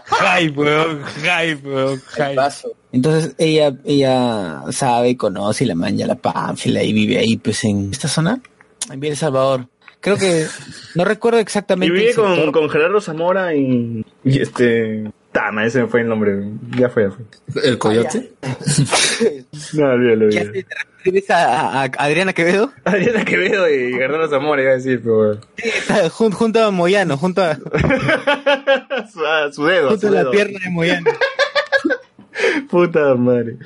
Hype, 0.08 0.60
weón. 0.60 1.02
Hype, 1.24 1.68
weón. 1.68 2.02
Hype. 2.16 2.42
Entonces 2.92 3.36
ella, 3.38 3.74
ella 3.84 4.64
sabe, 4.72 5.18
conoce 5.18 5.64
y 5.64 5.68
la 5.68 5.76
manja 5.76 6.06
la 6.06 6.16
Pánfila 6.16 6.84
y 6.84 6.94
vive 6.94 7.18
ahí, 7.18 7.38
pues 7.38 7.64
en 7.64 7.90
esta 7.92 8.08
zona, 8.08 8.40
en 8.92 9.00
Vía 9.00 9.12
El 9.12 9.18
Salvador. 9.18 9.68
Creo 10.00 10.18
que 10.18 10.46
no 10.96 11.04
recuerdo 11.06 11.40
Y 11.40 11.42
exactamente. 11.42 11.92
vive 11.94 12.12
el 12.12 12.16
con, 12.16 12.52
con 12.52 12.70
Gerardo 12.70 13.02
Zamora 13.02 13.56
y, 13.56 14.06
y 14.24 14.42
este... 14.42 15.12
Tama, 15.36 15.66
ese 15.66 15.82
me 15.82 15.88
fue 15.88 16.00
el 16.00 16.08
nombre. 16.08 16.34
Ya 16.78 16.88
fue, 16.90 17.04
ya 17.04 17.12
fue. 17.12 17.62
El 17.70 17.78
coyote. 17.78 18.32
No, 19.74 19.86
olvídalo, 19.90 20.30
¿Qué 20.30 20.40
olvídalo. 20.40 20.52
¿Te 20.54 20.66
refieres 20.98 21.30
a, 21.30 21.82
a- 21.84 21.92
Adriana 21.98 22.34
Quevedo? 22.34 22.72
Adriana 22.86 23.24
Quevedo 23.26 23.70
y 23.70 23.92
Gerardo 23.94 24.30
Zamora, 24.30 24.62
iba 24.62 24.72
a 24.72 24.76
decir, 24.76 25.02
pero... 25.04 25.36
Sí, 25.36 25.70
está 25.70 26.10
jun- 26.10 26.32
junto 26.32 26.64
a 26.64 26.72
Moyano, 26.72 27.18
junto 27.18 27.42
a, 27.44 27.56
su, 29.14 29.26
a 29.26 29.52
su 29.52 29.66
dedo, 29.66 29.88
a 29.88 29.90
junto 29.92 30.08
su 30.08 30.08
a 30.08 30.12
la 30.12 30.20
dedo. 30.20 30.32
pierna 30.32 30.60
de 30.64 30.70
Moyano. 30.72 31.12
Puta 32.70 33.16
madre. 33.16 33.58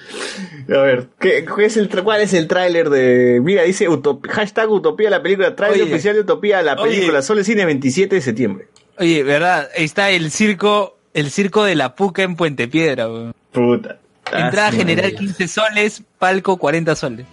A 0.69 0.77
ver, 0.81 1.07
¿qué, 1.19 1.45
qué 1.55 1.65
es 1.65 1.77
el, 1.77 1.89
¿cuál 2.03 2.21
es 2.21 2.33
el 2.33 2.47
tráiler 2.47 2.89
de... 2.89 3.39
Mira, 3.43 3.63
dice 3.63 3.89
Utop- 3.89 4.27
hashtag 4.29 4.69
Utopía 4.71 5.09
la 5.09 5.21
película, 5.23 5.55
tráiler 5.55 5.83
Oye. 5.83 5.91
oficial 5.93 6.15
de 6.15 6.21
Utopía 6.21 6.61
la 6.61 6.73
Oye. 6.73 6.95
película, 6.95 7.21
solo 7.21 7.39
el 7.39 7.45
cine 7.45 7.65
27 7.65 8.15
de 8.15 8.21
septiembre. 8.21 8.67
Oye, 8.97 9.23
¿verdad? 9.23 9.69
Ahí 9.77 9.85
está 9.85 10.11
el 10.11 10.29
circo, 10.29 10.98
el 11.13 11.31
circo 11.31 11.63
de 11.63 11.75
la 11.75 11.95
Puca 11.95 12.23
en 12.23 12.35
Puente 12.35 12.67
Piedra, 12.67 13.07
weón. 13.07 13.33
Puta. 13.51 13.97
Entrada 14.31 14.67
Ah, 14.67 14.71
general 14.71 15.05
madre. 15.11 15.15
15 15.17 15.47
soles, 15.47 16.03
palco 16.19 16.57
40 16.57 16.95
soles. 16.95 17.25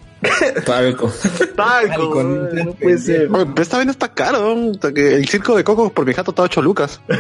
Palco. 0.65 1.13
Palco, 1.55 1.95
Palco, 2.15 2.23
no, 2.25 2.73
puede 2.73 2.99
ser. 2.99 3.29
Oye, 3.31 3.47
pero 3.47 3.63
esta 3.63 3.77
vaina 3.77 3.93
está 3.93 4.09
caro. 4.15 4.55
el 4.83 5.29
circo 5.29 5.57
de 5.57 5.63
Coco 5.65 5.93
por 5.93 6.07
mi 6.07 6.15
jato 6.15 6.31
está 6.31 6.43
8 6.43 6.63
lucas. 6.63 7.01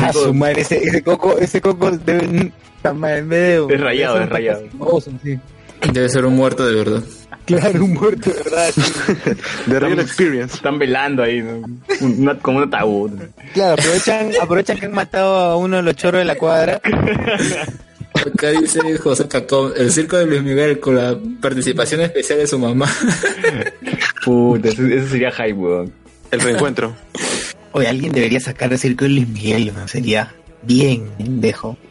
A 0.00 0.12
su 0.12 0.34
madre, 0.34 0.62
ese, 0.62 0.82
ese 0.82 1.02
coco, 1.04 1.38
ese 1.38 1.60
coco 1.60 1.92
debe 1.92 2.52
está 2.76 2.92
mal, 2.92 3.18
en 3.18 3.28
medio. 3.28 3.70
Es 3.70 3.80
rayado, 3.80 4.14
Son 4.14 4.22
es 4.24 4.28
rayado. 4.30 4.60
patas 4.62 4.72
famosos, 4.78 5.14
sí. 5.22 5.38
Debe 5.92 6.08
ser 6.08 6.24
un 6.26 6.34
muerto 6.34 6.66
de 6.66 6.74
verdad. 6.74 7.02
Claro, 7.46 7.84
un 7.84 7.94
muerto, 7.94 8.30
de 8.30 8.36
verdad. 8.42 8.74
De 9.66 9.80
Real 9.80 10.00
Experience. 10.00 10.56
Están 10.56 10.78
velando 10.78 11.22
ahí, 11.22 11.40
¿no? 11.42 11.62
Una- 12.00 12.38
como 12.38 12.58
un 12.58 12.64
ataúd. 12.64 13.12
Claro, 13.54 13.74
aprovechan, 13.74 14.30
aprovechan 14.40 14.78
que 14.78 14.86
han 14.86 14.92
matado 14.92 15.36
a 15.36 15.56
uno 15.56 15.76
de 15.76 15.82
los 15.82 15.94
chorros 15.96 16.18
de 16.20 16.24
la 16.24 16.34
cuadra. 16.36 16.80
Acá 18.14 18.50
dice 18.50 18.80
José 18.98 19.28
Cacón, 19.28 19.72
el 19.76 19.92
circo 19.92 20.16
de 20.16 20.26
Luis 20.26 20.42
Miguel 20.42 20.80
con 20.80 20.96
la 20.96 21.16
participación 21.40 22.00
especial 22.00 22.38
de 22.40 22.46
su 22.46 22.58
mamá. 22.58 22.90
Puta, 24.24 24.68
ese, 24.68 24.96
ese 24.96 25.08
sería 25.08 25.30
hype, 25.30 25.52
weón. 25.52 25.92
El 26.30 26.40
reencuentro. 26.40 26.96
Oye, 27.72 27.86
alguien 27.88 28.12
debería 28.12 28.40
sacar 28.40 28.72
el 28.72 28.78
circo 28.78 29.04
de 29.04 29.10
Luis 29.10 29.28
Miguel, 29.28 29.72
¿no? 29.76 29.86
Sería 29.86 30.34
bien. 30.62 31.08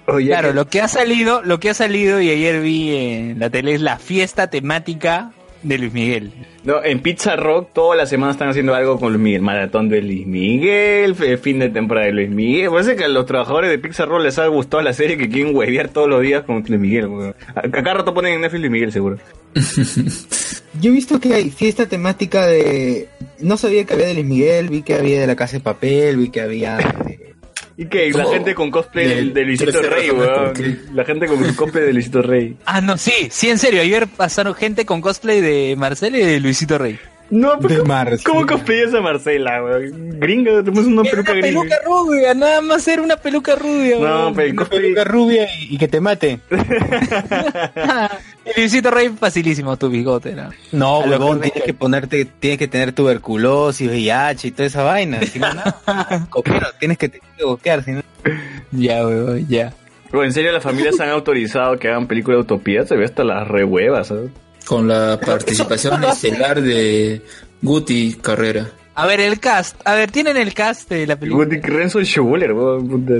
Oye, 0.08 0.28
Claro, 0.28 0.50
que- 0.50 0.54
lo 0.56 0.68
que 0.68 0.82
ha 0.82 0.88
salido, 0.88 1.42
lo 1.44 1.60
que 1.60 1.70
ha 1.70 1.74
salido 1.74 2.20
y 2.20 2.30
ayer 2.30 2.60
vi 2.62 2.96
en 2.96 3.40
la 3.40 3.50
tele 3.50 3.76
es 3.76 3.82
la 3.82 3.98
fiesta 4.00 4.50
temática 4.50 5.32
de 5.68 5.78
Luis 5.78 5.94
Miguel. 5.94 6.32
No, 6.64 6.84
en 6.84 7.00
Pizza 7.00 7.36
Rock 7.36 7.70
toda 7.74 7.96
la 7.96 8.06
semana 8.06 8.32
están 8.32 8.50
haciendo 8.50 8.74
algo 8.76 9.00
con 9.00 9.12
Luis 9.14 9.22
Miguel. 9.24 9.42
Maratón 9.42 9.90
de 9.90 10.02
Luis 10.02 10.26
Miguel, 10.26 11.16
fin 11.16 11.60
de 11.60 11.70
temporada 11.70 12.08
de 12.08 12.14
Luis 12.14 12.30
Miguel. 12.30 12.70
Parece 12.70 12.96
que 12.96 13.04
a 13.04 13.08
los 13.08 13.26
trabajadores 13.26 13.70
de 13.70 13.80
Pizza 13.80 14.06
Rock 14.06 14.22
les 14.22 14.40
ha 14.40 14.48
gustado 14.48 14.82
la 14.84 14.94
serie 14.94 15.18
que 15.18 15.30
quieren 15.30 15.56
huevear 15.56 15.90
todos 15.90 16.08
los 16.10 16.22
días 16.22 16.44
con 16.44 16.64
Luis 16.68 16.80
Miguel. 16.80 17.08
weón. 17.08 17.36
A, 17.56 17.60
a 17.60 17.72
cada 17.72 17.94
rato 17.96 18.14
ponen 18.14 18.34
en 18.34 18.42
Netflix 18.42 18.62
Luis 18.62 18.72
Miguel, 18.72 18.92
seguro. 18.92 19.18
Yo 20.82 20.92
he 20.92 20.94
visto 20.94 21.20
que 21.20 21.34
hay 21.34 21.50
fiesta 21.50 21.86
temática 21.88 22.46
de... 22.48 23.08
No 23.40 23.56
sabía 23.58 23.86
que 23.86 23.94
había 23.94 24.08
de 24.08 24.14
Luis 24.16 24.26
Miguel, 24.26 24.70
vi 24.70 24.82
que 24.82 24.94
había 24.96 25.22
de 25.22 25.28
la 25.28 25.36
Casa 25.36 25.58
de 25.58 25.64
Papel, 25.64 26.18
vi 26.18 26.30
que 26.30 26.42
había... 26.42 26.78
de- 26.78 27.35
Y 27.78 27.88
que 27.88 28.10
la 28.12 28.26
gente 28.26 28.56
con 28.56 28.72
cosplay 28.72 29.08
de, 29.08 29.32
De 29.32 29.44
Luisito 29.44 29.82
Rey, 29.82 30.10
weón. 30.10 30.54
qué. 30.54 30.78
La 30.94 31.04
gente 31.04 31.28
con 31.28 31.54
cosplay 31.56 31.86
de 31.86 31.94
Luisito 31.94 32.22
Rey. 32.22 32.56
Ah, 32.66 32.80
no, 32.80 32.98
sí, 32.98 33.28
sí, 33.30 33.50
en 33.50 33.60
serio. 33.60 33.82
Ayer 33.82 34.08
pasaron 34.08 34.54
gente 34.54 34.86
con 34.86 35.02
cosplay 35.02 35.42
de 35.42 35.76
Marcelo 35.78 36.18
y 36.18 36.22
de 36.24 36.40
Luisito 36.40 36.78
Rey. 36.78 36.98
No, 37.32 37.58
pero 37.60 37.70
De 37.74 37.80
¿cómo, 37.82 37.88
Marcela. 37.94 38.24
¿cómo 38.24 38.46
cosplayas 38.46 38.94
a 38.94 39.02
Marcela, 39.02 39.64
weón? 39.64 40.20
Gringa, 40.20 40.64
te 40.64 40.72
pones 40.72 40.86
una 40.88 41.02
peluca 41.04 41.32
una 41.32 41.42
gringa. 41.42 41.62
peluca 41.62 41.76
rubia, 41.86 42.34
nada 42.36 42.62
más 42.62 42.88
era 42.88 43.02
una 43.02 43.18
peluca 43.18 43.56
rubia. 43.56 43.98
No, 44.00 44.32
pero 44.34 44.48
Una 44.52 44.56
cosplay... 44.58 44.82
peluca 44.82 45.04
rubia 45.06 45.48
y, 45.60 45.74
y 45.76 45.78
que 45.78 45.88
te 45.88 46.00
mate. 46.00 46.40
El 48.46 48.54
Luisito 48.58 48.92
Rey 48.92 49.10
facilísimo 49.10 49.76
tu 49.78 49.90
bigote, 49.90 50.34
¿no? 50.36 50.50
No, 50.72 51.02
A 51.02 51.06
huevón, 51.08 51.42
tienes 51.42 51.64
que 51.64 51.74
ponerte, 51.74 52.26
tienes 52.26 52.60
que 52.60 52.68
tener 52.68 52.94
tuberculosis, 52.94 53.90
VIH 53.90 54.48
y 54.48 54.52
toda 54.52 54.68
esa 54.68 54.84
vaina. 54.84 55.20
Si 55.24 55.40
no, 55.40 55.52
nada. 55.54 55.82
Coquero, 56.30 56.68
tienes 56.80 56.98
que, 57.00 57.10
que 57.10 57.44
boquear, 57.44 57.84
si 57.84 57.92
no. 57.94 58.02
Ya, 58.72 59.06
weón, 59.06 59.48
ya. 59.48 59.74
Bro, 60.12 60.24
en 60.24 60.32
serio, 60.34 60.52
las 60.52 60.62
familias 60.64 61.00
han 61.00 61.10
autorizado 61.10 61.78
que 61.80 61.88
hagan 61.90 62.06
película 62.08 62.38
de 62.38 62.44
utopía. 62.44 62.86
Se 62.86 62.96
ve 62.96 63.06
hasta 63.06 63.24
las 63.24 63.48
rehuevas, 63.48 64.08
¿sabes? 64.10 64.30
Con 64.66 64.88
la 64.88 65.20
participación 65.20 66.04
estelar 66.04 66.62
de 66.62 67.22
Guti 67.62 68.16
Carrera. 68.22 68.70
A 68.96 69.06
ver, 69.06 69.20
el 69.20 69.40
cast. 69.40 69.76
A 69.86 69.94
ver, 69.96 70.10
¿tienen 70.12 70.38
el 70.38 70.54
cast 70.54 70.90
de 70.90 71.06
la 71.06 71.18
película? 71.18 71.46
Guti 71.46 71.60
Renzo 71.60 72.02
Schuller, 72.02 72.54
weón. 72.54 72.88
puta. 72.88 73.14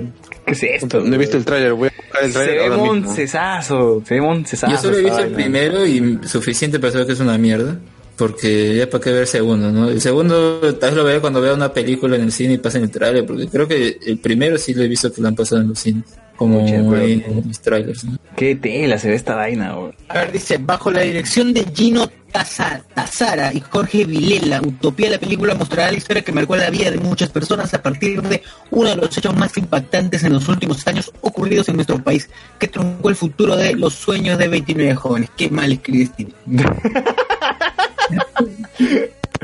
¿Qué 0.46 0.52
es 0.54 0.64
esto? 0.64 1.02
No 1.02 1.16
he 1.16 1.18
visto 1.18 1.38
el 1.38 1.46
tráiler, 1.46 1.74
voy 1.74 1.90
a 1.90 1.94
buscar 1.98 2.24
el 2.24 2.32
Se 2.32 2.34
tráiler 2.34 2.70
ve 2.70 2.78
moncesazo, 2.78 4.04
se 4.06 4.14
ve 4.16 4.22
moncesazo. 4.22 4.72
Yo 4.72 4.80
solo 4.80 4.98
he 4.98 5.04
visto 5.04 5.20
el 5.20 5.34
primero 5.34 5.86
y 5.86 6.20
suficiente 6.24 6.80
para 6.80 6.94
saber 6.94 7.08
que 7.08 7.14
es 7.14 7.20
una 7.20 7.38
mierda. 7.38 7.78
Porque 8.16 8.78
ya 8.78 8.90
para 8.90 9.04
qué 9.04 9.12
ver 9.12 9.22
el 9.22 9.28
segundo, 9.28 9.72
¿no? 9.74 9.90
El 9.90 10.00
segundo 10.00 10.62
tal 10.76 10.92
vez 10.92 10.98
lo 10.98 11.04
vea 11.04 11.20
cuando 11.20 11.42
vea 11.42 11.54
una 11.54 11.74
película 11.74 12.16
en 12.16 12.22
el 12.22 12.32
cine 12.32 12.54
y 12.54 12.58
pasa 12.58 12.78
en 12.78 12.86
el 12.86 12.92
tráiler, 12.92 13.26
porque 13.26 13.48
creo 13.50 13.68
que 13.68 13.98
el 14.06 14.20
primero 14.20 14.58
sí 14.58 14.74
lo 14.74 14.84
he 14.84 14.88
visto 14.88 15.12
que 15.12 15.22
lo 15.22 15.28
han 15.28 15.36
pasado 15.36 15.62
en 15.62 15.68
los 15.68 15.80
cines. 15.80 16.06
Como 16.36 16.60
en 16.60 17.48
los 17.48 17.62
trailers, 17.62 18.04
¿no? 18.04 18.18
Qué 18.36 18.56
tela 18.56 18.98
se 18.98 19.08
ve 19.10 19.16
esta 19.16 19.36
vaina, 19.36 19.76
weón. 19.78 19.96
A 20.10 20.16
ver, 20.16 20.32
dice, 20.34 20.58
bajo 20.58 20.92
la 20.92 21.02
dirección 21.02 21.54
de 21.54 21.66
Gino 21.74 22.10
Taza- 22.32 22.84
Tazara 22.94 23.54
y 23.54 23.62
Jorge 23.62 24.04
Vilela, 24.04 24.60
Utopía 24.62 25.10
la 25.10 25.18
película 25.18 25.56
mostrará 25.56 25.92
la 25.92 25.98
historia 25.98 26.22
que 26.24 26.34
marcó 26.34 26.58
la 26.58 26.70
vida 26.70 26.92
de 26.92 26.98
muchas 26.98 27.30
personas 27.30 27.74
a 27.74 27.82
partir 27.82 28.22
de 28.22 28.44
uno 28.72 28.90
de 28.90 28.96
los 28.98 29.18
hechos 29.18 29.34
más 29.38 29.58
impactantes 29.58 30.24
en 30.26 30.34
los 30.34 30.48
últimos 30.50 30.86
años 30.88 31.10
ocurridos 31.22 31.70
en 31.70 31.76
nuestro 31.78 32.04
país, 32.04 32.30
que 32.60 32.68
truncó 32.68 33.08
el 33.10 33.16
futuro 33.16 33.56
de 33.56 33.74
los 33.76 33.94
sueños 33.94 34.38
de 34.38 34.50
29 34.50 34.94
jóvenes. 34.96 35.30
Qué 35.38 35.50
mal 35.50 35.72
escribe 35.72 36.06
Steve. 36.08 36.32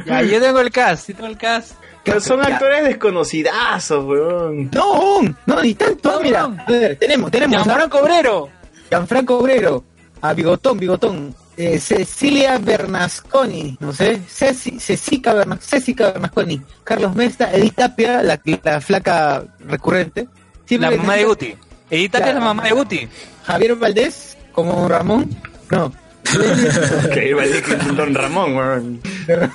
Ya, 0.06 0.22
yo 0.24 0.42
tengo 0.42 0.60
el 0.60 0.72
cast, 0.72 1.06
sí 1.08 1.14
tengo 1.14 1.28
el 1.28 1.38
cast. 1.38 1.74
Pero 2.04 2.20
son 2.20 2.42
Ya. 2.42 2.56
actores 2.56 2.84
desconocidazos, 2.84 4.04
weón. 4.06 4.70
No, 4.74 5.22
no, 5.46 5.62
ni 5.62 5.76
tanto, 5.76 6.12
No, 6.14 6.22
mira. 6.22 6.48
no. 6.48 6.58
A 6.66 6.72
ver, 6.72 6.96
tenemos, 6.98 7.30
tenemos 7.32 7.58
a 7.62 7.64
Gianfranco 7.64 8.00
Obrero. 8.00 8.50
Gianfranco 8.90 9.38
Obrero, 9.38 9.84
a 10.22 10.34
Bigotón, 10.34 10.78
Bigotón, 10.80 11.36
eh, 11.58 11.80
Cecilia 11.80 12.58
Bernasconi, 12.58 13.78
no 13.80 13.94
sé, 13.94 14.20
Ceci, 14.28 14.80
Cecica, 14.80 15.34
Berna- 15.34 15.58
Cecica 15.62 16.12
Bernasconi, 16.12 16.62
Carlos 16.84 17.16
Mesta, 17.16 17.52
Edith 17.54 17.76
Tapia, 17.76 18.24
la, 18.24 18.40
la 18.64 18.82
flaca 18.82 19.44
recurrente. 19.68 20.28
Siempre 20.66 20.92
La 20.92 20.98
mamá 20.98 21.16
de 21.16 21.24
Guti. 21.26 21.56
Edith 21.90 22.12
Tapia 22.12 22.30
es 22.30 22.36
la 22.36 22.42
mamá 22.42 22.64
de 22.64 22.72
Guti. 22.72 23.08
Javier 23.46 23.76
Valdés, 23.76 24.38
como 24.54 24.88
Ramón, 24.88 25.30
no. 25.70 25.94
Que 27.14 27.32
es 27.32 27.96
Don 27.96 28.14
Ramón, 28.16 28.56
weón. 28.56 29.02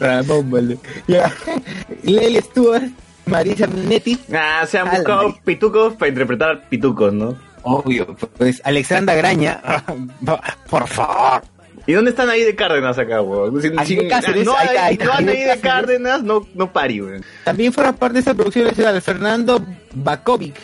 Ramón 0.00 0.50
Valdés. 0.50 0.78
Ya. 1.06 1.32
Lely 2.02 2.40
Stewart, 2.40 2.84
Marisa 3.26 3.66
Minetti, 3.66 4.18
Ah, 4.34 4.64
se 4.66 4.78
han 4.78 4.90
buscado 4.90 5.36
pitucos 5.44 5.94
para 5.94 6.08
interpretar 6.08 6.68
pitucos, 6.68 7.12
¿no? 7.12 7.36
Obvio, 7.62 8.16
pues 8.38 8.60
Alexandra 8.64 9.14
Graña, 9.14 9.60
por 10.68 10.88
favor. 10.88 11.42
¿Y 11.86 11.92
dónde 11.92 12.10
están 12.10 12.28
ahí 12.30 12.42
de 12.42 12.54
Cárdenas 12.54 12.98
acá, 12.98 13.20
weón? 13.22 13.60
Sin- 13.60 13.78
sin- 13.84 14.08
Cáceres, 14.08 14.44
no 14.44 14.56
hay, 14.56 14.68
ahí 14.76 14.96
no 14.98 15.04
de 15.04 15.12
ahí 15.12 15.24
de 15.24 15.32
Cáceres. 15.46 15.60
Cárdenas, 15.60 16.22
no, 16.22 16.46
no 16.54 16.72
pari, 16.72 17.00
weón. 17.02 17.24
También 17.44 17.72
fueron 17.72 17.94
parte 17.96 18.14
de 18.14 18.18
esta 18.20 18.34
producción 18.34 18.66
nacional 18.66 19.00
Fernando 19.02 19.64
Bakovic, 19.94 20.56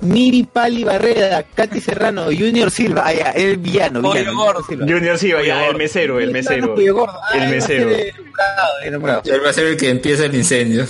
Miri 0.00 0.44
Pali 0.44 0.84
Barrera, 0.84 1.42
Katy 1.54 1.80
Serrano, 1.80 2.24
Junior 2.26 2.70
Silva, 2.70 3.02
ah, 3.06 3.12
ya, 3.12 3.30
el 3.30 3.56
villano, 3.58 4.00
Pollo 4.02 4.14
villano, 4.20 4.36
gordo. 4.36 4.62
Silva. 4.64 4.86
Junior 4.86 5.18
Silva, 5.18 5.42
ya, 5.42 5.66
el 5.66 5.76
mesero, 5.76 6.20
el 6.20 6.30
mesero. 6.30 6.74
Pollo 6.74 6.94
gordo, 6.94 7.18
ah, 7.22 7.36
El 7.36 7.50
mesero. 7.50 7.90
ser 7.90 8.00
el 8.00 8.16
nombrado, 8.24 8.72
el 8.84 8.92
nombrado. 8.92 9.22
Y 9.24 9.30
él 9.30 9.40
va 9.44 9.50
a 9.50 9.52
ser 9.52 9.66
el 9.66 9.76
que 9.76 9.90
empieza 9.90 10.24
el 10.24 10.34
incendio. 10.34 10.86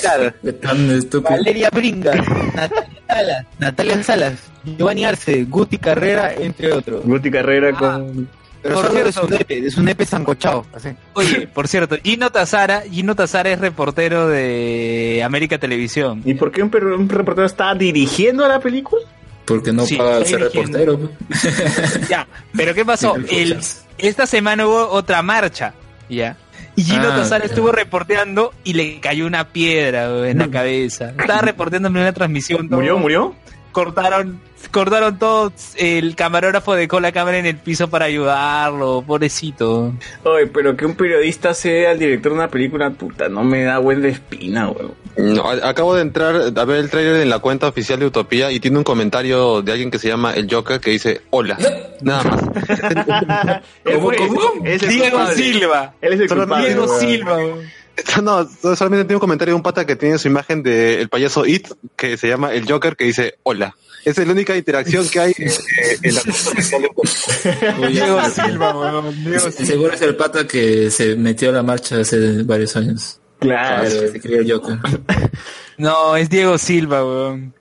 Claro. 0.00 0.32
Tan 0.60 0.90
estúpido. 0.90 1.30
Valeria 1.30 1.70
Bringa, 1.70 2.14
Natalia 2.14 3.02
Salas, 3.08 3.46
Natalia 3.58 4.02
Salas, 4.02 4.40
Giovanni 4.64 5.04
Arce, 5.04 5.44
Guti 5.44 5.78
Carrera, 5.78 6.32
entre 6.34 6.72
otros. 6.72 7.04
Guti 7.04 7.30
Carrera 7.30 7.72
con... 7.72 8.28
Pero 8.62 8.74
Por 8.74 8.90
cierto. 8.90 9.12
su 9.22 9.28
nepe, 9.28 9.60
de 9.62 9.70
su 9.70 9.82
nepe 9.82 10.04
sancochado. 10.04 10.66
así. 10.74 10.90
Oye, 11.14 11.46
por 11.46 11.66
cierto, 11.66 11.96
Gino 12.02 12.30
Tazara, 12.30 12.82
Gino 12.82 13.14
Tazara 13.14 13.50
es 13.50 13.58
reportero 13.58 14.28
de 14.28 15.22
América 15.24 15.58
Televisión. 15.58 16.20
¿Y 16.26 16.34
por 16.34 16.52
qué 16.52 16.62
un, 16.62 16.68
per- 16.70 16.84
un 16.84 17.08
reportero 17.08 17.46
está 17.46 17.74
dirigiendo 17.74 18.44
a 18.44 18.48
la 18.48 18.60
película? 18.60 19.00
Porque 19.46 19.72
no 19.72 19.86
Sí, 19.86 19.96
paga 19.96 20.24
ser 20.26 20.38
dirigiendo. 20.40 20.78
reportero. 20.78 21.10
Ya, 22.08 22.26
pero 22.54 22.74
¿qué 22.74 22.84
pasó? 22.84 23.16
El, 23.30 23.58
esta 23.98 24.26
semana 24.26 24.66
hubo 24.66 24.88
otra 24.88 25.22
marcha, 25.22 25.72
¿ya? 26.08 26.36
Y 26.76 26.84
Gino 26.84 27.08
Ah, 27.10 27.16
Tazara 27.16 27.44
estuvo 27.46 27.72
reporteando 27.72 28.52
y 28.62 28.74
le 28.74 29.00
cayó 29.00 29.26
una 29.26 29.48
piedra 29.48 30.28
en 30.28 30.38
la 30.38 30.48
cabeza. 30.50 31.10
Estaba 31.18 31.40
reporteando 31.40 31.88
en 31.88 31.96
una 31.96 32.12
transmisión. 32.12 32.68
¿Murió, 32.70 32.98
murió? 32.98 33.34
Cortaron, 33.72 34.40
cortaron 34.70 35.18
todo. 35.18 35.52
El 35.76 36.16
camarógrafo 36.16 36.74
dejó 36.74 37.00
la 37.00 37.12
cámara 37.12 37.38
en 37.38 37.46
el 37.46 37.56
piso 37.56 37.88
para 37.88 38.06
ayudarlo, 38.06 39.02
pobrecito. 39.06 39.92
Oye, 40.24 40.46
pero 40.48 40.76
que 40.76 40.86
un 40.86 40.94
periodista 40.94 41.54
sea 41.54 41.92
el 41.92 41.98
director 41.98 42.32
de 42.32 42.38
una 42.38 42.48
película, 42.48 42.90
puta, 42.90 43.28
no 43.28 43.44
me 43.44 43.62
da 43.64 43.78
buena 43.78 44.08
espina, 44.08 44.68
weón. 44.68 44.94
No, 45.16 45.48
acabo 45.48 45.94
de 45.94 46.02
entrar 46.02 46.36
a 46.56 46.64
ver 46.64 46.78
el 46.78 46.90
trailer 46.90 47.20
en 47.20 47.28
la 47.28 47.40
cuenta 47.40 47.68
oficial 47.68 47.98
de 47.98 48.06
Utopía 48.06 48.50
y 48.52 48.60
tiene 48.60 48.78
un 48.78 48.84
comentario 48.84 49.60
de 49.60 49.72
alguien 49.72 49.90
que 49.90 49.98
se 49.98 50.08
llama 50.08 50.32
El 50.32 50.52
Joker 50.52 50.80
que 50.80 50.90
dice 50.90 51.20
hola. 51.30 51.58
Nada 52.00 52.24
más. 52.24 52.40
Cómo? 53.84 54.12
es 54.64 54.82
el 54.82 54.88
Diego 54.88 55.18
culpable. 55.18 55.34
Silva. 55.34 55.94
Él 56.00 56.12
es 56.14 56.20
el. 56.20 56.28
Diego 56.28 56.84
weón. 56.84 57.00
Silva. 57.00 57.34
güey. 57.34 57.79
No, 58.22 58.48
solamente 58.76 59.04
tiene 59.04 59.16
un 59.16 59.20
comentario 59.20 59.52
de 59.52 59.56
un 59.56 59.62
pata 59.62 59.86
que 59.86 59.96
tiene 59.96 60.18
su 60.18 60.28
imagen 60.28 60.62
de 60.62 61.00
el 61.00 61.08
payaso 61.08 61.46
It 61.46 61.68
que 61.96 62.16
se 62.16 62.28
llama 62.28 62.52
El 62.52 62.70
Joker 62.70 62.96
que 62.96 63.04
dice 63.04 63.38
hola. 63.42 63.76
Esa 64.04 64.22
es 64.22 64.26
la 64.26 64.32
única 64.32 64.56
interacción 64.56 65.06
que 65.08 65.20
hay 65.20 65.32
eh, 65.32 65.98
en 66.02 66.14
la 66.14 66.22
de 66.22 66.30
Utopía. 66.30 67.88
Diego 67.88 68.22
Silva, 68.30 68.78
weón. 68.78 69.24
Diego 69.24 69.48
Y 69.58 69.66
seguro 69.66 69.92
es 69.92 70.02
el 70.02 70.16
pata 70.16 70.46
que 70.46 70.90
se 70.90 71.16
metió 71.16 71.50
a 71.50 71.52
la 71.52 71.62
marcha 71.62 72.00
hace 72.00 72.42
varios 72.42 72.76
años. 72.76 73.20
Claro. 73.40 73.82
Que 73.82 74.08
se 74.08 74.20
creía 74.20 74.40
el 74.40 74.52
Joker. 74.52 74.78
No, 75.76 76.14
es 76.14 76.28
Diego 76.28 76.58
Silva, 76.58 77.02
weón. 77.02 77.54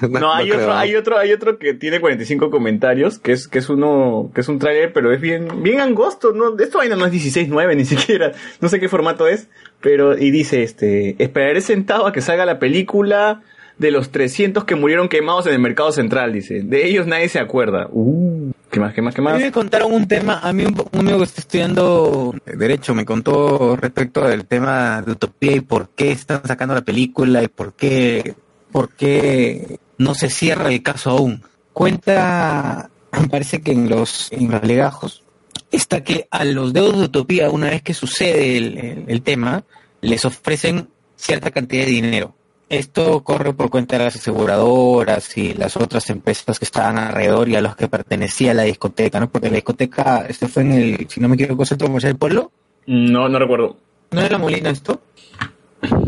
No, 0.10 0.32
hay 0.34 0.48
creo. 0.48 0.60
otro, 0.62 0.74
hay 0.74 0.94
otro, 0.96 1.18
hay 1.18 1.32
otro 1.32 1.58
que 1.58 1.74
tiene 1.74 2.00
45 2.00 2.50
comentarios, 2.50 3.18
que 3.18 3.32
es, 3.32 3.48
que 3.48 3.58
es 3.58 3.68
uno, 3.68 4.30
que 4.34 4.40
es 4.40 4.48
un 4.48 4.58
tráiler, 4.58 4.92
pero 4.92 5.12
es 5.12 5.20
bien, 5.20 5.62
bien 5.62 5.80
angosto, 5.80 6.32
no, 6.32 6.56
esto 6.58 6.78
vaina 6.78 6.96
no 6.96 7.06
es 7.06 7.12
16.9 7.12 7.76
ni 7.76 7.84
siquiera, 7.86 8.32
no 8.60 8.68
sé 8.68 8.80
qué 8.80 8.88
formato 8.88 9.26
es, 9.28 9.48
pero, 9.80 10.16
y 10.16 10.30
dice 10.30 10.62
este, 10.62 11.22
esperaré 11.22 11.60
sentado 11.60 12.06
a 12.06 12.12
que 12.12 12.20
salga 12.20 12.44
la 12.46 12.58
película 12.58 13.42
de 13.78 13.90
los 13.90 14.10
300 14.10 14.64
que 14.64 14.74
murieron 14.74 15.08
quemados 15.10 15.46
en 15.46 15.52
el 15.52 15.58
mercado 15.58 15.92
central, 15.92 16.32
dice, 16.32 16.62
de 16.62 16.86
ellos 16.88 17.06
nadie 17.06 17.28
se 17.28 17.38
acuerda. 17.38 17.88
Uh, 17.92 18.50
¿qué 18.70 18.80
más, 18.80 18.94
qué 18.94 19.02
más, 19.02 19.14
qué 19.14 19.20
A 19.20 19.24
más? 19.24 19.36
mí 19.36 19.42
me 19.44 19.52
contaron 19.52 19.92
un 19.92 20.08
tema, 20.08 20.40
a 20.42 20.50
mí 20.54 20.64
un, 20.64 20.74
un 20.92 21.00
amigo 21.00 21.18
que 21.18 21.24
está 21.24 21.42
estudiando 21.42 22.34
Derecho 22.46 22.94
me 22.94 23.04
contó 23.04 23.76
respecto 23.76 24.26
del 24.26 24.46
tema 24.46 25.02
de 25.02 25.12
Utopía 25.12 25.52
y 25.56 25.60
por 25.60 25.90
qué 25.90 26.10
están 26.10 26.42
sacando 26.46 26.74
la 26.74 26.80
película 26.82 27.42
y 27.42 27.48
por 27.48 27.74
qué, 27.74 28.34
por 28.72 28.88
qué 28.94 29.78
no 29.98 30.14
se 30.14 30.30
cierra 30.30 30.68
el 30.70 30.82
caso 30.82 31.10
aún. 31.10 31.42
Cuenta, 31.72 32.90
me 33.20 33.28
parece 33.28 33.60
que 33.62 33.72
en 33.72 33.88
los, 33.88 34.30
en 34.32 34.50
los 34.50 34.62
legajos, 34.62 35.22
está 35.70 36.02
que 36.04 36.26
a 36.30 36.44
los 36.44 36.72
deudos 36.72 36.98
de 36.98 37.04
Utopía, 37.06 37.50
una 37.50 37.70
vez 37.70 37.82
que 37.82 37.94
sucede 37.94 38.56
el, 38.56 38.78
el- 38.78 39.04
el 39.08 39.22
tema, 39.22 39.64
les 40.00 40.24
ofrecen 40.24 40.88
cierta 41.16 41.50
cantidad 41.50 41.84
de 41.84 41.90
dinero. 41.90 42.34
Esto 42.68 43.22
corre 43.22 43.52
por 43.52 43.70
cuenta 43.70 43.96
de 43.96 44.04
las 44.04 44.16
aseguradoras 44.16 45.36
y 45.38 45.54
las 45.54 45.76
otras 45.76 46.10
empresas 46.10 46.58
que 46.58 46.64
estaban 46.64 46.98
alrededor 46.98 47.48
y 47.48 47.56
a 47.56 47.60
los 47.60 47.76
que 47.76 47.86
pertenecía 47.88 48.52
la 48.54 48.64
discoteca, 48.64 49.20
¿no? 49.20 49.30
Porque 49.30 49.48
la 49.48 49.54
discoteca, 49.54 50.26
este 50.28 50.48
fue 50.48 50.62
en 50.62 50.72
el, 50.72 51.06
si 51.08 51.20
no 51.20 51.28
me 51.28 51.36
equivoco, 51.36 51.64
Centro 51.64 51.86
Comercial 51.86 52.12
del 52.12 52.18
Pueblo. 52.18 52.50
No, 52.86 53.28
no 53.28 53.38
recuerdo. 53.38 53.76
¿No 54.10 54.20
era 54.20 54.36
Molina 54.38 54.70
esto? 54.70 55.00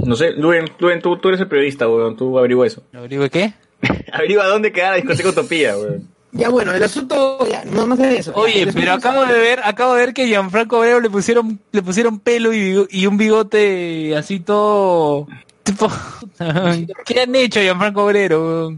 No 0.04 0.16
sé, 0.16 0.32
Luen, 0.32 0.64
Luen, 0.78 1.00
tú, 1.00 1.18
tú 1.18 1.28
eres 1.28 1.40
el 1.40 1.46
periodista, 1.48 1.88
weón, 1.88 2.16
tú 2.16 2.36
averigua 2.38 2.66
eso. 2.66 2.82
¿Averigüe 2.92 3.30
qué? 3.30 3.52
averigua 4.12 4.46
dónde 4.46 4.72
queda 4.72 4.90
la 4.90 4.96
discoteca 4.96 5.28
Utopía, 5.30 5.76
weón. 5.76 6.18
Ya 6.32 6.50
bueno, 6.50 6.74
el 6.74 6.82
asunto, 6.82 7.38
ya, 7.50 7.64
no 7.64 7.86
más 7.86 7.98
de 7.98 8.18
eso. 8.18 8.32
Oye, 8.34 8.66
Ya, 8.66 8.72
pero 8.72 8.92
acabo 8.92 9.24
de 9.24 9.38
ver, 9.38 9.60
acabo 9.64 9.94
de 9.94 10.06
ver 10.06 10.14
que 10.14 10.26
Gianfranco 10.26 10.78
Obrero 10.78 11.00
le 11.00 11.08
pusieron, 11.08 11.58
le 11.72 11.82
pusieron 11.82 12.20
pelo 12.20 12.52
y, 12.52 13.06
un 13.06 13.16
bigote 13.16 14.14
así 14.14 14.40
todo, 14.40 15.26
tipo, 15.62 15.90
¿qué 17.06 17.22
han 17.22 17.34
hecho 17.34 17.60
Gianfranco 17.60 18.04
Obrero? 18.04 18.76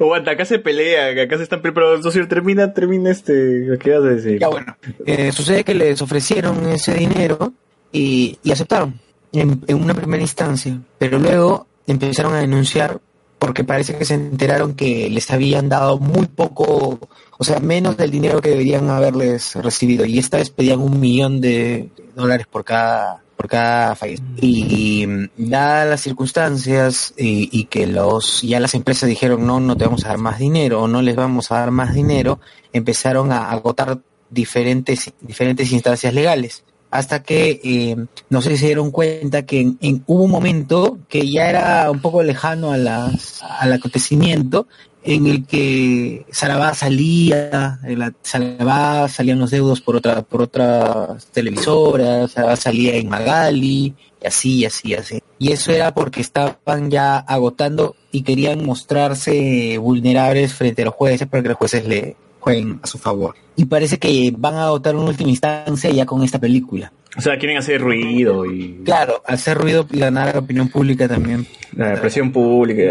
Aguanta, 0.00 0.32
acá 0.32 0.44
se 0.44 0.58
pelea, 0.58 1.22
acá 1.22 1.36
se 1.36 1.44
están 1.44 1.62
preparando. 1.62 2.02
Socio, 2.02 2.26
termina, 2.26 2.72
termina 2.72 3.10
este. 3.10 3.78
¿Qué 3.78 3.90
vas 3.90 4.04
a 4.04 4.14
decir? 4.14 4.40
Ya 4.40 4.48
bueno, 4.48 4.76
eh, 5.06 5.30
sucede 5.30 5.62
que 5.62 5.74
les 5.74 6.00
ofrecieron 6.02 6.66
ese 6.68 6.94
dinero 6.94 7.52
y, 7.92 8.38
y 8.42 8.50
aceptaron 8.50 8.98
en, 9.32 9.62
en 9.66 9.82
una 9.82 9.94
primera 9.94 10.22
instancia, 10.22 10.80
pero 10.98 11.18
luego 11.18 11.66
empezaron 11.86 12.34
a 12.34 12.40
denunciar 12.40 12.98
porque 13.38 13.64
parece 13.64 13.96
que 13.96 14.04
se 14.04 14.14
enteraron 14.14 14.74
que 14.74 15.08
les 15.10 15.30
habían 15.30 15.68
dado 15.68 15.98
muy 15.98 16.26
poco, 16.26 16.98
o 17.38 17.44
sea, 17.44 17.60
menos 17.60 17.96
del 17.96 18.10
dinero 18.10 18.40
que 18.40 18.50
deberían 18.50 18.90
haberles 18.90 19.54
recibido 19.54 20.04
y 20.04 20.18
esta 20.18 20.38
vez 20.38 20.50
pedían 20.50 20.80
un 20.80 20.98
millón 20.98 21.40
de 21.40 21.90
dólares 22.14 22.46
por 22.46 22.64
cada 22.64 23.22
por 23.36 23.46
cada 23.46 23.94
fallecido. 23.94 24.26
Y, 24.40 25.04
y, 25.36 25.48
dadas 25.48 25.88
las 25.88 26.00
circunstancias 26.00 27.14
y, 27.16 27.48
y 27.52 27.66
que 27.66 27.86
los 27.86 28.42
ya 28.42 28.58
las 28.58 28.74
empresas 28.74 29.08
dijeron 29.08 29.46
no, 29.46 29.60
no 29.60 29.76
te 29.76 29.84
vamos 29.84 30.04
a 30.04 30.08
dar 30.08 30.18
más 30.18 30.40
dinero 30.40 30.82
o 30.82 30.88
no 30.88 31.02
les 31.02 31.14
vamos 31.14 31.52
a 31.52 31.60
dar 31.60 31.70
más 31.70 31.94
dinero, 31.94 32.40
empezaron 32.72 33.30
a 33.30 33.50
agotar 33.50 34.00
diferentes, 34.30 35.12
diferentes 35.20 35.70
instancias 35.72 36.12
legales. 36.12 36.64
Hasta 36.90 37.22
que 37.22 37.60
eh, 37.62 37.96
no 38.30 38.40
sé 38.40 38.50
si 38.50 38.58
se 38.58 38.66
dieron 38.66 38.90
cuenta 38.90 39.44
que 39.44 39.60
en, 39.60 40.02
hubo 40.06 40.24
un 40.24 40.30
momento 40.30 40.98
que 41.08 41.30
ya 41.30 41.50
era 41.50 41.90
un 41.90 42.00
poco 42.00 42.22
lejano 42.22 42.72
a 42.72 42.78
las, 42.78 43.42
al 43.42 43.72
acontecimiento 43.74 44.66
en 45.04 45.26
el 45.26 45.46
que 45.46 46.26
Sarabá 46.30 46.74
salía, 46.74 47.78
en 47.84 47.98
la, 47.98 49.08
salían 49.08 49.38
los 49.38 49.50
deudos 49.50 49.80
por 49.80 49.96
otra, 49.96 50.22
por 50.22 50.42
otras 50.42 51.26
televisoras, 51.26 52.32
Sarabá 52.32 52.56
salía 52.56 52.96
en 52.96 53.08
Magali, 53.08 53.94
y 54.20 54.26
así, 54.26 54.56
y 54.56 54.64
así, 54.66 54.88
y 54.88 54.94
así. 54.94 55.22
Y 55.38 55.52
eso 55.52 55.72
era 55.72 55.94
porque 55.94 56.20
estaban 56.20 56.90
ya 56.90 57.18
agotando 57.18 57.94
y 58.10 58.22
querían 58.22 58.64
mostrarse 58.64 59.78
vulnerables 59.78 60.52
frente 60.52 60.82
a 60.82 60.86
los 60.86 60.94
jueces 60.94 61.28
para 61.28 61.42
que 61.42 61.48
los 61.50 61.58
jueces 61.58 61.86
le 61.86 62.16
jueguen 62.52 62.80
a 62.82 62.86
su 62.86 62.98
favor. 62.98 63.34
Y 63.56 63.64
parece 63.64 63.98
que 63.98 64.32
van 64.36 64.54
a 64.54 64.64
agotar 64.66 64.94
una 64.96 65.10
última 65.10 65.30
instancia 65.30 65.90
ya 65.90 66.06
con 66.06 66.22
esta 66.22 66.38
película. 66.38 66.92
O 67.16 67.20
sea, 67.20 67.36
quieren 67.38 67.56
hacer 67.58 67.80
ruido 67.80 68.46
y. 68.46 68.82
Claro, 68.84 69.22
hacer 69.26 69.58
ruido 69.58 69.86
y 69.90 69.98
ganar 69.98 70.34
la 70.34 70.40
opinión 70.40 70.68
pública 70.68 71.08
también. 71.08 71.46
La 71.74 71.94
presión 72.00 72.30
pública. 72.30 72.82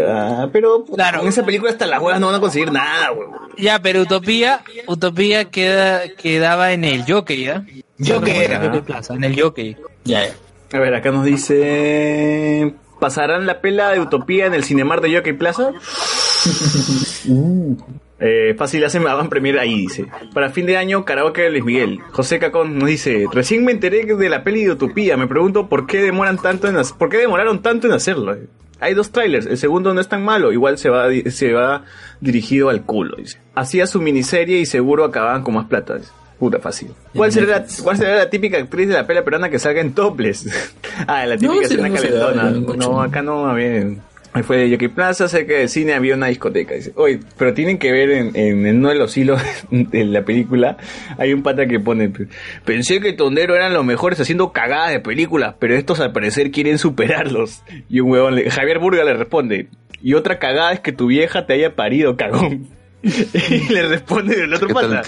ah, 0.42 0.48
pero 0.52 0.84
Claro. 0.84 1.22
en 1.22 1.28
esa 1.28 1.42
película 1.44 1.70
hasta 1.70 1.86
las 1.86 2.00
huevas 2.02 2.20
no 2.20 2.26
van 2.26 2.34
a 2.36 2.40
conseguir 2.40 2.70
nada. 2.70 3.10
Ya, 3.56 3.80
pero 3.80 4.02
Utopía, 4.02 4.62
Utopía 4.86 5.46
queda, 5.46 6.08
quedaba 6.14 6.72
en 6.72 6.84
el 6.84 7.04
Jockey, 7.10 7.44
¿ya? 7.44 7.64
Jockey, 7.98 8.34
En 8.36 8.74
el 8.74 8.82
Plaza, 8.82 9.14
en 9.14 9.24
el 9.24 9.40
Jockey. 9.40 9.76
Ya, 10.04 10.24
A 10.72 10.78
ver, 10.78 10.94
acá 10.94 11.10
nos 11.10 11.24
dice. 11.24 12.74
¿Pasarán 13.00 13.46
la 13.46 13.60
pela 13.60 13.90
de 13.92 14.00
Utopía 14.00 14.46
en 14.46 14.54
el 14.54 14.64
Cinemar 14.64 15.00
de 15.00 15.14
Jockey 15.16 15.32
Plaza? 15.32 15.70
Uh. 17.28 17.76
Eh, 18.20 18.54
fácil, 18.58 18.84
hacen 18.84 19.04
van 19.04 19.28
premier 19.28 19.58
ahí, 19.58 19.82
dice. 19.82 20.06
Para 20.34 20.50
fin 20.50 20.66
de 20.66 20.76
año, 20.76 21.04
karaoke 21.04 21.42
de 21.42 21.50
Luis 21.50 21.64
Miguel. 21.64 22.00
José 22.10 22.38
Cacón 22.38 22.78
nos 22.78 22.88
dice, 22.88 23.26
recién 23.32 23.64
me 23.64 23.72
enteré 23.72 24.04
de 24.04 24.28
la 24.28 24.42
peli 24.42 24.64
de 24.64 24.72
Utopía. 24.72 25.16
Me 25.16 25.28
pregunto 25.28 25.68
por 25.68 25.86
qué 25.86 26.02
demoran 26.02 26.38
tanto 26.38 26.68
en 26.68 26.76
por 26.98 27.08
qué 27.08 27.18
demoraron 27.18 27.62
tanto 27.62 27.86
en 27.86 27.92
hacerlo. 27.92 28.36
Hay 28.80 28.94
dos 28.94 29.10
trailers, 29.10 29.46
el 29.46 29.58
segundo 29.58 29.92
no 29.92 30.00
es 30.00 30.08
tan 30.08 30.24
malo, 30.24 30.52
igual 30.52 30.78
se 30.78 30.88
va, 30.88 31.08
se 31.30 31.52
va 31.52 31.84
dirigido 32.20 32.68
al 32.68 32.84
culo, 32.84 33.16
dice. 33.16 33.38
Hacía 33.54 33.86
su 33.88 34.00
miniserie 34.00 34.58
y 34.58 34.66
seguro 34.66 35.04
acababan 35.04 35.42
con 35.42 35.54
más 35.54 35.66
plata, 35.66 35.96
dice. 35.96 36.10
Puta 36.38 36.60
fácil. 36.60 36.92
¿Cuál 37.16 37.32
será, 37.32 37.58
la, 37.58 37.66
¿Cuál 37.82 37.96
será 37.96 38.14
la 38.14 38.30
típica 38.30 38.58
actriz 38.58 38.86
de 38.86 38.94
la 38.94 39.08
pela 39.08 39.24
peruana 39.24 39.50
que 39.50 39.58
salga 39.58 39.80
en 39.80 39.92
topless? 39.92 40.46
ah, 41.08 41.26
la 41.26 41.36
típica 41.36 41.54
No, 41.54 41.60
escena 41.62 41.88
no 41.88 41.94
calentona. 41.96 42.50
No, 42.76 43.02
acá 43.02 43.22
no, 43.22 43.48
a 43.48 43.54
ver. 43.54 43.96
Ahí 44.34 44.42
fue 44.42 44.58
de 44.58 44.70
Jockey 44.70 44.88
Plaza, 44.88 45.26
cerca 45.26 45.54
del 45.54 45.68
cine 45.68 45.94
había 45.94 46.14
una 46.14 46.26
discoteca. 46.26 46.74
Dice, 46.74 46.92
oye, 46.96 47.18
pero 47.38 47.54
tienen 47.54 47.78
que 47.78 47.90
ver 47.90 48.10
en, 48.10 48.36
en, 48.36 48.66
en 48.66 48.76
uno 48.78 48.90
de 48.90 48.94
los 48.96 49.16
hilos 49.16 49.40
de 49.70 50.04
la 50.04 50.22
película, 50.22 50.76
hay 51.18 51.32
un 51.32 51.42
pata 51.42 51.66
que 51.66 51.80
pone, 51.80 52.12
pensé 52.64 53.00
que 53.00 53.14
Tondero 53.14 53.54
eran 53.56 53.72
los 53.72 53.84
mejores 53.84 54.20
haciendo 54.20 54.52
cagadas 54.52 54.90
de 54.92 55.00
películas, 55.00 55.54
pero 55.58 55.74
estos 55.74 55.98
al 56.00 56.12
parecer 56.12 56.50
quieren 56.50 56.78
superarlos. 56.78 57.62
Y 57.88 58.00
un 58.00 58.10
huevón, 58.10 58.34
le- 58.34 58.50
Javier 58.50 58.78
Burga 58.78 59.02
le 59.04 59.14
responde, 59.14 59.68
y 60.02 60.14
otra 60.14 60.38
cagada 60.38 60.72
es 60.72 60.80
que 60.80 60.92
tu 60.92 61.06
vieja 61.06 61.46
te 61.46 61.54
haya 61.54 61.74
parido, 61.74 62.16
cagón. 62.16 62.66
y 63.02 63.72
le 63.72 63.88
responde 63.88 64.42
el 64.42 64.52
otro 64.52 64.68
pata, 64.68 65.02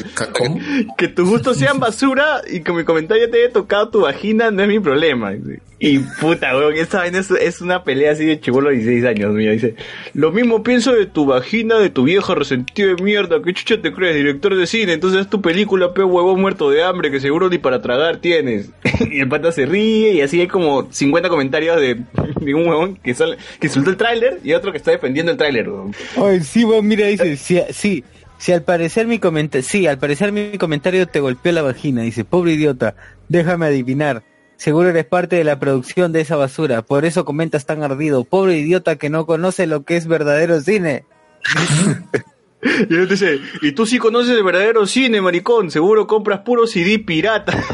que 0.96 1.08
tus 1.08 1.28
gustos 1.28 1.56
sean 1.56 1.78
basura 1.80 2.40
y 2.50 2.60
que 2.60 2.72
mi 2.72 2.84
comentario 2.84 3.28
te 3.28 3.42
haya 3.44 3.52
tocado 3.52 3.88
tu 3.90 4.00
vagina 4.02 4.50
no 4.50 4.62
es 4.62 4.68
mi 4.68 4.78
problema. 4.80 5.32
dice. 5.32 5.60
Y 5.82 5.98
puta, 5.98 6.54
weón, 6.54 6.74
esta 6.76 6.98
vaina 6.98 7.18
es, 7.40 7.60
una 7.62 7.82
pelea 7.84 8.12
así 8.12 8.26
de 8.26 8.38
chivolo 8.38 8.68
de 8.68 8.76
16 8.76 9.04
años, 9.06 9.32
mira, 9.32 9.52
dice, 9.52 9.76
lo 10.12 10.30
mismo 10.30 10.62
pienso 10.62 10.92
de 10.92 11.06
tu 11.06 11.24
vagina, 11.24 11.78
de 11.78 11.88
tu 11.88 12.04
vieja 12.04 12.34
resentido 12.34 12.94
de 12.94 13.02
mierda, 13.02 13.40
que 13.42 13.54
chucha 13.54 13.80
te 13.80 13.90
crees, 13.90 14.14
director 14.14 14.54
de 14.54 14.66
cine, 14.66 14.92
entonces 14.92 15.22
es 15.22 15.30
tu 15.30 15.40
película, 15.40 15.94
pe 15.94 16.02
huevón 16.04 16.38
muerto 16.38 16.68
de 16.70 16.82
hambre, 16.84 17.10
que 17.10 17.18
seguro 17.18 17.48
ni 17.48 17.56
para 17.56 17.80
tragar 17.80 18.18
tienes. 18.18 18.70
y 19.10 19.20
el 19.20 19.28
pata 19.30 19.52
se 19.52 19.64
ríe 19.64 20.12
y 20.12 20.20
así 20.20 20.38
hay 20.42 20.48
como 20.48 20.86
50 20.92 21.30
comentarios 21.30 21.80
de, 21.80 22.02
de 22.40 22.54
un 22.54 22.68
huevón 22.68 22.96
que, 22.96 23.14
sol- 23.14 23.38
que 23.58 23.70
soltó 23.70 23.88
el 23.88 23.96
tráiler 23.96 24.38
y 24.44 24.52
otro 24.52 24.72
que 24.72 24.78
está 24.78 24.90
defendiendo 24.90 25.32
el 25.32 25.38
tráiler, 25.38 25.70
weón. 25.70 25.94
Oye, 26.16 26.40
sí, 26.40 26.62
weón, 26.62 26.86
mira, 26.86 27.06
dice, 27.06 27.38
sí, 27.38 27.58
sí, 27.70 28.04
si 28.36 28.52
al 28.52 28.62
parecer 28.64 29.06
mi 29.06 29.18
comentario, 29.18 29.66
sí, 29.66 29.86
al 29.86 29.96
parecer 29.98 30.30
mi 30.30 30.58
comentario 30.58 31.06
te 31.06 31.20
golpeó 31.20 31.52
la 31.52 31.62
vagina, 31.62 32.02
dice, 32.02 32.26
pobre 32.26 32.52
idiota, 32.52 32.94
déjame 33.30 33.64
adivinar, 33.64 34.22
seguro 34.60 34.90
eres 34.90 35.06
parte 35.06 35.36
de 35.36 35.44
la 35.44 35.58
producción 35.58 36.12
de 36.12 36.20
esa 36.20 36.36
basura, 36.36 36.82
por 36.82 37.06
eso 37.06 37.24
comentas 37.24 37.64
tan 37.64 37.82
ardido, 37.82 38.24
pobre 38.24 38.58
idiota 38.58 38.96
que 38.96 39.08
no 39.08 39.24
conoce 39.24 39.66
lo 39.66 39.84
que 39.84 39.96
es 39.96 40.06
verdadero 40.06 40.60
cine. 40.60 41.06
Y 42.62 42.94
él 42.94 43.08
dice, 43.08 43.40
y 43.62 43.72
tú 43.72 43.86
sí 43.86 43.98
conoces 43.98 44.36
el 44.36 44.42
verdadero 44.42 44.86
cine, 44.86 45.22
maricón, 45.22 45.70
seguro 45.70 46.06
compras 46.06 46.40
puro 46.40 46.66
CD 46.66 46.98
pirata. 46.98 47.52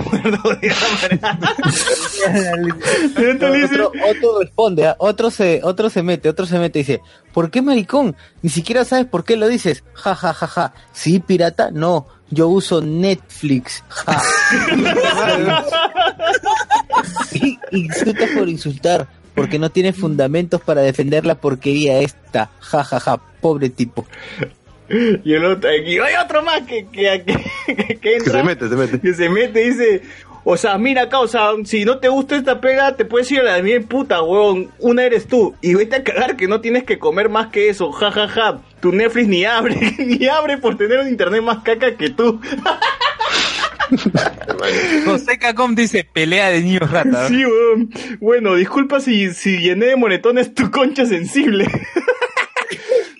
Otro, 3.64 3.92
otro 4.08 4.40
responde, 4.40 4.86
¿ah? 4.86 4.96
otro 4.98 5.30
se, 5.30 5.60
otro 5.62 5.90
se 5.90 6.02
mete, 6.02 6.28
otro 6.28 6.46
se 6.46 6.58
mete 6.58 6.78
y 6.78 6.82
dice, 6.82 7.00
¿por 7.32 7.50
qué 7.50 7.62
maricón? 7.62 8.16
Ni 8.42 8.50
siquiera 8.50 8.84
sabes 8.84 9.06
por 9.06 9.24
qué 9.24 9.36
lo 9.36 9.48
dices. 9.48 9.84
Ja, 9.94 10.14
ja, 10.14 10.32
ja, 10.32 10.46
ja. 10.46 10.72
¿Sí, 10.92 11.18
pirata? 11.20 11.70
No, 11.72 12.06
yo 12.30 12.48
uso 12.48 12.80
Netflix. 12.80 13.82
Ja. 13.88 14.22
Y- 17.32 17.58
Insultas 17.72 18.30
por 18.36 18.48
insultar, 18.48 19.06
porque 19.34 19.58
no 19.58 19.70
tienes 19.70 19.96
fundamentos 19.96 20.60
para 20.62 20.80
defender 20.80 21.26
la 21.26 21.34
porquería 21.34 21.98
esta. 22.00 22.50
Ja, 22.60 22.82
ja, 22.84 23.00
ja. 23.00 23.16
Pobre 23.40 23.68
tipo. 23.68 24.06
Y 24.88 25.32
el 25.34 25.44
otro, 25.44 25.74
y 25.74 25.98
hay 25.98 26.14
otro 26.22 26.42
más 26.42 26.62
que, 26.62 26.86
que, 26.86 27.22
que, 27.24 27.74
que, 27.74 27.86
que 27.86 27.96
Que 27.98 28.16
entra, 28.16 28.40
se 28.40 28.42
mete, 28.44 28.68
se 28.68 28.76
mete. 28.76 29.00
que 29.00 29.14
se 29.14 29.28
mete 29.28 29.62
y 29.64 29.70
dice, 29.70 30.02
o 30.44 30.56
sea, 30.56 30.78
mira 30.78 31.08
causa, 31.08 31.50
si 31.64 31.84
no 31.84 31.98
te 31.98 32.08
gusta 32.08 32.36
esta 32.36 32.60
pega, 32.60 32.94
te 32.94 33.04
puedes 33.04 33.30
ir 33.32 33.40
a 33.40 33.42
la 33.42 33.54
de 33.54 33.62
mi 33.62 33.78
puta, 33.80 34.22
weón, 34.22 34.70
una 34.78 35.02
eres 35.02 35.26
tú, 35.26 35.54
y 35.60 35.74
vete 35.74 35.96
a 35.96 36.04
cagar 36.04 36.36
que 36.36 36.46
no 36.46 36.60
tienes 36.60 36.84
que 36.84 36.98
comer 37.00 37.28
más 37.28 37.48
que 37.48 37.68
eso, 37.68 37.90
ja, 37.90 38.12
ja, 38.12 38.28
ja, 38.28 38.60
tu 38.80 38.92
Netflix 38.92 39.26
ni 39.28 39.44
abre, 39.44 39.94
ni 39.98 40.26
abre 40.28 40.58
por 40.58 40.76
tener 40.76 41.00
un 41.00 41.08
internet 41.08 41.42
más 41.42 41.64
caca 41.64 41.96
que 41.96 42.10
tú. 42.10 42.40
José 45.04 45.38
Cacom 45.38 45.74
dice 45.74 46.04
pelea 46.12 46.48
de 46.50 46.60
niños 46.60 46.90
rata. 46.90 47.28
Sí, 47.28 47.44
weón. 47.44 47.90
Bueno, 48.20 48.54
disculpa 48.56 48.98
si, 49.00 49.32
si 49.32 49.58
llené 49.58 49.86
de 49.86 49.96
monetones 49.96 50.54
tu 50.54 50.70
concha 50.70 51.06
sensible. 51.06 51.66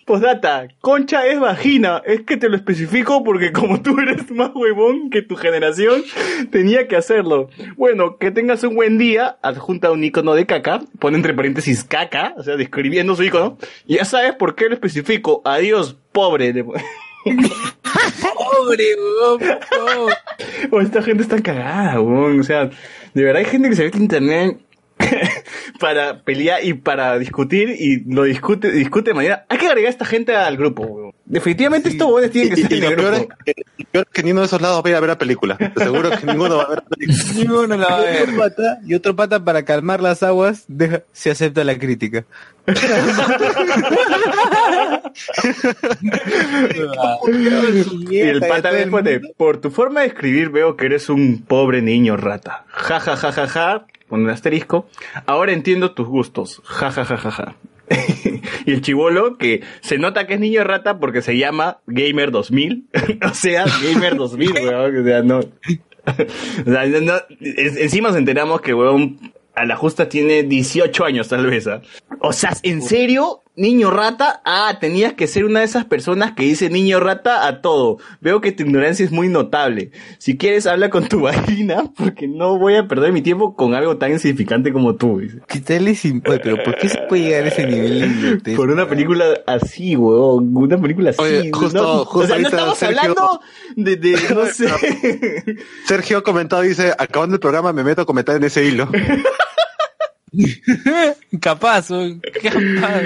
Postdata, 0.06 0.68
concha 0.80 1.26
es 1.26 1.40
vagina, 1.40 2.00
es 2.06 2.20
que 2.20 2.36
te 2.36 2.48
lo 2.48 2.54
especifico 2.54 3.24
porque 3.24 3.50
como 3.50 3.82
tú 3.82 3.98
eres 3.98 4.30
más 4.30 4.52
huevón 4.54 5.10
que 5.10 5.20
tu 5.20 5.34
generación, 5.34 6.04
tenía 6.52 6.86
que 6.86 6.94
hacerlo. 6.94 7.50
Bueno, 7.76 8.16
que 8.16 8.30
tengas 8.30 8.62
un 8.62 8.76
buen 8.76 8.98
día, 8.98 9.36
adjunta 9.42 9.90
un 9.90 10.04
icono 10.04 10.34
de 10.34 10.46
caca, 10.46 10.80
pone 11.00 11.16
entre 11.16 11.34
paréntesis 11.34 11.82
caca, 11.82 12.34
o 12.36 12.44
sea, 12.44 12.54
describiendo 12.54 13.16
su 13.16 13.24
icono, 13.24 13.58
y 13.84 13.96
ya 13.96 14.04
sabes 14.04 14.36
por 14.36 14.54
qué 14.54 14.68
lo 14.68 14.74
especifico, 14.74 15.42
adiós, 15.44 15.96
pobre. 16.12 16.52
Pobre, 16.52 16.62
weón. 18.94 20.12
Oh, 20.70 20.80
esta 20.80 21.02
gente 21.02 21.24
está 21.24 21.42
cagada, 21.42 22.00
weón. 22.00 22.38
O 22.38 22.44
sea, 22.44 22.70
de 23.12 23.24
verdad 23.24 23.42
hay 23.42 23.44
gente 23.44 23.68
que 23.68 23.74
se 23.74 23.84
mete 23.84 23.98
a 23.98 24.00
internet 24.00 24.65
para 25.80 26.22
pelear 26.22 26.64
y 26.64 26.72
para 26.74 27.18
discutir 27.18 27.68
y 27.78 28.02
lo 28.12 28.22
discute, 28.24 28.70
discute 28.70 29.10
de 29.10 29.14
manera. 29.14 29.46
Hay 29.48 29.58
que 29.58 29.66
agregar 29.66 29.88
a 29.88 29.90
esta 29.90 30.04
gente 30.04 30.34
al 30.34 30.56
grupo, 30.56 30.82
weón. 30.84 31.12
Definitivamente 31.26 31.88
estos 31.88 32.08
weones 32.08 32.30
tienen 32.30 32.54
que 32.54 32.60
Y, 32.60 32.62
estar 32.64 32.78
y 32.78 32.78
en 32.78 32.84
el 32.84 32.90
lo 32.92 32.96
peor 33.02 33.14
es, 33.14 33.18
grupo. 33.20 33.34
que, 33.44 33.54
peor 33.92 34.06
es 34.06 34.12
que 34.12 34.22
ninguno 34.22 34.40
de 34.42 34.46
esos 34.46 34.60
lados 34.62 34.82
va 34.84 34.86
a 34.86 34.90
ir 34.90 34.96
a 34.96 35.00
ver 35.00 35.08
la 35.10 35.18
película. 35.18 35.56
Te 35.58 35.84
Seguro 35.84 36.10
que 36.10 36.26
ninguno 36.26 36.56
va 36.58 36.62
a 36.62 36.68
ver 36.68 36.78
la 36.78 36.88
película. 36.88 37.32
Ninguno 37.34 37.76
la 37.76 37.86
va 37.88 37.96
a 37.98 38.00
Y 38.00 38.04
ver. 38.04 38.22
otro 38.22 38.36
pata, 38.38 38.78
y 38.86 38.94
otro 38.94 39.16
pata 39.16 39.44
para 39.44 39.64
calmar 39.64 40.00
las 40.00 40.22
aguas, 40.22 40.64
deja, 40.68 41.02
se 41.12 41.30
acepta 41.30 41.64
la 41.64 41.76
crítica. 41.78 42.24
Y 48.08 48.18
el 48.20 48.40
pata 48.40 48.70
le 48.72 48.86
pone, 48.86 49.20
por 49.36 49.60
tu 49.60 49.70
forma 49.70 50.00
de 50.00 50.06
escribir 50.08 50.50
veo 50.50 50.76
que 50.76 50.86
eres 50.86 51.08
un 51.08 51.42
pobre 51.46 51.82
niño 51.82 52.16
rata. 52.16 52.64
Ja, 52.68 53.00
ja, 53.00 53.16
ja, 53.16 53.32
ja, 53.32 53.46
ja. 53.48 53.86
Pone 54.08 54.24
un 54.24 54.30
asterisco. 54.30 54.88
Ahora 55.26 55.52
entiendo 55.52 55.92
tus 55.92 56.06
gustos. 56.06 56.62
Ja, 56.64 56.90
ja, 56.90 57.04
ja, 57.04 57.16
ja, 57.16 57.30
ja. 57.30 57.56
y 58.66 58.72
el 58.72 58.80
chivolo 58.82 59.38
que 59.38 59.62
se 59.80 59.98
nota 59.98 60.26
que 60.26 60.34
es 60.34 60.40
niño 60.40 60.64
rata 60.64 60.98
porque 60.98 61.22
se 61.22 61.36
llama 61.38 61.78
Gamer 61.86 62.30
2000. 62.30 62.86
o 63.30 63.34
sea, 63.34 63.64
Gamer 63.82 64.16
2000, 64.16 64.52
weón. 64.52 65.00
O 65.00 65.04
sea, 65.04 65.22
no. 65.22 65.38
o 65.38 66.70
sea, 66.70 66.86
no- 66.86 67.00
no- 67.00 67.20
en- 67.40 67.78
encima 67.78 68.08
nos 68.08 68.16
enteramos 68.16 68.60
que, 68.60 68.74
weón, 68.74 69.32
a 69.54 69.64
la 69.64 69.76
justa 69.76 70.08
tiene 70.08 70.42
18 70.42 71.04
años 71.04 71.28
tal 71.28 71.46
vez. 71.46 71.66
¿ah? 71.66 71.80
O 72.20 72.32
sea, 72.32 72.52
¿en 72.62 72.82
serio? 72.82 73.42
Niño 73.56 73.90
rata, 73.90 74.42
ah, 74.44 74.76
tenías 74.80 75.14
que 75.14 75.26
ser 75.26 75.46
una 75.46 75.60
de 75.60 75.64
esas 75.64 75.86
personas 75.86 76.32
que 76.32 76.42
dice 76.42 76.68
niño 76.68 77.00
rata 77.00 77.46
a 77.46 77.62
todo. 77.62 77.96
Veo 78.20 78.42
que 78.42 78.52
tu 78.52 78.64
ignorancia 78.64 79.04
es 79.04 79.10
muy 79.12 79.28
notable. 79.28 79.92
Si 80.18 80.36
quieres, 80.36 80.66
habla 80.66 80.90
con 80.90 81.08
tu 81.08 81.20
vagina, 81.22 81.90
porque 81.96 82.28
no 82.28 82.58
voy 82.58 82.76
a 82.76 82.86
perder 82.86 83.12
mi 83.12 83.22
tiempo 83.22 83.56
con 83.56 83.74
algo 83.74 83.96
tan 83.96 84.12
insignificante 84.12 84.72
como 84.74 84.96
tú. 84.96 85.20
dice. 85.20 85.38
¿Qué 85.48 85.60
tal 85.60 85.88
es 85.88 86.02
pero 86.22 86.62
¿por 86.62 86.76
qué 86.76 86.88
se 86.90 86.98
puede 87.08 87.22
llegar 87.22 87.44
a 87.44 87.48
ese 87.48 87.66
nivel 87.66 88.42
de? 88.42 88.54
Por 88.56 88.68
una 88.70 88.86
película 88.86 89.24
así, 89.46 89.96
weón. 89.96 90.54
Una 90.54 90.78
película 90.78 91.10
así. 91.10 91.22
Oye, 91.22 91.50
justo- 91.50 91.82
no, 91.82 92.04
justo 92.04 92.24
o 92.24 92.26
sea, 92.26 92.38
no 92.38 92.48
estamos 92.48 92.78
Sergio- 92.78 92.98
hablando 93.00 93.40
de, 93.74 93.96
de, 93.96 94.12
no 94.34 94.46
sé. 94.46 95.44
Sergio 95.86 96.18
ha 96.18 96.22
comentado, 96.22 96.60
dice, 96.62 96.92
acabando 96.98 97.34
el 97.36 97.40
programa 97.40 97.72
me 97.72 97.82
meto 97.84 98.02
a 98.02 98.06
comentar 98.06 98.36
en 98.36 98.44
ese 98.44 98.64
hilo. 98.64 98.86
Capaz, 101.40 101.88
capaz, 101.88 103.02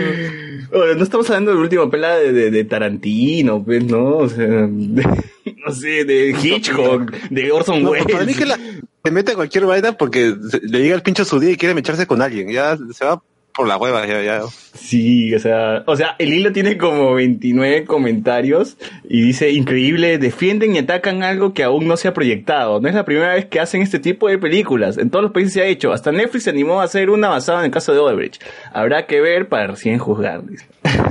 no 0.97 1.03
estamos 1.03 1.29
hablando 1.31 1.51
de 1.51 1.57
la 1.57 1.63
última 1.63 1.91
pelada 1.91 2.19
de, 2.19 2.33
de, 2.33 2.51
de 2.51 2.65
Tarantino, 2.65 3.63
pues, 3.65 3.85
¿no? 3.85 4.19
O 4.19 4.29
sea, 4.29 4.47
de- 4.47 5.07
no 5.67 5.73
sé, 5.73 6.05
de 6.05 6.31
Hitchcock, 6.41 7.11
de 7.31 7.53
Orson 7.53 7.83
No, 7.83 7.91
Welles. 7.91 8.07
para 8.11 8.25
mí 8.25 8.35
que 8.35 8.47
la, 8.47 8.59
se 9.05 9.11
mete 9.11 9.33
a 9.33 9.35
cualquier 9.37 9.67
vaina 9.67 9.93
porque 9.93 10.35
se- 10.51 10.61
le 10.61 10.79
llega 10.81 10.95
el 10.97 11.03
pincho 11.03 11.25
su 11.25 11.39
día 11.41 11.51
y 11.51 11.57
quiere 11.57 11.75
mecharse 11.75 12.07
con 12.07 12.23
alguien. 12.23 12.49
Ya 12.51 12.77
se 12.93 13.05
va 13.05 13.23
por 13.55 13.67
la 13.67 13.77
hueva, 13.77 14.07
ya, 14.07 14.23
ya. 14.23 14.43
Sí, 14.75 15.35
o 15.35 15.39
sea, 15.39 15.83
o 15.87 15.97
sea, 15.97 16.17
el 16.19 16.33
hilo 16.33 16.53
tiene 16.53 16.79
como 16.79 17.15
29 17.15 17.85
comentarios 17.85 18.77
y 19.09 19.23
dice, 19.23 19.51
increíble, 19.51 20.19
defienden 20.19 20.75
y 20.75 20.79
atacan 20.79 21.23
algo 21.23 21.53
que 21.53 21.65
aún 21.65 21.87
no 21.89 21.97
se 21.97 22.09
ha 22.09 22.15
proyectado. 22.15 22.81
No 22.81 22.89
es 22.89 22.95
la 22.95 23.05
primera 23.05 23.35
vez 23.35 23.47
que 23.47 23.61
hacen 23.61 23.83
este 23.83 23.99
tipo 23.99 24.29
de 24.29 24.39
películas. 24.39 24.99
En 24.99 25.11
todos 25.11 25.25
los 25.25 25.33
países 25.33 25.55
se 25.55 25.63
ha 25.63 25.67
hecho. 25.67 25.93
Hasta 25.93 26.13
Netflix 26.13 26.45
se 26.45 26.51
animó 26.51 26.81
a 26.81 26.85
hacer 26.85 27.11
una 27.11 27.29
basada 27.29 27.61
en 27.61 27.67
el 27.67 27.71
caso 27.71 27.93
de 27.93 27.99
Odebrecht. 27.99 28.43
Habrá 28.73 29.07
que 29.07 29.21
ver 29.21 29.49
para 29.49 29.69
recién 29.69 29.99
juzgar. 29.99 30.43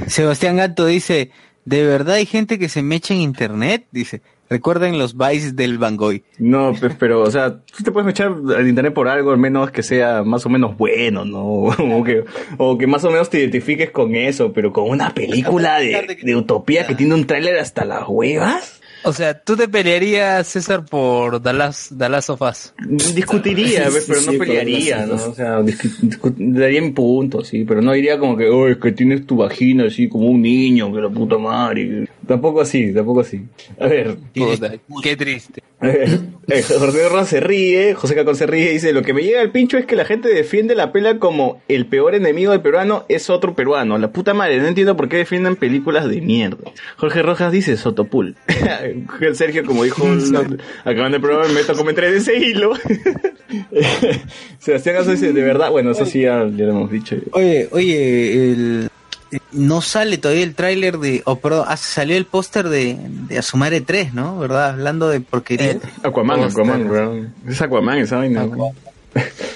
Sebastián 0.07 0.57
Gato 0.57 0.85
dice, 0.85 1.31
¿de 1.65 1.85
verdad 1.85 2.15
hay 2.15 2.25
gente 2.25 2.57
que 2.57 2.69
se 2.69 2.81
mecha 2.81 3.13
en 3.13 3.21
internet? 3.21 3.85
Dice, 3.91 4.21
recuerden 4.49 4.97
los 4.97 5.15
Vice 5.17 5.51
del 5.51 5.77
Bangoy. 5.77 6.23
No, 6.37 6.73
pues, 6.79 6.95
pero, 6.99 7.21
o 7.21 7.31
sea, 7.31 7.59
tú 7.59 7.83
te 7.83 7.91
puedes 7.91 8.09
echar 8.09 8.27
al 8.55 8.67
internet 8.67 8.93
por 8.93 9.07
algo, 9.07 9.31
al 9.31 9.37
menos 9.37 9.71
que 9.71 9.83
sea 9.83 10.23
más 10.23 10.45
o 10.45 10.49
menos 10.49 10.77
bueno, 10.77 11.25
¿no? 11.25 11.39
O 11.99 12.03
que, 12.03 12.23
o 12.57 12.77
que 12.77 12.87
más 12.87 13.03
o 13.03 13.11
menos 13.11 13.29
te 13.29 13.39
identifiques 13.39 13.91
con 13.91 14.15
eso, 14.15 14.53
pero 14.53 14.71
con 14.71 14.89
una 14.89 15.13
película 15.13 15.79
de, 15.79 16.17
de 16.21 16.35
utopía 16.35 16.85
que 16.87 16.95
tiene 16.95 17.15
un 17.15 17.25
tráiler 17.25 17.57
hasta 17.57 17.83
las 17.83 18.03
huevas. 18.07 18.78
O 19.03 19.13
sea, 19.13 19.39
tú 19.39 19.55
te 19.55 19.67
pelearías, 19.67 20.45
César, 20.47 20.83
por 20.85 21.41
Dallas, 21.41 21.87
Dallas 21.91 22.29
of 22.29 22.41
Us. 22.41 22.73
Discutiría, 23.15 23.87
Sí, 23.89 23.93
¿ves? 23.95 24.05
pero 24.07 24.19
sí, 24.19 24.25
no 24.25 24.31
sí, 24.33 24.37
pelearía, 24.37 25.05
¿no? 25.05 25.15
O 25.15 25.33
sea, 25.33 25.59
discu- 25.61 25.99
discu- 26.01 26.35
daría 26.37 26.81
mi 26.81 26.91
punto, 26.91 27.43
sí, 27.43 27.63
pero 27.65 27.81
no 27.81 27.93
diría 27.93 28.19
como 28.19 28.35
que, 28.35 28.49
oh, 28.49 28.67
es 28.67 28.77
que 28.77 28.91
tienes 28.91 29.25
tu 29.25 29.37
vagina 29.37 29.85
así 29.85 30.09
como 30.09 30.25
un 30.27 30.41
niño, 30.41 30.93
que 30.93 30.99
la 31.01 31.09
puta 31.09 31.37
madre. 31.37 32.07
Tampoco 32.27 32.61
así, 32.61 32.93
tampoco 32.93 33.21
así. 33.21 33.41
A 33.79 33.87
ver, 33.87 34.17
Puta, 34.33 34.73
qué 35.01 35.15
triste. 35.15 35.63
Eh, 36.51 36.63
José 36.63 37.07
Rojas 37.09 37.29
se 37.29 37.39
ríe, 37.39 37.93
José 37.93 38.15
Cacón 38.15 38.35
se 38.35 38.47
ríe 38.47 38.71
y 38.71 38.73
dice, 38.73 38.91
lo 38.91 39.03
que 39.03 39.13
me 39.13 39.21
llega 39.21 39.39
al 39.39 39.51
pincho 39.51 39.77
es 39.77 39.85
que 39.85 39.95
la 39.95 40.03
gente 40.03 40.29
defiende 40.29 40.73
la 40.73 40.91
pela 40.91 41.19
como 41.19 41.61
el 41.67 41.85
peor 41.85 42.15
enemigo 42.15 42.51
del 42.51 42.61
peruano 42.61 43.05
es 43.07 43.29
otro 43.29 43.53
peruano. 43.53 43.99
La 43.99 44.11
puta 44.11 44.33
madre, 44.33 44.57
no 44.57 44.65
entiendo 44.65 44.97
por 44.97 45.09
qué 45.09 45.17
defienden 45.17 45.55
películas 45.55 46.09
de 46.09 46.21
mierda. 46.21 46.71
Jorge 46.97 47.21
Rojas 47.21 47.51
dice, 47.51 47.77
Sotopul. 47.77 48.35
Sergio, 49.33 49.63
como 49.63 49.83
dijo 49.83 50.07
acabando 50.83 51.17
el 51.17 51.21
programa, 51.21 51.47
me 51.49 51.53
meto 51.53 51.73
a 51.73 51.75
comentar 51.75 52.05
en 52.05 52.15
ese 52.15 52.35
hilo. 52.35 52.73
Sebastián 54.57 54.95
Gaso 54.95 55.11
dice, 55.11 55.33
de 55.33 55.41
verdad, 55.43 55.69
bueno, 55.69 55.91
eso 55.91 56.07
sí 56.07 56.21
ya, 56.21 56.47
ya 56.47 56.65
lo 56.65 56.71
hemos 56.71 56.91
dicho. 56.91 57.15
Oye, 57.33 57.69
oye, 57.71 58.51
el, 58.53 58.89
no 59.51 59.81
sale 59.81 60.17
todavía 60.17 60.43
el 60.43 60.55
tráiler 60.55 60.97
de, 60.97 61.21
o 61.25 61.37
perdón, 61.37 61.65
ah, 61.67 61.77
salió 61.77 62.17
el 62.17 62.25
póster 62.25 62.69
de, 62.69 62.97
de 62.99 63.37
Asumare 63.37 63.81
3, 63.81 64.13
¿no? 64.13 64.39
¿Verdad? 64.39 64.71
Hablando 64.71 65.09
de 65.09 65.21
porquería. 65.21 65.77
Aquaman, 66.03 66.43
Aquaman, 66.43 66.89
weón. 66.89 67.33
Es 67.47 67.61
Aquaman 67.61 67.99
esa 67.99 68.17
vaina. 68.17 68.47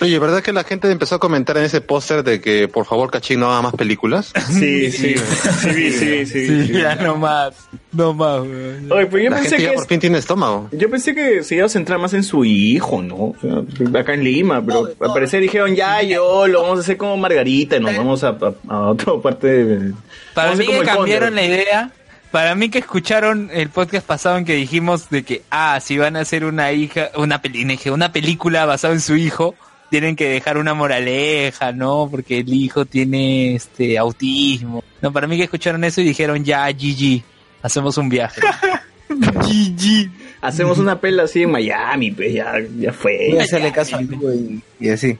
Oye, 0.01 0.19
¿verdad 0.19 0.41
que 0.41 0.51
la 0.51 0.63
gente 0.63 0.89
empezó 0.91 1.15
a 1.15 1.19
comentar 1.19 1.57
en 1.57 1.63
ese 1.63 1.79
póster 1.79 2.23
de 2.23 2.41
que 2.41 2.67
por 2.67 2.85
favor 2.85 3.11
Cachín 3.11 3.39
no 3.39 3.51
haga 3.51 3.61
más 3.61 3.73
películas? 3.73 4.33
Sí, 4.53 4.91
sí, 4.91 5.15
sí, 5.17 5.91
sí, 5.91 6.25
sí, 6.25 6.65
sí. 6.67 6.71
Ya 6.73 6.95
no 6.95 7.15
más, 7.15 7.55
no 7.91 8.13
más. 8.13 8.41
Oye, 8.41 9.05
pues 9.07 9.23
yo 9.23 9.29
la 9.29 9.37
pensé 9.37 9.49
gente 9.51 9.63
ya 9.63 9.69
que 9.69 9.75
por 9.75 9.87
fin 9.87 9.99
tiene 9.99 10.17
estómago. 10.17 10.69
Yo 10.71 10.89
pensé 10.89 11.15
que 11.15 11.43
se 11.43 11.55
iba 11.55 11.65
a 11.65 11.69
centrar 11.69 11.99
más 11.99 12.13
en 12.13 12.23
su 12.23 12.45
hijo, 12.45 13.01
¿no? 13.01 13.15
O 13.15 13.35
sea, 13.41 13.99
acá 13.99 14.13
en 14.13 14.23
Lima, 14.23 14.63
pero 14.65 14.89
al 14.99 15.13
parecer 15.13 15.41
dijeron, 15.41 15.75
ya, 15.75 16.01
yo 16.01 16.47
lo 16.47 16.61
vamos 16.63 16.79
a 16.79 16.81
hacer 16.81 16.97
como 16.97 17.17
Margarita 17.17 17.77
y 17.77 17.79
nos 17.79 17.95
vamos 17.95 18.23
a, 18.23 18.29
a, 18.29 18.53
a 18.67 18.79
otra 18.89 19.13
parte 19.21 19.47
de... 19.47 19.93
Para 20.33 20.55
mí 20.55 20.65
que 20.65 20.79
cambiaron 20.81 21.35
la 21.35 21.43
idea. 21.43 21.91
Para 22.33 22.55
mí 22.55 22.69
que 22.69 22.79
escucharon 22.79 23.51
el 23.53 23.69
podcast 23.69 24.07
pasado 24.07 24.39
en 24.39 24.45
que 24.45 24.55
dijimos 24.55 25.11
de 25.11 25.21
que, 25.21 25.43
ah, 25.51 25.79
si 25.79 25.99
van 25.99 26.15
a 26.15 26.21
hacer 26.21 26.45
una 26.45 26.71
hija, 26.71 27.11
una, 27.15 27.39
peli- 27.43 27.77
una 27.91 28.11
película 28.11 28.65
basada 28.65 28.95
en 28.95 29.01
su 29.01 29.15
hijo, 29.15 29.53
tienen 29.91 30.15
que 30.15 30.27
dejar 30.29 30.57
una 30.57 30.73
moraleja, 30.73 31.73
¿no? 31.73 32.07
Porque 32.09 32.39
el 32.39 32.51
hijo 32.51 32.85
tiene 32.85 33.53
este 33.53 33.99
autismo. 33.99 34.83
No, 34.99 35.13
para 35.13 35.27
mí 35.27 35.37
que 35.37 35.43
escucharon 35.43 35.83
eso 35.83 36.01
y 36.01 36.05
dijeron, 36.05 36.43
ya, 36.43 36.67
GG, 36.71 37.21
hacemos 37.61 37.99
un 37.99 38.09
viaje. 38.09 38.41
GG. 39.09 40.09
Hacemos 40.41 40.79
una 40.79 40.99
pela 40.99 41.23
así 41.25 41.43
en 41.43 41.51
Miami, 41.51 42.09
pues 42.13 42.33
ya, 42.33 42.55
ya 42.79 42.91
fue. 42.93 43.27
Voy 43.29 43.39
a 43.41 43.43
hacerle 43.43 43.71
caso 43.71 43.95
a 43.97 44.01
y, 44.01 44.59
y 44.79 44.89
así. 44.89 45.15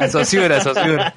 Asociura, 0.00 0.56
asociura. 0.56 1.14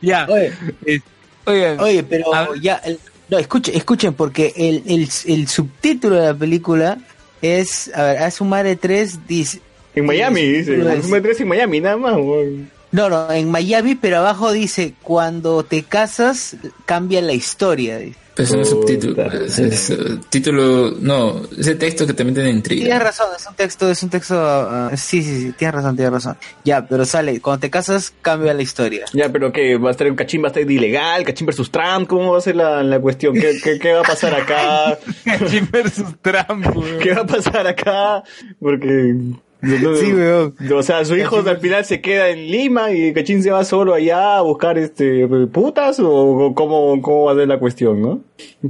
Ya. 0.00 0.26
Oye, 0.28 0.52
eh, 0.86 1.00
oigan, 1.46 1.80
oye, 1.80 2.02
pero 2.04 2.32
a- 2.32 2.48
ya, 2.60 2.76
el- 2.84 3.00
no, 3.30 3.38
escuchen, 3.38 3.76
escuchen, 3.76 4.14
porque 4.14 4.52
el, 4.56 4.82
el, 4.86 5.08
el 5.26 5.48
subtítulo 5.48 6.16
de 6.16 6.26
la 6.26 6.34
película 6.34 6.98
es, 7.40 7.90
a 7.94 8.02
ver, 8.04 8.18
Asumare 8.18 8.76
3 8.76 9.26
dice, 9.26 9.60
En 9.94 10.06
Miami, 10.06 10.42
dice. 10.42 10.76
Lo 10.76 10.90
es. 10.90 11.08
Me 11.08 11.20
traes 11.20 11.40
en 11.40 11.48
Miami, 11.48 11.80
nada 11.80 11.96
más, 11.96 12.16
weón. 12.16 12.70
No, 12.92 13.08
no, 13.08 13.30
en 13.32 13.50
Miami, 13.50 13.94
pero 13.94 14.18
abajo 14.18 14.52
dice, 14.52 14.94
cuando 15.02 15.62
te 15.62 15.82
casas, 15.82 16.56
cambia 16.86 17.20
la 17.22 17.32
historia. 17.32 18.00
Pues 18.34 18.48
es 18.50 18.56
un 18.56 18.64
subtítulo. 18.64 19.22
Es, 19.32 19.92
título, 20.28 20.92
no, 20.98 21.42
ese 21.58 21.74
texto 21.74 22.06
que 22.06 22.14
también 22.14 22.34
tiene 22.34 22.48
Tienes 22.50 22.80
intriga. 22.80 22.98
razón, 22.98 23.26
es 23.36 23.46
un 23.46 23.54
texto, 23.54 23.90
es 23.90 24.02
un 24.02 24.10
texto, 24.10 24.34
ah, 24.40 24.90
sí, 24.96 25.22
sí, 25.22 25.40
sí, 25.40 25.52
tienes 25.52 25.74
razón, 25.74 25.94
tienes 25.94 26.12
razón. 26.12 26.36
Ya, 26.64 26.86
pero 26.86 27.04
sale, 27.04 27.40
cuando 27.40 27.60
te 27.60 27.70
casas, 27.70 28.14
cambia 28.22 28.54
la 28.54 28.62
historia. 28.62 29.04
Ya, 29.12 29.28
pero 29.28 29.52
que 29.52 29.76
va 29.76 29.88
a 29.88 29.92
estar 29.92 30.08
un 30.08 30.16
cachín, 30.16 30.42
va 30.42 30.46
a 30.46 30.48
estar 30.48 30.68
ilegal, 30.68 31.24
cachín 31.24 31.46
versus 31.46 31.70
Trump, 31.70 32.08
¿cómo 32.08 32.32
va 32.32 32.38
a 32.38 32.40
ser 32.40 32.56
la, 32.56 32.82
la 32.82 32.98
cuestión? 32.98 33.34
¿Qué, 33.34 33.58
qué, 33.62 33.78
qué 33.78 33.92
va 33.92 34.00
a 34.00 34.04
pasar 34.04 34.34
acá? 34.34 34.98
Cachín 35.24 35.68
versus 35.70 36.14
Trump. 36.22 36.66
¿Qué 37.02 37.12
va 37.12 37.22
a 37.22 37.26
pasar 37.26 37.66
acá? 37.66 38.22
Porque... 38.58 39.14
no- 39.62 39.96
Sí, 39.96 40.12
weón. 40.12 40.54
O 40.74 40.82
sea, 40.82 41.04
su 41.04 41.16
hijo 41.16 41.36
al 41.46 41.58
final 41.58 41.84
se 41.84 42.00
queda 42.00 42.28
en 42.28 42.50
Lima 42.50 42.90
y 42.92 43.12
Cachín 43.12 43.42
se 43.42 43.50
va 43.50 43.64
solo 43.64 43.94
allá 43.94 44.38
a 44.38 44.40
buscar 44.42 44.78
este 44.78 45.26
putas 45.52 45.98
o, 46.00 46.10
o 46.10 46.54
cómo, 46.54 47.00
cómo 47.02 47.24
va 47.24 47.32
a 47.32 47.34
ser 47.36 47.48
la 47.48 47.58
cuestión, 47.58 48.00
¿no? 48.00 48.20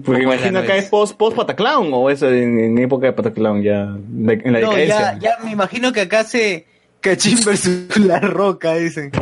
Porque 0.05 0.23
¿Cómo 0.23 0.35
imagino 0.35 0.59
la 0.59 0.65
acá 0.65 0.77
es 0.77 0.87
post, 0.89 1.17
post 1.17 1.37
Pataclown 1.37 1.91
o 1.93 2.11
es 2.11 2.23
en, 2.23 2.59
en 2.59 2.79
época 2.79 3.07
de 3.07 3.13
Pataclown 3.13 3.63
ya, 3.63 3.97
de- 4.09 4.41
en 4.45 4.53
la 4.53 4.61
No, 4.61 4.71
decadencia. 4.71 5.19
ya, 5.21 5.37
ya 5.39 5.45
me 5.45 5.53
imagino 5.53 5.93
que 5.93 6.01
acá 6.03 6.25
se 6.25 6.67
Cachín 7.01 7.39
versus 7.45 7.97
la 7.99 8.21
roca, 8.21 8.75
dicen. 8.75 9.11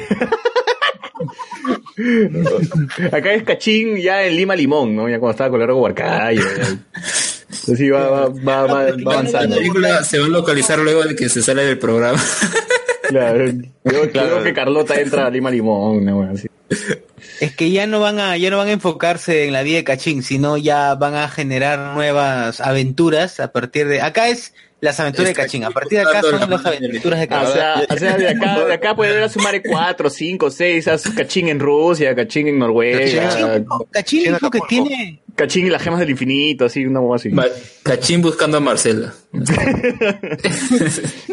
Acá 3.12 3.32
es 3.32 3.42
Cachín 3.42 3.96
ya 3.96 4.22
en 4.24 4.36
Lima 4.36 4.54
Limón, 4.54 4.94
¿no? 4.94 5.08
Ya 5.08 5.18
cuando 5.18 5.32
estaba 5.32 5.50
con 5.50 5.58
Largo 5.60 5.80
Huarcayo. 5.80 6.42
Así 7.50 7.88
va, 7.90 8.08
va, 8.08 8.28
va, 8.28 8.66
va, 8.66 8.66
va 8.66 8.82
La 8.96 9.12
avanzando. 9.12 9.56
película 9.56 10.04
se 10.04 10.18
va 10.18 10.26
a 10.26 10.28
localizar 10.28 10.78
luego 10.78 11.02
de 11.04 11.16
que 11.16 11.28
se 11.28 11.42
sale 11.42 11.64
del 11.64 11.78
programa. 11.78 12.20
Claro, 13.08 13.50
creo, 13.84 14.12
creo 14.12 14.42
que 14.42 14.52
Carlota 14.52 15.00
entra 15.00 15.24
a 15.24 15.30
Lima 15.30 15.50
Limón, 15.50 16.06
una 16.06 16.30
así. 16.30 16.46
Es 17.40 17.56
que 17.56 17.70
ya 17.70 17.86
no 17.86 18.00
van 18.00 18.18
a, 18.18 18.36
ya 18.36 18.50
no 18.50 18.58
van 18.58 18.68
a 18.68 18.72
enfocarse 18.72 19.46
en 19.46 19.54
la 19.54 19.62
vida 19.62 19.78
de 19.78 19.84
Cachín, 19.84 20.22
sino 20.22 20.58
ya 20.58 20.94
van 20.94 21.14
a 21.14 21.26
generar 21.30 21.94
nuevas 21.94 22.60
aventuras 22.60 23.40
a 23.40 23.50
partir 23.50 23.88
de, 23.88 24.02
acá 24.02 24.28
es 24.28 24.52
las 24.80 25.00
aventuras 25.00 25.28
de 25.30 25.34
Cachín, 25.34 25.64
a 25.64 25.70
partir 25.70 25.98
de 25.98 26.05
acá 26.09 26.22
son 26.22 26.48
las 26.48 26.64
aventuras 26.64 27.18
de 27.20 27.28
Ah, 27.30 27.40
o 27.42 27.44
Cachín. 27.44 27.52
sea, 27.55 27.86
o 27.90 27.96
sea, 27.98 28.16
de 28.16 28.28
acá, 28.28 28.64
de 28.66 28.72
acá 28.74 28.94
puede 28.94 29.10
haber 29.10 29.24
a 29.24 29.28
sumar 29.28 29.60
4, 29.62 30.09
5, 30.10 30.50
6, 30.50 30.88
haz 30.88 31.02
Cachín 31.10 31.48
en 31.48 31.59
Rusia, 31.59 32.14
Cachín 32.14 32.46
en 32.48 32.59
Noruega, 32.59 32.98
Cachín, 33.00 33.66
Cachín 33.90 34.22
China, 34.22 34.38
dijo 34.40 34.50
que 34.50 34.60
tiene, 34.68 35.20
Cachín 35.34 35.66
y 35.66 35.70
las 35.70 35.82
gemas 35.82 35.98
del 36.00 36.10
infinito, 36.10 36.64
así, 36.66 36.84
una 36.86 37.00
boba 37.00 37.16
así. 37.16 37.30
Cachín 37.82 38.22
buscando 38.22 38.59
a 38.59 38.60
Marcela. 38.60 39.12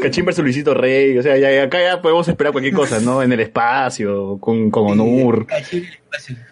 Cachín 0.02 0.26
versus 0.26 0.44
Luisito 0.44 0.74
Rey, 0.74 1.18
o 1.18 1.24
sea, 1.24 1.38
ya, 1.38 1.52
ya 1.52 1.64
acá 1.64 1.80
ya 1.82 2.02
podemos 2.02 2.28
esperar 2.28 2.52
cualquier 2.52 2.74
cosa, 2.74 3.00
¿no? 3.00 3.22
En 3.24 3.32
el 3.32 3.40
espacio, 3.40 4.38
con, 4.40 4.70
con 4.72 4.88
Onur. 5.00 5.46
Cachín, 5.46 5.86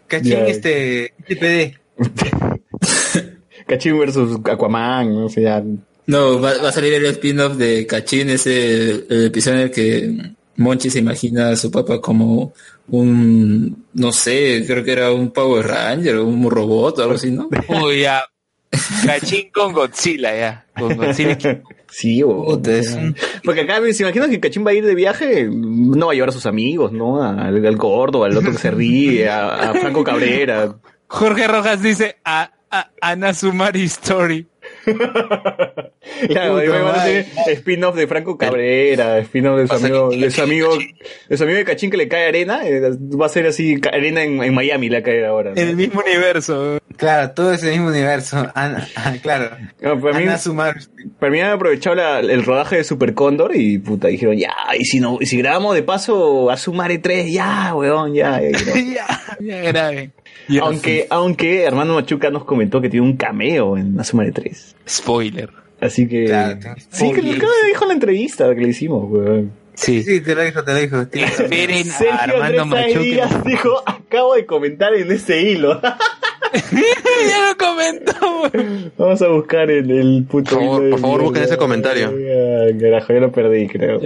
Cachín 0.07 0.31
Ya. 0.31 0.45
este, 0.47 1.13
TPD. 1.27 1.77
Cachín 3.67 3.97
versus 3.99 4.39
Aquaman, 4.45 5.13
¿no? 5.13 5.25
O 5.25 5.29
sea, 5.29 5.43
ya. 5.59 5.63
No, 6.05 6.39
va, 6.41 6.53
va 6.61 6.69
a 6.69 6.71
salir 6.71 6.93
el 6.93 7.05
spin-off 7.07 7.53
de 7.55 7.87
Cachín, 7.87 8.29
ese 8.29 9.05
el 9.09 9.25
episodio 9.27 9.57
en 9.59 9.63
el 9.63 9.71
que 9.71 10.11
Monchi 10.57 10.89
se 10.89 10.99
imagina 10.99 11.49
a 11.49 11.55
su 11.55 11.71
papá 11.71 12.01
como 12.01 12.53
un, 12.89 13.85
no 13.93 14.11
sé, 14.11 14.63
creo 14.67 14.83
que 14.83 14.91
era 14.91 15.11
un 15.11 15.31
Power 15.31 15.65
Ranger 15.65 16.17
o 16.17 16.25
un 16.25 16.49
robot 16.51 16.99
o 16.99 17.03
algo 17.03 17.15
así, 17.15 17.31
¿no? 17.31 17.47
Uy, 17.85 18.01
ya. 18.01 18.23
Cachín 19.05 19.49
con 19.53 19.71
Godzilla, 19.71 20.35
ya. 20.35 20.65
Con 20.77 20.97
Godzilla. 20.97 21.61
Sí, 21.89 22.23
o... 22.23 22.43
Puta, 22.43 22.71
es 22.75 22.89
un- 22.93 23.15
Porque 23.43 23.61
acá 23.61 23.79
se 23.93 24.01
imagina 24.03 24.27
que 24.27 24.39
Cachín 24.39 24.65
va 24.65 24.71
a 24.71 24.73
ir 24.73 24.83
de 24.85 24.95
viaje, 24.95 25.47
no 25.49 26.07
va 26.07 26.11
a 26.11 26.15
llevar 26.15 26.29
a 26.29 26.33
sus 26.33 26.47
amigos, 26.47 26.91
¿no? 26.91 27.21
Al, 27.23 27.63
al 27.65 27.77
gordo, 27.77 28.23
al 28.23 28.35
otro 28.35 28.51
que 28.51 28.57
se 28.57 28.71
ríe, 28.71 29.29
a, 29.29 29.69
a 29.69 29.73
Franco 29.75 30.03
Cabrera. 30.03 30.75
Jorge 31.07 31.47
Rojas 31.47 31.81
dice 31.83 32.17
a, 32.25 32.51
a 32.71 32.89
Ana 32.99 33.33
Sumari 33.35 33.83
Story. 33.83 34.47
Claro, 36.27 36.57
ahí 36.57 36.67
van 36.67 36.87
a 36.87 37.03
tener 37.03 37.25
spin-off 37.47 37.95
de 37.95 38.07
Franco 38.07 38.37
Cabrera, 38.37 39.17
spin-off 39.19 39.57
de 39.59 39.67
su 39.67 39.73
amigo, 39.75 40.09
de 40.09 40.31
su 40.31 40.41
amigo, 40.41 40.77
de 41.29 41.37
su 41.37 41.43
amigo 41.43 41.57
de 41.57 41.65
Cachín 41.65 41.89
que 41.91 41.97
le 41.97 42.07
cae 42.07 42.27
arena, 42.27 42.61
eh, 42.67 42.81
va 43.19 43.25
a 43.25 43.29
ser 43.29 43.47
así, 43.47 43.79
arena 43.91 44.23
en, 44.23 44.41
en 44.43 44.53
Miami 44.53 44.89
le 44.89 45.01
cae 45.01 45.25
ahora. 45.25 45.51
¿no? 45.51 45.61
En 45.61 45.69
el 45.69 45.75
mismo 45.75 46.01
universo. 46.05 46.79
claro, 46.97 47.31
todo 47.31 47.53
es 47.53 47.63
el 47.63 47.71
mismo 47.71 47.87
universo. 47.87 48.45
Ana, 48.55 48.87
ah, 48.95 49.13
claro. 49.21 49.55
No, 49.81 49.99
para 49.99 50.19
mí, 50.19 50.25
Sumar. 50.37 50.75
para 51.19 51.31
mí 51.31 51.39
han 51.39 51.51
aprovechado 51.51 51.95
la- 51.95 52.19
el 52.19 52.43
rodaje 52.43 52.77
de 52.77 52.83
Super 52.83 53.13
Cóndor 53.13 53.55
y 53.55 53.77
puta, 53.79 54.07
dijeron, 54.09 54.37
ya, 54.37 54.53
y 54.77 54.85
si 54.85 54.99
no, 54.99 55.17
y 55.21 55.25
si 55.25 55.37
grabamos 55.37 55.75
de 55.75 55.83
paso 55.83 56.49
a 56.51 56.57
Sumare 56.57 56.97
3, 56.99 57.31
ya, 57.31 57.73
weón, 57.75 58.13
ya. 58.13 58.41
ya, 58.41 58.49
ya. 59.39 59.63
ya, 59.63 59.71
ya 59.71 60.11
aunque, 60.61 61.07
aunque 61.09 61.63
Hermano 61.63 61.95
Machuca 61.95 62.29
nos 62.29 62.45
comentó 62.45 62.81
que 62.81 62.89
tiene 62.89 63.05
un 63.05 63.17
cameo 63.17 63.77
en 63.77 63.99
Asumare 63.99 64.31
3. 64.31 64.75
sí. 64.85 65.01
Spoiler. 65.01 65.49
Así 65.81 66.07
que. 66.07 66.25
Claro, 66.25 66.57
sí, 66.89 67.11
que 67.11 67.21
lo 67.21 67.33
dijo 67.33 67.83
en 67.83 67.87
la 67.87 67.93
entrevista 67.93 68.53
que 68.55 68.61
le 68.61 68.69
hicimos, 68.69 69.09
weón. 69.09 69.51
Sí. 69.73 70.03
Sí, 70.03 70.21
te 70.21 70.35
lo 70.35 70.43
dijo, 70.43 70.63
te 70.63 70.71
lo 70.71 70.79
dijo. 70.79 71.01
Esperen 71.01 71.85
a 72.11 72.15
Armando 72.23 72.65
Machuca. 72.67 73.41
Dijo, 73.45 73.83
acabo 73.85 74.35
de 74.35 74.45
comentar 74.45 74.93
en 74.93 75.11
ese 75.11 75.41
hilo. 75.41 75.81
ya 76.53 77.49
lo 77.49 77.57
comentó. 77.57 78.13
weón. 78.53 78.93
Vamos 78.97 79.21
a 79.21 79.27
buscar 79.27 79.69
el, 79.71 79.89
el 79.91 80.25
puto 80.29 80.51
Por 80.55 80.63
favor, 80.63 80.83
de 80.83 80.89
por 80.91 80.99
favor, 80.99 81.21
busquen 81.23 81.43
ese 81.43 81.57
comentario. 81.57 82.13
Carajo, 82.79 83.13
ya 83.13 83.19
lo 83.19 83.31
perdí, 83.31 83.67
creo. 83.67 83.99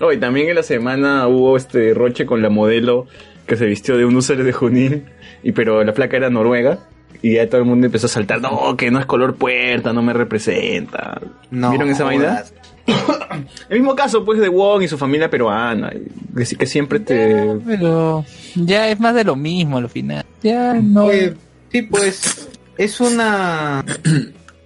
Hoy 0.00 0.16
también 0.20 0.50
en 0.50 0.54
la 0.54 0.62
semana 0.62 1.26
hubo 1.26 1.56
este 1.56 1.94
roche 1.94 2.26
con 2.26 2.42
la 2.42 2.50
modelo 2.50 3.06
que 3.50 3.56
se 3.56 3.66
vistió 3.66 3.96
de 3.98 4.04
un 4.04 4.14
usuario 4.14 4.44
de 4.44 4.52
Junín, 4.52 5.06
y 5.42 5.50
pero 5.50 5.82
la 5.82 5.92
flaca 5.92 6.16
era 6.16 6.30
noruega. 6.30 6.86
Y 7.20 7.34
ya 7.34 7.48
todo 7.48 7.60
el 7.60 7.66
mundo 7.66 7.86
empezó 7.86 8.06
a 8.06 8.08
saltar, 8.08 8.40
no, 8.40 8.76
que 8.76 8.92
no 8.92 9.00
es 9.00 9.06
color 9.06 9.34
puerta, 9.34 9.92
no 9.92 10.02
me 10.02 10.12
representa. 10.12 11.20
No, 11.50 11.70
¿Vieron 11.70 11.90
esa 11.90 12.04
vaina? 12.04 12.44
El 13.68 13.80
mismo 13.80 13.96
caso, 13.96 14.24
pues, 14.24 14.38
de 14.38 14.48
Wong 14.48 14.84
y 14.84 14.88
su 14.88 14.96
familia 14.96 15.28
peruana, 15.28 15.92
y 15.92 16.34
que, 16.34 16.56
que 16.56 16.66
siempre 16.66 17.00
te... 17.00 17.56
Pero 17.66 18.24
ya 18.54 18.88
es 18.88 19.00
más 19.00 19.16
de 19.16 19.24
lo 19.24 19.34
mismo 19.34 19.78
al 19.78 19.88
final. 19.88 20.24
Ya 20.42 20.74
no. 20.74 21.06
Oye, 21.06 21.34
sí, 21.72 21.82
pues 21.82 22.48
es 22.78 23.00
una 23.00 23.84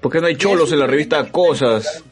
¿Por 0.02 0.12
qué 0.12 0.20
no 0.20 0.26
hay 0.26 0.36
cholos 0.36 0.70
en 0.70 0.80
la 0.80 0.86
revista 0.86 1.24
Cosas? 1.30 2.04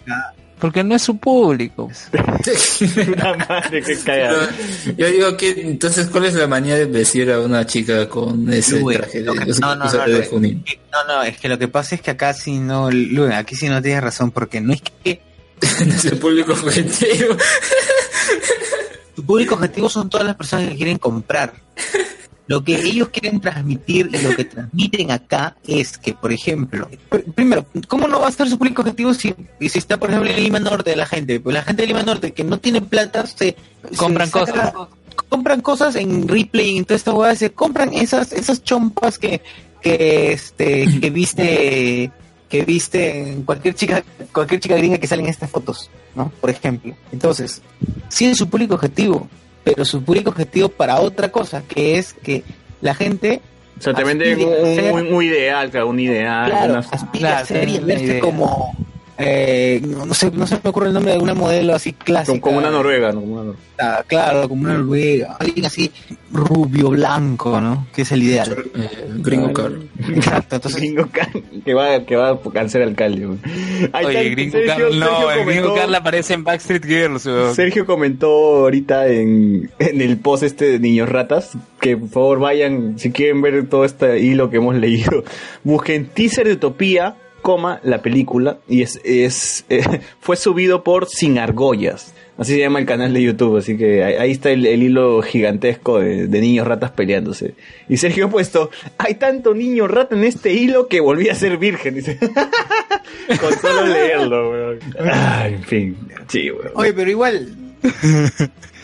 Porque 0.62 0.84
no 0.84 0.94
es 0.94 1.02
su 1.02 1.18
público. 1.18 1.90
Puta 2.12 3.34
madre, 3.48 3.82
cagada. 4.05 4.48
Yo 4.97 5.06
digo 5.09 5.36
que 5.36 5.51
entonces 5.60 6.06
¿cuál 6.06 6.26
es 6.26 6.34
la 6.34 6.47
manía 6.47 6.76
de 6.76 6.84
vestir 6.84 7.32
a 7.32 7.40
una 7.40 7.66
chica 7.66 8.09
con 8.09 8.48
ese 8.52 8.80
traje 8.80 9.22
de, 9.24 9.32
que- 9.32 9.60
no, 9.60 9.74
no, 9.74 9.84
no, 9.86 9.90
de 9.90 10.28
no, 10.30 10.40
no, 10.40 11.05
no, 11.09 11.22
es 11.24 11.36
que 11.39 11.48
lo 11.48 11.59
que 11.59 11.66
pasa 11.66 11.97
es 11.97 12.01
que 12.01 12.12
acá 12.12 12.32
sí 12.32 12.60
no, 12.60 12.93
Luen, 12.93 13.32
aquí 13.32 13.56
sí 13.56 13.68
no 13.68 13.82
tienes 13.82 14.05
razón, 14.05 14.30
porque 14.30 14.60
no 14.60 14.72
es 14.72 14.82
que 15.02 15.20
No 15.84 15.94
es 15.94 16.05
el 16.05 16.18
público 16.18 16.52
objetivo. 16.52 17.36
tu 19.16 19.24
público 19.24 19.56
objetivo 19.56 19.89
son 19.89 20.09
todas 20.09 20.24
las 20.28 20.36
personas 20.36 20.68
que 20.68 20.76
quieren 20.76 20.98
comprar. 20.98 21.55
Lo 22.48 22.62
que 22.64 22.74
ellos 22.74 23.09
quieren 23.10 23.40
transmitir 23.40 24.10
y 24.12 24.19
lo 24.19 24.35
que 24.36 24.44
transmiten 24.44 25.10
acá 25.12 25.56
es 25.66 25.97
que, 25.97 26.12
por 26.12 26.32
ejemplo, 26.32 26.90
pr- 27.09 27.24
primero, 27.35 27.66
¿cómo 27.89 28.09
no 28.09 28.20
va 28.20 28.28
a 28.28 28.32
ser 28.32 28.48
su 28.48 28.59
público 28.59 28.82
objetivo 28.82 29.14
si, 29.14 29.32
si 29.60 29.78
está, 29.78 29.97
por 29.98 30.10
ejemplo, 30.10 30.28
en 30.31 30.43
Lima 30.43 30.59
Norte 30.59 30.97
la 30.97 31.06
gente? 31.06 31.39
Pues 31.40 31.55
la 31.55 31.62
gente 31.62 31.82
de 31.82 31.86
Lima 31.89 32.02
Norte 32.02 32.32
que 32.32 32.43
no 32.44 32.59
tiene 32.59 32.81
plata 32.82 33.27
se 33.27 33.56
Compran 33.97 34.27
se 34.28 34.40
saca- 34.40 34.73
cosas. 34.73 34.89
compran 35.28 35.60
cosas 35.60 35.94
en 35.97 36.27
Ripley 36.28 36.70
y 36.70 36.78
en 36.78 36.85
toda 36.85 36.97
esta 36.97 37.14
hueá, 37.14 37.35
se 37.36 37.52
compran 37.52 37.94
esas 37.94 38.32
esas 38.32 38.62
chompas 38.64 39.19
que 39.19 39.40
que 39.81 40.32
este 40.32 40.86
que 41.01 41.10
viste 41.10 42.10
que 42.48 42.64
viste 42.64 43.32
en 43.32 43.43
cualquier 43.44 43.74
chica 43.74 44.02
cualquier 44.32 44.60
chica 44.60 44.77
gringa 44.77 44.98
que 44.98 45.06
sale 45.06 45.23
en 45.23 45.28
estas 45.28 45.48
fotos, 45.51 45.90
¿no? 46.14 46.31
Por 46.40 46.51
ejemplo. 46.51 46.94
Entonces, 47.12 47.62
sí 48.09 48.27
es 48.27 48.36
su 48.39 48.48
público 48.48 48.74
objetivo, 48.74 49.28
pero 49.64 49.84
su 49.84 50.02
público 50.02 50.30
objetivo 50.30 50.68
para 50.68 51.01
otra 51.01 51.30
cosa, 51.30 51.62
que 51.66 51.98
es 51.98 52.12
que 52.14 52.43
la 52.80 52.94
gente 52.94 53.40
O 53.78 53.82
sea, 53.82 53.94
te 53.94 54.05
venden 54.05 54.40
a 54.40 54.93
un, 54.93 55.06
un- 55.06 55.14
un 55.14 55.22
ideal, 55.24 55.70
claro, 55.70 55.89
un 55.89 56.01
ideal. 56.01 56.51
claro, 56.51 56.72
unas- 56.74 56.93
aspira 56.93 57.28
a 57.28 57.32
Claro, 57.43 57.47
ser 57.47 57.68
y 57.68 57.76
una 57.78 57.86
verse 57.86 58.18
como 58.18 58.74
eh, 59.18 59.80
no, 59.86 60.06
no 60.06 60.14
sé, 60.14 60.30
no 60.32 60.47
se 60.47 60.59
me 60.62 60.70
ocurre 60.70 60.89
el 60.89 60.94
nombre 60.94 61.12
de 61.12 61.18
una 61.18 61.34
modelo 61.34 61.74
así 61.74 61.93
clásica. 61.93 62.32
como, 62.40 62.40
como 62.40 62.59
una 62.59 62.70
noruega, 62.70 63.12
¿no? 63.12 63.20
Como 63.20 63.32
una 63.34 63.43
noruega. 63.44 63.62
Ah, 63.78 64.05
claro, 64.06 64.48
como 64.48 64.62
una 64.62 64.74
noruega, 64.78 65.36
alguien 65.40 65.66
así 65.66 65.90
rubio, 66.32 66.90
blanco, 66.90 67.60
¿no? 67.60 67.86
Que 67.94 68.02
es 68.02 68.12
el 68.12 68.22
ideal. 68.22 68.56
Eh, 68.74 68.89
gringo 69.18 69.52
caro. 69.52 69.80
Exacto, 70.09 70.56
entonces 70.56 70.80
Gringo 70.80 71.09
Can- 71.12 71.62
que 71.64 71.74
va, 71.74 72.05
que 72.05 72.16
va 72.16 72.39
a 72.55 72.68
ser 72.68 72.82
alcalde. 72.82 73.26
Oye, 73.26 73.39
está, 73.84 74.01
Gringo 74.30 74.59
Carl, 74.66 74.98
no, 74.98 75.30
el 75.30 75.44
Gringo 75.47 75.74
Carl 75.74 75.94
aparece 75.94 76.34
en 76.34 76.44
Backstreet 76.44 76.84
Girls. 76.84 77.28
Sergio 77.55 77.84
comentó 77.86 78.28
ahorita 78.28 79.09
en, 79.09 79.70
en 79.78 80.01
el 80.01 80.16
post 80.18 80.43
este 80.44 80.64
de 80.66 80.78
Niños 80.78 81.09
Ratas 81.09 81.52
que 81.80 81.97
por 81.97 82.09
favor 82.10 82.39
vayan, 82.39 82.98
si 82.98 83.10
quieren 83.10 83.43
ver 83.43 83.68
todo 83.68 83.84
este 83.84 84.20
hilo 84.20 84.48
que 84.51 84.59
hemos 84.59 84.76
leído, 84.76 85.24
busquen 85.64 86.06
teaser 86.06 86.47
de 86.47 86.52
Utopía, 86.55 87.16
coma, 87.43 87.81
la 87.82 88.01
película, 88.01 88.59
y 88.69 88.82
es, 88.82 89.01
es 89.05 89.64
eh, 89.69 89.82
fue 90.20 90.36
subido 90.36 90.82
por 90.82 91.09
Sin 91.09 91.39
Argollas. 91.39 92.14
Así 92.39 92.55
se 92.55 92.60
llama 92.60 92.78
el 92.78 92.86
canal 92.86 93.12
de 93.12 93.23
YouTube, 93.23 93.59
así 93.59 93.77
que 93.77 94.02
ahí, 94.02 94.14
ahí 94.14 94.31
está 94.31 94.51
el, 94.51 94.64
el 94.64 94.82
hilo 94.82 95.20
gigantesco 95.20 96.01
de, 96.01 96.27
de 96.27 96.40
niños 96.40 96.66
ratas 96.66 96.90
peleándose. 96.93 97.55
Y 97.89 97.98
Sergio 97.98 98.27
ha 98.27 98.31
puesto, 98.31 98.70
hay 98.97 99.14
tanto 99.16 99.55
niño 99.55 99.86
rata 99.86 100.16
en 100.16 100.24
este 100.24 100.52
hilo 100.52 100.89
que 100.89 101.01
volví 101.01 101.28
a 101.28 101.35
ser 101.35 101.59
virgen, 101.59 101.97
dice. 101.97 102.19
Con 103.40 103.52
solo 103.60 103.86
leerlo, 103.86 104.51
weón. 104.51 104.78
Ay, 104.98 105.55
en 105.56 105.62
fin, 105.62 105.97
sí, 106.28 106.51
weón. 106.51 106.73
Oye, 106.74 106.93
pero 106.94 107.10
igual. 107.10 107.55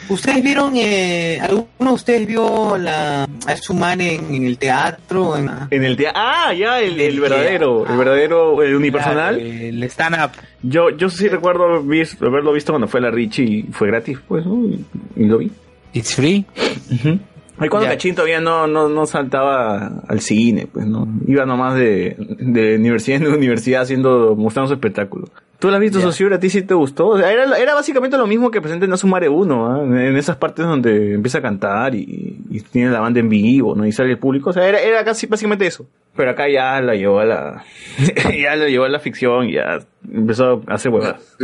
¿Ustedes 0.09 0.43
vieron, 0.43 0.72
eh, 0.76 1.39
alguno 1.40 1.66
de 1.78 1.93
ustedes 1.93 2.26
vio 2.26 2.76
la, 2.78 3.24
a 3.24 3.56
Suman 3.56 4.01
en, 4.01 4.35
en 4.35 4.47
el 4.47 4.56
teatro? 4.59 5.36
En 5.36 5.51
En 5.70 5.85
el 5.85 5.97
día. 5.97 6.12
Ah, 6.14 6.52
ya, 6.55 6.80
el, 6.80 6.94
el 6.94 7.14
El 7.14 7.20
verdadero. 7.20 7.86
El 7.86 7.97
verdadero, 7.98 8.62
el 8.62 8.74
unipersonal. 8.74 9.39
El 9.39 9.82
stand-up. 9.85 10.30
Yo, 10.62 10.90
yo 10.90 11.09
sí 11.10 11.28
recuerdo 11.28 11.82
vis- 11.82 12.16
haberlo 12.22 12.52
visto 12.52 12.72
cuando 12.72 12.89
fue 12.89 13.01
a 13.01 13.05
la 13.05 13.10
Richie 13.10 13.44
y 13.44 13.62
fue 13.72 13.89
gratis, 13.89 14.18
pues, 14.26 14.44
¿no? 14.47 14.64
Y, 14.64 14.85
y 15.16 15.24
lo 15.26 15.39
vi. 15.39 15.51
It's 15.93 16.14
free. 16.14 16.44
Ahí 17.60 17.68
cuando 17.68 17.86
Ya. 17.89 17.93
Cachín 17.94 18.14
todavía 18.14 18.40
no, 18.40 18.66
no, 18.66 18.89
no 18.89 19.05
saltaba 19.06 20.02
al 20.06 20.20
cine, 20.20 20.66
pues, 20.72 20.86
¿no? 20.86 21.09
Iba 21.26 21.44
nomás 21.44 21.74
de, 21.74 22.16
de 22.39 22.76
universidad 22.76 23.20
en 23.22 23.26
universidad 23.35 23.82
haciendo, 23.82 24.35
mostrando 24.36 24.68
su 24.68 24.74
espectáculo. 24.74 25.28
¿Tú 25.59 25.68
la 25.70 25.76
has 25.76 25.80
visto, 25.80 26.01
Socio? 26.01 26.32
¿A 26.32 26.39
ti 26.39 26.51
sí 26.51 26.62
te 26.62 26.74
gustó? 26.74 27.09
O 27.09 27.18
sea, 27.18 27.32
era, 27.32 27.59
era 27.59 27.74
básicamente 27.74 28.16
lo 28.16 28.28
mismo 28.28 28.51
que 28.51 28.60
presenta 28.60 28.86
en 28.86 28.93
Asumare 28.93 29.28
1, 29.28 29.66
¿ah? 29.66 29.82
en 29.82 30.16
esas 30.16 30.36
partes 30.36 30.64
donde 30.64 31.14
empieza 31.14 31.39
a 31.39 31.43
cantar 31.43 31.97
y, 31.97 32.39
y 32.48 32.60
tiene 32.60 32.90
la 32.90 33.01
banda 33.01 33.18
en 33.18 33.28
vivo, 33.28 33.74
¿no? 33.74 33.85
Y 33.85 33.90
sale 33.90 34.12
el 34.12 34.18
público. 34.18 34.51
O 34.51 34.52
sea, 34.52 34.68
era, 34.68 34.80
era 34.80 35.05
casi 35.05 35.26
básicamente 35.26 35.66
eso. 35.66 35.89
Pero 36.14 36.30
acá 36.30 36.48
ya 36.48 36.80
la 36.80 36.94
llevó 36.94 37.18
a 37.18 37.24
la, 37.24 37.64
ya 38.40 38.55
la 38.55 38.68
llevó 38.68 38.85
a 38.85 38.89
la 38.89 39.01
ficción 39.01 39.48
y 39.48 39.55
ya 39.55 39.80
empezó 40.09 40.62
a 40.68 40.74
hacer 40.74 40.93
huevadas. 40.93 41.36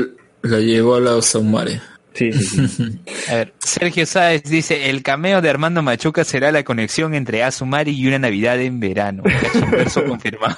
La 0.42 0.58
llevó 0.60 0.94
a 0.94 1.00
la 1.00 1.16
Osomare. 1.16 1.80
Sí, 2.14 2.32
sí, 2.32 2.68
sí. 2.68 3.00
A 3.28 3.34
ver, 3.34 3.52
Sergio 3.58 4.06
Sáez 4.06 4.44
dice, 4.44 4.90
el 4.90 5.02
cameo 5.02 5.42
de 5.42 5.50
Armando 5.50 5.82
Machuca 5.82 6.22
será 6.22 6.52
la 6.52 6.62
conexión 6.62 7.14
entre 7.14 7.42
Azumari 7.42 7.90
y 7.90 8.06
una 8.06 8.20
Navidad 8.20 8.60
en 8.60 8.78
verano. 8.78 9.24
Verso 9.72 10.04
confirmado. 10.06 10.56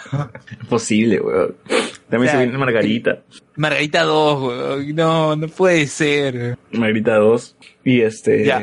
Es 0.51 0.67
posible, 0.69 1.21
weón. 1.21 1.55
También 2.11 2.31
se 2.31 2.37
Claro. 2.37 2.45
viene 2.51 2.59
Margarita. 2.59 3.19
Margarita 3.57 4.03
2, 4.03 4.43
weón. 4.43 4.95
No, 4.95 5.37
no 5.37 5.49
puede 5.49 5.87
ser. 5.87 6.57
Margarita 6.73 7.17
2. 7.17 7.57
Y 7.85 8.01
este... 8.03 8.45
Ya. 8.45 8.61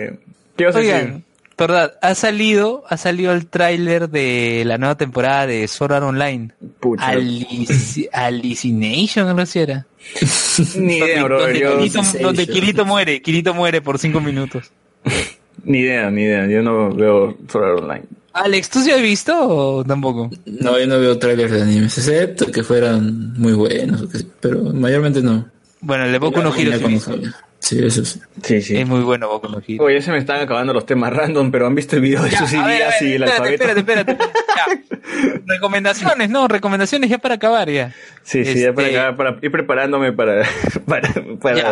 ¿Qué 0.56 0.65
vas 0.65 0.76
a 0.76 0.80
decir? 0.80 0.94
Oigan, 0.94 1.24
verdad, 1.57 1.94
ha 2.02 2.14
salido, 2.15 2.84
ha 2.90 2.98
salido 2.98 3.32
el 3.34 3.48
tráiler 3.48 4.10
de 4.10 4.64
la 4.65 4.78
nueva 4.78 4.95
temporada 4.98 5.48
de 5.48 5.68
Sword 5.68 5.94
Art 5.94 6.03
Online. 6.06 6.49
Pucha. 6.80 7.11
Alici- 7.14 8.07
Alicination, 8.11 9.36
no 9.36 9.45
sé 9.45 9.52
si 9.52 9.60
era. 9.60 9.86
Ni 10.78 10.98
idea, 10.98 11.24
bro. 11.24 11.41
donde, 11.41 11.60
Yo, 11.60 11.78
Kirito, 11.78 12.02
donde 12.22 12.48
Kirito 12.48 12.86
muere, 12.86 13.22
Kirito 13.22 13.53
muere 13.53 13.82
por 13.82 13.98
cinco 13.99 14.20
minutos. 14.22 14.72
ni 15.64 15.80
idea, 15.80 16.10
ni 16.11 16.24
idea. 16.24 16.45
Yo 16.48 16.61
no 16.61 16.94
veo 16.94 17.38
Sword 17.49 17.65
Art 17.65 17.80
Online. 17.84 18.03
Alex, 18.34 18.70
¿tú 18.70 18.80
sí 18.82 18.92
has 18.92 19.02
visto 19.02 19.34
o 19.38 19.84
tampoco? 19.84 20.30
No, 20.46 20.80
yo 20.80 20.88
no 20.88 21.00
veo 21.00 21.18
trailers 21.20 21.52
de 21.52 21.62
animes, 21.62 21.98
excepto 21.98 22.48
que 22.48 22.64
fueran 22.64 23.34
muy 23.40 23.54
buenos, 23.54 24.02
o 24.02 24.10
que- 24.10 24.26
pero 24.42 24.62
mayormente 24.74 25.22
no. 25.22 25.46
Bueno, 25.82 26.20
Boku 26.20 26.42
no 26.42 26.54
Hero 26.56 26.72
Ya 26.72 27.34
sí 27.64 27.80
eso 27.85 28.03
sí. 28.06 28.19
Sí, 28.44 28.61
sí. 28.61 28.77
Es 28.77 28.88
muy 28.88 29.02
bueno 29.02 29.27
Boku 29.30 29.48
no 29.48 29.61
Hero. 29.65 29.84
Oye, 29.85 30.02
se 30.02 30.11
me 30.11 30.18
están 30.18 30.41
acabando 30.41 30.73
los 30.73 30.85
temas 30.85 31.14
random, 31.14 31.49
pero 31.52 31.65
han 31.68 31.76
visto 31.76 31.95
el 31.95 32.02
video 32.02 32.22
de 32.23 32.30
Ya, 32.31 32.40
sus 32.40 32.53
ideas 32.53 32.95
ver, 32.99 33.10
y 33.10 33.14
el 33.14 33.23
alfabeto. 33.23 33.64
espérate, 33.64 33.80
espérate. 33.80 34.18
Ya. 34.19 34.99
Recomendaciones, 35.45 36.30
no, 36.30 36.48
recomendaciones 36.48 37.10
ya 37.10 37.18
para 37.18 37.35
acabar 37.35 37.69
ya. 37.69 37.94
Sí, 38.23 38.44
sí, 38.45 38.61
ya 38.61 38.73
para, 38.73 38.88
Este- 38.88 38.99
acá, 38.99 39.18
para 39.18 39.38
ir 39.41 39.52
preparándome 39.52 40.11
para, 40.14 40.44
para, 40.88 41.10
para 41.41 41.69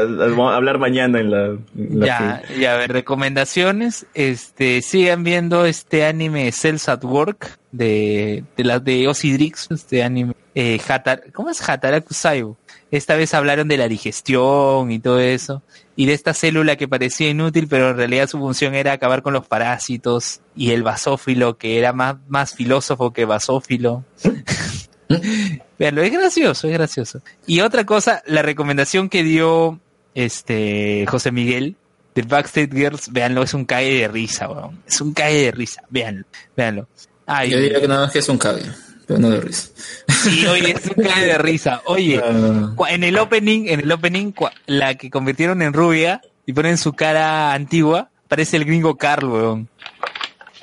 hablar 0.56 0.78
mañana 0.80 1.20
en 1.20 1.32
la... 1.32 1.46
en 1.48 2.00
la 2.00 2.06
Ya, 2.06 2.42
ya, 2.60 2.74
a 2.74 2.78
ver, 2.78 2.92
recomendaciones. 2.92 4.06
Este, 4.14 4.82
sigan 4.82 5.24
viendo 5.24 5.66
este 5.66 6.06
anime 6.06 6.52
Cells 6.52 6.88
at 6.90 7.04
Work 7.04 7.58
de, 7.72 8.44
de 8.58 8.64
la 8.64 8.80
de 8.80 9.08
Osidrix, 9.08 9.68
este 9.72 10.04
anime. 10.04 10.34
Eh, 10.54 10.80
Hatar- 10.86 11.32
¿Cómo 11.32 11.50
es 11.50 11.68
Hataraku 11.68 12.14
Saibo? 12.14 12.58
Esta 12.92 13.16
vez 13.16 13.34
hablaron 13.34 13.68
de 13.70 13.78
la 13.78 13.88
digestión 13.88 14.92
y 14.92 15.00
todo 15.00 15.20
eso. 15.20 15.64
Y 15.96 16.06
de 16.06 16.14
esta 16.14 16.34
célula 16.34 16.76
que 16.76 16.88
parecía 16.88 17.30
inútil, 17.30 17.68
pero 17.68 17.92
en 17.92 17.98
realidad 17.98 18.28
su 18.28 18.38
función 18.38 18.76
era 18.76 18.92
acabar 18.92 19.22
con 19.22 19.34
los 19.34 19.48
parásitos. 19.48 20.42
Y 20.56 20.72
el 20.72 20.84
basófilo, 20.84 21.58
que 21.58 21.80
era 21.80 21.94
más, 21.94 22.18
más 22.28 22.54
filósofo 22.54 23.12
que 23.12 23.26
basófilo. 23.26 24.04
Veanlo, 25.80 26.02
es 26.04 26.12
gracioso, 26.12 26.68
es 26.68 26.74
gracioso. 26.74 27.22
Y 27.48 27.62
otra 27.62 27.86
cosa, 27.86 28.22
la 28.26 28.42
recomendación 28.42 29.10
que 29.10 29.24
dio 29.24 29.80
este 30.14 31.06
José 31.08 31.32
Miguel 31.32 31.76
de 32.16 32.22
Backstage 32.24 32.72
Girls, 32.72 33.12
véanlo, 33.12 33.44
es 33.44 33.54
un 33.54 33.66
cae 33.66 33.94
de 33.94 34.08
risa, 34.08 34.50
weón. 34.50 34.82
Es 34.86 35.00
un 35.02 35.14
cae 35.14 35.46
de 35.46 35.52
risa, 35.52 35.84
véanlo, 35.90 36.26
véanlo. 36.56 36.88
Ay, 37.26 37.52
Yo 37.52 37.60
diría 37.60 37.80
que 37.80 37.88
nada 37.88 38.02
más 38.06 38.12
que 38.12 38.20
es 38.20 38.30
un 38.30 38.38
cague, 38.38 38.64
pero 39.12 39.20
no 39.20 39.30
de 39.30 39.42
risa. 39.42 39.70
sí, 40.08 40.46
oye, 40.48 40.72
es 40.72 40.86
un 40.86 41.04
cae 41.04 41.26
de 41.26 41.38
risa. 41.38 41.82
Oye, 41.86 42.22
Ah, 42.24 42.74
en 42.90 43.04
el 43.04 43.18
opening, 43.18 43.68
en 43.68 43.82
el 43.82 43.92
opening, 43.92 44.32
la 44.68 44.96
que 44.96 45.10
convirtieron 45.10 45.62
en 45.62 45.74
rubia 45.74 46.22
y 46.46 46.54
ponen 46.54 46.78
su 46.78 46.94
cara 46.94 47.52
antigua, 47.54 48.10
parece 48.30 48.56
el 48.56 48.64
gringo 48.66 48.98
Carl, 48.98 49.28
weón. 49.28 49.70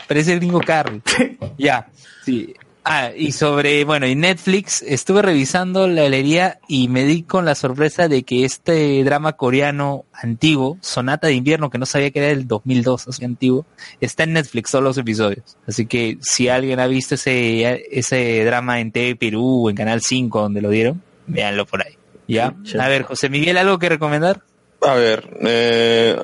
Parece 0.06 0.32
el 0.32 0.38
gringo 0.38 0.60
Carl. 0.60 1.02
ya, 1.58 1.88
sí. 2.24 2.54
Ah, 2.84 3.10
y 3.14 3.32
sobre, 3.32 3.84
bueno, 3.84 4.06
y 4.06 4.14
Netflix, 4.14 4.82
estuve 4.82 5.20
revisando 5.20 5.86
la 5.86 6.02
galería 6.04 6.58
y 6.68 6.88
me 6.88 7.04
di 7.04 7.22
con 7.22 7.44
la 7.44 7.54
sorpresa 7.54 8.08
de 8.08 8.22
que 8.22 8.44
este 8.44 9.04
drama 9.04 9.34
coreano 9.34 10.06
antiguo, 10.12 10.78
Sonata 10.80 11.26
de 11.26 11.34
Invierno, 11.34 11.68
que 11.68 11.76
no 11.76 11.84
sabía 11.84 12.10
que 12.10 12.20
era 12.20 12.28
del 12.28 12.48
2002, 12.48 13.08
así 13.08 13.24
antiguo, 13.24 13.66
está 14.00 14.22
en 14.22 14.32
Netflix, 14.32 14.70
todos 14.70 14.84
los 14.84 14.96
episodios. 14.96 15.58
Así 15.66 15.84
que 15.84 16.16
si 16.22 16.48
alguien 16.48 16.80
ha 16.80 16.86
visto 16.86 17.16
ese, 17.16 17.84
ese 17.90 18.44
drama 18.44 18.80
en 18.80 18.90
TV 18.90 19.16
Perú 19.16 19.66
o 19.66 19.70
en 19.70 19.76
Canal 19.76 20.00
5 20.00 20.40
donde 20.40 20.62
lo 20.62 20.70
dieron, 20.70 21.02
véanlo 21.26 21.66
por 21.66 21.84
ahí. 21.84 21.94
¿Ya? 22.26 22.54
A 22.78 22.88
ver, 22.88 23.02
José 23.02 23.28
Miguel, 23.28 23.58
¿algo 23.58 23.78
que 23.78 23.88
recomendar? 23.88 24.42
A 24.80 24.94
ver, 24.94 25.28
eh, 25.42 26.16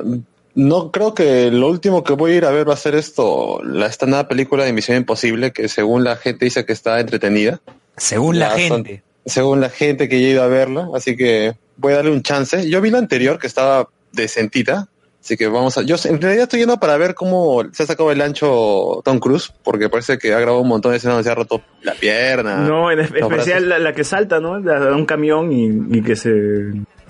no 0.55 0.91
creo 0.91 1.15
que 1.15 1.51
lo 1.51 1.69
último 1.69 2.05
que 2.05 2.13
voy 2.13 2.33
a 2.33 2.37
ir 2.37 2.45
a 2.45 2.51
ver 2.51 2.69
va 2.69 2.75
a 2.75 2.77
ser 2.79 2.95
esto, 2.95 3.61
la 3.65 3.87
esta 3.87 4.07
nueva 4.07 4.29
película 4.29 4.65
de 4.65 4.73
Misión 4.73 4.97
Imposible, 4.99 5.53
que 5.53 5.69
según 5.69 6.05
la 6.05 6.17
gente 6.17 6.45
dice 6.45 6.65
que 6.65 6.73
está 6.73 7.01
entretenida. 7.01 7.61
Según 7.97 8.39
la 8.39 8.51
son- 8.51 8.85
gente. 8.85 9.03
según 9.27 9.61
la 9.61 9.71
gente 9.71 10.09
que 10.09 10.21
ya 10.21 10.29
ha 10.29 10.31
ido 10.31 10.43
a 10.43 10.47
verla, 10.49 10.89
así 10.95 11.17
que 11.17 11.55
voy 11.77 11.93
a 11.93 11.97
darle 11.97 12.13
un 12.13 12.23
chance. 12.23 12.69
Yo 12.69 12.81
vi 12.81 12.91
la 12.91 12.99
anterior 12.99 13.39
que 13.39 13.47
estaba 13.47 13.89
decentita, 14.13 14.89
así 15.21 15.37
que 15.37 15.49
vamos 15.49 15.77
a... 15.79 15.83
Yo 15.83 15.97
en 16.05 16.21
realidad 16.21 16.45
estoy 16.45 16.61
yendo 16.61 16.79
para 16.79 16.97
ver 16.99 17.15
cómo 17.15 17.63
se 17.73 17.83
ha 17.83 17.87
sacado 17.87 18.13
el 18.13 18.21
ancho 18.21 19.01
Tom 19.05 19.19
Cruise, 19.19 19.53
porque 19.65 19.89
parece 19.89 20.19
que 20.19 20.33
ha 20.35 20.39
grabado 20.39 20.61
un 20.61 20.69
montón 20.69 20.93
de 20.93 20.99
escenas 20.99 21.15
donde 21.17 21.25
se 21.25 21.31
ha 21.33 21.35
roto 21.35 21.63
la 21.83 21.95
pierna. 21.95 22.59
No, 22.59 22.91
en 22.93 23.01
especial 23.01 23.69
la, 23.69 23.79
la 23.81 23.93
que 23.93 24.05
salta, 24.05 24.39
¿no? 24.41 24.59
La 24.61 24.79
de 24.79 24.93
un 24.93 25.05
camión 25.07 25.51
y, 25.53 25.99
y 25.99 26.03
que 26.03 26.15
se 26.15 26.31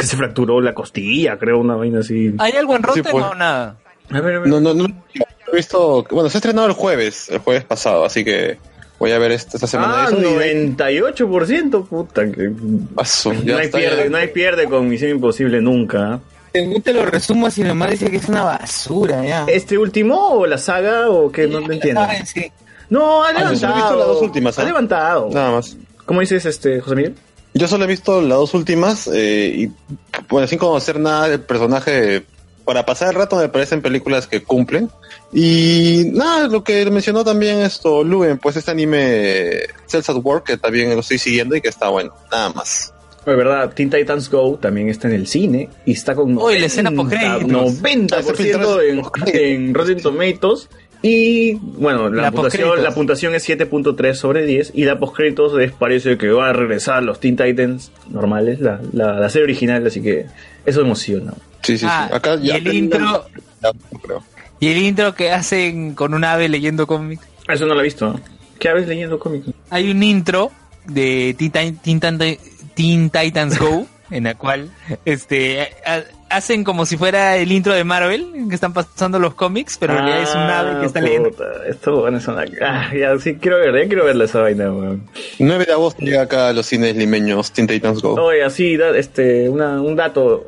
que 0.05 0.11
se 0.11 0.17
fracturó 0.17 0.61
la 0.61 0.75
costilla, 0.75 1.39
creo, 1.39 1.59
una 1.59 1.77
vaina 1.77 2.01
así. 2.01 2.35
¿Hay 2.39 2.53
algo 2.53 2.77
en 2.77 2.83
Sí, 2.83 2.87
Rotten 2.87 3.05
pues. 3.11 3.25
o 3.25 3.35
nada? 3.35 3.77
A 4.11 4.21
ver, 4.21 4.37
a 4.37 4.39
ver. 4.41 4.49
No, 4.49 4.61
no, 4.61 4.75
no. 4.75 4.87
He 5.53 5.57
visto, 5.57 6.05
bueno, 6.11 6.29
se 6.29 6.37
ha 6.37 6.41
estrenado 6.41 6.67
el 6.67 6.75
jueves, 6.75 7.29
el 7.31 7.39
jueves 7.39 7.65
pasado, 7.65 8.05
así 8.05 8.25
que 8.25 8.59
voy 8.99 9.13
a 9.13 9.19
ver 9.19 9.33
esta, 9.33 9.57
esta 9.57 9.67
semana 9.67 10.05
Ah, 10.05 10.07
eso. 10.09 10.19
y 10.19 10.23
de- 10.39 10.77
98%, 10.77 11.87
puta 11.87 12.31
que... 12.31 12.51
Paso, 12.95 13.33
ya 13.33 13.53
no, 13.55 13.59
hay 13.59 13.65
está, 13.67 13.79
pierde, 13.79 14.17
hay 14.17 14.29
pierde 14.29 14.65
con 14.67 14.89
Misión 14.89 15.11
Imposible 15.11 15.61
nunca. 15.61 16.21
Según 16.53 16.83
te 16.83 16.93
lo 16.93 17.05
resumo 17.05 17.47
así 17.49 17.63
nomás 17.63 17.91
dice 17.91 18.11
que 18.11 18.19
es 18.19 18.29
una 18.29 18.43
basura, 18.45 19.25
ya. 19.25 19.45
¿Este 19.49 19.77
último 19.79 20.29
o 20.35 20.47
la 20.47 20.59
saga 20.59 21.09
o 21.11 21.31
qué? 21.33 21.47
No 21.49 21.63
te 21.67 21.75
entiendo. 21.75 22.01
Ah, 22.03 22.15
sí. 22.25 22.51
No, 22.91 23.25
ha 23.25 23.31
he 23.31 23.35
visto 23.35 23.67
levantado. 23.67 23.99
las 23.99 24.07
dos 24.07 24.23
últimas, 24.23 24.59
Ha 24.59 24.63
¿ah? 24.63 24.65
levantado. 24.67 25.31
Nada 25.33 25.51
más. 25.53 25.77
¿Cómo 26.07 26.21
dices, 26.21 26.45
este, 26.47 26.81
José 26.81 26.95
Miguel? 26.97 27.15
Yo 27.55 27.69
solo 27.69 27.85
he 27.85 27.89
visto 27.89 28.21
las 28.21 28.37
dos 28.37 28.55
últimas 28.55 29.09
eh, 29.13 29.53
y, 29.55 29.71
bueno, 30.29 30.47
sin 30.49 30.59
conocer 30.59 30.99
nada 30.99 31.29
del 31.29 31.41
personaje, 31.41 32.25
para 32.65 32.85
pasar 32.85 33.11
el 33.11 33.15
rato 33.15 33.37
me 33.37 33.49
parecen 33.49 33.81
películas 33.81 34.27
que 34.27 34.43
cumplen. 34.43 34.91
Y 35.33 36.11
nada, 36.13 36.49
lo 36.49 36.65
que 36.65 36.85
mencionó 36.91 37.25
también 37.25 37.61
esto, 37.61 38.03
Luben, 38.03 38.39
pues 38.39 38.57
este 38.57 38.73
anime 38.73 39.69
Cells 39.87 40.09
at 40.09 40.17
Work, 40.17 40.45
que 40.45 40.57
también 40.57 40.91
lo 40.91 41.01
estoy 41.01 41.19
siguiendo 41.19 41.55
y 41.55 41.61
que 41.61 41.69
está 41.69 41.89
bueno, 41.89 42.13
nada 42.31 42.53
más. 42.53 42.93
De 43.25 43.35
verdad, 43.35 43.73
Teen 43.73 43.89
Titans 43.89 44.29
Go 44.29 44.59
también 44.59 44.89
está 44.89 45.09
en 45.09 45.15
el 45.15 45.27
cine 45.27 45.71
y 45.87 45.93
está 45.93 46.15
con 46.15 46.37
Oye, 46.37 46.59
la 46.59 46.67
escena 46.67 46.91
postcréditos. 46.91 47.81
90% 47.81 48.83
en, 48.83 49.35
en 49.35 49.75
Rotten 49.75 50.03
Tomatoes. 50.03 50.69
Y 51.07 51.53
bueno, 51.61 52.09
la, 52.09 52.23
La 52.23 52.33
puntuación, 52.33 52.83
la 52.83 52.91
puntuación 52.95 53.35
es 53.35 53.47
7.3 53.47 54.15
sobre 54.15 54.47
10 54.47 54.73
y 54.75 54.87
la 54.87 54.99
postcréditos 54.99 55.61
es 55.61 55.71
parece 55.71 56.17
que 56.17 56.31
va 56.31 56.49
a 56.49 56.53
regresar 56.55 57.03
los 57.03 57.21
Teen 57.21 57.37
Titans 57.37 57.93
normales, 58.09 58.59
la, 58.61 58.81
la, 58.95 59.21
la 59.21 59.29
serie 59.29 59.45
original, 59.45 59.87
así 59.87 60.01
que 60.01 60.25
eso 60.65 60.81
emociona. 60.81 61.35
Sí, 61.63 61.77
sí, 61.77 61.85
Ah, 61.87 62.07
sí. 62.09 62.17
Acá 62.17 62.37
y 62.41 62.47
ya 62.47 62.57
el 62.57 62.73
intro, 62.73 63.27
creo. 64.03 64.23
y 64.61 64.69
el 64.69 64.79
intro 64.79 65.15
que 65.15 65.31
hacen 65.31 65.95
con 65.95 66.15
un 66.15 66.25
ave 66.25 66.49
leyendo 66.49 66.87
cómics. 66.87 67.23
Eso 67.49 67.67
no 67.67 67.75
lo 67.75 67.81
he 67.81 67.85
visto, 67.85 68.07
¿no? 68.11 68.21
¿Qué 68.59 68.71
habéis 68.71 68.87
leyendo 68.89 69.19
cómics? 69.19 69.47
Hay 69.69 69.91
un 69.91 70.03
intro 70.03 70.53
de 70.87 71.37
Teen, 71.39 71.77
Teen 71.77 72.01
Titan- 72.01 72.39
Teen 72.75 73.11
Titans 73.11 73.59
Go, 73.59 73.87
en 74.11 74.25
la 74.25 74.37
cual 74.37 74.71
este 75.05 75.69
hacen 76.37 76.65
como 76.65 76.87
si 76.87 76.97
fuera 76.97 77.37
el 77.37 77.51
intro 77.53 77.73
de 77.75 77.85
Marvel, 77.85 78.27
que 78.49 78.55
están 78.55 78.73
pasando 78.73 79.19
los 79.19 79.35
cómics, 79.35 79.77
pero 79.79 79.93
en 79.95 79.99
realidad 80.01 80.23
es 80.23 80.35
un 80.35 80.41
ave 80.43 80.81
que 80.81 80.87
está 80.87 80.99
Ah, 80.99 81.03
leyendo. 81.03 81.31
Esto 81.69 82.01
bueno, 82.01 82.19
es 82.19 82.27
una... 82.29 82.45
Ah, 82.63 82.91
ya 82.95 83.19
sí 83.19 83.35
quiero 83.37 83.59
ver, 83.59 83.75
ya 83.83 83.87
quiero 83.89 84.05
verla 84.05 84.25
esa 84.25 84.41
vaina, 84.41 84.71
weón. 84.73 85.03
9 85.39 85.65
de 85.65 85.73
agosto 85.73 86.05
llega 86.05 86.23
acá 86.23 86.49
a 86.49 86.53
los 86.53 86.67
cines 86.67 86.97
limeños 86.97 87.53
Teen 87.53 87.67
Titans 87.67 88.03
Go. 88.03 88.15
Oye, 88.15 88.43
así, 88.43 88.77
da- 88.77 88.97
este, 88.97 89.49
una, 89.49 89.81
un 89.81 89.97
dato. 89.97 90.47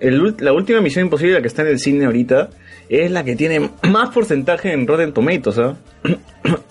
El 0.00 0.34
la 0.38 0.52
última 0.52 0.80
Misión 0.80 1.04
Imposible, 1.06 1.34
la 1.34 1.40
que 1.40 1.48
está 1.48 1.62
en 1.62 1.68
el 1.68 1.78
cine 1.78 2.04
ahorita, 2.06 2.50
es 2.88 3.10
la 3.10 3.24
que 3.24 3.34
tiene 3.36 3.70
más 3.82 4.10
porcentaje 4.10 4.72
en 4.72 4.86
Rotten 4.86 5.12
Tomatoes, 5.12 5.58
¿ah? 5.58 5.76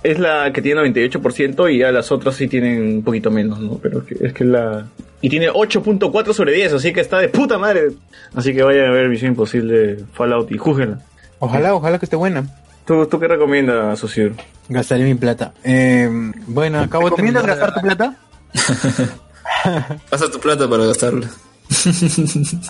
Es 0.03 0.19
la 0.19 0.51
que 0.53 0.61
tiene 0.61 0.81
98% 0.81 1.73
y 1.73 1.79
ya 1.79 1.91
las 1.91 2.11
otras 2.11 2.35
sí 2.35 2.47
tienen 2.47 2.81
un 2.97 3.03
poquito 3.03 3.31
menos, 3.31 3.59
¿no? 3.59 3.79
Pero 3.81 3.99
es 3.99 4.03
que, 4.05 4.25
es 4.27 4.33
que 4.33 4.43
la... 4.43 4.85
Y 5.23 5.29
tiene 5.29 5.49
8.4 5.49 6.33
sobre 6.33 6.51
10, 6.51 6.73
así 6.73 6.91
que 6.91 6.99
está 6.99 7.17
de 7.17 7.29
puta 7.29 7.57
madre. 7.57 7.93
Así 8.35 8.53
que 8.53 8.61
vayan 8.61 8.87
a 8.87 8.91
ver 8.91 9.07
Misión 9.07 9.31
Imposible 9.31 10.03
Fallout 10.13 10.51
y 10.51 10.57
júguenla. 10.57 10.99
Ojalá, 11.39 11.73
ojalá 11.73 11.97
que 11.97 12.05
esté 12.05 12.17
buena. 12.17 12.45
¿Tú, 12.85 13.05
tú 13.05 13.21
qué 13.21 13.29
recomiendas, 13.29 13.97
Socio? 13.99 14.33
Gastaré 14.67 15.05
mi 15.05 15.15
plata. 15.15 15.53
Eh, 15.63 16.09
bueno, 16.47 16.81
acabo 16.81 17.05
de 17.05 17.11
¿Recomiendas 17.11 17.45
terminar 17.45 17.71
gastar 17.71 17.73
tu 17.73 17.87
plata? 17.87 18.17
Pasa 20.09 20.29
tu 20.29 20.41
plata 20.41 20.69
para 20.69 20.85
gastarla. 20.87 21.29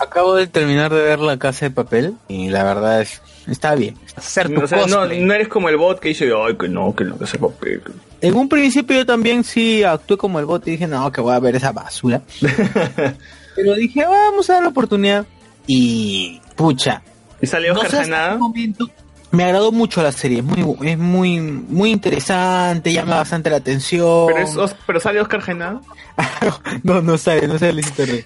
Acabo 0.00 0.36
de 0.36 0.46
terminar 0.46 0.94
de 0.94 1.02
ver 1.02 1.18
La 1.18 1.38
Casa 1.38 1.66
de 1.66 1.72
Papel 1.72 2.14
y 2.28 2.50
la 2.50 2.62
verdad 2.62 3.00
es 3.00 3.20
está 3.46 3.74
bien. 3.74 3.96
Hacer 4.16 4.52
tu 4.52 4.62
O 4.62 4.66
sea, 4.66 4.86
no, 4.86 5.06
no 5.06 5.34
eres 5.34 5.48
como 5.48 5.68
el 5.68 5.76
bot 5.76 6.00
que 6.00 6.08
dice, 6.08 6.30
ay, 6.36 6.56
que 6.56 6.68
no, 6.68 6.94
que 6.94 7.04
no, 7.04 7.18
que 7.18 7.26
se 7.26 7.38
papel. 7.38 7.82
En 8.20 8.34
un 8.34 8.48
principio 8.48 8.96
yo 8.96 9.06
también 9.06 9.44
sí 9.44 9.82
actué 9.82 10.16
como 10.16 10.38
el 10.38 10.46
bot 10.46 10.66
y 10.66 10.72
dije, 10.72 10.86
no, 10.86 11.10
que 11.12 11.20
voy 11.20 11.34
a 11.34 11.40
ver 11.40 11.56
esa 11.56 11.72
basura. 11.72 12.22
Pero 13.56 13.74
dije, 13.74 14.04
vamos 14.04 14.48
a 14.50 14.54
dar 14.54 14.62
la 14.62 14.68
oportunidad. 14.70 15.26
Y, 15.66 16.40
pucha, 16.56 17.02
¿Y 17.40 17.46
sale 17.46 17.68
no 17.68 17.80
sé 17.80 17.86
hasta 17.86 18.02
Janada? 18.04 18.32
qué 18.32 18.38
momento 18.38 18.90
me 19.34 19.44
agradó 19.44 19.72
mucho 19.72 20.02
la 20.02 20.12
serie, 20.12 20.38
es 20.38 20.44
muy, 20.44 20.88
es 20.88 20.98
muy, 20.98 21.40
muy 21.40 21.90
interesante, 21.90 22.92
llama 22.92 23.16
bastante 23.16 23.50
la 23.50 23.56
atención. 23.56 24.26
Pero, 24.28 24.64
es 24.64 24.76
pero 24.86 25.00
sale 25.00 25.20
Oscar 25.20 25.42
Genado. 25.42 25.80
no, 26.82 27.02
no 27.02 27.18
sale, 27.18 27.46
no 27.48 27.58
sale 27.58 27.82
Rey. 27.98 28.24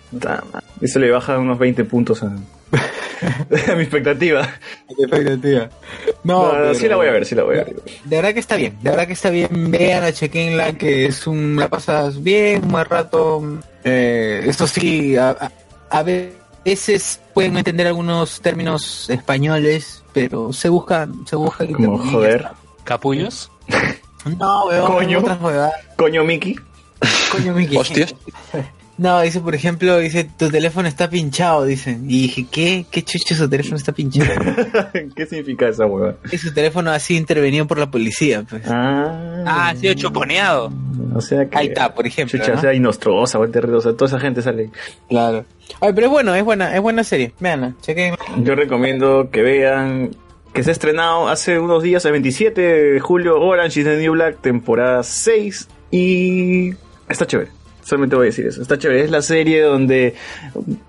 Eso 0.80 0.98
le 0.98 1.10
baja 1.10 1.38
unos 1.38 1.58
20 1.58 1.84
puntos 1.84 2.22
a, 2.22 2.26
a 3.72 3.74
mi 3.74 3.82
expectativa. 3.82 4.48
Expectativa. 4.88 5.70
No, 6.24 6.42
No, 6.42 6.46
no, 6.46 6.52
pero- 6.52 6.74
sí 6.74 6.88
la 6.88 6.96
voy 6.96 7.06
a 7.08 7.12
ver, 7.12 7.24
sí 7.26 7.34
la 7.34 7.42
voy 7.44 7.58
a 7.58 7.64
ver. 7.64 7.76
De 8.04 8.16
verdad 8.16 8.34
que 8.34 8.40
está 8.40 8.56
bien, 8.56 8.76
de 8.82 8.90
verdad 8.90 9.06
que 9.06 9.12
está 9.14 9.30
bien. 9.30 9.70
Vean, 9.70 10.12
chequenla, 10.12 10.72
que 10.74 11.06
es 11.06 11.26
un, 11.26 11.56
la 11.56 11.68
pasas 11.68 12.22
bien, 12.22 12.64
un 12.64 12.72
buen 12.72 12.84
rato. 12.84 13.58
Eh, 13.84 14.42
esto 14.46 14.66
sí, 14.66 15.16
a, 15.16 15.30
a- 15.30 15.52
a 15.90 16.02
veces 16.02 17.18
pueden 17.32 17.56
entender 17.56 17.86
algunos 17.86 18.40
términos 18.42 19.08
españoles, 19.08 19.97
pero 20.12 20.52
se 20.52 20.68
buscan, 20.68 21.26
se 21.26 21.36
buscan. 21.36 21.72
Como 21.72 21.98
joder. 21.98 22.48
¿Capullos? 22.84 23.50
No, 24.38 24.66
weón, 24.66 24.86
Coño. 24.92 25.22
Coño, 25.96 26.24
Mickey. 26.24 26.56
Coño, 27.30 27.54
Miki. 27.54 27.76
Hostias. 27.76 28.14
No, 28.98 29.20
dice, 29.20 29.40
por 29.40 29.54
ejemplo, 29.54 29.96
dice, 29.98 30.28
tu 30.36 30.50
teléfono 30.50 30.88
está 30.88 31.08
pinchado, 31.08 31.64
dicen. 31.64 32.04
Y 32.08 32.22
dije, 32.22 32.46
¿qué? 32.50 32.84
¿Qué 32.90 33.02
chucho 33.02 33.34
su 33.36 33.48
teléfono 33.48 33.76
está 33.76 33.92
pinchado? 33.92 34.28
¿Qué 35.16 35.24
significa 35.26 35.68
esa 35.68 35.86
hueva? 35.86 36.16
y 36.32 36.36
su 36.36 36.52
teléfono 36.52 36.90
así 36.90 37.16
intervenido 37.16 37.66
por 37.66 37.78
la 37.78 37.90
policía, 37.90 38.44
pues. 38.48 38.62
Ah, 38.66 39.44
Ah, 39.46 39.68
ha 39.70 39.76
sido 39.76 39.94
chuponeado. 39.94 40.72
o 41.14 41.20
sea 41.20 41.48
que. 41.48 41.56
Ahí 41.56 41.68
está, 41.68 41.94
por 41.94 42.06
ejemplo. 42.06 42.38
Chucha, 42.38 42.52
¿no? 42.52 42.58
o 42.58 42.60
sea, 42.60 42.74
Inostrosa, 42.74 43.38
o 43.38 43.46
sea, 43.80 43.92
toda 43.92 44.06
esa 44.06 44.20
gente 44.20 44.42
sale. 44.42 44.70
Claro. 45.08 45.44
Ay, 45.80 45.92
pero 45.94 46.06
es 46.08 46.12
bueno, 46.12 46.34
es 46.34 46.44
buena, 46.44 46.74
es 46.74 46.80
buena 46.80 47.04
serie. 47.04 47.32
Veanla, 47.40 47.74
chequen. 47.80 48.14
Yo 48.42 48.54
recomiendo 48.54 49.30
que 49.30 49.42
vean 49.42 50.10
que 50.52 50.62
se 50.64 50.70
ha 50.70 50.72
estrenado 50.72 51.28
hace 51.28 51.58
unos 51.60 51.82
días, 51.82 52.04
el 52.04 52.12
27 52.12 52.60
de 52.60 53.00
julio, 53.00 53.40
Orange 53.40 53.80
is 53.80 53.86
the 53.86 53.96
New 53.98 54.12
Black, 54.14 54.40
temporada 54.40 55.02
6. 55.02 55.68
Y 55.92 56.70
está 57.08 57.26
chévere. 57.26 57.50
Solamente 57.88 58.16
voy 58.16 58.24
a 58.24 58.26
decir 58.26 58.46
eso. 58.46 58.60
Está 58.60 58.76
chévere. 58.76 59.02
Es 59.02 59.10
la 59.10 59.22
serie 59.22 59.62
donde 59.62 60.14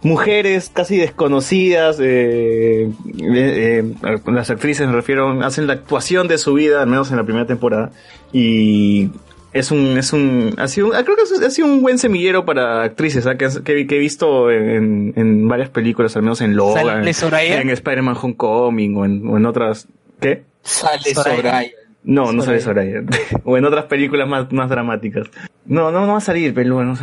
mujeres 0.02 0.70
casi 0.74 0.98
desconocidas, 0.98 1.98
eh, 2.02 2.90
eh, 3.24 3.94
eh, 4.04 4.20
las 4.26 4.50
actrices 4.50 4.86
me 4.86 4.92
refiero, 4.94 5.42
hacen 5.46 5.66
la 5.66 5.74
actuación 5.74 6.28
de 6.28 6.38
su 6.38 6.56
vida, 6.56 6.82
al 6.82 6.90
menos 6.90 7.10
en 7.12 7.16
la 7.16 7.24
primera 7.24 7.48
temporada. 7.48 7.92
Y 8.34 9.12
es 9.54 9.72
un, 9.72 9.98
es 9.98 10.12
un, 10.12 10.56
ha 10.58 10.68
sido, 10.68 10.94
ah, 10.94 11.06
creo 11.06 11.16
que 11.16 11.46
ha 11.46 11.50
sido 11.50 11.70
un 11.70 11.82
buen 11.82 11.98
semillero 12.00 12.44
para 12.44 12.84
actrices, 12.84 13.26
¿ah? 13.28 13.38
que, 13.38 13.48
que, 13.64 13.88
que 13.88 13.96
he 13.96 14.00
visto 14.00 14.52
en, 14.52 15.14
en 15.16 15.48
varias 15.48 15.70
películas, 15.70 16.18
al 16.18 16.24
menos 16.24 16.42
en 16.42 16.58
Logan, 16.58 16.84
¿Sale 16.86 17.14
Soraya? 17.14 17.62
en 17.62 17.70
Spider-Man 17.70 18.18
Homecoming 18.22 18.98
o 18.98 19.06
en, 19.06 19.26
o 19.26 19.38
en 19.38 19.46
otras, 19.46 19.88
¿qué? 20.20 20.44
Sale 20.64 21.14
Soraya. 21.14 21.38
Soraya. 21.38 21.72
No, 22.04 22.32
no 22.32 22.42
sale 22.44 22.62
Soraya. 22.62 23.04
O 23.44 23.58
en 23.58 23.66
otras 23.66 23.86
películas 23.86 24.28
más, 24.28 24.52
más 24.52 24.70
dramáticas. 24.70 25.28
No, 25.66 25.92
no, 25.92 26.06
no 26.06 26.14
va 26.14 26.18
a 26.18 26.22
salir, 26.22 26.54
pero 26.54 26.84
no. 26.84 26.98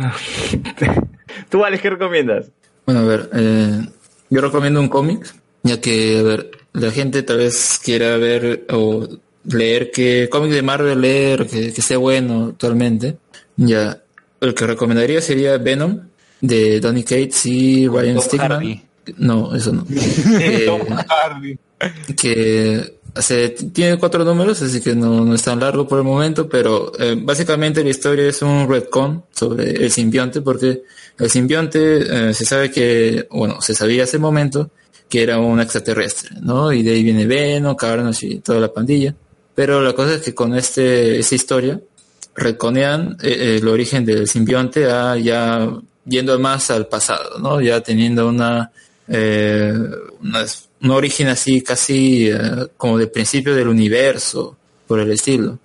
Tú, 1.49 1.63
Alex, 1.63 1.81
¿qué 1.81 1.89
recomiendas? 1.89 2.51
Bueno, 2.85 3.01
a 3.01 3.03
ver, 3.03 3.29
eh, 3.33 3.81
yo 4.29 4.41
recomiendo 4.41 4.79
un 4.79 4.89
cómic, 4.89 5.25
ya 5.63 5.79
que, 5.79 6.19
a 6.19 6.23
ver, 6.23 6.51
la 6.73 6.91
gente 6.91 7.23
tal 7.23 7.37
vez 7.37 7.79
quiera 7.83 8.17
ver 8.17 8.65
o 8.71 9.07
leer 9.45 9.91
qué 9.91 10.27
cómic 10.29 10.51
de 10.51 10.61
Marvel 10.61 11.01
leer, 11.01 11.47
que, 11.47 11.73
que 11.73 11.81
esté 11.81 11.95
bueno 11.95 12.47
actualmente. 12.51 13.17
Ya, 13.55 14.01
el 14.41 14.53
que 14.53 14.67
recomendaría 14.67 15.21
sería 15.21 15.57
Venom, 15.57 16.01
de 16.41 16.79
Donny 16.79 17.03
Cates 17.03 17.45
y 17.45 17.87
Ryan 17.87 18.15
Tom 18.15 18.23
Stigman. 18.23 18.51
Hardy. 18.51 18.81
No, 19.17 19.55
eso 19.55 19.71
no. 19.73 19.85
Eh, 20.39 21.57
que 22.19 22.96
se, 23.21 23.49
tiene 23.49 23.97
cuatro 23.97 24.23
números, 24.23 24.61
así 24.61 24.81
que 24.81 24.95
no, 24.95 25.23
no 25.25 25.35
es 25.35 25.43
tan 25.43 25.59
largo 25.59 25.87
por 25.87 25.99
el 25.99 26.03
momento, 26.05 26.47
pero 26.47 26.91
eh, 26.99 27.15
básicamente 27.19 27.83
la 27.83 27.89
historia 27.89 28.27
es 28.27 28.41
un 28.41 28.67
retcon 28.69 29.23
sobre 29.31 29.71
el 29.71 29.91
simbionte, 29.91 30.41
porque 30.41 30.83
el 31.17 31.29
simbionte 31.29 32.29
eh, 32.29 32.33
se 32.33 32.45
sabe 32.45 32.71
que, 32.71 33.27
bueno, 33.31 33.61
se 33.61 33.73
sabía 33.73 34.03
hace 34.03 34.17
momento 34.19 34.71
que 35.09 35.23
era 35.23 35.39
un 35.39 35.59
extraterrestre, 35.61 36.31
¿no? 36.41 36.71
Y 36.73 36.83
de 36.83 36.91
ahí 36.91 37.03
viene 37.03 37.25
Venom, 37.25 37.75
Carnage 37.75 38.27
y 38.27 38.39
toda 38.39 38.59
la 38.59 38.73
pandilla. 38.73 39.15
Pero 39.55 39.81
la 39.81 39.93
cosa 39.93 40.15
es 40.15 40.21
que 40.21 40.35
con 40.35 40.55
este, 40.55 41.17
esta 41.19 41.35
historia, 41.35 41.79
reconean 42.35 43.17
eh, 43.21 43.57
el 43.59 43.67
origen 43.67 44.05
del 44.05 44.27
simbionte 44.27 44.85
a 44.85 45.17
ya 45.17 45.67
yendo 46.05 46.37
más 46.39 46.69
al 46.71 46.87
pasado, 46.87 47.39
¿no? 47.39 47.59
Ya 47.61 47.81
teniendo 47.81 48.27
una, 48.27 48.71
eh, 49.07 49.73
una- 50.21 50.45
un 50.81 50.91
origen 50.91 51.27
así 51.27 51.61
casi 51.61 52.29
eh, 52.29 52.67
como 52.77 52.97
del 52.97 53.09
principio 53.09 53.55
del 53.55 53.67
universo, 53.67 54.57
por 54.87 54.99
el 54.99 55.11
estilo. 55.11 55.59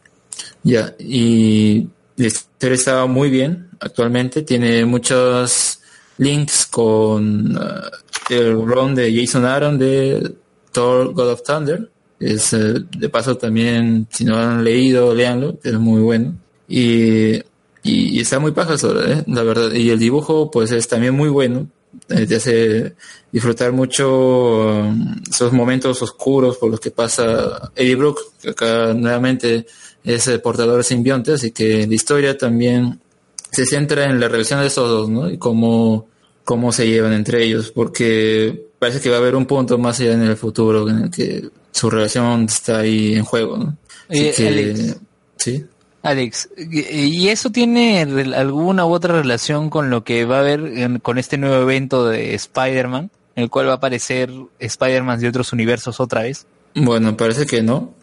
Ya, 0.63 0.95
y 0.99 1.89
la 2.17 2.27
historia 2.27 2.75
está 2.75 3.07
muy 3.07 3.31
bien 3.31 3.69
actualmente, 3.81 4.43
tiene 4.43 4.85
muchos 4.85 5.81
links 6.19 6.67
con 6.67 7.57
eh, 7.57 8.35
el 8.35 8.53
run 8.65 8.95
de 8.95 9.15
Jason 9.15 9.45
Aaron 9.45 9.79
de 9.79 10.35
Thor 10.73 11.13
God 11.13 11.33
of 11.33 11.43
Thunder. 11.43 11.91
Es, 12.21 12.53
eh, 12.53 12.75
de 12.97 13.09
paso 13.09 13.37
también, 13.37 14.07
si 14.11 14.25
no 14.25 14.37
han 14.37 14.63
leído, 14.63 15.15
léanlo, 15.15 15.59
que 15.59 15.71
es 15.71 15.79
muy 15.79 16.01
bueno. 16.01 16.35
Y, 16.69 17.43
y, 17.83 18.21
está 18.21 18.39
muy 18.39 18.53
paja 18.53 18.75
¿eh? 18.75 19.25
la 19.27 19.43
verdad. 19.43 19.73
Y 19.73 19.91
el 19.91 19.99
dibujo, 19.99 20.51
pues, 20.51 20.71
es 20.71 20.87
también 20.87 21.15
muy 21.15 21.29
bueno. 21.29 21.69
Eh, 22.09 22.27
te 22.27 22.37
hace 22.37 22.95
disfrutar 23.31 23.73
mucho 23.73 24.67
um, 24.67 25.15
esos 25.31 25.53
momentos 25.53 26.03
oscuros 26.03 26.57
por 26.57 26.71
los 26.71 26.81
que 26.81 26.91
pasa 26.91 27.71
Eddie 27.75 27.97
Brook, 27.97 28.19
que 28.41 28.51
acá 28.51 28.93
nuevamente 28.95 29.67
es 30.05 30.27
el 30.29 30.41
portador 30.41 30.79
de 30.79 30.83
simbionte, 30.83 31.33
así 31.33 31.53
que 31.53 31.87
la 31.87 31.95
historia 31.95 32.37
también 32.37 33.01
se 33.51 33.67
centra 33.67 34.07
en 34.07 34.19
la 34.19 34.29
relación 34.29 34.61
de 34.61 34.67
esos 34.67 34.89
dos, 34.89 35.09
¿no? 35.09 35.31
Y 35.31 35.39
cómo, 35.39 36.09
cómo 36.45 36.73
se 36.73 36.87
llevan 36.87 37.13
entre 37.13 37.45
ellos, 37.45 37.71
porque 37.71 38.69
parece 38.79 39.01
que 39.01 39.11
va 39.11 39.17
a 39.17 39.21
haber 39.21 39.37
un 39.37 39.47
punto 39.47 39.79
más 39.79 40.01
allá 40.01 40.15
en 40.15 40.23
el 40.23 40.37
futuro 40.37 40.89
en 40.89 41.05
el 41.05 41.11
que 41.11 41.49
su 41.71 41.89
relación 41.89 42.47
está 42.47 42.79
ahí 42.79 43.15
en 43.15 43.25
juego, 43.25 43.57
¿no? 43.59 43.77
Así 44.09 44.31
que, 44.33 44.49
Alex. 44.49 44.97
sí. 45.37 45.65
Alex, 46.03 46.49
¿y 46.59 47.29
eso 47.29 47.51
tiene 47.51 48.01
alguna 48.35 48.85
u 48.87 48.93
otra 48.93 49.15
relación 49.15 49.71
con 49.71 49.89
lo 49.89 50.03
que 50.03 50.25
va 50.25 50.37
a 50.39 50.41
haber 50.41 50.61
en- 50.77 50.99
con 50.99 51.17
este 51.19 51.39
nuevo 51.39 51.63
evento 51.63 52.07
de 52.09 52.35
Spider-Man, 52.35 53.11
en 53.37 53.43
el 53.45 53.51
cual 53.51 53.69
va 53.69 53.73
a 53.73 53.77
aparecer 53.77 54.31
Spider-Man 54.59 55.21
de 55.21 55.29
otros 55.29 55.53
universos 55.53 56.01
otra 56.01 56.23
vez? 56.23 56.47
Bueno, 56.75 57.17
parece 57.17 57.47
que 57.47 57.63
no, 57.63 57.95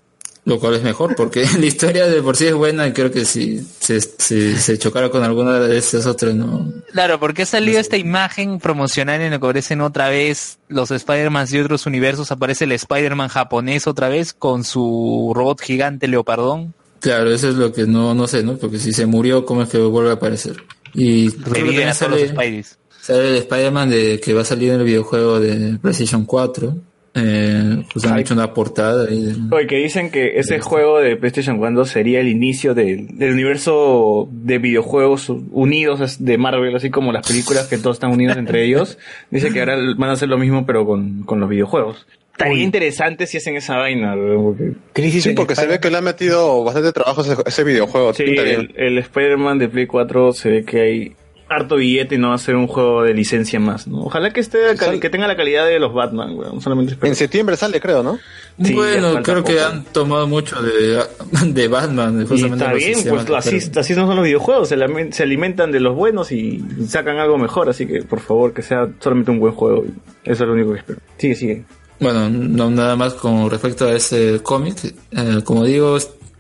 lo 0.46 0.60
cual 0.62 0.76
es 0.76 0.82
mejor, 0.84 1.14
porque 1.18 1.44
la 1.60 1.66
historia 1.66 2.08
de 2.08 2.22
por 2.22 2.38
sí 2.38 2.48
es 2.48 2.54
buena 2.54 2.88
y 2.88 2.94
creo 2.94 3.12
que 3.12 3.26
si 3.26 3.60
se, 3.80 4.00
si 4.00 4.56
se 4.56 4.78
chocara 4.78 5.10
con 5.10 5.22
alguna 5.24 5.60
de 5.60 5.78
estas 5.78 6.06
otras, 6.06 6.34
no. 6.34 6.72
Claro, 6.94 7.20
porque 7.20 7.42
ha 7.42 7.46
salido 7.46 7.82
esta 7.82 7.98
imagen 7.98 8.60
promocional 8.60 9.20
en 9.20 9.32
la 9.32 9.40
que 9.40 9.46
aparecen 9.46 9.82
otra 9.82 10.08
vez 10.08 10.58
los 10.70 10.90
Spider-Man 10.92 11.48
de 11.48 11.64
otros 11.64 11.86
universos, 11.86 12.32
aparece 12.32 12.64
el 12.64 12.72
Spider-Man 12.72 13.28
japonés 13.28 13.88
otra 13.88 14.08
vez 14.08 14.32
con 14.34 14.64
su 14.64 15.34
robot 15.36 15.60
gigante 15.60 16.08
leopardón. 16.08 16.74
Claro, 17.00 17.32
eso 17.32 17.50
es 17.50 17.56
lo 17.56 17.72
que 17.72 17.86
no, 17.88 18.14
no 18.14 18.28
sé, 18.28 18.44
¿no? 18.44 18.58
Porque 18.58 18.78
si 18.80 18.92
se 18.94 19.06
murió, 19.06 19.46
¿cómo 19.46 19.64
es 19.64 19.70
que 19.70 19.78
vuelve 19.78 20.10
a 20.12 20.14
aparecer? 20.14 20.58
Y 20.94 21.30
Reviven 21.30 21.44
también 21.54 21.88
a 21.90 21.94
todos 21.94 22.12
los 22.12 22.20
sale, 22.22 22.30
Spideys. 22.30 22.78
sale 23.02 23.30
el 23.30 23.36
Spider-Man 23.38 23.90
de, 23.90 24.20
que 24.24 24.34
va 24.34 24.42
a 24.42 24.46
salir 24.46 24.72
en 24.72 24.80
el 24.80 24.86
videojuego 24.86 25.40
de 25.40 25.78
PlayStation 25.80 26.26
4. 26.26 26.76
Eh, 27.16 27.84
pues 27.92 28.06
han 28.06 28.14
Ay. 28.14 28.22
hecho 28.22 28.36
una 28.36 28.54
portada 28.54 29.08
ahí 29.10 29.36
Oye, 29.52 29.66
que 29.66 29.78
dicen 29.78 30.12
que 30.12 30.38
ese 30.40 30.60
juego 30.60 31.00
de 31.00 31.16
PlayStation 31.18 31.58
4 31.58 31.86
sería 31.86 32.20
el 32.20 32.28
inicio 32.28 32.76
del, 32.76 33.18
del 33.18 33.34
universo 33.34 34.30
de 34.32 34.60
videojuegos 34.60 35.28
unidos 35.52 36.24
de 36.24 36.38
Marvel, 36.38 36.76
así 36.76 36.92
como 36.92 37.12
las 37.12 37.28
películas 37.28 37.68
que 37.68 37.80
todos 37.80 37.96
están 37.96 38.12
unidos 38.12 38.38
entre 38.38 38.64
ellos. 38.68 39.00
Dice 39.32 39.52
que 39.52 39.60
ahora 39.60 39.76
van 39.98 40.12
a 40.12 40.14
hacer 40.14 40.30
lo 40.30 40.38
mismo 40.38 40.66
pero 40.68 40.86
con, 40.86 41.24
con 41.24 41.40
los 41.40 41.50
videojuegos. 41.50 42.06
Estaría 42.45 42.64
interesante 42.64 43.28
si 43.28 43.38
hacen 43.38 43.56
esa 43.57 43.78
vaina, 43.78 44.16
porque- 44.16 44.72
Crisis 44.94 45.24
Sí, 45.24 45.32
porque 45.32 45.56
se 45.56 45.68
ve 45.68 45.80
que 45.80 45.90
le 45.91 45.98
ha 45.98 46.02
metido 46.02 46.64
bastante 46.64 46.91
trabajo 46.94 47.22
ese, 47.22 47.36
ese 47.45 47.64
videojuego. 47.64 48.14
Sí, 48.14 48.24
el, 48.24 48.74
el 48.78 48.98
Spider-Man 48.98 49.60
de 49.60 49.68
Play 49.70 49.88
4 49.88 50.34
se 50.34 50.49
ve 50.49 50.64
que 50.64 50.82
hay 50.82 51.16
harto 51.52 51.78
billete 51.78 52.14
y 52.14 52.18
no 52.20 52.30
va 52.30 52.36
a 52.36 52.38
ser 52.38 52.56
un 52.56 52.68
juego 52.68 53.02
de 53.02 53.14
licencia 53.16 53.60
más, 53.60 53.88
¿no? 53.88 54.02
Ojalá 54.03 54.32
que 54.32 54.40
esté 54.40 54.78
Sal- 54.78 54.99
que 54.99 55.10
tenga 55.10 55.28
la 55.28 55.36
calidad 55.36 55.66
de 55.66 55.80
los 55.80 55.91
Batman, 55.94 56.38
weón. 56.38 56.61
Solamente 56.61 56.94
espero. 56.94 57.10
En 57.11 57.16
septiembre 57.16 57.57
sale, 57.57 57.82
creo, 57.82 58.03
¿no? 58.03 58.20
Sí, 58.64 58.72
bueno, 58.74 59.22
creo 59.24 59.44
que 59.44 59.60
han 59.60 59.84
tomado 59.86 60.28
mucho 60.28 60.61
de, 60.61 61.02
de 61.48 61.68
Batman. 61.68 62.26
Y 62.30 62.45
está 62.45 62.72
bien, 62.74 62.94
sistemas 62.95 63.26
pues 63.26 63.48
así, 63.48 63.72
así 63.80 63.94
no 63.95 64.06
son 64.06 64.18
los 64.18 64.26
videojuegos, 64.26 64.70
se, 64.70 64.78
se 65.11 65.24
alimentan 65.24 65.72
de 65.72 65.80
los 65.80 65.95
buenos 65.95 66.32
y 66.32 66.64
sacan 66.88 67.18
algo 67.18 67.38
mejor, 67.40 67.68
así 67.68 67.88
que 67.88 68.03
por 68.03 68.20
favor 68.20 68.53
que 68.53 68.61
sea 68.61 68.88
solamente 68.99 69.32
un 69.32 69.40
buen 69.40 69.53
juego. 69.53 69.84
y 69.86 70.30
Eso 70.30 70.44
es 70.44 70.48
lo 70.48 70.53
único 70.53 70.74
que 70.74 70.78
espero. 70.80 70.99
Sigue, 71.18 71.34
sigue. 71.36 71.64
Bueno, 72.00 72.30
no 72.30 72.70
nada 72.70 72.96
más 72.96 73.14
con 73.14 73.50
respecto 73.50 73.86
a 73.86 73.94
ese 73.94 74.40
cómic. 74.42 74.78
Eh, 75.12 75.42
como 75.44 75.66
digo, 75.66 75.98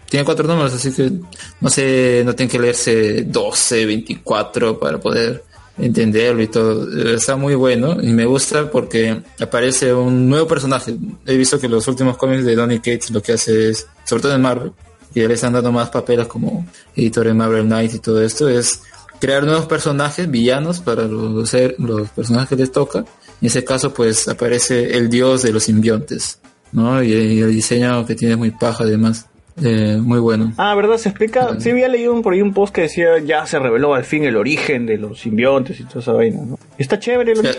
tiene 0.09 0.25
cuatro 0.25 0.47
números, 0.47 0.73
así 0.73 0.91
que 0.91 1.11
no 1.59 1.69
sé, 1.69 2.23
no 2.25 2.33
tienen 2.33 2.49
que 2.49 2.59
leerse 2.59 3.23
12, 3.23 3.85
24 3.85 4.79
para 4.79 4.97
poder 4.99 5.43
entenderlo 5.77 6.41
y 6.41 6.47
todo. 6.47 6.87
Eh, 6.97 7.15
Está 7.15 7.35
muy 7.35 7.55
bueno 7.55 7.97
y 8.01 8.07
me 8.07 8.25
gusta 8.25 8.69
porque 8.71 9.21
aparece 9.39 9.93
un 9.93 10.29
nuevo 10.29 10.47
personaje. 10.47 10.95
He 11.25 11.35
visto 11.35 11.59
que 11.59 11.67
los 11.67 11.87
últimos 11.87 12.17
cómics 12.17 12.45
de 12.45 12.55
Donny 12.55 12.77
Cates 12.77 13.11
lo 13.11 13.21
que 13.21 13.33
hace 13.33 13.69
es, 13.69 13.87
sobre 14.05 14.23
todo 14.23 14.35
en 14.35 14.41
Marvel, 14.41 14.71
y 15.13 15.27
le 15.27 15.33
están 15.33 15.53
dando 15.53 15.71
más 15.71 15.89
papeles 15.89 16.27
como 16.27 16.65
editor 16.95 17.27
de 17.27 17.33
Marvel 17.33 17.65
Knight 17.65 17.95
y 17.95 17.99
todo 17.99 18.21
esto, 18.21 18.47
es 18.47 18.81
crear 19.19 19.43
nuevos 19.43 19.65
personajes, 19.65 20.29
villanos 20.29 20.79
para 20.79 21.03
los, 21.03 21.53
los 21.77 22.09
personajes 22.09 22.49
que 22.49 22.55
les 22.55 22.71
toca. 22.71 23.05
En 23.41 23.47
ese 23.47 23.63
caso, 23.63 23.93
pues 23.93 24.27
aparece 24.27 24.97
el 24.97 25.09
dios 25.09 25.41
de 25.43 25.51
los 25.53 25.63
simbiontes, 25.63 26.39
¿no? 26.71 27.01
Y, 27.03 27.11
y 27.13 27.39
el 27.41 27.51
diseño 27.51 28.05
que 28.05 28.15
tiene 28.15 28.33
es 28.33 28.37
muy 28.37 28.51
paja, 28.51 28.83
además. 28.83 29.25
Eh, 29.61 29.97
muy 30.01 30.19
bueno. 30.19 30.53
Ah, 30.57 30.73
¿verdad? 30.75 30.97
Se 30.97 31.09
explica. 31.09 31.59
Sí, 31.59 31.71
había 31.71 31.89
leído 31.89 32.13
un- 32.13 32.21
por 32.21 32.33
ahí 32.33 32.41
un 32.41 32.53
post 32.53 32.73
que 32.73 32.81
decía 32.83 33.19
ya 33.19 33.45
se 33.45 33.59
reveló 33.59 33.93
al 33.93 34.05
fin 34.05 34.23
el 34.23 34.37
origen 34.37 34.85
de 34.85 34.97
los 34.97 35.19
simbiontes 35.19 35.79
y 35.81 35.83
toda 35.83 35.99
esa 35.99 36.13
vaina, 36.13 36.41
¿no? 36.45 36.57
Está 36.77 36.97
chévere 36.97 37.33
el 37.33 37.39
O 37.39 37.41
sea. 37.41 37.53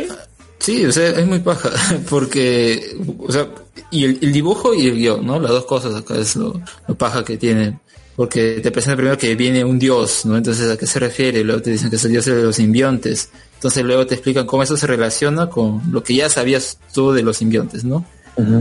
Sí, 0.59 0.85
o 0.85 0.93
sea, 0.93 1.09
es 1.11 1.27
muy 1.27 1.39
paja, 1.41 1.71
porque, 2.11 2.97
o 3.19 3.33
sea, 3.33 3.49
y 3.91 4.05
el, 4.05 4.19
el 4.23 4.33
dibujo 4.33 4.75
y 4.75 4.87
el 4.89 4.97
guion, 4.97 5.27
¿no? 5.27 5.39
Las 5.41 5.51
dos 5.53 5.65
cosas 5.67 5.95
acá 5.95 6.17
es 6.19 6.37
lo, 6.37 6.61
lo 6.87 6.95
paja 6.95 7.25
que 7.25 7.37
tiene, 7.39 7.79
porque 8.17 8.61
te 8.63 8.71
presenta 8.71 8.97
primero 8.97 9.17
que 9.19 9.35
viene 9.37 9.65
un 9.65 9.79
dios, 9.79 10.25
¿no? 10.27 10.37
Entonces, 10.37 10.71
¿a 10.71 10.77
qué 10.77 10.87
se 10.87 10.99
refiere? 11.01 11.43
Luego 11.45 11.63
te 11.63 11.71
dicen 11.71 11.89
que 11.91 11.97
es 11.97 12.05
el 12.05 12.13
dios 12.13 12.25
de 12.27 12.43
los 12.43 12.57
simbiontes, 12.57 13.31
entonces 13.61 13.85
luego 13.85 14.07
te 14.07 14.15
explican 14.15 14.47
cómo 14.47 14.63
eso 14.63 14.75
se 14.75 14.87
relaciona 14.87 15.51
con 15.51 15.83
lo 15.93 16.03
que 16.03 16.15
ya 16.15 16.31
sabías 16.31 16.79
tú 16.95 17.13
de 17.13 17.23
los 17.23 17.37
simbiontes, 17.37 17.85
¿no? 17.85 18.07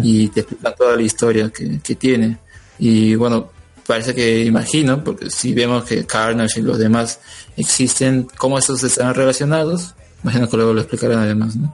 Y 0.03 0.27
te 0.27 0.41
explican 0.41 0.73
toda 0.77 0.97
la 0.97 1.01
historia 1.03 1.49
que, 1.51 1.79
que 1.81 1.95
tiene. 1.95 2.37
Y 2.79 3.15
bueno, 3.15 3.47
parece 3.87 4.13
que 4.13 4.43
imagino, 4.43 5.01
porque 5.01 5.29
si 5.29 5.53
vemos 5.53 5.85
que 5.85 6.05
Carnage 6.05 6.59
y 6.59 6.63
los 6.63 6.77
demás 6.77 7.21
existen, 7.55 8.27
cómo 8.37 8.57
esos 8.59 8.83
están 8.83 9.15
relacionados, 9.15 9.95
imagino 10.21 10.49
que 10.49 10.57
luego 10.57 10.73
lo 10.73 10.81
explicarán 10.81 11.19
además, 11.19 11.55
¿no? 11.55 11.73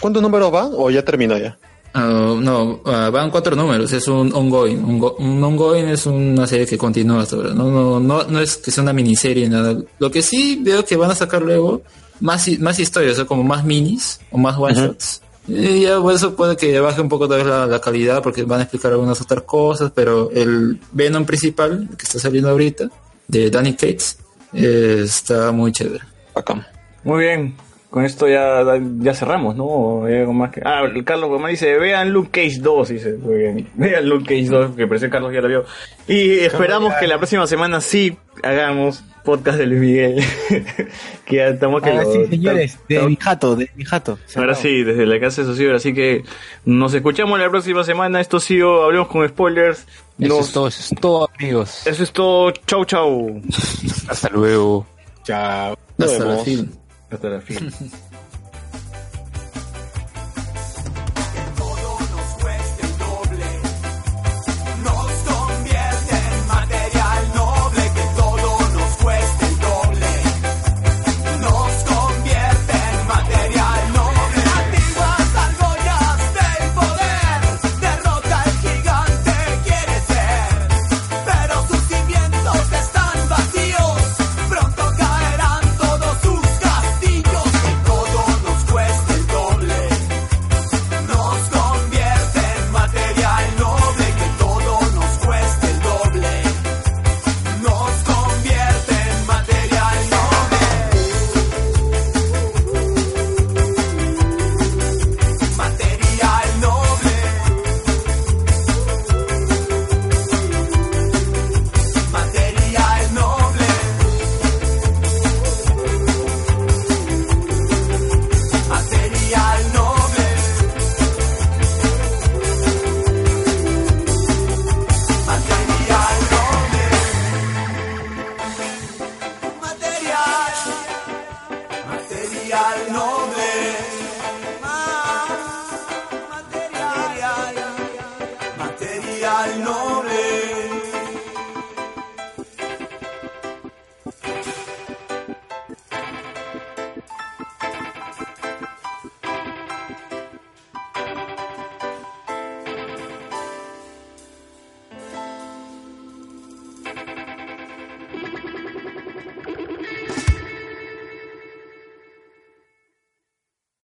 ¿Cuántos 0.00 0.22
números 0.22 0.50
van 0.50 0.70
o 0.74 0.90
ya 0.90 1.04
terminó 1.04 1.36
ya? 1.36 1.58
Ah, 1.94 2.34
no, 2.40 2.80
ah, 2.86 3.10
van 3.12 3.30
cuatro 3.30 3.54
números, 3.54 3.92
es 3.92 4.08
un 4.08 4.32
ongoing. 4.32 4.82
Un, 4.82 4.98
go- 4.98 5.16
un 5.18 5.44
ongoing 5.44 5.88
es 5.88 6.06
una 6.06 6.46
serie 6.46 6.66
que 6.66 6.78
continúa 6.78 7.20
hasta 7.20 7.36
ahora. 7.36 7.52
No, 7.52 7.70
no, 7.70 8.00
no, 8.00 8.24
no 8.24 8.40
es 8.40 8.56
que 8.56 8.70
sea 8.70 8.82
una 8.82 8.94
miniserie, 8.94 9.46
nada. 9.50 9.76
Lo 9.98 10.10
que 10.10 10.22
sí 10.22 10.58
veo 10.62 10.86
que 10.86 10.96
van 10.96 11.10
a 11.10 11.14
sacar 11.14 11.42
luego 11.42 11.82
más, 12.22 12.48
más 12.60 12.78
historias, 12.78 13.18
o 13.18 13.26
como 13.26 13.42
más 13.42 13.64
minis 13.64 14.20
o 14.30 14.38
más 14.38 14.56
one 14.56 14.74
shots. 14.74 15.20
Y 15.48 15.82
ya 15.82 16.00
por 16.00 16.14
eso 16.14 16.36
puede 16.36 16.56
que 16.56 16.78
baje 16.78 17.00
un 17.00 17.08
poco 17.08 17.28
tal 17.28 17.38
vez 17.38 17.46
la, 17.46 17.66
la 17.66 17.80
calidad 17.80 18.22
porque 18.22 18.44
van 18.44 18.60
a 18.60 18.62
explicar 18.62 18.92
algunas 18.92 19.20
otras 19.20 19.42
cosas, 19.42 19.90
pero 19.94 20.30
el 20.30 20.80
Venom 20.92 21.24
principal 21.24 21.88
que 21.98 22.04
está 22.04 22.20
saliendo 22.20 22.48
ahorita, 22.50 22.88
de 23.26 23.50
Danny 23.50 23.72
Cates, 23.72 24.18
eh, 24.52 25.02
está 25.04 25.50
muy 25.50 25.72
chévere. 25.72 26.04
Acá. 26.34 26.66
Muy 27.02 27.24
bien. 27.24 27.54
Con 27.92 28.06
esto 28.06 28.26
ya, 28.26 28.62
ya 29.00 29.12
cerramos, 29.12 29.54
¿no? 29.54 29.64
¿O 29.66 30.06
hay 30.06 30.20
algo 30.20 30.32
más 30.32 30.50
que... 30.50 30.62
Ah, 30.64 30.80
el 30.82 31.04
Carlos 31.04 31.28
Gómez 31.28 31.50
dice, 31.60 31.78
vean 31.78 32.10
Luke 32.10 32.30
Cage 32.30 32.58
2, 32.62 32.88
dice. 32.88 33.12
Muy 33.20 33.34
bien. 33.34 33.68
Vean 33.74 34.08
Luke 34.08 34.24
Cage 34.24 34.48
2, 34.48 34.76
que 34.76 34.86
parece 34.86 35.06
que 35.06 35.10
Carlos 35.12 35.30
ya 35.30 35.42
lo 35.42 35.48
vio. 35.48 35.64
Y 36.08 36.38
esperamos 36.38 36.94
que 36.94 37.06
la 37.06 37.18
próxima 37.18 37.46
semana 37.46 37.82
sí 37.82 38.16
hagamos 38.42 39.04
podcast 39.24 39.58
de 39.58 39.66
Luis 39.66 39.80
Miguel. 39.82 40.24
que 41.26 41.36
ya 41.36 41.48
estamos 41.48 41.82
que 41.82 41.90
Ahora 41.90 42.04
lo- 42.04 42.12
sí, 42.14 42.26
señores, 42.30 42.78
de 42.88 43.02
mi 43.02 43.16
jato, 43.16 43.56
de 43.56 43.70
mi 43.76 43.84
jato. 43.84 44.18
Ahora 44.36 44.54
sí, 44.54 44.82
desde 44.84 45.04
la 45.04 45.20
casa 45.20 45.42
de 45.42 45.48
Socio, 45.48 45.76
así 45.76 45.92
que 45.92 46.24
nos 46.64 46.94
escuchamos 46.94 47.38
la 47.38 47.50
próxima 47.50 47.84
semana. 47.84 48.22
Esto 48.22 48.38
ha 48.38 48.40
sido, 48.40 48.84
hablemos 48.84 49.08
con 49.08 49.28
spoilers. 49.28 49.86
Eso 50.18 50.40
es 50.40 50.50
todo, 50.52 50.68
eso 50.68 50.94
es 50.94 50.98
todo, 50.98 51.28
amigos. 51.38 51.86
Eso 51.86 52.02
es 52.02 52.10
todo. 52.10 52.52
Chau, 52.66 52.86
chau. 52.86 53.42
Hasta 54.08 54.30
luego. 54.30 54.86
Chao. 55.24 55.76
Nos 55.98 56.10
Hasta 56.12 56.24
la 56.24 56.36
fin. 56.38 56.70
Hasta 57.12 57.28
la 57.28 57.40
fin. 57.40 57.58
todo 57.58 58.11